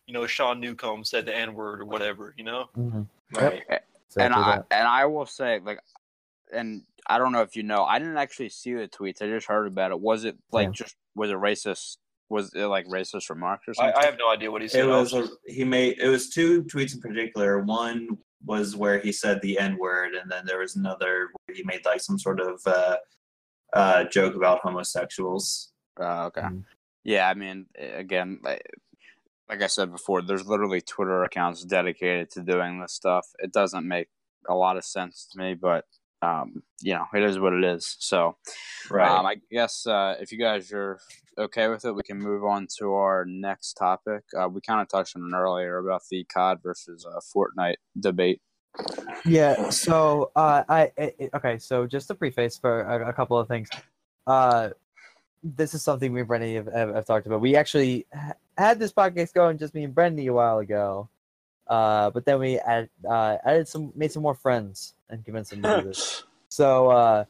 you 0.06 0.14
know, 0.14 0.26
Sean 0.28 0.60
Newcomb 0.60 1.04
said 1.04 1.26
the 1.26 1.36
N 1.36 1.54
word 1.54 1.82
or 1.82 1.86
whatever, 1.86 2.34
you 2.38 2.44
know? 2.44 2.70
Mhm. 2.78 3.08
Right. 3.34 3.64
So 4.10 4.22
and 4.22 4.34
I 4.34 4.56
that- 4.58 4.66
and 4.72 4.88
I 4.88 5.06
will 5.06 5.26
say 5.26 5.60
like, 5.60 5.80
and 6.54 6.84
I 7.08 7.18
don't 7.18 7.32
know 7.32 7.42
if 7.42 7.56
you 7.56 7.64
know, 7.64 7.84
I 7.84 8.00
didn't 8.00 8.18
actually 8.18 8.50
see 8.50 8.74
the 8.74 8.88
tweets. 8.88 9.22
I 9.22 9.28
just 9.28 9.48
heard 9.48 9.68
about 9.68 9.92
it. 9.92 10.00
Was 10.00 10.24
it 10.24 10.38
like 10.52 10.68
Yeah. 10.68 10.72
just 10.72 10.96
was 11.16 11.30
it 11.30 11.36
racist? 11.38 11.98
Was 12.30 12.54
it 12.54 12.66
like 12.66 12.86
racist 12.88 13.30
remarks 13.30 13.68
or 13.68 13.74
something? 13.74 13.94
I 13.98 14.06
have 14.06 14.18
no 14.20 14.30
idea 14.30 14.52
what 14.52 14.62
he 14.62 14.68
said. 14.68 14.84
It 14.84 14.88
was 14.88 15.14
a, 15.14 15.28
he 15.46 15.64
made 15.64 16.00
it 16.00 16.10
was 16.10 16.30
two 16.30 16.64
tweets 16.66 16.94
in 16.94 17.00
particular. 17.00 17.60
One 17.60 18.18
was 18.46 18.76
where 18.76 19.00
he 19.00 19.12
said 19.12 19.42
the 19.42 19.58
N 19.58 19.78
word, 19.78 20.14
and 20.14 20.30
then 20.30 20.46
there 20.46 20.60
was 20.60 20.76
another 20.76 21.30
where 21.46 21.56
he 21.56 21.64
made 21.64 21.86
like 21.86 22.02
some 22.02 22.20
sort 22.20 22.40
of 22.40 22.62
uh, 22.66 22.98
uh, 23.74 24.04
joke 24.06 24.36
about 24.36 24.60
homosexuals. 24.60 25.72
Uh, 26.00 26.26
okay. 26.26 26.42
Mhm. 26.42 26.64
Yeah, 27.04 27.30
I 27.30 27.34
mean, 27.34 27.68
again, 27.78 28.40
like, 28.44 28.70
like 29.48 29.62
I 29.62 29.68
said 29.68 29.92
before, 29.92 30.22
there's 30.22 30.46
literally 30.46 30.82
Twitter 30.82 31.24
accounts 31.24 31.64
dedicated 31.64 32.30
to 32.32 32.42
doing 32.42 32.82
this 32.82 32.92
stuff. 32.92 33.26
It 33.40 33.54
doesn't 33.54 33.88
make 33.88 34.10
a 34.50 34.54
lot 34.54 34.76
of 34.76 34.84
sense 34.84 35.26
to 35.32 35.40
me, 35.40 35.54
but 35.54 35.86
um, 36.22 36.64
you 36.82 36.94
know, 36.94 37.06
it 37.14 37.24
is 37.24 37.40
what 37.40 37.54
it 37.54 37.64
is. 37.64 37.96
So, 38.00 38.38
Right. 38.90 39.10
um, 39.20 39.26
I 39.26 39.36
guess 39.52 39.86
uh, 39.86 40.16
if 40.20 40.32
you 40.32 40.38
guys 40.38 40.72
are 40.74 41.00
okay 41.38 41.68
with 41.68 41.86
it, 41.86 41.92
we 41.94 42.04
can 42.04 42.18
move 42.18 42.44
on 42.44 42.68
to 42.80 42.94
our 42.94 43.26
next 43.26 43.74
topic. 43.74 44.24
Uh, 44.38 44.48
we 44.50 44.62
kind 44.62 44.82
of 44.82 44.88
touched 44.88 45.16
on 45.16 45.24
it 45.32 45.36
earlier 45.36 45.78
about 45.78 46.02
the 46.10 46.24
COD 46.26 46.60
versus 46.64 47.06
uh, 47.06 47.20
Fortnite 47.36 47.76
debate. 48.00 48.42
Yeah. 49.26 49.70
So, 49.70 50.32
uh, 50.36 50.64
I, 50.68 50.92
I 50.98 51.14
I- 51.20 51.30
okay. 51.36 51.58
So, 51.60 51.86
just 51.88 52.10
a 52.10 52.16
preface 52.16 52.58
for 52.58 52.82
a, 52.82 53.10
a 53.10 53.14
couple 53.14 53.38
of 53.38 53.48
things. 53.48 53.70
Uh, 54.26 54.70
this 55.44 55.74
is 55.74 55.84
something 55.84 56.14
me 56.14 56.22
and 56.22 56.28
Brendan 56.28 56.56
have, 56.56 56.74
have, 56.74 56.96
have 56.96 57.06
talked 57.06 57.28
about. 57.28 57.42
We 57.42 57.56
actually 57.56 58.08
had 58.58 58.80
this 58.80 58.92
podcast 58.92 59.34
going, 59.34 59.58
just 59.58 59.74
me 59.74 59.84
and 59.84 59.94
Brendan, 59.94 60.28
a 60.28 60.34
while 60.34 60.60
ago. 60.60 61.10
Uh, 61.70 62.10
but 62.12 62.26
then 62.26 62.40
we 62.40 62.58
add, 62.60 62.90
uh, 63.08 63.38
added 63.46 63.68
some, 63.68 63.92
made 63.96 64.12
some 64.12 64.24
more 64.24 64.36
friends, 64.36 64.94
and 65.10 65.24
convinced 65.26 65.52
them 65.52 65.62
to 65.64 65.82
do 65.82 65.88
this. 65.88 66.24
So, 66.50 66.90
uh, 66.92 67.26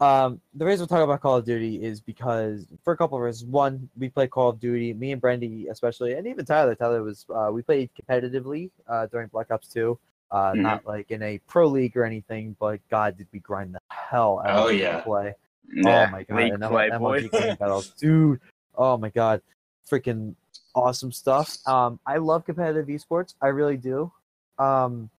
um, 0.00 0.40
the 0.54 0.64
reason 0.66 0.82
we're 0.84 0.88
talking 0.88 1.04
about 1.04 1.20
Call 1.20 1.36
of 1.36 1.44
Duty 1.44 1.82
is 1.84 2.00
because 2.00 2.66
for 2.82 2.92
a 2.92 2.96
couple 2.96 3.16
of 3.16 3.22
reasons. 3.22 3.48
One, 3.50 3.88
we 3.98 4.08
play 4.08 4.26
Call 4.26 4.48
of 4.48 4.58
Duty, 4.58 4.92
me 4.94 5.12
and 5.12 5.20
Brandy 5.20 5.68
especially, 5.68 6.14
and 6.14 6.26
even 6.26 6.44
Tyler. 6.44 6.74
Tyler 6.74 7.02
was 7.02 7.26
uh, 7.34 7.50
we 7.52 7.62
played 7.62 7.90
competitively 7.94 8.70
uh, 8.88 9.06
during 9.06 9.28
Black 9.28 9.50
Ops 9.52 9.68
Two. 9.68 9.98
Uh, 10.32 10.52
Mhm. 10.52 10.62
Not 10.62 10.86
like 10.86 11.10
in 11.10 11.22
a 11.22 11.38
pro 11.46 11.68
league 11.68 11.96
or 11.96 12.04
anything, 12.04 12.56
but 12.58 12.80
God, 12.90 13.16
did 13.18 13.28
we 13.32 13.38
grind 13.38 13.74
the 13.74 13.80
hell 13.88 14.40
out 14.44 14.58
Oh, 14.64 14.68
of 14.68 14.76
yeah. 14.76 15.00
play? 15.02 15.34
Yeah, 15.72 16.06
oh 16.08 16.10
my 16.10 16.22
God, 16.24 16.38
and 16.40 16.62
M- 16.64 16.70
play, 16.70 16.90
MLG 16.90 16.98
boy. 16.98 17.28
gaming 17.28 17.54
battles, 17.56 17.90
dude. 17.90 18.40
Oh 18.74 18.96
my 18.96 19.10
God, 19.10 19.42
freaking 19.88 20.34
awesome 20.74 21.12
stuff. 21.12 21.56
Um, 21.66 22.00
I 22.06 22.18
love 22.18 22.44
competitive 22.44 22.86
esports. 22.86 23.34
I 23.40 23.48
really 23.48 23.76
do. 23.76 24.12
Um, 24.58 25.10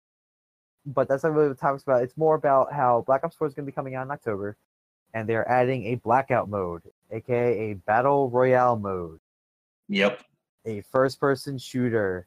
but 0.87 1.09
that's 1.09 1.23
not 1.23 1.33
really 1.33 1.49
what 1.49 1.57
the 1.57 1.61
topic's 1.61 1.83
about. 1.83 2.03
It's 2.03 2.17
more 2.17 2.35
about 2.35 2.73
how 2.73 3.05
Black 3.07 3.25
Ops 3.25 3.37
4 3.37 3.49
is 3.49 3.55
going 3.55 3.67
to 3.67 3.71
be 3.71 3.75
coming 3.75 3.95
out 3.95 4.05
in 4.05 4.11
October, 4.11 4.57
and 5.15 5.29
they're 5.29 5.49
adding 5.49 5.87
a 5.87 5.95
blackout 5.97 6.49
mode, 6.49 6.83
aka 7.11 7.71
a 7.71 7.75
battle 7.75 8.31
royale 8.31 8.77
mode. 8.77 9.21
Yep. 9.89 10.21
A 10.67 10.83
first-person 10.93 11.59
shooter 11.59 12.27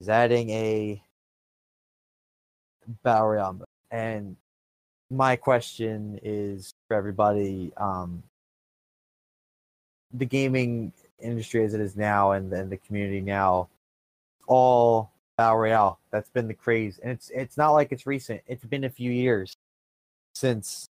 is 0.00 0.08
adding 0.08 0.50
a 0.50 1.02
battle 3.02 3.28
royale 3.28 3.52
mode. 3.54 3.66
And 3.90 4.36
my 5.10 5.36
question 5.36 6.20
is 6.22 6.74
for 6.86 6.96
everybody: 6.96 7.72
um, 7.76 8.22
the 10.12 10.26
gaming 10.26 10.92
industry 11.20 11.64
as 11.64 11.74
it 11.74 11.80
is 11.80 11.96
now, 11.96 12.32
and, 12.32 12.52
and 12.52 12.70
the 12.70 12.76
community 12.76 13.20
now, 13.20 13.68
all 14.46 15.12
battle 15.36 15.58
royale. 15.58 15.98
That's 16.10 16.30
been 16.30 16.48
the 16.48 16.54
craze, 16.54 16.98
and 17.02 17.12
it's 17.12 17.30
it's 17.30 17.56
not 17.56 17.70
like 17.70 17.92
it's 17.92 18.06
recent. 18.06 18.42
It's 18.46 18.64
been 18.64 18.84
a 18.84 18.90
few 18.90 19.10
years 19.10 19.56
since 20.34 20.88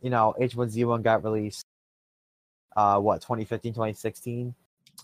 you 0.00 0.10
know 0.10 0.34
H1Z1 0.40 1.02
got 1.02 1.24
released. 1.24 1.64
Uh, 2.74 2.98
what 2.98 3.20
2015, 3.20 3.72
2016? 3.74 4.54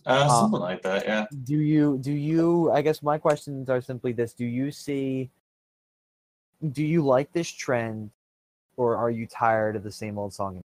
Uh, 0.06 0.10
Uh, 0.10 0.28
something 0.28 0.60
like 0.60 0.82
that. 0.82 1.04
Yeah. 1.04 1.26
Do 1.44 1.56
you 1.58 1.98
do 1.98 2.12
you? 2.12 2.70
I 2.70 2.82
guess 2.82 3.02
my 3.02 3.18
questions 3.18 3.68
are 3.68 3.80
simply 3.80 4.12
this: 4.12 4.32
Do 4.32 4.44
you 4.44 4.70
see? 4.70 5.30
Do 6.72 6.84
you 6.84 7.04
like 7.04 7.32
this 7.32 7.48
trend, 7.50 8.10
or 8.76 8.96
are 8.96 9.10
you 9.10 9.26
tired 9.26 9.76
of 9.76 9.84
the 9.84 9.92
same 9.92 10.18
old 10.18 10.34
song? 10.34 10.60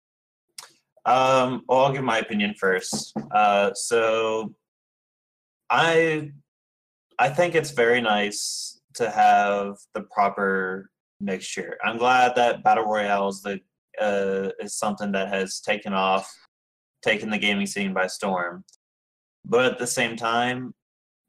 Um, 1.05 1.63
well, 1.67 1.85
I'll 1.85 1.93
give 1.93 2.03
my 2.03 2.19
opinion 2.19 2.55
first. 2.57 3.13
Uh, 3.31 3.73
so, 3.73 4.53
I, 5.69 6.31
I 7.19 7.29
think 7.29 7.55
it's 7.55 7.71
very 7.71 8.01
nice 8.01 8.79
to 8.95 9.09
have 9.09 9.75
the 9.93 10.01
proper 10.01 10.89
mixture. 11.19 11.77
I'm 11.83 11.97
glad 11.97 12.35
that 12.35 12.63
battle 12.63 12.85
royale 12.85 13.29
is 13.29 13.41
the 13.41 13.59
uh, 14.01 14.49
is 14.59 14.75
something 14.75 15.11
that 15.11 15.29
has 15.29 15.59
taken 15.59 15.93
off, 15.93 16.31
taken 17.03 17.29
the 17.29 17.37
gaming 17.37 17.67
scene 17.67 17.93
by 17.93 18.07
storm. 18.07 18.63
But 19.45 19.65
at 19.65 19.79
the 19.79 19.87
same 19.87 20.15
time, 20.15 20.73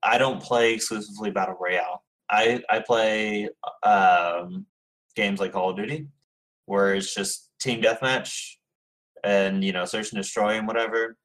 I 0.02 0.18
don't 0.18 0.42
play 0.42 0.74
exclusively 0.74 1.30
battle 1.30 1.56
royale. 1.60 2.04
I 2.30 2.62
I 2.70 2.80
play 2.80 3.48
um, 3.82 4.66
games 5.16 5.40
like 5.40 5.52
Call 5.52 5.70
of 5.70 5.76
Duty, 5.76 6.08
where 6.66 6.94
it's 6.94 7.14
just 7.14 7.50
team 7.60 7.82
deathmatch 7.82 8.56
and 9.24 9.64
you 9.64 9.72
know 9.72 9.84
search 9.84 10.12
and 10.12 10.20
destroy 10.22 10.58
and 10.58 10.66
whatever. 10.66 11.16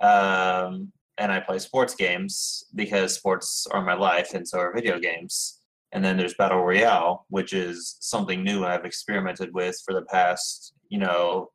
Um 0.00 0.92
and 1.18 1.32
i 1.32 1.40
play 1.40 1.58
sports 1.58 1.94
games 1.94 2.64
because 2.74 3.14
sports 3.14 3.66
are 3.70 3.82
my 3.82 3.94
life 3.94 4.34
and 4.34 4.46
so 4.46 4.58
are 4.58 4.74
video 4.74 4.98
games. 4.98 5.60
And 5.92 6.04
then 6.04 6.16
there's 6.16 6.34
battle 6.34 6.62
royale 6.62 7.26
which 7.28 7.52
is 7.52 7.96
something 8.00 8.42
new 8.42 8.64
i've 8.64 8.84
experimented 8.84 9.52
with 9.54 9.80
for 9.84 9.94
the 9.94 10.02
past 10.02 10.74
you 10.88 10.98
know 10.98 11.50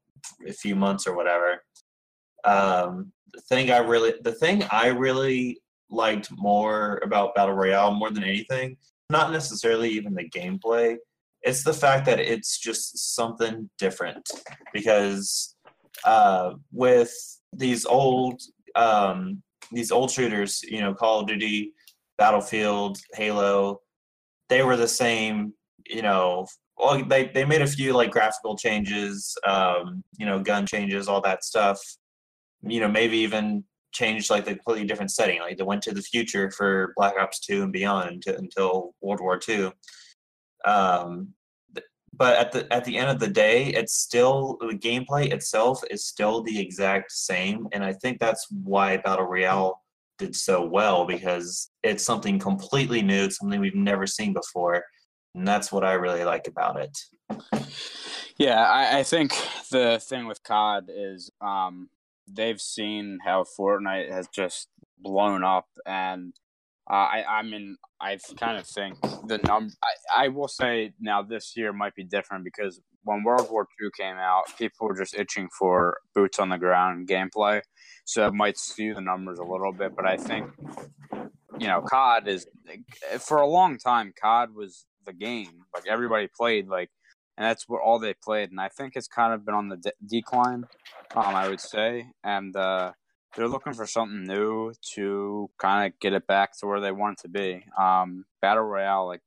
a 0.48 0.54
few 0.54 0.76
months 0.76 1.08
or 1.08 1.16
whatever. 1.16 1.64
Um 2.44 3.12
the 3.34 3.42
thing 3.42 3.72
i 3.72 3.78
really 3.78 4.14
the 4.24 4.34
thing 4.34 4.64
i 4.72 4.88
really 4.88 5.62
liked 5.90 6.30
more 6.32 7.00
about 7.04 7.36
battle 7.36 7.56
royale 7.56 7.94
more 7.94 8.10
than 8.10 8.24
anything 8.24 8.78
not 9.10 9.32
necessarily 9.32 9.90
even 9.90 10.14
the 10.14 10.30
gameplay 10.30 10.98
it's 11.44 11.64
the 11.64 11.74
fact 11.74 12.06
that 12.06 12.20
it's 12.20 12.60
just 12.60 13.16
something 13.16 13.70
different. 13.78 14.30
Because 14.74 15.56
uh, 16.06 16.54
with 16.72 17.14
these 17.54 17.86
old 17.86 18.42
um, 18.76 19.42
these 19.72 19.92
old 19.92 20.12
shooters, 20.12 20.62
you 20.64 20.82
know, 20.82 20.94
Call 20.94 21.22
of 21.22 21.28
Duty, 21.28 21.74
Battlefield, 22.18 22.98
Halo, 23.14 23.82
they 24.50 24.64
were 24.64 24.78
the 24.78 24.88
same. 24.88 25.54
You 25.88 26.02
know, 26.02 26.48
well, 26.78 27.04
they 27.04 27.28
they 27.34 27.46
made 27.46 27.62
a 27.62 27.68
few 27.68 27.94
like 27.94 28.12
graphical 28.12 28.58
changes, 28.58 29.36
um, 29.48 30.04
you 30.18 30.26
know, 30.26 30.40
gun 30.40 30.66
changes, 30.66 31.08
all 31.08 31.22
that 31.22 31.44
stuff. 31.44 31.80
You 32.64 32.80
know, 32.80 32.88
maybe 32.88 33.18
even 33.18 33.64
changed 33.92 34.30
like 34.30 34.46
the 34.46 34.56
completely 34.56 34.86
different 34.86 35.12
setting. 35.12 35.40
Like 35.40 35.58
they 35.58 35.64
went 35.64 35.82
to 35.84 35.94
the 35.94 36.02
future 36.02 36.52
for 36.52 36.94
Black 36.96 37.16
Ops 37.20 37.40
Two 37.40 37.64
and 37.64 37.74
beyond 37.74 38.10
until, 38.10 38.36
until 38.36 38.96
World 39.02 39.22
War 39.22 39.38
Two. 39.38 39.72
Um, 40.66 41.34
but 42.22 42.38
at 42.38 42.52
the 42.52 42.72
at 42.72 42.86
the 42.86 43.00
end 43.00 43.10
of 43.10 43.18
the 43.18 43.28
day, 43.28 43.70
it's 43.70 43.96
still 43.96 44.56
the 44.62 44.78
gameplay 44.78 45.34
itself 45.34 45.82
is 45.90 46.06
still 46.06 46.44
the 46.44 46.60
exact 46.60 47.12
same, 47.12 47.68
and 47.72 47.84
I 47.84 47.94
think 47.94 48.20
that's 48.20 48.46
why 48.52 48.98
Battle 48.98 49.26
Royale 49.26 49.82
did 50.20 50.36
so 50.36 50.64
well 50.64 51.04
because 51.04 51.72
it's 51.82 52.04
something 52.04 52.38
completely 52.38 53.02
new, 53.02 53.24
it's 53.24 53.38
something 53.38 53.60
we've 53.60 53.74
never 53.74 54.06
seen 54.06 54.34
before, 54.34 54.84
and 55.34 55.48
that's 55.48 55.72
what 55.72 55.84
I 55.84 55.94
really 55.94 56.24
like 56.24 56.48
about 56.48 56.80
it. 56.80 56.96
Yeah, 58.38 58.70
I, 58.70 59.00
I 59.00 59.04
think 59.04 59.34
the 59.72 60.00
thing 60.00 60.28
with 60.28 60.44
COD 60.44 60.92
is 60.96 61.32
um, 61.42 61.90
they've 62.32 62.62
seen 62.62 63.18
how 63.26 63.46
Fortnite 63.58 64.12
has 64.12 64.28
just 64.28 64.68
blown 65.00 65.44
up, 65.44 65.70
and 65.88 66.36
uh, 66.92 66.94
I, 66.94 67.24
I 67.40 67.42
mean, 67.44 67.78
I 68.02 68.18
kind 68.38 68.58
of 68.58 68.68
think 68.68 69.00
the 69.28 69.40
number. 69.48 69.74
I, 69.84 70.26
I 70.26 70.28
will 70.28 70.48
say 70.48 70.94
now 71.00 71.22
this 71.22 71.54
year 71.56 71.72
might 71.72 71.96
be 71.96 72.04
different 72.04 72.44
because 72.44 72.82
when 73.04 73.24
World 73.24 73.50
War 73.50 73.68
II 73.82 73.90
came 73.98 74.18
out, 74.18 74.44
people 74.58 74.88
were 74.88 74.98
just 74.98 75.16
itching 75.18 75.48
for 75.58 76.00
boots 76.14 76.38
on 76.38 76.50
the 76.50 76.58
ground 76.58 77.08
gameplay, 77.08 77.62
so 78.06 78.28
it 78.28 78.34
might 78.34 78.58
skew 78.58 78.94
the 78.94 79.02
numbers 79.02 79.40
a 79.40 79.44
little 79.44 79.72
bit. 79.72 79.96
But 79.96 80.06
I 80.06 80.18
think 80.18 80.50
you 81.60 81.68
know, 81.68 81.82
COD 81.82 82.28
is 82.28 82.46
for 83.20 83.38
a 83.38 83.48
long 83.48 83.78
time. 83.78 84.14
COD 84.22 84.54
was 84.54 84.86
the 85.06 85.14
game. 85.14 85.64
Like 85.74 85.88
everybody 85.88 86.28
played 86.36 86.68
like 86.68 86.90
and 87.38 87.46
that's 87.50 87.68
what 87.68 87.82
all 87.82 88.00
they 88.00 88.14
played. 88.14 88.52
And 88.52 88.60
I 88.60 88.70
think 88.70 88.94
it's 88.96 89.08
kind 89.08 89.34
of 89.34 89.46
been 89.46 89.56
on 89.56 89.70
the 89.70 89.78
de- 89.78 89.92
decline, 90.06 90.66
um, 91.16 91.36
I 91.36 91.48
would 91.50 91.62
say. 91.62 92.06
And 92.24 92.56
uh, 92.56 92.92
they're 93.36 93.48
looking 93.48 93.74
for 93.74 93.86
something 93.86 94.24
new 94.24 94.74
to 94.96 95.50
kind 95.58 95.88
of 95.88 96.00
get 96.00 96.14
it 96.14 96.28
back 96.28 96.58
to 96.60 96.68
where 96.68 96.82
they 96.82 96.92
want 96.92 97.20
it 97.20 97.22
to 97.24 97.30
be. 97.30 97.66
Um, 97.80 98.26
Battle 98.42 98.64
Royale, 98.64 99.08
like 99.08 99.22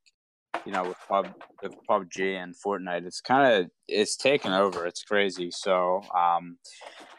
you 0.64 0.72
know, 0.72 0.84
with 0.84 0.96
pub 1.08 1.28
with 1.62 1.74
PUBG 1.88 2.42
and 2.42 2.54
Fortnite, 2.54 3.06
it's 3.06 3.20
kind 3.20 3.52
of 3.52 3.70
it's 3.88 4.16
taken 4.16 4.52
over. 4.52 4.86
It's 4.86 5.02
crazy. 5.02 5.50
So 5.50 6.02
um, 6.16 6.58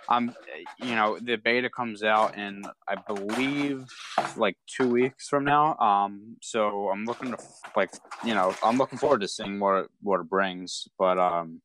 I'm, 0.09 0.33
you 0.79 0.95
know, 0.95 1.17
the 1.19 1.35
beta 1.35 1.69
comes 1.69 2.03
out 2.03 2.37
in 2.37 2.63
I 2.87 2.95
believe 2.95 3.85
like 4.37 4.57
two 4.67 4.89
weeks 4.89 5.27
from 5.27 5.43
now. 5.43 5.75
Um, 5.77 6.37
so 6.41 6.89
I'm 6.89 7.05
looking 7.05 7.31
to 7.31 7.37
like, 7.75 7.91
you 8.23 8.33
know, 8.33 8.55
I'm 8.63 8.77
looking 8.77 8.97
forward 8.99 9.21
to 9.21 9.27
seeing 9.27 9.59
what 9.59 9.87
what 10.01 10.19
it 10.19 10.29
brings. 10.29 10.87
But 10.97 11.19
um, 11.19 11.61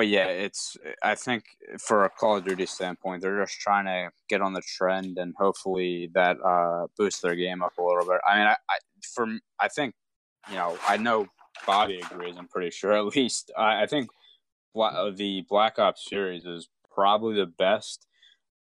but 0.00 0.08
yeah, 0.08 0.28
it's 0.28 0.78
I 1.02 1.14
think 1.14 1.44
for 1.78 2.06
a 2.06 2.08
Call 2.08 2.38
of 2.38 2.44
Duty 2.46 2.64
standpoint, 2.64 3.20
they're 3.20 3.42
just 3.44 3.60
trying 3.60 3.84
to 3.84 4.10
get 4.30 4.40
on 4.40 4.54
the 4.54 4.62
trend 4.62 5.18
and 5.18 5.34
hopefully 5.36 6.08
that 6.14 6.38
uh 6.42 6.86
boosts 6.96 7.20
their 7.20 7.34
game 7.34 7.62
up 7.62 7.76
a 7.76 7.82
little 7.82 8.06
bit. 8.06 8.18
I 8.26 8.38
mean, 8.38 8.46
I, 8.46 8.56
I 8.70 8.78
from 9.14 9.40
I 9.60 9.68
think 9.68 9.94
you 10.48 10.54
know 10.54 10.78
I 10.88 10.96
know 10.96 11.26
Bobby 11.66 12.00
agrees. 12.00 12.34
I'm 12.38 12.48
pretty 12.48 12.70
sure 12.70 12.92
at 12.96 13.14
least 13.14 13.50
I, 13.58 13.82
I 13.82 13.86
think 13.86 14.08
the 14.74 15.44
Black 15.50 15.78
Ops 15.78 16.08
series 16.08 16.46
is 16.46 16.70
probably 16.90 17.34
the 17.36 17.52
best. 17.58 18.06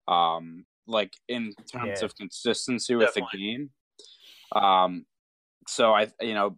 Um, 0.09 0.65
like 0.87 1.13
in 1.29 1.53
terms 1.71 1.99
Yeah. 1.99 2.05
of 2.05 2.15
consistency 2.17 2.95
with 2.95 3.07
Definitely. 3.13 3.39
the 3.39 3.47
game. 3.47 3.69
Um, 4.61 5.05
so 5.67 5.93
I, 5.93 6.07
you 6.19 6.33
know, 6.33 6.57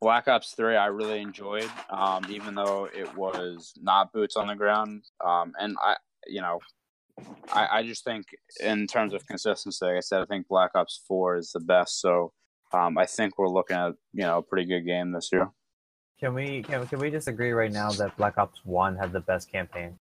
Black 0.00 0.28
Ops 0.28 0.52
Three 0.52 0.76
I 0.76 0.86
really 0.86 1.20
enjoyed, 1.20 1.70
um, 1.90 2.24
even 2.30 2.54
though 2.54 2.88
it 2.94 3.14
was 3.16 3.72
not 3.80 4.12
boots 4.12 4.36
on 4.36 4.46
the 4.48 4.54
ground. 4.54 5.02
Um, 5.24 5.52
and 5.58 5.76
I, 5.82 5.96
you 6.26 6.40
know, 6.40 6.60
I, 7.52 7.68
I 7.78 7.82
just 7.82 8.04
think 8.04 8.26
in 8.60 8.86
terms 8.86 9.12
of 9.14 9.26
consistency, 9.26 9.84
like 9.84 9.96
I 9.96 10.00
said, 10.00 10.22
I 10.22 10.24
think 10.26 10.48
Black 10.48 10.70
Ops 10.74 11.00
Four 11.06 11.36
is 11.36 11.50
the 11.52 11.60
best. 11.60 12.00
So 12.00 12.32
um, 12.72 12.96
I 12.98 13.06
think 13.06 13.38
we're 13.38 13.48
looking 13.48 13.76
at 13.76 13.92
you 14.12 14.22
know 14.22 14.38
a 14.38 14.42
pretty 14.42 14.66
good 14.66 14.82
game 14.86 15.12
this 15.12 15.30
year. 15.32 15.50
Can 16.20 16.34
we 16.34 16.62
can, 16.62 16.86
can 16.86 16.98
we 17.00 17.10
just 17.10 17.26
agree 17.28 17.50
right 17.52 17.72
now 17.72 17.90
that 17.92 18.16
Black 18.16 18.38
Ops 18.38 18.60
One 18.64 18.96
had 18.96 19.12
the 19.12 19.20
best 19.20 19.50
campaign? 19.50 19.98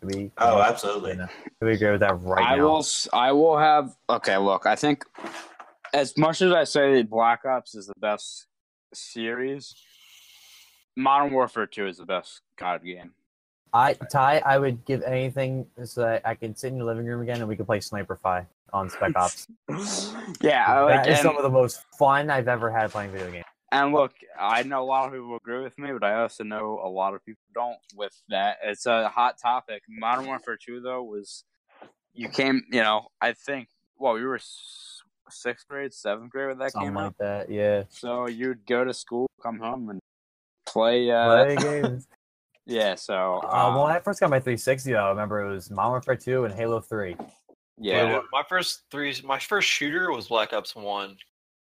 Can 0.00 0.08
we? 0.08 0.14
can 0.14 0.30
Oh, 0.38 0.56
we- 0.56 0.62
absolutely. 0.62 1.14
Can 1.14 1.28
we 1.60 1.72
agree 1.74 1.92
with 1.92 2.00
that 2.00 2.20
right 2.22 2.42
now? 2.42 2.48
I 2.52 2.56
now? 2.56 2.64
will. 2.64 2.78
s- 2.78 3.08
I 3.12 3.32
will 3.32 3.56
have. 3.58 3.94
Okay, 4.08 4.36
look. 4.36 4.66
I 4.66 4.74
think 4.74 5.04
as 5.94 6.16
much 6.18 6.42
as 6.42 6.52
I 6.52 6.64
say 6.64 7.02
Black 7.04 7.44
Ops 7.44 7.74
is 7.74 7.86
the 7.86 7.94
best 8.00 8.46
series, 8.92 9.74
Modern 10.96 11.32
Warfare 11.32 11.66
Two 11.66 11.86
is 11.86 11.98
the 11.98 12.06
best 12.06 12.40
COD 12.56 12.84
game. 12.84 13.12
I 13.72 13.94
Ty, 13.94 14.42
I 14.44 14.58
would 14.58 14.84
give 14.84 15.02
anything 15.02 15.66
so 15.84 16.02
that 16.02 16.22
I 16.24 16.34
can 16.34 16.56
sit 16.56 16.68
in 16.68 16.76
your 16.76 16.86
living 16.86 17.06
room 17.06 17.22
again 17.22 17.38
and 17.38 17.48
we 17.48 17.56
could 17.56 17.66
play 17.66 17.80
Sniper 17.80 18.16
Fi 18.16 18.46
on 18.72 18.90
Spec 18.90 19.16
Ops. 19.16 19.48
yeah, 20.40 20.64
I 20.66 20.82
like, 20.82 21.04
that 21.04 21.08
is 21.08 21.18
and, 21.18 21.22
some 21.22 21.36
of 21.36 21.42
the 21.42 21.50
most 21.50 21.84
fun 21.98 22.30
I've 22.30 22.48
ever 22.48 22.70
had 22.70 22.90
playing 22.90 23.12
video 23.12 23.30
games. 23.30 23.44
and 23.72 23.92
look, 23.92 24.12
I 24.38 24.62
know 24.64 24.82
a 24.82 24.84
lot 24.84 25.06
of 25.06 25.12
people 25.12 25.36
agree 25.36 25.62
with 25.62 25.78
me, 25.78 25.92
but 25.92 26.04
I 26.04 26.20
also 26.20 26.44
know 26.44 26.80
a 26.82 26.88
lot 26.88 27.14
of 27.14 27.24
people 27.24 27.42
don't. 27.54 27.78
With 27.94 28.20
that, 28.28 28.58
it's 28.64 28.86
a 28.86 29.08
hot 29.08 29.38
topic. 29.40 29.82
Modern 29.88 30.26
Warfare 30.26 30.56
Two, 30.56 30.80
though, 30.80 31.02
was 31.02 31.44
you 32.12 32.28
came. 32.28 32.62
You 32.70 32.82
know, 32.82 33.08
I 33.20 33.32
think. 33.32 33.68
Well, 33.98 34.14
we 34.14 34.24
were 34.24 34.40
sixth 35.30 35.66
grade, 35.68 35.92
seventh 35.94 36.30
grade 36.30 36.48
when 36.48 36.58
that 36.58 36.72
Something 36.72 36.88
came 36.90 36.96
out. 36.98 37.04
like 37.04 37.18
that, 37.18 37.50
yeah. 37.50 37.84
So 37.88 38.26
you'd 38.28 38.64
go 38.66 38.84
to 38.84 38.92
school, 38.94 39.26
come 39.42 39.58
home, 39.58 39.90
and 39.90 40.00
play. 40.66 41.10
Uh, 41.10 41.44
Play 41.44 41.56
games. 41.82 42.06
Yeah, 42.66 42.94
so 42.94 43.40
Uh, 43.42 43.68
um, 43.68 43.74
when 43.80 43.90
I 43.90 43.98
first 44.00 44.20
got 44.20 44.30
my 44.30 44.38
360, 44.38 44.92
though, 44.92 44.98
I 44.98 45.08
remember 45.08 45.40
it 45.40 45.52
was 45.52 45.70
Modern 45.70 45.92
Warfare 45.92 46.16
2 46.16 46.44
and 46.44 46.54
Halo 46.54 46.80
3. 46.80 47.16
yeah, 47.78 48.04
Yeah, 48.12 48.20
my 48.32 48.42
first 48.48 48.82
three, 48.90 49.14
my 49.24 49.38
first 49.38 49.68
shooter 49.68 50.12
was 50.12 50.28
Black 50.28 50.52
Ops 50.52 50.76
One. 50.76 51.16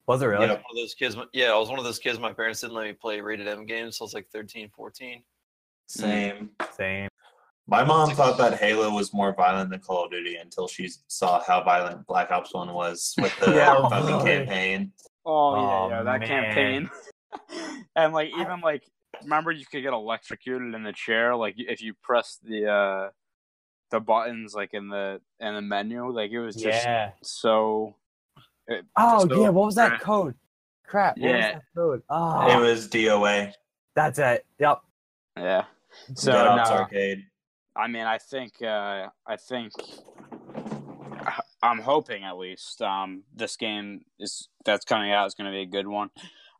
Was 0.06 0.20
it 0.22 0.26
really? 0.26 0.44
I 0.46 0.48
was 0.48 0.56
one 0.56 0.64
of 0.70 0.76
those 0.76 0.94
kids. 0.94 1.16
Yeah, 1.32 1.52
I 1.52 1.58
was 1.58 1.68
one 1.70 1.78
of 1.78 1.84
those 1.84 1.98
kids. 1.98 2.18
My 2.18 2.32
parents 2.32 2.60
didn't 2.60 2.74
let 2.74 2.86
me 2.86 2.92
play 2.92 3.20
rated 3.20 3.46
M 3.48 3.64
games. 3.66 3.98
So 3.98 4.04
I 4.04 4.06
was 4.06 4.14
like 4.14 4.28
13, 4.32 4.68
14. 4.76 5.22
Same. 5.86 6.50
Same. 6.76 7.08
My 7.68 7.84
mom 7.84 8.10
thought 8.10 8.38
that 8.38 8.58
Halo 8.58 8.90
was 8.90 9.14
more 9.14 9.32
violent 9.34 9.70
than 9.70 9.80
Call 9.80 10.04
of 10.04 10.10
Duty 10.10 10.36
until 10.36 10.66
she 10.68 10.90
saw 11.06 11.42
how 11.42 11.62
violent 11.62 12.06
Black 12.06 12.30
Ops 12.30 12.52
One 12.52 12.72
was 12.74 13.14
with 13.20 13.34
the 13.40 13.50
Yeah, 13.54 13.88
fucking 13.88 14.06
really. 14.06 14.24
campaign. 14.24 14.92
Oh, 15.24 15.54
Oh, 15.54 15.88
yeah, 15.88 15.96
yeah, 15.98 16.02
that 16.02 16.20
man. 16.20 16.28
campaign. 16.28 16.90
and 17.96 18.12
like 18.12 18.30
even 18.38 18.60
like 18.60 18.82
remember 19.22 19.52
you 19.52 19.64
could 19.64 19.82
get 19.82 19.92
electrocuted 19.92 20.74
in 20.74 20.82
the 20.82 20.92
chair 20.92 21.34
like 21.36 21.54
if 21.56 21.80
you 21.80 21.94
press 22.02 22.38
the 22.42 22.66
uh 22.68 23.08
the 23.90 24.00
buttons 24.00 24.54
like 24.54 24.74
in 24.74 24.88
the 24.88 25.20
in 25.40 25.54
the 25.54 25.62
menu 25.62 26.10
like 26.10 26.30
it 26.30 26.40
was 26.40 26.56
just 26.56 26.84
Yeah. 26.84 27.12
so 27.22 27.94
it- 28.66 28.84
Oh, 28.98 29.26
so- 29.28 29.40
yeah. 29.42 29.48
What 29.50 29.66
was 29.66 29.74
that 29.76 30.00
code? 30.00 30.34
Crap. 30.86 31.16
What 31.16 31.30
Yeah. 31.30 31.36
was 31.36 31.44
that 31.44 31.62
code? 31.74 31.98
It 32.00 32.04
Oh, 32.10 32.60
was 32.60 32.88
DOA, 32.88 33.52
that's 33.94 34.18
it. 34.18 34.44
Yep. 34.58 34.80
yeah 35.38 35.64
so 36.14 36.32
Dead 36.32 36.44
no, 36.56 36.62
Arcade. 36.62 37.24
I 37.76 37.86
mean 37.88 38.04
I 38.06 38.18
think 38.18 38.60
uh 38.62 39.08
I 39.26 39.36
think 39.36 39.72
I'm 41.62 41.78
hoping 41.78 42.24
at 42.24 42.36
least 42.36 42.82
um 42.82 43.22
this 43.34 43.56
game 43.56 44.02
is 44.18 44.48
that's 44.64 44.84
coming 44.84 45.12
out 45.12 45.26
is 45.26 45.34
going 45.34 45.50
to 45.50 45.56
be 45.56 45.62
a 45.62 45.66
good 45.66 45.86
one. 45.86 46.10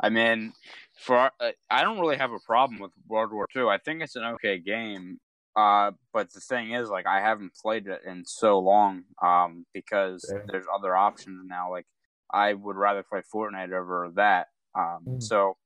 I 0.00 0.08
mean, 0.08 0.52
for 0.98 1.30
uh, 1.38 1.52
I 1.70 1.82
don't 1.82 2.00
really 2.00 2.16
have 2.16 2.32
a 2.32 2.40
problem 2.40 2.80
with 2.80 2.90
World 3.06 3.32
War 3.32 3.46
II. 3.54 3.68
I 3.68 3.78
think 3.78 4.02
it's 4.02 4.16
an 4.16 4.24
okay 4.34 4.58
game. 4.58 5.20
Uh, 5.54 5.92
but 6.12 6.32
the 6.32 6.40
thing 6.40 6.72
is, 6.72 6.88
like, 6.88 7.06
I 7.06 7.20
haven't 7.20 7.54
played 7.54 7.86
it 7.86 8.00
in 8.06 8.24
so 8.24 8.58
long. 8.58 9.04
Um, 9.22 9.64
because 9.74 10.24
Sure. 10.28 10.44
there's 10.48 10.66
other 10.74 10.96
options 10.96 11.42
now. 11.46 11.70
Like, 11.70 11.86
I 12.32 12.54
would 12.54 12.74
rather 12.76 13.02
play 13.04 13.20
Fortnite 13.32 13.70
over 13.72 14.10
that. 14.16 14.48
Um, 14.74 15.04
Mm. 15.06 15.22
so, 15.22 15.56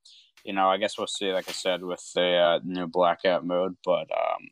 you 0.45 0.53
know, 0.53 0.69
I 0.69 0.77
guess 0.77 0.99
we'll 0.99 1.07
see. 1.07 1.33
Like 1.33 1.49
I 1.49 1.53
said, 1.53 1.83
with 1.83 2.05
the 2.15 2.37
uh, 2.37 2.61
new 2.65 2.89
blackout 2.89 3.47
mode, 3.47 3.77
but 3.85 4.09
um, 4.11 4.49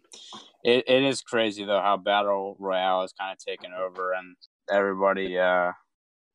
it, 0.64 0.84
it 0.88 1.04
is 1.04 1.20
crazy 1.20 1.64
though 1.64 1.80
how 1.80 1.96
battle 1.96 2.56
royale 2.58 3.02
is 3.02 3.12
kind 3.18 3.32
of 3.32 3.38
taken 3.38 3.72
over, 3.72 4.12
and 4.12 4.36
everybody 4.70 5.38
uh, 5.38 5.72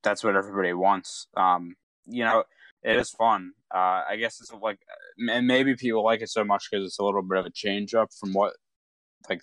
that's 0.04 0.24
what 0.24 0.36
everybody 0.36 0.74
wants. 0.74 1.28
Um, 1.36 1.76
you 2.06 2.24
know, 2.24 2.44
it 2.84 2.96
is 2.96 3.10
fun. 3.10 3.52
Uh, 3.74 4.04
I 4.10 4.16
guess 4.20 4.40
it's 4.40 4.52
like, 4.54 4.80
and 5.18 5.48
maybe 5.48 5.76
people 5.76 6.04
like 6.04 6.22
it 6.22 6.30
so 6.30 6.44
much 6.44 6.68
because 6.70 6.86
it's 6.86 7.00
a 7.00 7.04
little 7.04 7.22
bit 7.22 7.38
of 7.40 7.46
a 7.46 7.52
change 7.52 7.94
up 7.94 8.10
from 8.20 8.34
what, 8.34 8.54
like, 9.30 9.42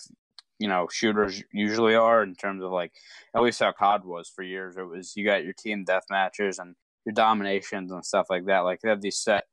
you 0.58 0.68
know, 0.68 0.88
shooters 0.90 1.42
usually 1.52 1.94
are 1.94 2.22
in 2.22 2.34
terms 2.34 2.62
of 2.62 2.70
like, 2.70 2.92
at 3.34 3.42
least 3.42 3.60
how 3.60 3.72
COD 3.72 4.04
was 4.04 4.32
for 4.34 4.42
years. 4.42 4.76
It 4.76 4.82
was 4.88 5.12
you 5.16 5.24
got 5.24 5.44
your 5.44 5.52
team 5.52 5.84
death 5.84 6.04
matches 6.10 6.58
and 6.58 6.74
your 7.04 7.12
dominations 7.12 7.92
and 7.92 8.04
stuff 8.04 8.26
like 8.30 8.46
that. 8.46 8.60
Like 8.60 8.80
they 8.80 8.88
have 8.88 9.02
these 9.02 9.18
set 9.18 9.44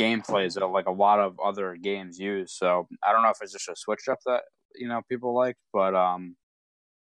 gameplays 0.00 0.54
that 0.54 0.66
like 0.66 0.86
a 0.86 0.90
lot 0.92 1.20
of 1.20 1.38
other 1.40 1.76
games 1.76 2.18
use. 2.18 2.52
So 2.52 2.88
I 3.02 3.12
don't 3.12 3.22
know 3.22 3.30
if 3.30 3.38
it's 3.42 3.52
just 3.52 3.68
a 3.68 3.76
switch 3.76 4.08
up 4.08 4.18
that 4.26 4.42
you 4.74 4.88
know 4.88 5.02
people 5.08 5.34
like, 5.34 5.56
but 5.72 5.94
um, 5.94 6.36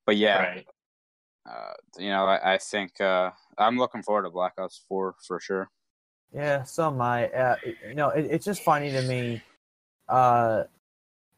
but 0.06 0.16
yeah, 0.16 0.38
Right. 0.38 0.66
uh, 1.48 1.72
you 1.98 2.10
know, 2.10 2.24
I, 2.26 2.54
I 2.54 2.58
think 2.58 3.00
uh, 3.00 3.30
I'm 3.58 3.78
looking 3.78 4.02
forward 4.02 4.24
to 4.24 4.30
Black 4.30 4.54
Ops 4.58 4.84
Four 4.88 5.14
for 5.26 5.40
sure. 5.40 5.70
Yeah, 6.32 6.64
so 6.64 6.88
am 6.88 7.00
I. 7.00 7.28
Uh, 7.28 7.56
you 7.88 7.94
know, 7.94 8.08
it, 8.10 8.26
it's 8.26 8.44
just 8.44 8.62
funny 8.62 8.90
to 8.90 9.02
me. 9.02 9.40
Uh, 10.08 10.64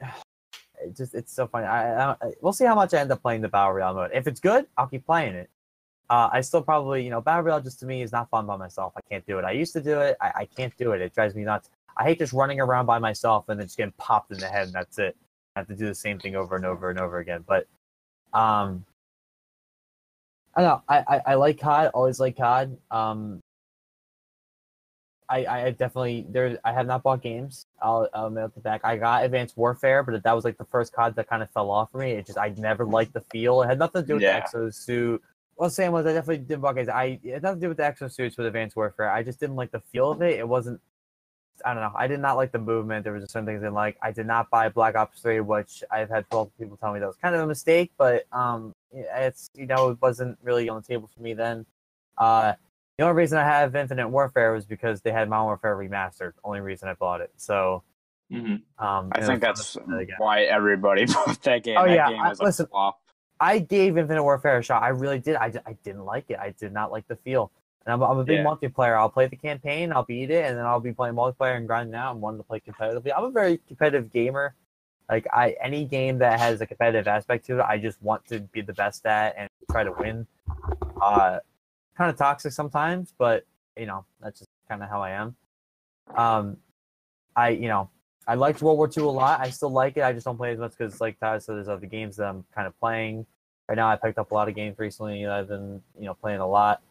it 0.83 0.97
just 0.97 1.15
it's 1.15 1.33
so 1.33 1.47
funny. 1.47 1.67
I, 1.67 2.13
I 2.13 2.17
we'll 2.41 2.53
see 2.53 2.65
how 2.65 2.75
much 2.75 2.95
I 2.95 3.01
end 3.01 3.13
up 3.13 3.23
playing 3.23 3.43
the 3.43 3.49
battle 3.49 3.73
royale 3.73 3.95
mode. 3.95 4.11
If 4.15 4.27
it's 4.27 4.41
good, 4.41 4.67
I'll 4.77 4.87
keep 4.87 5.07
playing 5.07 5.35
it. 5.35 5.51
Uh, 6.09 6.29
I 6.33 6.41
still 6.41 6.63
probably, 6.63 7.03
you 7.03 7.11
know, 7.11 7.21
battle 7.21 7.43
royale 7.45 7.61
just 7.61 7.81
to 7.81 7.87
me 7.87 8.03
is 8.03 8.13
not 8.13 8.31
fun 8.31 8.47
by 8.47 8.57
myself. 8.57 8.93
I 8.97 9.01
can't 9.11 9.27
do 9.27 9.39
it. 9.39 9.45
I 9.45 9.51
used 9.51 9.73
to 9.73 9.81
do 9.81 10.01
it. 10.01 10.17
I, 10.21 10.33
I 10.37 10.45
can't 10.45 10.77
do 10.77 10.93
it. 10.93 11.01
It 11.01 11.13
drives 11.15 11.35
me 11.35 11.43
nuts. 11.43 11.71
I 11.97 12.05
hate 12.05 12.19
just 12.19 12.33
running 12.33 12.61
around 12.61 12.87
by 12.87 12.99
myself 12.99 13.49
and 13.49 13.59
then 13.59 13.67
just 13.67 13.77
getting 13.77 13.93
popped 13.99 14.31
in 14.31 14.39
the 14.39 14.47
head 14.47 14.67
and 14.67 14.73
that's 14.73 14.99
it. 14.99 15.17
I 15.57 15.61
have 15.61 15.69
to 15.69 15.75
do 15.75 15.87
the 15.87 15.95
same 15.95 16.19
thing 16.19 16.37
over 16.37 16.55
and 16.55 16.65
over 16.65 16.91
and 16.91 17.01
over 17.01 17.19
again. 17.19 17.43
But 17.47 17.67
um, 18.33 18.85
I 20.55 20.61
don't 20.61 20.71
know. 20.71 20.83
I, 20.89 21.05
I, 21.09 21.23
I 21.33 21.35
like 21.35 21.59
COD. 21.59 21.91
Always 21.93 22.21
like 22.21 22.37
COD. 22.37 22.77
Um, 22.91 23.41
I, 25.29 25.45
I 25.47 25.71
definitely 25.71 26.25
there. 26.29 26.57
I 26.65 26.73
have 26.73 26.87
not 26.87 27.03
bought 27.03 27.21
games. 27.21 27.67
I'll, 27.83 28.09
I'll 28.15 28.27
admit 28.27 28.55
the 28.55 28.61
back. 28.61 28.83
I 28.85 28.97
got 28.97 29.25
Advanced 29.25 29.57
Warfare, 29.57 30.05
but 30.05 30.23
that 30.23 30.33
was 30.33 30.45
like 30.45 30.57
the 30.57 30.67
first 30.67 30.93
COD 30.93 31.17
that 31.17 31.29
kind 31.29 31.43
of 31.43 31.51
fell 31.51 31.71
off 31.71 31.91
for 31.91 31.99
me. 31.99 32.13
It 32.13 32.27
just 32.27 32.39
I 32.39 32.51
never 32.57 32.85
liked 32.85 33.13
the 33.13 33.23
feel. 33.33 33.63
It 33.63 33.67
had 33.67 33.79
nothing 33.79 34.03
to 34.03 34.07
do 34.07 34.15
with 34.15 34.23
Yeah. 34.23 34.47
the 34.53 34.59
exosuit. 34.59 35.19
Well, 35.57 35.71
same 35.71 35.93
was 35.93 36.05
I 36.07 36.13
definitely 36.13 36.39
didn't 36.45 36.61
buy 36.61 36.75
games. 36.75 36.89
I 36.89 37.19
it 37.23 37.33
had 37.35 37.43
nothing 37.43 37.61
to 37.61 37.65
do 37.65 37.69
with 37.69 37.79
the 37.79 37.83
exosuits 37.85 38.37
with 38.37 38.47
Advanced 38.47 38.77
Warfare. 38.77 39.11
I 39.11 39.23
just 39.23 39.41
didn't 39.41 39.57
like 39.57 39.71
the 39.71 39.81
feel 39.81 40.11
of 40.11 40.21
it. 40.23 40.39
It 40.39 40.47
wasn't. 40.47 40.81
I 41.65 41.73
don't 41.73 41.83
know. 41.83 41.93
I 41.97 42.07
did 42.07 42.21
not 42.21 42.37
like 42.37 42.53
the 42.53 42.59
movement. 42.59 43.05
There 43.05 43.15
was 43.15 43.23
just 43.23 43.33
some 43.33 43.47
things 43.47 43.63
I 43.63 43.65
didn't 43.65 43.75
like. 43.75 43.97
I 44.03 44.13
did 44.13 44.27
not 44.27 44.51
buy 44.51 44.69
Black 44.69 44.95
Ops 44.95 45.23
Three, 45.23 45.41
which 45.41 45.83
I've 45.91 46.11
had 46.11 46.27
multiple 46.31 46.53
people 46.63 46.77
tell 46.77 46.93
me 46.93 47.01
that 47.01 47.07
was 47.07 47.17
kind 47.17 47.35
of 47.35 47.41
a 47.41 47.47
mistake. 47.47 47.93
But 47.97 48.25
um, 48.33 48.75
it's 48.93 49.49
you 49.55 49.67
know 49.67 49.89
it 49.91 49.99
wasn't 50.03 50.39
really 50.43 50.69
on 50.69 50.83
the 50.83 50.87
table 50.87 51.09
for 51.15 51.23
me 51.23 51.33
then. 51.33 51.65
Uh, 52.19 52.53
the 52.99 53.05
only 53.05 53.17
reason 53.17 53.39
I 53.39 53.45
have 53.45 53.75
Infinite 53.75 54.09
Warfare 54.09 54.53
was 54.53 54.67
because 54.67 55.01
they 55.01 55.13
had 55.13 55.29
Modern 55.31 55.47
Warfare 55.47 55.77
Remastered. 55.77 56.33
Only 56.45 56.61
reason 56.61 56.89
I 56.91 56.95
bought 56.95 57.23
it. 57.23 57.31
So 57.39 57.83
hmm 58.31 58.57
um, 58.79 59.11
I 59.13 59.21
think 59.21 59.41
that's 59.41 59.59
was 59.61 59.73
fun 59.73 59.83
to 59.85 59.89
play 59.89 60.03
again. 60.03 60.17
why 60.19 60.43
everybody 60.43 61.07
bought 61.27 61.41
that 61.45 61.63
game. 61.63 61.79
Oh, 61.79 61.87
that 61.87 61.95
yeah, 61.95 62.09
game 62.11 62.21
I- 62.21 62.29
was 62.29 62.41
a 62.41 62.45
listen, 62.45 62.67
flop. 62.67 63.01
I 63.41 63.59
gave 63.59 63.99
Infinite 63.99 64.23
Warfare 64.23 64.59
a 64.59 64.63
shot. 64.63 64.83
I 64.83 64.89
really 64.89 65.19
did. 65.19 65.37
I, 65.37 65.53
I 65.67 65.73
didn't 65.85 66.05
like 66.05 66.31
it. 66.31 66.39
I 66.39 66.51
did 66.59 66.73
not 66.73 66.91
like 66.91 67.07
the 67.09 67.17
feel. 67.17 67.51
And 67.85 67.93
I'm, 67.93 68.03
I'm 68.03 68.19
a 68.19 68.25
big 68.25 68.39
Yeah. 68.39 68.45
multiplayer. 68.45 68.99
I'll 68.99 69.11
play 69.11 69.27
the 69.27 69.37
campaign, 69.37 69.93
I'll 69.93 70.05
beat 70.05 70.31
it, 70.31 70.45
and 70.45 70.59
then 70.59 70.65
I'll 70.67 70.81
be 70.81 70.93
playing 70.93 71.15
multiplayer 71.15 71.57
and 71.57 71.67
grinding 71.67 71.95
out 71.95 72.13
and 72.13 72.21
wanting 72.21 72.41
to 72.41 72.45
play 72.45 72.61
competitively. 72.61 73.13
I'm 73.17 73.25
a 73.25 73.31
very 73.31 73.59
competitive 73.69 74.13
gamer. 74.13 74.55
Like 75.09 75.27
I, 75.33 75.55
any 75.61 75.85
game 75.85 76.19
that 76.19 76.41
has 76.41 76.61
a 76.61 76.67
competitive 76.67 77.07
aspect 77.07 77.47
to 77.47 77.61
it, 77.61 77.63
I 77.63 77.79
just 77.79 78.03
want 78.03 78.27
to 78.27 78.41
be 78.41 78.61
the 78.61 78.73
best 78.73 79.07
at 79.07 79.35
and 79.39 79.49
try 79.71 79.85
to 79.85 79.93
win. 79.93 80.27
Uh, 81.01 81.39
kind 81.97 82.11
of 82.11 82.17
toxic 82.17 82.53
sometimes, 82.53 83.15
but 83.17 83.45
you 83.77 83.87
know 83.87 84.05
that's 84.21 84.41
just 84.41 84.51
kind 84.69 84.83
of 84.83 84.89
how 84.89 85.01
I 85.03 85.11
am. 85.11 85.37
Um, 86.17 86.57
I 87.37 87.51
you 87.51 87.69
know 87.69 87.89
I 88.27 88.35
liked 88.35 88.61
World 88.63 88.79
War 88.79 88.89
II 88.95 89.05
a 89.05 89.07
lot. 89.07 89.41
I 89.41 89.51
still 89.51 89.71
like 89.71 89.97
it. 89.97 90.03
I 90.03 90.13
just 90.13 90.25
don't 90.25 90.37
play 90.37 90.53
as 90.53 90.59
much 90.59 90.73
because, 90.73 90.93
it's 90.95 91.01
like 91.01 91.19
Tyler 91.21 91.39
said, 91.41 91.57
there's 91.57 91.69
other 91.69 91.87
games 91.87 92.17
that 92.17 92.27
I'm 92.27 92.45
kind 92.55 92.67
of 92.67 92.79
playing. 92.81 93.25
Right 93.69 93.77
now, 93.77 93.89
I 93.89 93.97
picked 93.97 94.19
up 94.19 94.31
a 94.31 94.35
lot 94.35 94.49
of 94.49 94.55
games 94.55 94.79
recently 94.79 95.25
that 95.25 95.33
I've 95.33 95.49
been, 95.49 95.83
you 95.99 96.07
know, 96.07 96.15
playing 96.15 96.41
a 96.41 96.47
lot. 96.47 96.83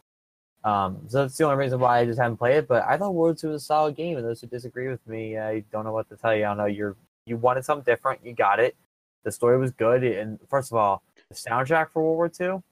Um, 0.64 0.98
so 1.08 1.22
that's 1.22 1.36
the 1.36 1.44
only 1.44 1.56
reason 1.56 1.78
why 1.78 1.98
I 2.00 2.04
just 2.06 2.18
haven't 2.18 2.38
played 2.38 2.56
it. 2.56 2.68
But 2.68 2.84
I 2.84 2.96
thought 2.96 3.14
World 3.14 3.38
War 3.42 3.50
II 3.50 3.52
was 3.54 3.62
a 3.62 3.64
solid 3.64 3.96
game, 3.96 4.16
and 4.16 4.26
those 4.26 4.40
who 4.40 4.46
disagree 4.46 4.88
with 4.88 5.06
me, 5.06 5.38
I 5.38 5.60
don't 5.72 5.84
know 5.84 5.92
what 5.92 6.08
to 6.08 6.16
tell 6.16 6.34
you. 6.34 6.44
I 6.44 6.54
know 6.54 6.66
you're 6.66 6.96
you 7.26 7.36
wanted 7.36 7.64
something 7.64 7.84
different. 7.84 8.20
You 8.24 8.32
got 8.32 8.60
it. 8.60 8.76
The 9.24 9.32
story 9.32 9.58
was 9.58 9.70
good, 9.72 10.02
and 10.04 10.38
first 10.48 10.70
of 10.72 10.76
all, 10.76 11.02
the 11.28 11.34
soundtrack 11.34 11.90
for 11.90 12.02
World 12.02 12.16
War 12.16 12.30
II, 12.56 12.62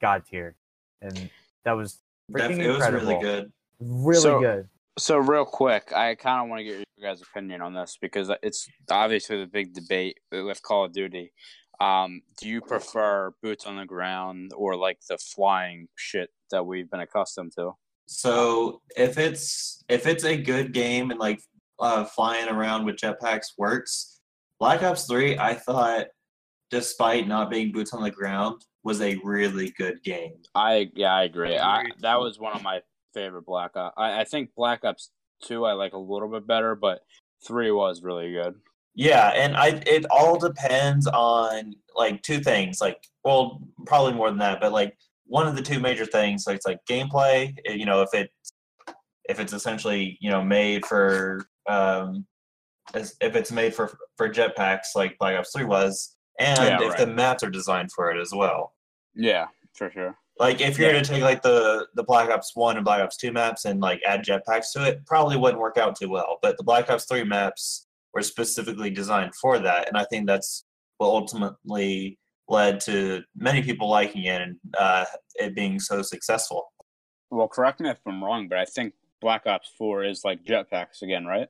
god 0.00 0.24
tier, 0.28 0.54
and 1.00 1.30
that 1.64 1.72
was 1.72 1.98
freaking 2.30 2.58
it 2.58 2.68
was 2.68 2.90
really 2.92 3.20
good. 3.20 3.52
really 3.80 4.20
So- 4.20 4.40
good. 4.40 4.68
So 4.96 5.16
real 5.18 5.44
quick, 5.44 5.92
I 5.92 6.14
kind 6.14 6.42
of 6.42 6.48
want 6.48 6.60
to 6.60 6.64
get 6.64 6.86
your 6.96 7.10
guys' 7.10 7.20
opinion 7.20 7.60
on 7.62 7.74
this 7.74 7.98
because 8.00 8.30
it's 8.42 8.68
obviously 8.90 9.40
the 9.40 9.46
big 9.46 9.74
debate 9.74 10.18
with 10.30 10.62
Call 10.62 10.84
of 10.84 10.92
Duty. 10.92 11.32
Um, 11.80 12.22
do 12.40 12.48
you 12.48 12.60
prefer 12.60 13.32
boots 13.42 13.66
on 13.66 13.76
the 13.76 13.84
ground 13.84 14.52
or 14.54 14.76
like 14.76 14.98
the 15.08 15.18
flying 15.18 15.88
shit 15.96 16.30
that 16.52 16.64
we've 16.64 16.88
been 16.88 17.00
accustomed 17.00 17.52
to? 17.56 17.72
So 18.06 18.82
if 18.96 19.18
it's 19.18 19.82
if 19.88 20.06
it's 20.06 20.24
a 20.24 20.36
good 20.36 20.72
game 20.72 21.10
and 21.10 21.18
like 21.18 21.40
uh, 21.80 22.04
flying 22.04 22.48
around 22.48 22.84
with 22.84 22.96
jetpacks 22.96 23.48
works, 23.58 24.20
Black 24.60 24.82
Ops 24.84 25.06
Three, 25.06 25.36
I 25.38 25.54
thought, 25.54 26.06
despite 26.70 27.26
not 27.26 27.50
being 27.50 27.72
boots 27.72 27.92
on 27.92 28.02
the 28.02 28.10
ground, 28.10 28.62
was 28.84 29.00
a 29.00 29.18
really 29.24 29.72
good 29.76 30.02
game. 30.04 30.34
I 30.54 30.90
yeah, 30.94 31.14
I 31.14 31.24
agree. 31.24 31.58
I, 31.58 31.86
that 32.02 32.20
was 32.20 32.38
one 32.38 32.54
of 32.54 32.62
my 32.62 32.80
favorite 33.14 33.46
Black 33.46 33.76
Ops. 33.76 33.94
I, 33.96 34.20
I 34.20 34.24
think 34.24 34.50
Black 34.56 34.84
Ops 34.84 35.10
Two 35.42 35.64
I 35.64 35.72
like 35.72 35.92
a 35.94 35.98
little 35.98 36.28
bit 36.28 36.46
better, 36.46 36.74
but 36.74 37.00
Three 37.46 37.70
was 37.70 38.02
really 38.02 38.32
good. 38.32 38.54
Yeah, 38.94 39.28
and 39.34 39.56
I 39.56 39.82
it 39.86 40.04
all 40.10 40.38
depends 40.38 41.06
on 41.06 41.74
like 41.96 42.22
two 42.22 42.40
things. 42.40 42.80
Like, 42.80 42.98
well, 43.24 43.60
probably 43.86 44.12
more 44.12 44.30
than 44.30 44.38
that, 44.38 44.60
but 44.60 44.72
like 44.72 44.96
one 45.26 45.46
of 45.46 45.56
the 45.56 45.62
two 45.62 45.80
major 45.80 46.06
things, 46.06 46.44
like 46.46 46.56
it's 46.56 46.66
like 46.66 46.78
gameplay. 46.88 47.54
You 47.66 47.86
know, 47.86 48.02
if 48.02 48.14
it 48.14 48.30
if 49.28 49.40
it's 49.40 49.52
essentially 49.52 50.16
you 50.20 50.30
know 50.30 50.42
made 50.44 50.84
for 50.86 51.44
um, 51.68 52.24
as- 52.94 53.16
if 53.20 53.34
it's 53.36 53.50
made 53.52 53.74
for 53.74 53.96
for 54.16 54.28
jetpacks 54.28 54.94
like 54.94 55.18
Black 55.18 55.36
Ops 55.38 55.50
Three 55.54 55.64
was, 55.64 56.16
and 56.38 56.58
Yeah, 56.58 56.82
if 56.82 56.90
right. 56.90 56.98
the 57.00 57.06
maps 57.06 57.42
are 57.42 57.50
designed 57.50 57.90
for 57.92 58.10
it 58.10 58.20
as 58.20 58.32
well. 58.34 58.74
Yeah, 59.14 59.46
for 59.74 59.90
sure. 59.90 60.16
Like 60.38 60.60
if 60.60 60.78
you're 60.78 60.90
going 60.90 61.04
to 61.04 61.08
take 61.08 61.22
like 61.22 61.42
the 61.42 61.86
the 61.94 62.02
Black 62.02 62.28
Ops 62.28 62.52
One 62.54 62.76
and 62.76 62.84
Black 62.84 63.00
Ops 63.00 63.16
Two 63.16 63.32
maps 63.32 63.66
and 63.66 63.80
like 63.80 64.00
add 64.06 64.24
jetpacks 64.24 64.72
to 64.72 64.84
it, 64.84 65.06
probably 65.06 65.36
wouldn't 65.36 65.60
work 65.60 65.78
out 65.78 65.96
too 65.96 66.08
well. 66.08 66.38
But 66.42 66.56
the 66.56 66.64
Black 66.64 66.90
Ops 66.90 67.04
Three 67.04 67.24
maps 67.24 67.86
were 68.12 68.22
specifically 68.22 68.90
designed 68.90 69.34
for 69.36 69.58
that, 69.60 69.88
and 69.88 69.96
I 69.96 70.04
think 70.04 70.26
that's 70.26 70.64
what 70.98 71.08
ultimately 71.08 72.18
led 72.48 72.80
to 72.80 73.22
many 73.36 73.62
people 73.62 73.88
liking 73.88 74.24
it 74.24 74.42
and 74.42 74.56
uh, 74.78 75.04
it 75.36 75.54
being 75.54 75.78
so 75.78 76.02
successful. 76.02 76.72
Well, 77.30 77.48
correct 77.48 77.80
me 77.80 77.90
if 77.90 77.98
I'm 78.06 78.22
wrong, 78.22 78.48
but 78.48 78.58
I 78.58 78.64
think 78.64 78.94
Black 79.20 79.46
Ops 79.46 79.70
Four 79.78 80.04
is 80.04 80.24
like 80.24 80.44
jetpacks 80.44 81.02
again, 81.02 81.26
right? 81.26 81.48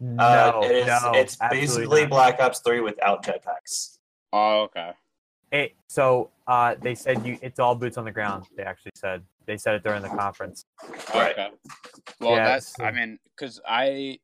No, 0.00 0.22
uh, 0.22 0.60
it 0.64 0.72
is. 0.72 0.86
no, 0.86 1.12
it's 1.14 1.36
basically 1.50 2.02
not. 2.02 2.10
Black 2.10 2.40
Ops 2.40 2.60
Three 2.60 2.80
without 2.80 3.24
jetpacks. 3.24 3.98
Oh, 4.32 4.62
okay. 4.62 4.92
It, 5.52 5.74
so 5.88 6.30
uh, 6.46 6.76
they 6.80 6.94
said 6.94 7.26
you 7.26 7.38
it's 7.42 7.58
all 7.58 7.74
boots 7.74 7.96
on 7.98 8.04
the 8.04 8.12
ground. 8.12 8.44
They 8.56 8.62
actually 8.62 8.92
said 8.94 9.22
they 9.46 9.56
said 9.56 9.74
it 9.74 9.82
during 9.82 10.02
the 10.02 10.08
conference. 10.08 10.64
Right. 11.12 11.32
Okay. 11.32 11.50
Well, 12.20 12.36
Yeah, 12.36 12.44
that's. 12.44 12.76
so- 12.76 12.84
I 12.84 12.92
mean, 12.92 13.18
because 13.36 13.60
I 13.66 14.18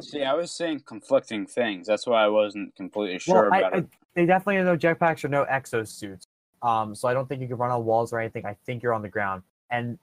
see, 0.00 0.24
I 0.24 0.34
was 0.34 0.50
saying 0.50 0.80
conflicting 0.86 1.46
things. 1.46 1.86
That's 1.86 2.06
why 2.06 2.24
I 2.24 2.28
wasn't 2.28 2.74
completely 2.74 3.18
sure 3.18 3.50
well, 3.50 3.60
about 3.60 3.74
I, 3.74 3.78
it. 3.78 3.86
they 4.14 4.26
definitely 4.26 4.56
have 4.56 4.66
no 4.66 4.76
jetpacks 4.76 5.24
or 5.24 5.28
no 5.28 5.44
exosuits. 5.44 6.22
Um, 6.62 6.94
so 6.94 7.06
I 7.06 7.14
don't 7.14 7.28
think 7.28 7.42
you 7.42 7.48
can 7.48 7.58
run 7.58 7.70
on 7.70 7.84
walls 7.84 8.12
or 8.12 8.18
anything. 8.18 8.44
I 8.46 8.56
think 8.66 8.82
you're 8.82 8.94
on 8.94 9.02
the 9.02 9.08
ground. 9.08 9.42
And 9.70 9.98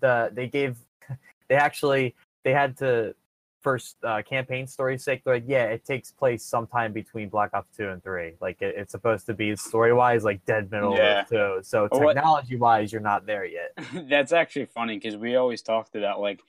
the 0.00 0.30
they 0.32 0.46
gave 0.46 0.76
they 1.48 1.56
actually 1.56 2.14
they 2.44 2.52
had 2.52 2.76
to 2.78 3.14
first 3.62 3.96
uh, 4.04 4.22
campaign 4.22 4.66
story's 4.66 5.04
sake. 5.04 5.22
They're 5.24 5.34
like, 5.34 5.44
yeah, 5.46 5.64
it 5.64 5.84
takes 5.84 6.10
place 6.10 6.44
sometime 6.44 6.92
between 6.92 7.28
Black 7.28 7.50
Ops 7.54 7.76
two 7.76 7.88
and 7.88 8.02
three. 8.02 8.32
Like 8.40 8.60
it, 8.60 8.74
it's 8.76 8.92
supposed 8.92 9.26
to 9.26 9.34
be 9.34 9.54
story 9.56 9.92
wise 9.92 10.24
like 10.24 10.44
dead 10.44 10.70
middle 10.70 10.96
Yeah. 10.96 11.22
of 11.22 11.28
two. 11.28 11.58
So 11.62 11.88
technology 11.88 12.56
wise, 12.56 12.92
you're 12.92 13.00
not 13.00 13.26
there 13.26 13.44
yet. 13.44 13.72
that's 14.08 14.32
actually 14.32 14.66
funny 14.66 14.96
because 14.98 15.16
we 15.16 15.36
always 15.36 15.62
talked 15.62 15.94
about 15.96 16.20
like, 16.20 16.40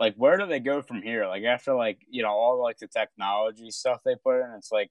like 0.00 0.14
where 0.16 0.36
do 0.36 0.46
they 0.46 0.60
go 0.60 0.82
from 0.82 1.02
here? 1.02 1.26
Like 1.26 1.44
after 1.44 1.74
like 1.74 1.98
you 2.08 2.22
know 2.22 2.30
all 2.30 2.60
like 2.62 2.78
the 2.78 2.88
technology 2.88 3.70
stuff 3.70 4.00
they 4.04 4.14
put 4.16 4.40
in, 4.40 4.50
it's 4.56 4.72
like, 4.72 4.90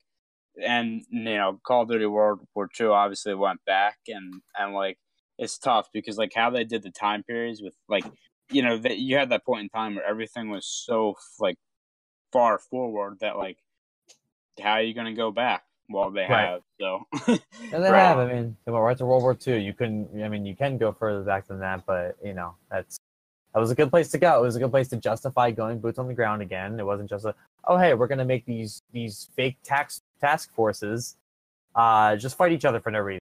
and 0.62 1.02
you 1.10 1.24
know 1.24 1.60
Call 1.66 1.84
of 1.84 1.90
Duty 1.90 2.06
World 2.06 2.42
War 2.56 2.70
Two 2.74 2.92
obviously 2.94 3.34
went 3.34 3.64
back 3.66 3.98
and 4.08 4.42
and 4.58 4.74
like 4.74 4.98
it's 5.38 5.58
tough 5.58 5.90
because 5.94 6.18
like 6.18 6.34
how 6.36 6.50
they 6.50 6.64
did 6.64 6.84
the 6.84 6.92
time 6.92 7.24
periods 7.24 7.62
with 7.62 7.74
like 7.90 8.06
you 8.52 8.62
know 8.62 8.78
that 8.78 8.98
you 9.00 9.18
had 9.18 9.30
that 9.30 9.46
point 9.46 9.64
in 9.64 9.70
time 9.70 9.96
where 9.96 10.06
everything 10.06 10.50
was 10.50 10.66
so 10.66 11.16
like 11.40 11.56
far 12.32 12.58
forward 12.60 13.18
that 13.22 13.38
like 13.38 13.58
how 14.62 14.74
are 14.74 14.82
you 14.82 14.94
going 14.94 15.08
to 15.08 15.14
go 15.14 15.32
back? 15.32 15.64
Well, 15.90 16.12
they 16.12 16.22
Right. 16.22 16.46
have 16.48 16.62
so. 16.80 17.04
And 17.28 17.40
they 17.72 17.80
Right. 17.92 18.00
have. 18.00 18.18
I 18.20 18.32
mean, 18.32 18.56
they 18.66 18.72
went 18.72 18.84
right 18.84 18.98
to 18.98 19.06
World 19.06 19.24
War 19.24 19.38
II. 19.46 19.60
You 19.60 19.74
couldn't. 19.74 20.22
I 20.24 20.30
mean, 20.30 20.46
you 20.46 20.56
can 20.56 20.78
go 20.78 20.92
further 20.94 21.22
back 21.24 21.48
than 21.48 21.60
that, 21.60 21.86
but 21.86 22.16
you 22.24 22.34
know, 22.34 22.56
that's 22.70 22.98
that 23.54 23.60
was 23.60 23.72
a 23.72 23.76
good 23.76 23.90
place 23.90 24.10
to 24.12 24.18
go. 24.18 24.38
It 24.40 24.42
was 24.46 24.56
a 24.56 24.60
good 24.60 24.72
place 24.72 24.88
to 24.90 24.98
justify 24.98 25.52
going 25.52 25.80
boots 25.80 26.00
on 26.00 26.08
the 26.08 26.14
ground 26.14 26.42
again. 26.42 26.80
It 26.80 26.86
wasn't 26.86 27.10
just 27.10 27.26
a, 27.26 27.36
oh 27.66 27.78
hey, 27.78 27.94
we're 27.94 28.08
gonna 28.08 28.24
make 28.26 28.46
these 28.46 28.82
these 28.94 29.30
fake 29.36 29.58
tax 29.64 30.02
task 30.22 30.54
forces, 30.54 31.18
uh, 31.76 32.16
just 32.16 32.38
fight 32.38 32.52
each 32.54 32.64
other 32.66 32.80
for 32.80 32.92
no 32.92 33.00
reason. 33.00 33.20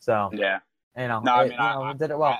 So 0.00 0.30
yeah. 0.32 0.60
you 0.96 1.08
know, 1.08 1.20
No, 1.20 1.34
I 1.34 1.42
mean, 1.44 1.52
you 1.52 1.58
I- 1.58 1.74
know, 1.74 1.82
I- 1.82 1.90
it 1.92 1.98
did 1.98 2.10
it 2.10 2.18
well. 2.18 2.38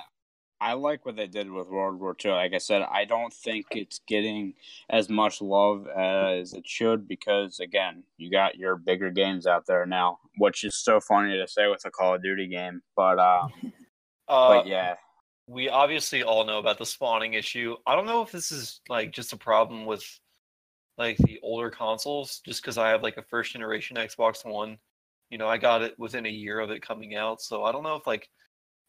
I 0.61 0.73
like 0.73 1.05
what 1.05 1.15
they 1.15 1.27
did 1.27 1.49
with 1.51 1.67
World 1.67 1.99
War 1.99 2.15
II. 2.23 2.31
Like 2.31 2.53
I 2.53 2.59
said, 2.59 2.83
I 2.83 3.03
don't 3.03 3.33
think 3.33 3.65
it's 3.71 3.99
getting 4.07 4.53
as 4.89 5.09
much 5.09 5.41
love 5.41 5.87
as 5.87 6.53
it 6.53 6.67
should 6.67 7.07
because, 7.07 7.59
again, 7.59 8.03
you 8.17 8.29
got 8.29 8.55
your 8.55 8.77
bigger 8.77 9.09
games 9.09 9.47
out 9.47 9.65
there 9.65 9.85
now, 9.85 10.19
which 10.37 10.63
is 10.63 10.75
so 10.77 11.01
funny 11.01 11.35
to 11.35 11.47
say 11.47 11.67
with 11.67 11.83
a 11.85 11.89
Call 11.91 12.15
of 12.15 12.23
Duty 12.23 12.47
game. 12.47 12.81
But, 12.95 13.19
uh, 13.19 13.47
Uh, 14.31 14.47
but 14.47 14.67
yeah, 14.67 14.95
we 15.47 15.67
obviously 15.67 16.23
all 16.23 16.45
know 16.45 16.59
about 16.59 16.77
the 16.77 16.85
spawning 16.85 17.33
issue. 17.33 17.75
I 17.85 17.95
don't 17.95 18.05
know 18.05 18.21
if 18.21 18.31
this 18.31 18.49
is 18.49 18.79
like 18.87 19.11
just 19.11 19.33
a 19.33 19.37
problem 19.37 19.85
with 19.85 20.05
like 20.97 21.17
the 21.17 21.37
older 21.43 21.69
consoles, 21.69 22.41
just 22.45 22.61
because 22.61 22.77
I 22.77 22.89
have 22.89 23.03
like 23.03 23.17
a 23.17 23.23
first 23.23 23.51
generation 23.51 23.97
Xbox 23.97 24.45
One. 24.45 24.77
You 25.29 25.37
know, 25.37 25.49
I 25.49 25.57
got 25.57 25.81
it 25.81 25.99
within 25.99 26.25
a 26.25 26.29
year 26.29 26.59
of 26.59 26.71
it 26.71 26.81
coming 26.81 27.15
out, 27.15 27.41
so 27.41 27.65
I 27.65 27.73
don't 27.73 27.83
know 27.83 27.95
if 27.95 28.07
like 28.07 28.29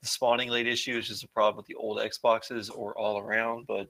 the 0.03 0.09
spawning 0.09 0.49
late 0.49 0.67
issue 0.67 0.99
is 0.99 1.07
just 1.07 1.25
a 1.25 1.29
problem 1.29 1.57
with 1.57 1.67
the 1.67 1.77
old 1.77 1.99
Xboxes 1.99 2.71
or 2.75 2.97
all 2.99 3.19
around. 3.19 3.67
But 3.67 3.89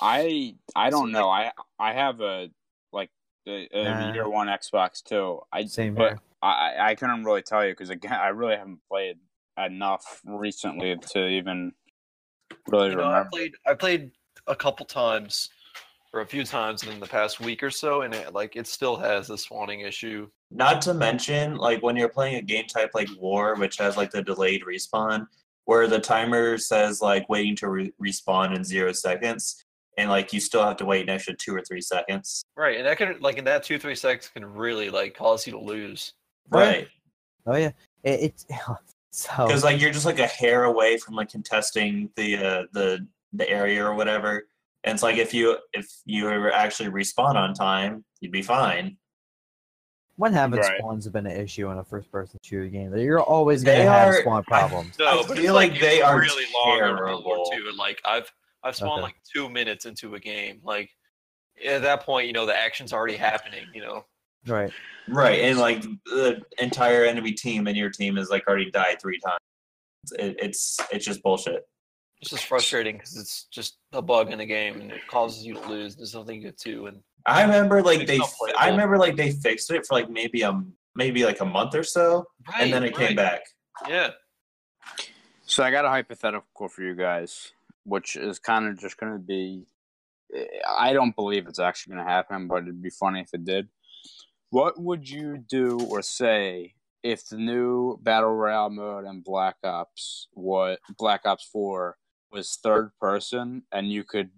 I 0.00 0.56
I 0.74 0.90
don't 0.90 1.12
know. 1.12 1.28
I 1.28 1.52
I 1.78 1.92
have 1.92 2.20
a 2.20 2.48
like 2.92 3.10
a, 3.46 3.68
a 3.72 3.84
Nah. 3.84 4.12
year 4.12 4.28
one 4.28 4.48
Xbox 4.48 5.02
too. 5.02 5.40
I 5.52 5.66
Same 5.66 5.94
but 5.94 6.12
here. 6.12 6.18
I 6.42 6.76
I 6.80 6.94
couldn't 6.94 7.24
really 7.24 7.42
tell 7.42 7.64
you 7.64 7.72
because 7.72 7.90
again 7.90 8.12
I 8.12 8.28
really 8.28 8.56
haven't 8.56 8.80
played 8.90 9.18
enough 9.58 10.22
recently 10.24 10.96
to 10.96 11.26
even 11.26 11.72
really 12.68 12.90
You 12.90 12.96
know, 12.96 13.04
I 13.04 13.24
played 13.30 13.52
I 13.66 13.74
played 13.74 14.12
a 14.46 14.56
couple 14.56 14.86
times 14.86 15.50
or 16.14 16.20
a 16.20 16.26
few 16.26 16.44
times 16.44 16.84
in 16.84 17.00
the 17.00 17.06
past 17.06 17.38
week 17.40 17.62
or 17.62 17.70
so, 17.70 18.02
and 18.02 18.14
it 18.14 18.32
like 18.32 18.56
it 18.56 18.66
still 18.66 18.96
has 18.96 19.28
this 19.28 19.44
spawning 19.44 19.80
issue. 19.80 20.28
Not 20.54 20.82
to 20.82 20.94
mention, 20.94 21.56
like 21.56 21.82
when 21.82 21.96
you're 21.96 22.08
playing 22.08 22.36
a 22.36 22.42
game 22.42 22.66
type 22.66 22.90
like 22.94 23.08
War, 23.18 23.54
which 23.56 23.78
has 23.78 23.96
like 23.96 24.10
the 24.10 24.22
delayed 24.22 24.62
respawn, 24.62 25.26
where 25.64 25.86
the 25.86 25.98
timer 25.98 26.58
says 26.58 27.00
like 27.00 27.28
waiting 27.28 27.56
to 27.56 27.68
re- 27.68 27.92
respawn 28.02 28.54
in 28.54 28.62
zero 28.62 28.92
seconds, 28.92 29.64
and 29.96 30.10
like 30.10 30.32
you 30.32 30.40
still 30.40 30.62
have 30.62 30.76
to 30.78 30.84
wait 30.84 31.02
an 31.02 31.08
extra 31.08 31.34
two 31.34 31.54
or 31.54 31.62
three 31.62 31.80
seconds. 31.80 32.44
Right, 32.56 32.76
and 32.76 32.86
that 32.86 32.98
can 32.98 33.16
like 33.20 33.38
in 33.38 33.44
that 33.44 33.62
two 33.62 33.78
three 33.78 33.94
seconds 33.94 34.28
can 34.28 34.44
really 34.44 34.90
like 34.90 35.14
cause 35.14 35.46
you 35.46 35.52
to 35.52 35.60
lose. 35.60 36.12
Right. 36.50 36.88
Oh 37.46 37.56
yeah, 37.56 37.70
it, 38.04 38.20
it's 38.20 38.46
so 39.10 39.46
Because 39.46 39.64
like 39.64 39.80
you're 39.80 39.92
just 39.92 40.06
like 40.06 40.18
a 40.18 40.26
hair 40.26 40.64
away 40.64 40.98
from 40.98 41.14
like 41.14 41.30
contesting 41.30 42.10
the 42.16 42.36
uh, 42.36 42.62
the 42.72 43.06
the 43.32 43.48
area 43.48 43.84
or 43.84 43.94
whatever. 43.94 44.48
And 44.84 44.94
it's 44.94 45.02
like 45.02 45.16
if 45.16 45.32
you 45.32 45.56
if 45.72 45.86
you 46.04 46.24
were 46.24 46.52
actually 46.52 46.90
respawn 46.90 47.36
on 47.36 47.54
time, 47.54 48.04
you'd 48.20 48.32
be 48.32 48.42
fine. 48.42 48.98
When 50.16 50.32
having 50.32 50.60
Right. 50.60 50.78
spawns 50.78 51.04
have 51.04 51.12
been 51.12 51.26
an 51.26 51.40
issue 51.40 51.70
in 51.70 51.78
a 51.78 51.84
first-person 51.84 52.38
shooter 52.42 52.68
game. 52.68 52.90
that 52.90 53.00
You're 53.02 53.20
always 53.20 53.62
They 53.62 53.78
gonna 53.78 53.90
have 53.90 54.08
are- 54.08 54.20
spawn 54.20 54.44
I- 54.46 54.50
problems. 54.50 54.98
No, 54.98 55.06
I 55.06 55.22
feel 55.22 55.32
it's 55.38 55.50
like 55.52 55.80
they 55.80 56.02
are 56.02 56.18
really 56.20 56.44
long 56.54 56.76
in 56.78 56.82
World 56.82 56.96
terrible. 56.98 57.22
War 57.24 57.54
II. 57.54 57.72
Like 57.76 58.00
I've 58.04 58.30
I've 58.62 58.76
spawned 58.76 58.92
Okay. 58.92 59.02
like 59.02 59.16
two 59.34 59.48
minutes 59.50 59.86
into 59.86 60.14
a 60.14 60.20
game. 60.20 60.60
Like 60.62 60.90
at 61.64 61.82
that 61.82 62.02
point, 62.02 62.26
you 62.28 62.32
know 62.32 62.46
the 62.46 62.56
action's 62.56 62.92
already 62.92 63.16
happening. 63.16 63.66
You 63.74 63.80
know, 63.82 64.06
Right. 64.46 64.72
Right, 65.08 65.40
and 65.40 65.58
like 65.58 65.82
the 66.06 66.42
entire 66.58 67.04
enemy 67.04 67.32
team 67.32 67.66
and 67.66 67.76
your 67.76 67.90
team 67.90 68.16
has 68.16 68.30
like 68.30 68.46
already 68.46 68.70
died 68.70 69.00
three 69.00 69.18
times. 69.18 69.38
It, 70.18 70.36
it's 70.40 70.78
it's 70.92 71.04
just 71.04 71.22
bullshit. 71.22 71.66
it's 72.20 72.30
just 72.30 72.44
frustrating 72.46 72.96
because 72.98 73.16
it's 73.16 73.44
just 73.50 73.78
a 73.92 74.00
bug 74.02 74.30
in 74.30 74.38
the 74.38 74.46
game 74.46 74.80
and 74.80 74.92
it 74.92 75.04
causes 75.08 75.44
you 75.44 75.54
to 75.54 75.68
lose. 75.68 75.96
There's 75.96 76.14
nothing 76.14 76.40
you 76.40 76.52
can 76.52 76.54
do, 76.62 76.86
and 76.86 77.02
I 77.26 77.42
remember 77.42 77.82
like 77.82 78.06
they 78.06 78.18
not 78.18 78.28
f- 78.28 78.36
playable. 78.38 78.58
I 78.58 78.68
remember 78.68 78.98
like 78.98 79.16
they 79.16 79.30
fixed 79.32 79.70
it 79.70 79.86
for 79.86 79.94
like 79.94 80.10
maybe 80.10 80.44
um 80.44 80.72
maybe 80.94 81.24
like 81.24 81.40
a 81.40 81.44
month 81.44 81.74
or 81.74 81.82
so, 81.84 82.26
and 82.58 82.72
then 82.72 82.82
it 82.84 82.96
came 82.96 83.16
back. 83.16 83.42
Yeah, 83.88 84.10
So 85.46 85.64
I 85.64 85.70
got 85.70 85.84
a 85.84 85.88
hypothetical 85.88 86.68
for 86.68 86.82
you 86.82 86.94
guys, 86.94 87.52
which 87.84 88.16
is 88.16 88.38
kind 88.38 88.66
of 88.68 88.78
just 88.78 88.96
going 88.96 89.12
to 89.12 89.18
be. 89.18 89.64
I 90.68 90.92
don't 90.92 91.14
believe 91.14 91.46
it's 91.46 91.58
actually 91.58 91.94
going 91.94 92.06
to 92.06 92.10
happen, 92.10 92.48
but 92.48 92.62
it'd 92.62 92.82
be 92.82 92.90
funny 92.90 93.20
if 93.20 93.34
it 93.34 93.44
did. 93.44 93.68
What 94.50 94.80
would 94.80 95.08
you 95.08 95.38
do 95.38 95.78
or 95.90 96.00
say 96.02 96.74
if 97.02 97.26
the 97.26 97.36
new 97.36 97.98
battle 98.02 98.30
royale 98.30 98.70
mode 98.70 99.04
in 99.06 99.20
Black 99.20 99.56
Ops, 99.64 100.28
what 100.32 100.78
Black 100.98 101.22
Ops 101.26 101.48
Four, 101.52 101.96
was 102.30 102.58
third 102.62 102.92
person 102.98 103.62
and 103.72 103.92
you 103.92 104.04
could 104.04 104.30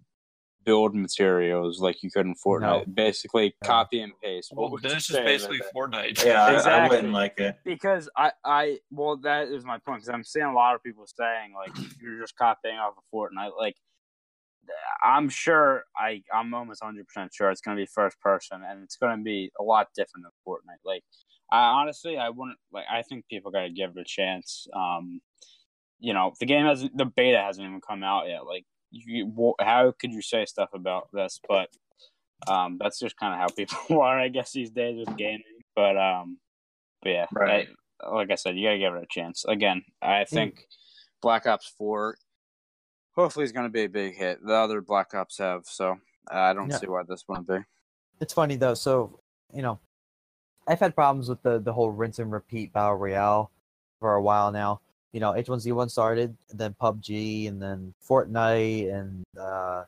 build 0.64 0.94
materials 0.94 1.80
like 1.80 2.02
you 2.02 2.10
could 2.10 2.26
in 2.26 2.34
Fortnite, 2.34 2.94
basically 2.94 3.54
No. 3.62 3.68
copy 3.68 4.00
and 4.00 4.12
paste? 4.22 4.50
What 4.52 4.62
well, 4.62 4.70
would 4.72 4.82
then 4.82 4.96
it's 4.96 5.08
just 5.08 5.24
basically 5.24 5.58
that? 5.58 5.74
Fortnite. 5.74 6.24
Yeah, 6.24 6.44
I- 6.44 6.84
I, 6.84 6.88
wouldn't 6.88 7.12
like 7.12 7.38
it. 7.38 7.58
because 7.64 8.08
I, 8.16 8.32
I, 8.44 8.78
well, 8.90 9.16
that 9.18 9.48
is 9.48 9.64
my 9.64 9.78
point. 9.78 10.00
Because 10.02 10.08
I'm 10.08 10.24
seeing 10.24 10.46
a 10.46 10.52
lot 10.52 10.74
of 10.74 10.82
people 10.82 11.06
saying 11.06 11.54
like 11.54 11.76
you're 12.02 12.20
just 12.20 12.36
copying 12.36 12.76
off 12.76 12.94
of 12.96 13.04
Fortnite. 13.12 13.52
Like, 13.58 13.76
I'm 15.04 15.28
sure, 15.28 15.84
I, 15.96 16.22
I'm 16.32 16.54
almost 16.54 16.82
100 16.82 17.06
percent 17.06 17.32
sure 17.34 17.50
it's 17.50 17.60
going 17.60 17.76
to 17.76 17.82
be 17.82 17.88
first 17.94 18.18
person, 18.20 18.62
and 18.66 18.82
it's 18.82 18.96
going 18.96 19.18
to 19.18 19.22
be 19.22 19.50
a 19.60 19.62
lot 19.62 19.88
different 19.94 20.24
than 20.24 20.32
Fortnite. 20.46 20.84
Like, 20.84 21.02
I 21.52 21.58
honestly, 21.66 22.16
I 22.16 22.30
wouldn't 22.30 22.58
like. 22.72 22.86
I 22.90 23.02
think 23.02 23.26
people 23.28 23.50
got 23.50 23.62
to 23.62 23.70
give 23.70 23.90
it 23.90 24.00
a 24.00 24.04
chance. 24.04 24.66
Um, 24.74 25.20
you 26.00 26.12
know, 26.12 26.32
the 26.40 26.46
game 26.46 26.66
hasn't, 26.66 26.96
the 26.96 27.04
beta 27.04 27.38
hasn't 27.38 27.66
even 27.66 27.80
come 27.80 28.02
out 28.02 28.28
yet. 28.28 28.46
Like, 28.46 28.64
you, 28.94 29.54
how 29.60 29.92
could 29.98 30.12
you 30.12 30.22
say 30.22 30.44
stuff 30.46 30.70
about 30.74 31.08
this? 31.12 31.40
But 31.48 31.68
um, 32.46 32.78
that's 32.80 32.98
just 32.98 33.16
kind 33.16 33.34
of 33.34 33.40
how 33.40 33.48
people 33.54 34.00
are, 34.02 34.18
I 34.18 34.28
guess, 34.28 34.52
these 34.52 34.70
days 34.70 34.98
with 34.98 35.16
gaming. 35.16 35.42
But 35.76 35.96
um, 35.96 36.38
but 37.02 37.10
yeah, 37.10 37.26
Right. 37.32 37.68
I- 37.68 37.74
like 38.10 38.30
I 38.30 38.34
said, 38.34 38.56
you 38.56 38.66
gotta 38.66 38.78
give 38.78 38.92
it 38.94 39.02
a 39.02 39.06
chance. 39.08 39.44
Again, 39.46 39.82
I 40.02 40.24
think 40.24 40.66
Black 41.22 41.46
Ops 41.46 41.72
Four, 41.78 42.16
hopefully, 43.14 43.44
is 43.44 43.52
gonna 43.52 43.70
be 43.70 43.84
a 43.84 43.88
big 43.88 44.14
hit. 44.16 44.44
The 44.44 44.52
other 44.52 44.80
Black 44.82 45.14
Ops 45.14 45.38
have, 45.38 45.62
so 45.64 45.96
I 46.30 46.52
don't 46.52 46.68
Yeah. 46.70 46.78
see 46.78 46.86
why 46.88 47.02
this 47.08 47.24
wouldn't 47.28 47.46
be. 47.48 47.58
It's 48.20 48.34
funny 48.34 48.56
though. 48.56 48.74
So 48.74 49.20
you 49.54 49.62
know, 49.62 49.78
I've 50.66 50.80
had 50.80 50.94
problems 50.94 51.28
with 51.30 51.40
the 51.42 51.60
the 51.60 51.72
whole 51.72 51.90
rinse 51.92 52.18
and 52.18 52.30
repeat 52.32 52.72
battle 52.74 52.96
royale 52.96 53.52
for 54.00 54.14
a 54.16 54.22
while 54.22 54.50
now. 54.52 54.80
You 55.14 55.20
know, 55.20 55.32
H1Z1 55.32 55.92
started, 55.92 56.36
then 56.52 56.74
PUBG, 56.82 57.46
and 57.46 57.62
then 57.62 57.94
Fortnite, 58.06 58.92
and 58.92 59.24
uh, 59.40 59.84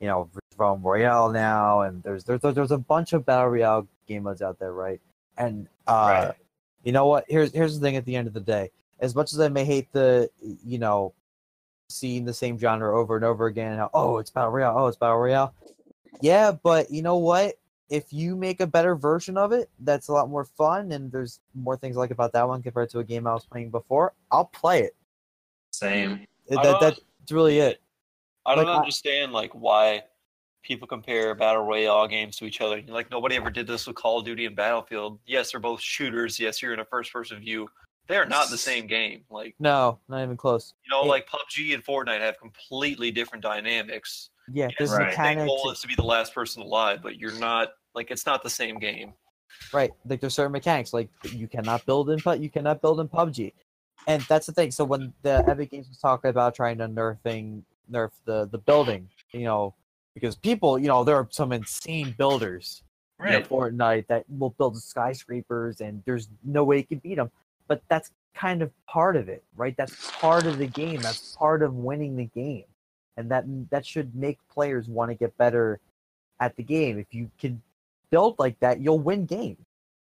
you 0.00 0.06
know, 0.06 0.30
Realm 0.56 0.82
Royale 0.82 1.30
now, 1.30 1.82
and 1.82 2.02
there's 2.02 2.24
there's 2.24 2.40
there's 2.40 2.70
a 2.70 2.78
bunch 2.78 3.12
of 3.12 3.26
battle 3.26 3.50
royale 3.50 3.86
game 4.08 4.22
modes 4.22 4.40
out 4.40 4.58
there, 4.58 4.72
right? 4.72 4.98
And 5.36 5.68
uh, 5.86 5.92
Right. 6.26 6.34
you 6.84 6.92
know 6.92 7.06
what? 7.06 7.26
Here's 7.28 7.52
here's 7.52 7.78
the 7.78 7.84
thing. 7.84 7.96
At 7.96 8.06
the 8.06 8.16
end 8.16 8.26
of 8.26 8.32
the 8.32 8.40
day, 8.40 8.70
as 8.98 9.14
much 9.14 9.34
as 9.34 9.40
I 9.40 9.48
may 9.48 9.66
hate 9.66 9.92
the 9.92 10.30
you 10.40 10.78
know 10.78 11.12
seeing 11.90 12.24
the 12.24 12.32
same 12.32 12.58
genre 12.58 12.98
over 12.98 13.16
and 13.16 13.26
over 13.26 13.44
again, 13.44 13.76
how, 13.76 13.90
oh 13.92 14.16
it's 14.16 14.30
battle 14.30 14.52
royale, 14.52 14.78
oh 14.78 14.86
it's 14.86 14.96
battle 14.96 15.18
royale. 15.18 15.52
Yeah, 16.22 16.52
but 16.52 16.90
you 16.90 17.02
know 17.02 17.18
what? 17.18 17.56
If 17.90 18.12
you 18.12 18.34
make 18.34 18.60
a 18.60 18.66
better 18.66 18.96
version 18.96 19.36
of 19.36 19.52
it, 19.52 19.68
that's 19.80 20.08
a 20.08 20.12
lot 20.12 20.28
more 20.30 20.44
fun, 20.44 20.92
and 20.92 21.12
there's 21.12 21.40
more 21.54 21.76
things 21.76 21.96
I 21.96 22.00
like 22.00 22.10
about 22.10 22.32
that 22.32 22.48
one 22.48 22.62
compared 22.62 22.90
to 22.90 23.00
a 23.00 23.04
game 23.04 23.26
I 23.26 23.34
was 23.34 23.44
playing 23.44 23.70
before. 23.70 24.14
I'll 24.32 24.46
play 24.46 24.82
it. 24.82 24.96
Same. 25.70 26.26
That, 26.48 26.78
that's 26.80 27.00
really 27.30 27.58
it. 27.58 27.80
I 28.46 28.54
don't 28.54 28.64
Like, 28.66 28.74
I- 28.74 28.78
understand 28.78 29.32
like 29.32 29.52
why 29.52 30.04
people 30.62 30.88
compare 30.88 31.34
battle 31.34 31.62
royale 31.64 32.06
games 32.08 32.36
to 32.36 32.46
each 32.46 32.60
other. 32.62 32.82
Like 32.88 33.10
nobody 33.10 33.36
ever 33.36 33.50
did 33.50 33.66
this 33.66 33.86
with 33.86 33.96
Call 33.96 34.18
of 34.20 34.24
Duty 34.24 34.46
and 34.46 34.56
Battlefield. 34.56 35.18
Yes, 35.26 35.50
they're 35.52 35.60
both 35.60 35.80
shooters. 35.80 36.40
Yes, 36.40 36.62
you're 36.62 36.72
in 36.72 36.80
a 36.80 36.84
first-person 36.86 37.38
view. 37.40 37.68
They're 38.06 38.26
not 38.26 38.50
the 38.50 38.58
same 38.58 38.86
game. 38.86 39.24
Like 39.30 39.54
No, 39.58 39.98
not 40.08 40.22
even 40.22 40.36
close. 40.36 40.72
you 40.84 40.90
know, 40.90 41.04
It- 41.04 41.08
like 41.08 41.28
PUBG 41.28 41.74
and 41.74 41.84
Fortnite 41.84 42.20
have 42.20 42.38
completely 42.38 43.10
different 43.10 43.42
dynamics. 43.42 44.30
Yeah, 44.52 44.68
there's 44.78 44.90
Right. 44.90 44.98
the 44.98 45.06
mechanics. 45.06 45.46
goal 45.46 45.70
is 45.70 45.80
to 45.80 45.88
be 45.88 45.94
the 45.94 46.02
last 46.04 46.34
person 46.34 46.62
alive, 46.62 47.00
but 47.02 47.16
you're 47.18 47.38
not 47.38 47.72
like 47.94 48.10
it's 48.10 48.26
not 48.26 48.42
the 48.42 48.50
same 48.50 48.78
game. 48.78 49.14
Right. 49.72 49.92
Like 50.06 50.20
there's 50.20 50.34
certain 50.34 50.52
mechanics 50.52 50.92
like 50.92 51.08
you 51.30 51.46
cannot 51.48 51.86
build 51.86 52.10
in 52.10 52.20
you 52.42 52.50
cannot 52.50 52.82
build 52.82 53.00
in 53.00 53.08
PUBG. 53.08 53.52
And 54.06 54.22
that's 54.22 54.46
the 54.46 54.52
thing. 54.52 54.70
So 54.70 54.84
when 54.84 55.14
the 55.22 55.44
Epic 55.48 55.70
Games 55.70 55.88
was 55.88 55.98
talking 55.98 56.28
about 56.28 56.54
trying 56.54 56.78
to 56.78 56.88
nerfing 56.88 57.62
nerf 57.90 58.10
the 58.24 58.46
the 58.46 58.58
building, 58.58 59.08
you 59.32 59.44
know, 59.44 59.74
because 60.14 60.36
people, 60.36 60.78
you 60.78 60.88
know, 60.88 61.04
there 61.04 61.16
are 61.16 61.28
some 61.30 61.52
insane 61.52 62.14
builders 62.18 62.82
Right. 63.18 63.48
Fortnite 63.48 64.08
that 64.08 64.24
will 64.28 64.50
build 64.50 64.76
skyscrapers 64.76 65.80
and 65.80 66.02
there's 66.04 66.28
no 66.42 66.64
way 66.64 66.78
you 66.78 66.84
can 66.84 66.98
beat 66.98 67.14
them. 67.14 67.30
But 67.68 67.82
that's 67.88 68.10
kind 68.34 68.60
of 68.60 68.70
part 68.86 69.16
of 69.16 69.28
it, 69.28 69.42
right? 69.56 69.74
That's 69.76 70.10
part 70.10 70.46
of 70.46 70.58
the 70.58 70.66
game. 70.66 71.00
That's 71.00 71.34
part 71.36 71.62
of 71.62 71.74
winning 71.74 72.16
the 72.16 72.26
game. 72.26 72.64
And 73.16 73.30
that 73.30 73.44
that 73.70 73.86
should 73.86 74.14
make 74.14 74.38
players 74.48 74.88
want 74.88 75.10
to 75.10 75.14
get 75.14 75.36
better 75.38 75.80
at 76.40 76.56
the 76.56 76.62
game. 76.62 76.98
If 76.98 77.14
you 77.14 77.30
can 77.38 77.62
build 78.10 78.38
like 78.38 78.58
that, 78.60 78.80
you'll 78.80 78.98
win 78.98 79.26
games. 79.26 79.64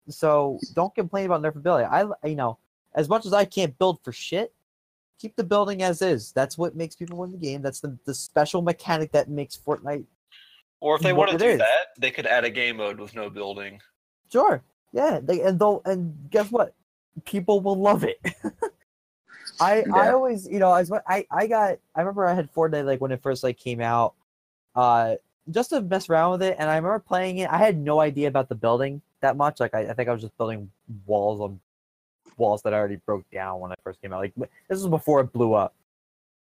So 0.08 0.58
don't 0.74 0.94
complain 0.94 1.26
about 1.26 1.42
nerfability. 1.42 1.90
I 1.90 2.28
you 2.28 2.36
know, 2.36 2.58
as 2.94 3.08
much 3.08 3.26
as 3.26 3.32
I 3.32 3.44
can't 3.44 3.76
build 3.78 4.00
for 4.02 4.12
shit, 4.12 4.52
keep 5.18 5.36
the 5.36 5.44
building 5.44 5.82
as 5.82 6.02
is. 6.02 6.32
That's 6.32 6.56
what 6.56 6.76
makes 6.76 6.94
people 6.94 7.18
win 7.18 7.32
the 7.32 7.38
game. 7.38 7.62
That's 7.62 7.80
the, 7.80 7.96
the 8.04 8.14
special 8.14 8.62
mechanic 8.62 9.12
that 9.12 9.28
makes 9.28 9.56
Fortnite 9.56 10.04
Or 10.80 10.96
if 10.96 11.02
they 11.02 11.12
want 11.12 11.30
to 11.32 11.38
do 11.38 11.46
is. 11.46 11.58
that, 11.58 11.88
they 11.98 12.10
could 12.10 12.26
add 12.26 12.44
a 12.44 12.50
game 12.50 12.76
mode 12.78 12.98
with 12.98 13.14
no 13.14 13.30
building. 13.30 13.80
Sure. 14.32 14.62
Yeah. 14.92 15.20
They, 15.22 15.40
and 15.42 15.58
they'll 15.58 15.82
and 15.84 16.14
guess 16.30 16.50
what? 16.50 16.74
People 17.24 17.60
will 17.60 17.80
love 17.80 18.04
it. 18.04 18.20
I 19.60 19.84
I 19.92 20.10
always 20.10 20.46
you 20.46 20.58
know 20.58 20.72
as 20.74 20.90
mu- 20.90 20.98
I 21.06 21.26
I 21.30 21.46
got 21.46 21.78
I 21.94 22.00
remember 22.00 22.26
I 22.26 22.34
had 22.34 22.52
Fortnite 22.52 22.84
like 22.84 23.00
when 23.00 23.12
it 23.12 23.22
first 23.22 23.42
like 23.42 23.58
came 23.58 23.80
out, 23.80 24.14
uh, 24.74 25.16
just 25.50 25.70
to 25.70 25.80
mess 25.80 26.08
around 26.10 26.32
with 26.32 26.42
it, 26.42 26.56
and 26.58 26.68
I 26.68 26.76
remember 26.76 26.98
playing 26.98 27.38
it. 27.38 27.50
I 27.50 27.58
had 27.58 27.78
no 27.78 28.00
idea 28.00 28.28
about 28.28 28.48
the 28.48 28.54
building 28.54 29.00
that 29.20 29.36
much. 29.36 29.60
Like 29.60 29.74
I, 29.74 29.80
I 29.90 29.92
think 29.94 30.08
I 30.08 30.12
was 30.12 30.22
just 30.22 30.36
building 30.36 30.70
walls 31.06 31.40
on 31.40 31.60
walls 32.36 32.62
that 32.62 32.74
I 32.74 32.76
already 32.78 32.96
broke 32.96 33.28
down 33.30 33.60
when 33.60 33.72
I 33.72 33.76
first 33.82 34.00
came 34.02 34.12
out. 34.12 34.20
Like 34.20 34.34
this 34.68 34.78
was 34.80 34.88
before 34.88 35.20
it 35.20 35.32
blew 35.32 35.54
up, 35.54 35.74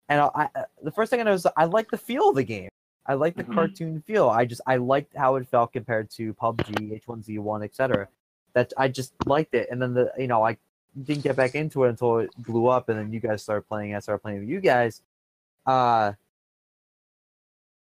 and 0.08 0.20
I, 0.20 0.30
I 0.54 0.64
the 0.82 0.90
first 0.92 1.10
thing 1.10 1.20
I 1.20 1.24
noticed 1.24 1.46
I 1.56 1.64
like 1.64 1.90
the 1.90 1.98
feel 1.98 2.30
of 2.30 2.36
the 2.36 2.44
game. 2.44 2.68
I 3.06 3.14
like 3.14 3.36
the 3.36 3.44
Mhm. 3.44 3.54
cartoon 3.54 4.02
feel. 4.02 4.28
I 4.28 4.44
just 4.44 4.60
I 4.66 4.76
liked 4.76 5.16
how 5.16 5.36
it 5.36 5.46
felt 5.48 5.72
compared 5.72 6.10
to 6.10 6.34
PUBG, 6.34 7.00
H1Z1, 7.06 7.64
etc. 7.64 8.08
That 8.54 8.72
I 8.76 8.88
just 8.88 9.14
liked 9.26 9.54
it, 9.54 9.68
and 9.70 9.80
then 9.80 9.94
the 9.94 10.12
you 10.18 10.26
know 10.26 10.42
I 10.44 10.58
didn't 11.02 11.24
get 11.24 11.36
back 11.36 11.54
into 11.54 11.84
it 11.84 11.90
until 11.90 12.18
it 12.18 12.30
blew 12.38 12.66
up, 12.68 12.88
and 12.88 12.98
then 12.98 13.12
you 13.12 13.20
guys 13.20 13.42
started 13.42 13.68
playing. 13.68 13.94
I 13.94 14.00
started 14.00 14.20
playing 14.20 14.40
with 14.40 14.48
you 14.48 14.60
guys. 14.60 15.02
Uh, 15.66 16.12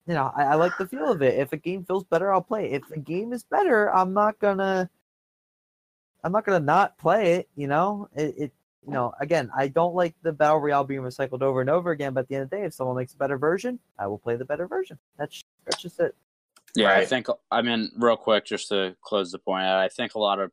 you 0.06 0.14
know, 0.14 0.32
I, 0.34 0.44
I 0.44 0.54
like 0.54 0.72
the 0.78 0.86
feel 0.86 1.12
of 1.12 1.22
it. 1.22 1.38
If 1.38 1.52
a 1.52 1.56
game 1.56 1.84
feels 1.84 2.04
better, 2.04 2.32
I'll 2.32 2.40
play. 2.40 2.70
it. 2.70 2.82
If 2.82 2.88
the 2.88 2.98
game 2.98 3.32
is 3.32 3.44
better, 3.44 3.94
I'm 3.94 4.14
not 4.14 4.38
gonna 4.38 4.88
I'm 6.24 6.32
not 6.32 6.44
gonna 6.44 6.64
not 6.64 6.98
play 6.98 7.34
it. 7.34 7.48
You 7.54 7.68
know, 7.68 8.08
it, 8.14 8.34
it 8.38 8.52
you 8.86 8.92
know, 8.94 9.12
again, 9.20 9.50
I 9.54 9.68
don't 9.68 9.94
like 9.94 10.14
the 10.22 10.32
battle 10.32 10.60
royale 10.60 10.84
being 10.84 11.02
recycled 11.02 11.42
over 11.42 11.60
and 11.60 11.68
over 11.68 11.90
again. 11.90 12.14
But 12.14 12.20
at 12.20 12.28
the 12.28 12.36
end 12.36 12.44
of 12.44 12.50
the 12.50 12.56
day, 12.56 12.62
if 12.64 12.72
someone 12.72 12.96
makes 12.96 13.12
a 13.12 13.18
better 13.18 13.36
version, 13.36 13.78
I 13.98 14.06
will 14.06 14.18
play 14.18 14.36
the 14.36 14.46
better 14.46 14.66
version. 14.66 14.98
That's 15.18 15.42
that's 15.66 15.82
just 15.82 16.00
it. 16.00 16.14
Yeah, 16.74 16.92
I 16.92 17.04
think 17.04 17.26
I 17.50 17.60
mean 17.60 17.90
real 17.96 18.16
quick 18.16 18.46
just 18.46 18.68
to 18.68 18.96
close 19.02 19.30
the 19.30 19.38
point. 19.38 19.64
I 19.64 19.88
think 19.88 20.14
a 20.14 20.18
lot 20.18 20.38
of 20.38 20.52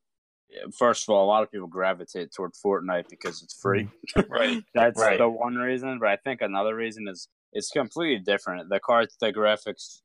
first 0.77 1.03
of 1.03 1.09
all, 1.13 1.25
a 1.25 1.27
lot 1.27 1.43
of 1.43 1.51
people 1.51 1.67
gravitate 1.67 2.31
toward 2.33 2.53
Fortnite 2.53 3.09
because 3.09 3.41
it's 3.43 3.59
free. 3.61 3.89
Right. 4.29 4.63
That's 4.73 4.99
Right. 4.99 5.17
the 5.17 5.29
one 5.29 5.55
reason, 5.55 5.99
but 5.99 6.09
I 6.09 6.17
think 6.17 6.41
another 6.41 6.75
reason 6.75 7.07
is 7.07 7.27
it's 7.53 7.69
completely 7.69 8.19
different. 8.23 8.69
The 8.69 8.79
cart, 8.79 9.09
the 9.19 9.31
graphics 9.33 9.99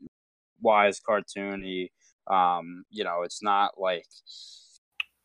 wise, 0.61 1.01
cartoony. 1.01 1.91
Um, 2.31 2.85
you 2.91 3.05
know, 3.05 3.23
it's 3.23 3.43
not 3.43 3.81
like 3.81 4.07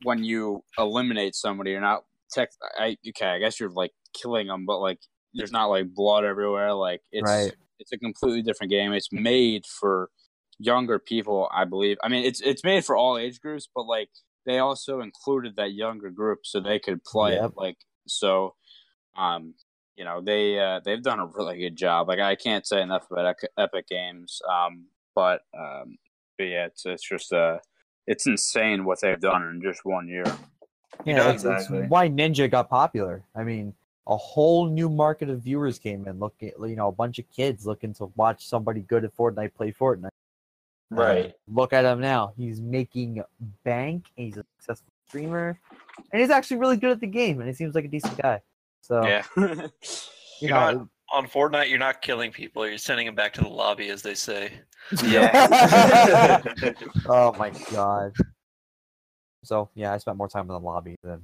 when 0.04 0.24
you 0.24 0.64
eliminate 0.78 1.36
somebody, 1.36 1.72
you're 1.72 1.82
not 1.82 2.06
tech. 2.32 2.50
I 2.78 2.98
okay, 3.10 3.28
I 3.28 3.40
guess 3.40 3.60
you're 3.60 3.70
like 3.70 3.92
killing 4.14 4.48
them, 4.48 4.66
but 4.66 4.80
like 4.80 5.00
there's 5.34 5.52
not 5.52 5.68
like 5.68 5.94
blood 5.94 6.26
everywhere. 6.26 6.74
Like 6.74 7.02
it's 7.12 7.30
Right. 7.30 7.54
it's 7.80 7.92
a 7.92 7.98
completely 7.98 8.42
different 8.42 8.72
game. 8.72 8.94
It's 8.94 9.12
made 9.12 9.66
for 9.66 10.10
younger 10.58 11.00
people, 11.00 11.50
I 11.54 11.66
believe. 11.66 11.98
I 12.04 12.10
mean, 12.10 12.26
it's 12.26 12.42
it's 12.42 12.64
made 12.64 12.86
for 12.86 12.96
all 12.96 13.18
age 13.18 13.40
groups, 13.40 13.68
but 13.74 13.84
like 13.86 14.10
they 14.46 14.60
also 14.60 15.02
included 15.02 15.56
that 15.56 15.74
younger 15.74 16.10
group 16.10 16.40
so 16.44 16.60
they 16.60 16.80
could 16.80 17.04
play 17.04 17.34
Yep. 17.36 17.52
it. 17.52 17.58
Like 17.58 17.78
so, 18.08 18.56
um, 19.18 19.54
you 19.96 20.04
know 20.04 20.22
they 20.22 20.60
uh, 20.60 20.82
they've 20.84 21.02
done 21.02 21.20
a 21.20 21.26
really 21.26 21.58
good 21.60 21.76
job. 21.76 22.08
Like 22.08 22.20
I 22.20 22.36
can't 22.36 22.66
say 22.66 22.82
enough 22.82 23.10
about 23.12 23.36
Epic 23.58 23.88
Games, 23.88 24.42
um, 24.50 24.86
but 25.14 25.42
um, 25.58 25.98
but 26.38 26.46
yeah, 26.46 26.66
it's 26.66 26.86
it's 26.86 27.08
just 27.08 27.32
uh, 27.34 27.58
it's 28.08 28.28
insane 28.28 28.86
what 28.86 29.00
they've 29.02 29.20
done 29.20 29.44
in 29.44 29.62
just 29.62 29.86
one 29.86 30.08
year. 30.08 30.24
Yeah, 31.06 31.18
Yeah, 31.18 31.32
it's, 31.32 31.44
it's 31.44 31.64
exactly. 31.64 31.88
why 31.88 32.10
Ninja 32.10 32.50
got 32.50 32.70
popular. 32.70 33.24
I 33.36 33.44
mean, 33.44 33.74
a 34.08 34.16
whole 34.16 34.68
new 34.68 34.90
market 34.90 35.30
of 35.30 35.42
viewers 35.42 35.80
came 35.80 36.08
in, 36.08 36.20
looking, 36.20 36.52
you 36.62 36.76
know, 36.76 36.88
a 36.88 36.92
bunch 36.92 37.20
of 37.20 37.26
kids 37.32 37.66
looking 37.66 37.94
to 37.96 38.12
watch 38.16 38.48
somebody 38.48 38.82
good 38.82 39.04
at 39.04 39.16
Fortnite 39.16 39.54
play 39.56 39.72
Fortnite. 39.72 40.10
Uh, 40.92 40.96
Right. 40.96 41.34
look 41.48 41.74
at 41.74 41.84
him 41.86 42.00
now. 42.00 42.34
He's 42.38 42.62
making 42.62 43.24
bank. 43.64 44.06
And 44.18 44.28
he's 44.28 44.38
a 44.38 44.46
successful 44.60 44.92
streamer, 45.08 45.60
and 46.12 46.22
he's 46.22 46.30
actually 46.30 46.58
really 46.58 46.78
good 46.78 46.92
at 46.92 47.00
the 47.00 47.08
game. 47.08 47.40
And 47.40 47.48
he 47.48 47.54
seems 47.56 47.76
like 47.76 47.86
a 47.86 47.88
decent 47.88 48.18
guy. 48.18 48.42
So 48.82 49.04
Yeah, 49.06 49.24
you 49.38 49.44
You're 50.42 50.52
know, 50.52 50.72
not- 50.72 50.88
On 51.14 51.28
Fortnite, 51.28 51.70
you're 51.70 51.78
not 51.80 52.02
killing 52.02 52.32
people. 52.32 52.68
You're 52.68 52.78
sending 52.80 53.06
them 53.06 53.14
back 53.16 53.34
to 53.34 53.42
the 53.42 53.48
lobby, 53.48 53.90
as 53.90 54.02
they 54.02 54.16
say. 54.16 54.52
Yeah. 55.04 56.42
oh 57.08 57.32
my 57.34 57.52
god. 57.72 58.14
So 59.44 59.70
yeah, 59.76 59.94
I 59.94 59.98
spent 60.00 60.18
more 60.18 60.28
time 60.28 60.42
in 60.42 60.48
the 60.50 60.60
lobby 60.60 60.96
than 61.04 61.22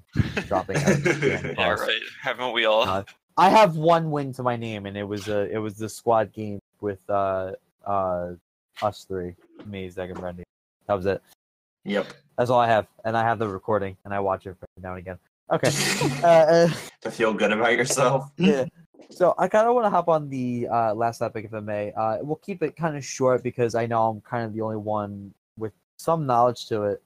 dropping. 0.47 0.77
out 0.77 0.91
of 0.91 1.03
the 1.03 1.13
game 1.43 1.55
Yeah, 1.57 1.69
right. 1.71 1.99
Haven't 2.21 2.53
we 2.53 2.65
all? 2.65 2.83
Uh, 2.83 3.03
I 3.37 3.49
have 3.49 3.75
one 3.75 4.11
win 4.11 4.33
to 4.33 4.43
my 4.43 4.55
name, 4.55 4.85
and 4.85 4.95
it 4.95 5.03
was 5.03 5.27
a 5.27 5.49
it 5.51 5.57
was 5.57 5.75
the 5.77 5.89
squad 5.89 6.31
game 6.31 6.59
with 6.79 6.99
uh 7.09 7.53
uh 7.85 8.33
us 8.81 9.05
three, 9.05 9.35
me, 9.65 9.89
Zach, 9.89 10.09
and 10.09 10.19
Brendan. 10.19 10.45
That 10.87 10.95
was 10.95 11.05
it. 11.05 11.21
yep. 11.83 12.07
That's 12.37 12.49
all 12.49 12.59
I 12.59 12.67
have, 12.67 12.87
and 13.05 13.15
I 13.15 13.23
have 13.23 13.39
the 13.39 13.47
recording, 13.47 13.97
and 14.05 14.13
I 14.13 14.19
watch 14.19 14.47
it 14.47 14.55
now 14.81 14.91
and 14.91 14.99
again. 14.99 15.19
Okay. 15.51 15.69
uh, 16.23 16.27
uh, 16.27 16.69
To 17.01 17.11
feel 17.11 17.33
good 17.33 17.51
about 17.51 17.73
yourself. 17.73 18.31
yeah. 18.37 18.65
So 19.09 19.35
I 19.37 19.47
kind 19.47 19.67
of 19.67 19.75
want 19.75 19.85
to 19.85 19.89
hop 19.89 20.07
on 20.07 20.29
the 20.29 20.67
uh, 20.71 20.93
last 20.93 21.19
topic, 21.19 21.45
if 21.45 21.53
I 21.53 21.59
may. 21.59 21.91
Uh, 21.91 22.19
we'll 22.21 22.37
keep 22.37 22.63
it 22.63 22.75
kind 22.75 22.95
of 22.95 23.03
short 23.03 23.43
because 23.43 23.75
I 23.75 23.85
know 23.85 24.09
I'm 24.09 24.21
kind 24.21 24.45
of 24.45 24.53
the 24.53 24.61
only 24.61 24.77
one 24.77 25.33
with 25.57 25.73
some 25.97 26.25
knowledge 26.25 26.67
to 26.67 26.83
it. 26.83 27.03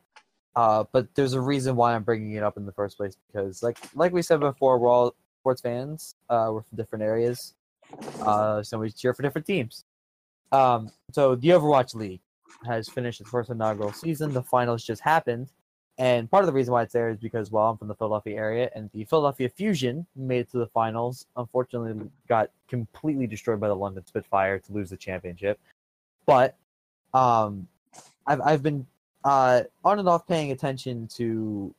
Uh, 0.55 0.85
but 0.91 1.13
there's 1.15 1.33
a 1.33 1.41
reason 1.41 1.75
why 1.75 1.95
I'm 1.95 2.03
bringing 2.03 2.33
it 2.33 2.43
up 2.43 2.55
in 2.57 2.65
the 2.65 2.71
first 2.71 2.97
place 2.97 3.17
because, 3.27 3.61
like, 3.61 3.77
like 3.93 4.13
we 4.13 4.21
said 4.21 4.39
before, 4.39 4.77
we're 4.77 4.89
all 4.89 5.15
sports 5.41 5.61
fans. 5.61 6.15
Uh, 6.29 6.51
we're 6.53 6.61
from 6.61 6.77
different 6.77 7.03
areas, 7.03 7.55
uh, 8.21 8.63
so 8.63 8.79
we 8.79 8.89
cheer 8.89 9.13
for 9.13 9.21
different 9.21 9.45
teams. 9.45 9.83
Um, 10.55 10.89
so 11.11 11.35
the 11.35 11.49
Overwatch 11.49 11.95
League 11.95 12.21
has 12.65 12.87
finished 12.87 13.19
its 13.19 13.29
first 13.29 13.49
inaugural 13.49 13.91
season. 13.91 14.31
The 14.31 14.41
finals 14.41 14.83
just 14.83 15.01
happened, 15.01 15.49
and 15.97 16.31
part 16.31 16.43
of 16.43 16.47
the 16.47 16.53
reason 16.53 16.73
why 16.73 16.83
it's 16.83 16.93
there 16.93 17.09
is 17.09 17.17
because, 17.17 17.51
well, 17.51 17.69
I'm 17.69 17.77
from 17.77 17.89
the 17.89 17.95
Philadelphia 17.95 18.37
area, 18.37 18.69
and 18.73 18.89
the 18.93 19.03
Philadelphia 19.03 19.49
Fusion 19.49 20.05
made 20.15 20.39
it 20.39 20.51
to 20.51 20.57
the 20.57 20.67
finals. 20.67 21.25
Unfortunately, 21.35 22.09
got 22.27 22.51
completely 22.69 23.27
destroyed 23.27 23.59
by 23.59 23.67
the 23.67 23.75
London 23.75 24.05
Spitfire 24.05 24.59
to 24.59 24.71
lose 24.71 24.89
the 24.89 24.97
championship. 24.97 25.59
But 26.25 26.55
um, 27.13 27.67
I've 28.25 28.41
I've 28.41 28.63
been 28.63 28.87
uh, 29.25 29.63
on 29.83 29.99
and 29.99 30.07
off 30.07 30.25
paying 30.25 30.51
attention 30.51 31.07
to 31.15 31.73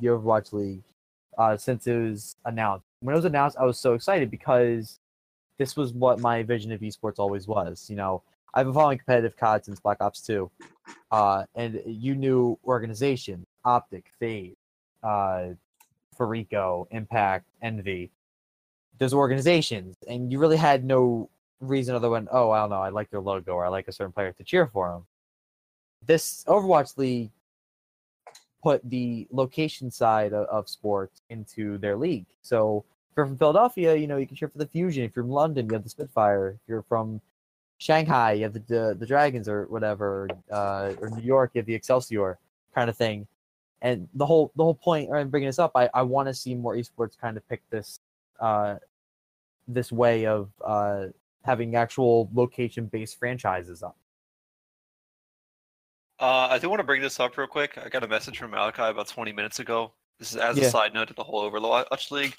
the 0.00 0.08
Overwatch 0.08 0.52
League 0.52 0.82
uh, 1.38 1.56
since 1.56 1.86
it 1.86 1.96
was 1.96 2.36
announced. 2.44 2.84
When 3.00 3.14
it 3.14 3.18
was 3.18 3.24
announced, 3.24 3.56
I 3.56 3.64
was 3.64 3.78
so 3.78 3.94
excited 3.94 4.30
because 4.30 4.98
this 5.58 5.76
was 5.76 5.92
what 5.92 6.20
my 6.20 6.42
vision 6.42 6.72
of 6.72 6.80
esports 6.80 7.18
always 7.18 7.46
was. 7.46 7.88
You 7.88 7.96
know, 7.96 8.22
I've 8.54 8.66
been 8.66 8.74
following 8.74 8.98
competitive 8.98 9.36
COD 9.36 9.64
since 9.64 9.80
Black 9.80 9.98
Ops 10.00 10.20
2. 10.22 10.50
Uh, 11.10 11.44
and 11.54 11.80
you 11.86 12.14
knew 12.14 12.58
organization, 12.64 13.46
Optic, 13.64 14.06
Fade, 14.18 14.56
uh, 15.02 15.48
Farico, 16.18 16.86
Impact, 16.90 17.46
Envy. 17.62 18.10
Those 18.98 19.12
organizations, 19.12 19.96
and 20.08 20.32
you 20.32 20.38
really 20.38 20.56
had 20.56 20.84
no 20.84 21.28
reason 21.60 21.94
other 21.94 22.08
than, 22.08 22.28
oh, 22.30 22.50
I 22.50 22.60
don't 22.60 22.70
know, 22.70 22.80
I 22.80 22.88
like 22.88 23.10
their 23.10 23.20
logo 23.20 23.52
or 23.52 23.64
I 23.64 23.68
like 23.68 23.88
a 23.88 23.92
certain 23.92 24.12
player 24.12 24.32
to 24.32 24.44
cheer 24.44 24.66
for 24.66 24.90
them. 24.90 25.06
This 26.06 26.44
Overwatch 26.46 26.96
League 26.96 27.30
put 28.62 28.88
the 28.88 29.26
location 29.30 29.90
side 29.90 30.32
of, 30.32 30.46
of 30.46 30.68
sports 30.68 31.20
into 31.28 31.78
their 31.78 31.96
league. 31.96 32.26
So 32.42 32.84
you're 33.16 33.26
from 33.26 33.38
Philadelphia, 33.38 33.96
you 33.96 34.06
know, 34.06 34.16
you 34.16 34.26
can 34.26 34.36
cheer 34.36 34.48
for 34.48 34.58
the 34.58 34.66
Fusion. 34.66 35.04
If 35.04 35.16
you're 35.16 35.24
from 35.24 35.32
London, 35.32 35.66
you 35.66 35.72
have 35.72 35.82
the 35.82 35.88
Spitfire. 35.88 36.50
If 36.50 36.68
you're 36.68 36.82
from 36.82 37.20
Shanghai, 37.78 38.32
you 38.32 38.44
have 38.44 38.52
the 38.52 38.60
the, 38.60 38.96
the 38.98 39.06
Dragons 39.06 39.48
or 39.48 39.66
whatever, 39.66 40.28
uh, 40.50 40.92
or 41.00 41.10
New 41.10 41.22
York, 41.22 41.52
you 41.54 41.60
have 41.60 41.66
the 41.66 41.74
Excelsior 41.74 42.38
kind 42.74 42.90
of 42.90 42.96
thing. 42.96 43.26
And 43.82 44.08
the 44.14 44.26
whole 44.26 44.52
the 44.56 44.64
whole 44.64 44.74
point, 44.74 45.10
I'm 45.12 45.30
bringing 45.30 45.48
this 45.48 45.58
up, 45.58 45.72
I, 45.74 45.88
I 45.94 46.02
want 46.02 46.28
to 46.28 46.34
see 46.34 46.54
more 46.54 46.76
esports 46.76 47.18
kind 47.18 47.36
of 47.36 47.48
pick 47.48 47.62
this 47.70 48.00
uh, 48.40 48.76
this 49.68 49.90
way 49.92 50.26
of 50.26 50.50
uh, 50.64 51.06
having 51.42 51.74
actual 51.74 52.28
location 52.34 52.86
based 52.86 53.18
franchises 53.18 53.82
up. 53.82 53.96
Uh, 56.18 56.48
I 56.50 56.58
do 56.58 56.70
want 56.70 56.80
to 56.80 56.84
bring 56.84 57.02
this 57.02 57.20
up 57.20 57.36
real 57.36 57.46
quick. 57.46 57.78
I 57.82 57.88
got 57.90 58.02
a 58.02 58.08
message 58.08 58.38
from 58.38 58.52
Malachi 58.52 58.82
about 58.82 59.08
20 59.08 59.32
minutes 59.32 59.58
ago. 59.58 59.92
This 60.18 60.32
is 60.32 60.36
as 60.38 60.56
Yeah. 60.56 60.64
a 60.66 60.70
side 60.70 60.94
note 60.94 61.08
to 61.08 61.14
the 61.14 61.24
whole 61.24 61.48
Overwatch 61.50 62.10
League. 62.10 62.34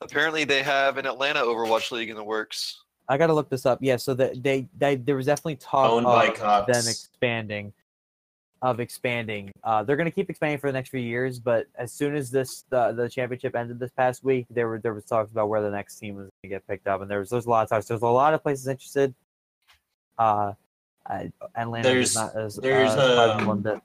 Apparently, 0.00 0.44
they 0.44 0.62
have 0.62 0.96
an 0.98 1.06
Atlanta 1.06 1.40
Overwatch 1.40 1.90
League 1.90 2.10
in 2.10 2.16
the 2.16 2.24
works. 2.24 2.82
I 3.08 3.16
got 3.16 3.28
to 3.28 3.34
look 3.34 3.48
this 3.48 3.64
up. 3.66 3.78
Yeah, 3.80 3.96
so 3.96 4.12
that 4.14 4.42
they, 4.42 4.68
they 4.76 4.96
there 4.96 5.16
was 5.16 5.26
definitely 5.26 5.56
talk 5.56 5.90
Owned 5.90 6.06
of 6.06 6.66
them 6.66 6.84
expanding, 6.86 7.72
of 8.60 8.80
expanding. 8.80 9.50
Uh, 9.64 9.82
they're 9.82 9.96
going 9.96 10.04
to 10.10 10.14
keep 10.14 10.28
expanding 10.28 10.58
for 10.58 10.66
the 10.68 10.74
next 10.74 10.90
few 10.90 11.00
years, 11.00 11.38
but 11.38 11.66
as 11.76 11.90
soon 11.92 12.14
as 12.14 12.30
this 12.30 12.64
the, 12.68 12.92
the 12.92 13.08
championship 13.08 13.56
ended 13.56 13.78
this 13.78 13.92
past 13.92 14.22
week, 14.24 14.46
there 14.50 14.68
were 14.68 14.78
there 14.78 14.92
was 14.92 15.04
talks 15.06 15.30
about 15.30 15.48
where 15.48 15.62
the 15.62 15.70
next 15.70 15.98
team 15.98 16.16
was 16.16 16.24
going 16.24 16.30
to 16.42 16.48
get 16.48 16.66
picked 16.66 16.86
up, 16.86 17.00
and 17.00 17.10
there 17.10 17.20
was 17.20 17.30
there's 17.30 17.46
a 17.46 17.50
lot 17.50 17.62
of 17.62 17.70
talks. 17.70 17.86
There's 17.86 18.02
a 18.02 18.06
lot 18.06 18.34
of 18.34 18.42
places 18.42 18.66
interested. 18.68 19.14
Uh, 20.18 20.52
I, 21.06 21.30
Atlanta 21.56 21.88
There's- 21.88 22.10
is 22.10 22.14
not 22.16 22.36
as 22.36 22.56
there's, 22.56 22.90
uh, 22.90 23.08
surprising 23.10 23.40
um, 23.40 23.46
one 23.46 23.60
bit. 23.60 23.80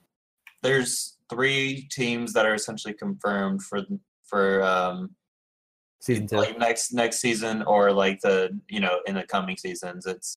There's 0.60 1.16
three 1.30 1.88
teams 1.90 2.32
that 2.34 2.46
are 2.46 2.54
essentially 2.54 2.94
confirmed 2.94 3.62
for 3.62 3.82
for 4.24 4.62
um 4.62 5.10
Season 6.00 6.26
two. 6.26 6.36
like 6.36 6.58
next 6.58 6.92
next 6.92 7.18
season 7.20 7.62
or 7.62 7.90
like 7.90 8.20
the 8.20 8.50
you 8.68 8.80
know 8.80 9.00
in 9.06 9.14
the 9.14 9.22
coming 9.24 9.56
seasons. 9.56 10.04
It's 10.06 10.36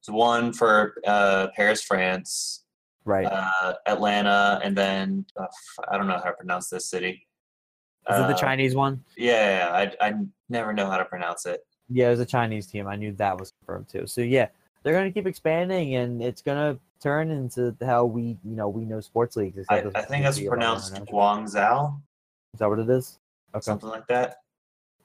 it's 0.00 0.10
one 0.10 0.52
for 0.52 0.94
uh 1.06 1.48
Paris, 1.54 1.82
France, 1.82 2.64
right. 3.04 3.24
uh, 3.26 3.74
Atlanta, 3.86 4.60
and 4.64 4.76
then 4.76 5.24
uh, 5.40 5.46
I 5.88 5.96
don't 5.96 6.08
know 6.08 6.14
how 6.18 6.24
to 6.30 6.32
pronounce 6.32 6.68
this 6.68 6.90
city. 6.90 7.28
is 8.10 8.18
it 8.18 8.26
the 8.26 8.34
Uh, 8.34 8.38
Chinese 8.38 8.74
one? 8.74 9.04
Yeah, 9.16 9.68
yeah, 9.68 9.92
I 10.00 10.08
I 10.08 10.14
never 10.48 10.72
know 10.72 10.90
how 10.90 10.96
to 10.98 11.04
pronounce 11.04 11.46
it. 11.46 11.60
Yeah, 11.88 12.08
it 12.08 12.10
was 12.10 12.20
a 12.20 12.26
Chinese 12.26 12.66
team. 12.66 12.88
I 12.88 12.96
knew 12.96 13.12
that 13.12 13.38
was 13.38 13.52
confirmed 13.60 13.88
too. 13.88 14.06
So 14.08 14.20
yeah, 14.20 14.48
they're 14.84 14.92
going 14.92 15.10
to 15.10 15.12
keep 15.12 15.26
expanding, 15.26 15.96
and 15.96 16.22
it's 16.22 16.42
going 16.42 16.58
to 16.58 16.80
turn 17.02 17.30
into 17.30 17.74
how 17.84 18.04
we, 18.04 18.36
you 18.44 18.54
know, 18.54 18.68
we 18.68 18.84
know 18.84 19.00
sports 19.00 19.34
leagues. 19.34 19.66
I, 19.68 19.78
I 19.94 20.02
think 20.02 20.24
that's 20.24 20.38
be 20.38 20.46
a 20.46 20.50
lot 20.50 20.58
more 20.58 20.76
pronounced. 20.76 20.94
Guangzhou, 21.06 22.00
Is 22.52 22.60
that 22.60 22.68
what 22.68 22.78
it 22.78 22.88
is? 22.88 23.18
Okay. 23.54 23.62
something 23.62 23.88
like 23.88 24.06
that. 24.08 24.36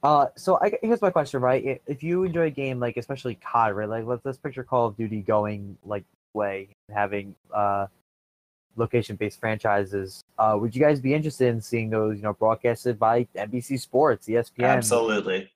Uh, 0.03 0.27
so 0.35 0.59
I, 0.61 0.73
here's 0.81 1.01
my 1.01 1.09
question, 1.09 1.41
right? 1.41 1.81
If 1.87 2.03
you 2.03 2.23
enjoy 2.23 2.47
a 2.47 2.49
game 2.49 2.79
like, 2.79 2.97
especially 2.97 3.35
COD, 3.35 3.75
right? 3.75 3.89
Like, 3.89 4.05
let's 4.05 4.25
let's 4.25 4.37
picture 4.37 4.63
Call 4.63 4.87
of 4.87 4.97
Duty 4.97 5.21
going 5.21 5.77
like 5.83 6.03
way, 6.33 6.69
having 6.93 7.35
uh, 7.53 7.87
location-based 8.75 9.39
franchises. 9.39 10.23
Uh, 10.37 10.57
would 10.59 10.75
you 10.75 10.81
guys 10.81 10.99
be 10.99 11.13
interested 11.13 11.47
in 11.49 11.61
seeing 11.61 11.89
those, 11.89 12.17
you 12.17 12.23
know, 12.23 12.33
broadcasted 12.33 12.97
by 12.97 13.27
NBC 13.35 13.79
Sports, 13.79 14.27
ESPN? 14.27 14.65
Absolutely. 14.65 15.51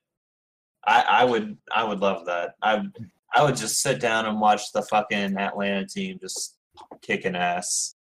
I, 0.85 1.01
I 1.01 1.23
would 1.23 1.57
I 1.73 1.83
would 1.83 1.99
love 1.99 2.25
that. 2.25 2.55
I 2.61 2.83
I 3.33 3.43
would 3.43 3.55
just 3.55 3.81
sit 3.81 3.99
down 3.99 4.25
and 4.25 4.39
watch 4.39 4.71
the 4.73 4.81
fucking 4.83 5.37
Atlanta 5.37 5.85
team 5.85 6.19
just 6.21 6.57
kicking 7.01 7.35
ass, 7.35 7.95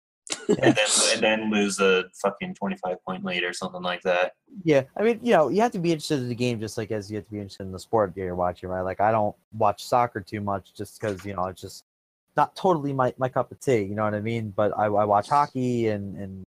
and 0.48 0.56
then 0.58 0.76
and 1.12 1.20
then 1.22 1.50
lose 1.50 1.78
a 1.80 2.04
fucking 2.22 2.54
twenty 2.54 2.76
five 2.76 2.96
point 3.04 3.24
lead 3.24 3.44
or 3.44 3.52
something 3.52 3.82
like 3.82 4.02
that. 4.02 4.32
Yeah, 4.64 4.84
I 4.96 5.02
mean, 5.02 5.20
you 5.22 5.32
know, 5.32 5.48
you 5.48 5.60
have 5.62 5.72
to 5.72 5.78
be 5.78 5.92
interested 5.92 6.20
in 6.20 6.28
the 6.28 6.34
game 6.34 6.60
just 6.60 6.78
like 6.78 6.90
as 6.90 7.10
you 7.10 7.16
have 7.16 7.26
to 7.26 7.30
be 7.32 7.38
interested 7.38 7.64
in 7.64 7.72
the 7.72 7.78
sport 7.78 8.14
that 8.14 8.20
you're 8.20 8.34
watching, 8.34 8.68
right? 8.68 8.80
Like, 8.82 9.00
I 9.00 9.10
don't 9.10 9.36
watch 9.52 9.84
soccer 9.84 10.20
too 10.20 10.40
much 10.40 10.72
just 10.74 10.98
because 11.00 11.24
you 11.24 11.34
know 11.34 11.44
it's 11.46 11.60
just 11.60 11.84
not 12.36 12.54
totally 12.56 12.92
my, 12.92 13.12
my 13.18 13.28
cup 13.28 13.50
of 13.52 13.58
tea. 13.60 13.82
You 13.82 13.94
know 13.96 14.04
what 14.04 14.14
I 14.14 14.20
mean? 14.20 14.50
But 14.56 14.72
I, 14.78 14.84
I 14.86 15.04
watch 15.04 15.28
hockey 15.28 15.88
and 15.88 16.16
and 16.16 16.44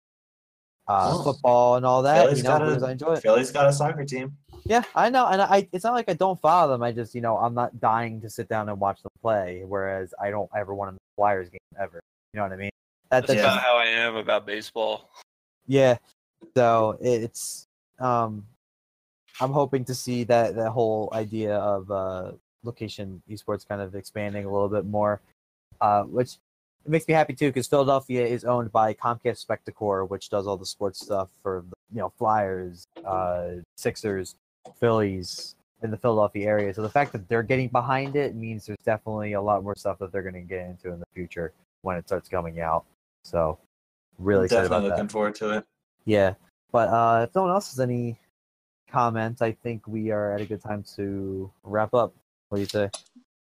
uh, 0.86 1.10
Oh. 1.14 1.22
football 1.24 1.76
and 1.76 1.84
all 1.84 2.02
that. 2.02 2.22
Philly's 2.24 2.38
you 2.38 2.44
know, 2.44 2.58
got 2.58 2.82
a- 2.82 2.86
I 2.86 2.92
enjoy 2.92 3.12
it. 3.14 3.22
Philly's 3.22 3.50
got 3.50 3.66
a 3.66 3.72
soccer 3.72 4.04
team. 4.04 4.36
Yeah, 4.64 4.82
I 4.94 5.08
know, 5.10 5.26
and 5.26 5.40
I 5.40 5.68
it's 5.72 5.84
not 5.84 5.94
like 5.94 6.08
I 6.10 6.14
don't 6.14 6.40
follow 6.40 6.72
them. 6.72 6.82
I 6.82 6.92
just 6.92 7.14
you 7.14 7.20
know 7.20 7.36
I'm 7.38 7.54
not 7.54 7.80
dying 7.80 8.20
to 8.22 8.30
sit 8.30 8.48
down 8.48 8.68
and 8.68 8.78
watch 8.78 9.02
them 9.02 9.10
play. 9.22 9.62
Whereas 9.66 10.12
I 10.20 10.30
don't 10.30 10.50
ever 10.56 10.74
want 10.74 10.94
to 10.94 10.98
Flyers 11.16 11.48
game 11.48 11.58
ever. 11.80 12.00
You 12.32 12.38
know 12.38 12.44
what 12.44 12.52
I 12.52 12.56
mean? 12.56 12.70
That, 13.10 13.26
That's 13.26 13.28
that's 13.28 13.40
about 13.40 13.54
just- 13.54 13.66
how 13.66 13.76
I 13.78 13.84
am 13.86 14.16
about 14.16 14.46
baseball. 14.46 15.10
yeah. 15.66 15.96
So 16.56 16.98
it's 17.00 17.66
um, 17.98 18.46
I'm 19.40 19.52
hoping 19.52 19.84
to 19.86 19.94
see 19.94 20.24
that 20.24 20.54
that 20.56 20.70
whole 20.70 21.08
idea 21.12 21.56
of 21.56 21.90
uh 21.90 22.32
location 22.64 23.22
esports 23.30 23.66
kind 23.66 23.80
of 23.80 23.94
expanding 23.94 24.44
a 24.44 24.52
little 24.52 24.68
bit 24.68 24.84
more, 24.84 25.20
uh, 25.80 26.02
which 26.02 26.34
it 26.84 26.90
makes 26.90 27.08
me 27.08 27.14
happy 27.14 27.32
too 27.34 27.48
because 27.48 27.66
Philadelphia 27.66 28.24
is 28.26 28.44
owned 28.44 28.70
by 28.72 28.92
Comcast 28.94 29.44
Spectacor, 29.46 30.08
which 30.08 30.28
does 30.28 30.46
all 30.46 30.56
the 30.56 30.66
sports 30.66 31.00
stuff 31.00 31.28
for 31.42 31.64
the, 31.68 31.74
you 31.94 32.00
know 32.00 32.12
Flyers, 32.18 32.84
uh, 33.04 33.50
Sixers, 33.76 34.34
Phillies 34.78 35.54
in 35.82 35.90
the 35.90 35.96
Philadelphia 35.96 36.46
area. 36.46 36.74
So 36.74 36.82
the 36.82 36.88
fact 36.88 37.12
that 37.12 37.28
they're 37.28 37.42
getting 37.42 37.68
behind 37.68 38.16
it 38.16 38.34
means 38.34 38.66
there's 38.66 38.78
definitely 38.84 39.34
a 39.34 39.40
lot 39.40 39.62
more 39.62 39.76
stuff 39.76 39.98
that 40.00 40.12
they're 40.12 40.22
going 40.22 40.34
to 40.34 40.40
get 40.40 40.66
into 40.66 40.92
in 40.92 40.98
the 40.98 41.06
future 41.14 41.52
when 41.82 41.96
it 41.96 42.06
starts 42.06 42.28
coming 42.28 42.60
out. 42.60 42.84
So 43.22 43.58
really 44.18 44.46
excited 44.46 44.64
Definitely 44.64 44.86
about 44.88 44.96
that. 44.96 45.02
looking 45.02 45.08
forward 45.08 45.34
to 45.36 45.58
it. 45.58 45.64
Yeah, 46.04 46.34
but 46.72 46.88
uh, 46.88 47.26
if 47.28 47.34
no 47.34 47.42
one 47.42 47.50
else 47.50 47.70
has 47.70 47.80
any 47.80 48.18
comments, 48.90 49.42
I 49.42 49.52
think 49.52 49.86
we 49.86 50.10
are 50.10 50.32
at 50.32 50.40
a 50.40 50.46
good 50.46 50.62
time 50.62 50.84
to 50.96 51.50
wrap 51.62 51.94
up. 51.94 52.14
What 52.48 52.56
do 52.56 52.62
you 52.62 52.68
say? 52.68 52.90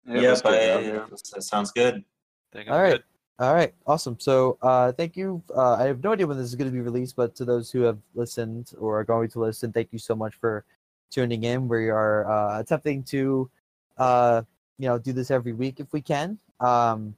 Yeah, 0.05 0.21
yep, 0.21 0.23
let's 0.29 0.41
I, 0.45 0.81
get 0.81 1.09
that 1.09 1.43
sounds 1.43 1.71
good. 1.71 2.03
Think 2.53 2.69
All 2.69 2.81
right. 2.81 2.91
good. 2.91 3.03
All 3.39 3.53
right, 3.53 3.71
awesome. 3.85 4.17
So, 4.19 4.57
uh, 4.63 4.91
thank 4.93 5.15
you. 5.15 5.43
Uh, 5.55 5.75
I 5.75 5.83
have 5.83 6.03
no 6.03 6.13
idea 6.13 6.25
when 6.25 6.37
this 6.37 6.47
is 6.47 6.55
going 6.55 6.71
to 6.71 6.73
be 6.73 6.81
released, 6.81 7.15
but 7.15 7.35
to 7.35 7.45
those 7.45 7.69
who 7.69 7.81
have 7.81 7.99
listened 8.15 8.71
or 8.79 8.99
are 8.99 9.03
going 9.03 9.29
to 9.29 9.39
listen, 9.39 9.71
thank 9.71 9.89
you 9.91 9.99
so 9.99 10.15
much 10.15 10.33
for 10.33 10.65
tuning 11.11 11.43
in. 11.43 11.67
We 11.67 11.89
are 11.89 12.29
uh, 12.29 12.59
attempting 12.59 13.03
to, 13.03 13.49
uh, 13.97 14.41
you 14.77 14.87
know, 14.87 14.97
do 14.97 15.13
this 15.13 15.31
every 15.31 15.53
week 15.53 15.79
if 15.79 15.91
we 15.93 16.01
can. 16.01 16.37
Um, 16.59 17.15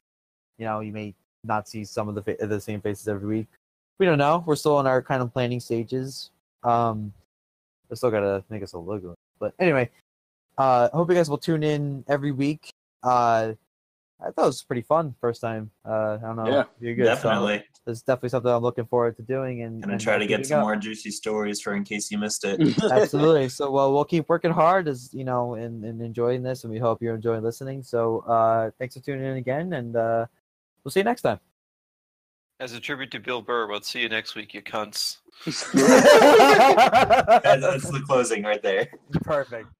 you 0.58 0.64
know, 0.66 0.80
you 0.80 0.92
may 0.92 1.14
not 1.44 1.68
see 1.68 1.84
some 1.84 2.08
of 2.08 2.14
the 2.14 2.22
fa- 2.22 2.46
the 2.46 2.60
same 2.60 2.80
faces 2.80 3.08
every 3.08 3.28
week. 3.28 3.46
We 3.98 4.06
don't 4.06 4.18
know. 4.18 4.42
We're 4.46 4.56
still 4.56 4.80
in 4.80 4.86
our 4.86 5.02
kind 5.02 5.22
of 5.22 5.32
planning 5.32 5.60
stages. 5.60 6.30
Um, 6.62 7.12
I 7.90 7.94
still 7.94 8.10
gotta 8.10 8.44
make 8.50 8.62
us 8.62 8.72
a 8.72 8.78
logo. 8.78 9.14
But 9.38 9.54
anyway, 9.58 9.90
uh, 10.58 10.88
hope 10.90 11.08
you 11.08 11.16
guys 11.16 11.30
will 11.30 11.38
tune 11.38 11.62
in 11.62 12.04
every 12.08 12.32
week. 12.32 12.72
Uh, 13.02 13.54
I 14.22 14.30
thought 14.30 14.44
it 14.44 14.46
was 14.46 14.62
pretty 14.62 14.82
fun 14.82 15.14
first 15.20 15.40
time. 15.40 15.70
Uh, 15.84 16.18
I 16.22 16.26
don't 16.26 16.36
know. 16.36 16.46
Yeah, 16.46 16.64
you're 16.78 16.94
good. 16.94 17.06
So 17.06 17.14
Definitely. 17.14 17.64
it's 17.86 18.02
definitely 18.02 18.28
something 18.28 18.52
I'm 18.52 18.62
looking 18.62 18.84
forward 18.84 19.16
to 19.16 19.22
doing 19.22 19.62
and, 19.62 19.82
Gonna 19.82 19.94
and 19.94 20.00
try 20.00 20.18
to 20.18 20.26
get 20.26 20.46
some 20.46 20.58
up. 20.58 20.64
more 20.64 20.76
juicy 20.76 21.10
stories 21.10 21.60
for 21.60 21.74
in 21.74 21.84
case 21.84 22.10
you 22.10 22.18
missed 22.18 22.44
it. 22.44 22.60
Absolutely. 22.90 23.48
So 23.48 23.70
well, 23.70 23.92
we'll 23.92 24.04
keep 24.04 24.28
working 24.28 24.50
hard 24.50 24.88
as 24.88 25.12
you 25.14 25.24
know, 25.24 25.54
and, 25.54 25.84
and 25.84 26.02
enjoying 26.02 26.42
this, 26.42 26.64
and 26.64 26.72
we 26.72 26.78
hope 26.78 27.00
you're 27.00 27.14
enjoying 27.14 27.42
listening. 27.42 27.82
So 27.82 28.20
uh, 28.20 28.70
thanks 28.78 28.94
for 28.94 29.00
tuning 29.00 29.24
in 29.24 29.36
again, 29.36 29.72
and 29.72 29.96
uh, 29.96 30.26
we'll 30.84 30.92
see 30.92 31.00
you 31.00 31.04
next 31.04 31.22
time. 31.22 31.40
As 32.60 32.74
a 32.74 32.80
tribute 32.80 33.10
to 33.12 33.20
Bill 33.20 33.40
Burr, 33.40 33.68
we'll 33.68 33.80
see 33.80 34.02
you 34.02 34.10
next 34.10 34.34
week, 34.34 34.52
you 34.52 34.60
cunts. 34.60 35.16
That's 35.44 35.62
the 37.90 38.02
closing 38.06 38.42
right 38.42 38.62
there. 38.62 38.88
Perfect. 39.22 39.70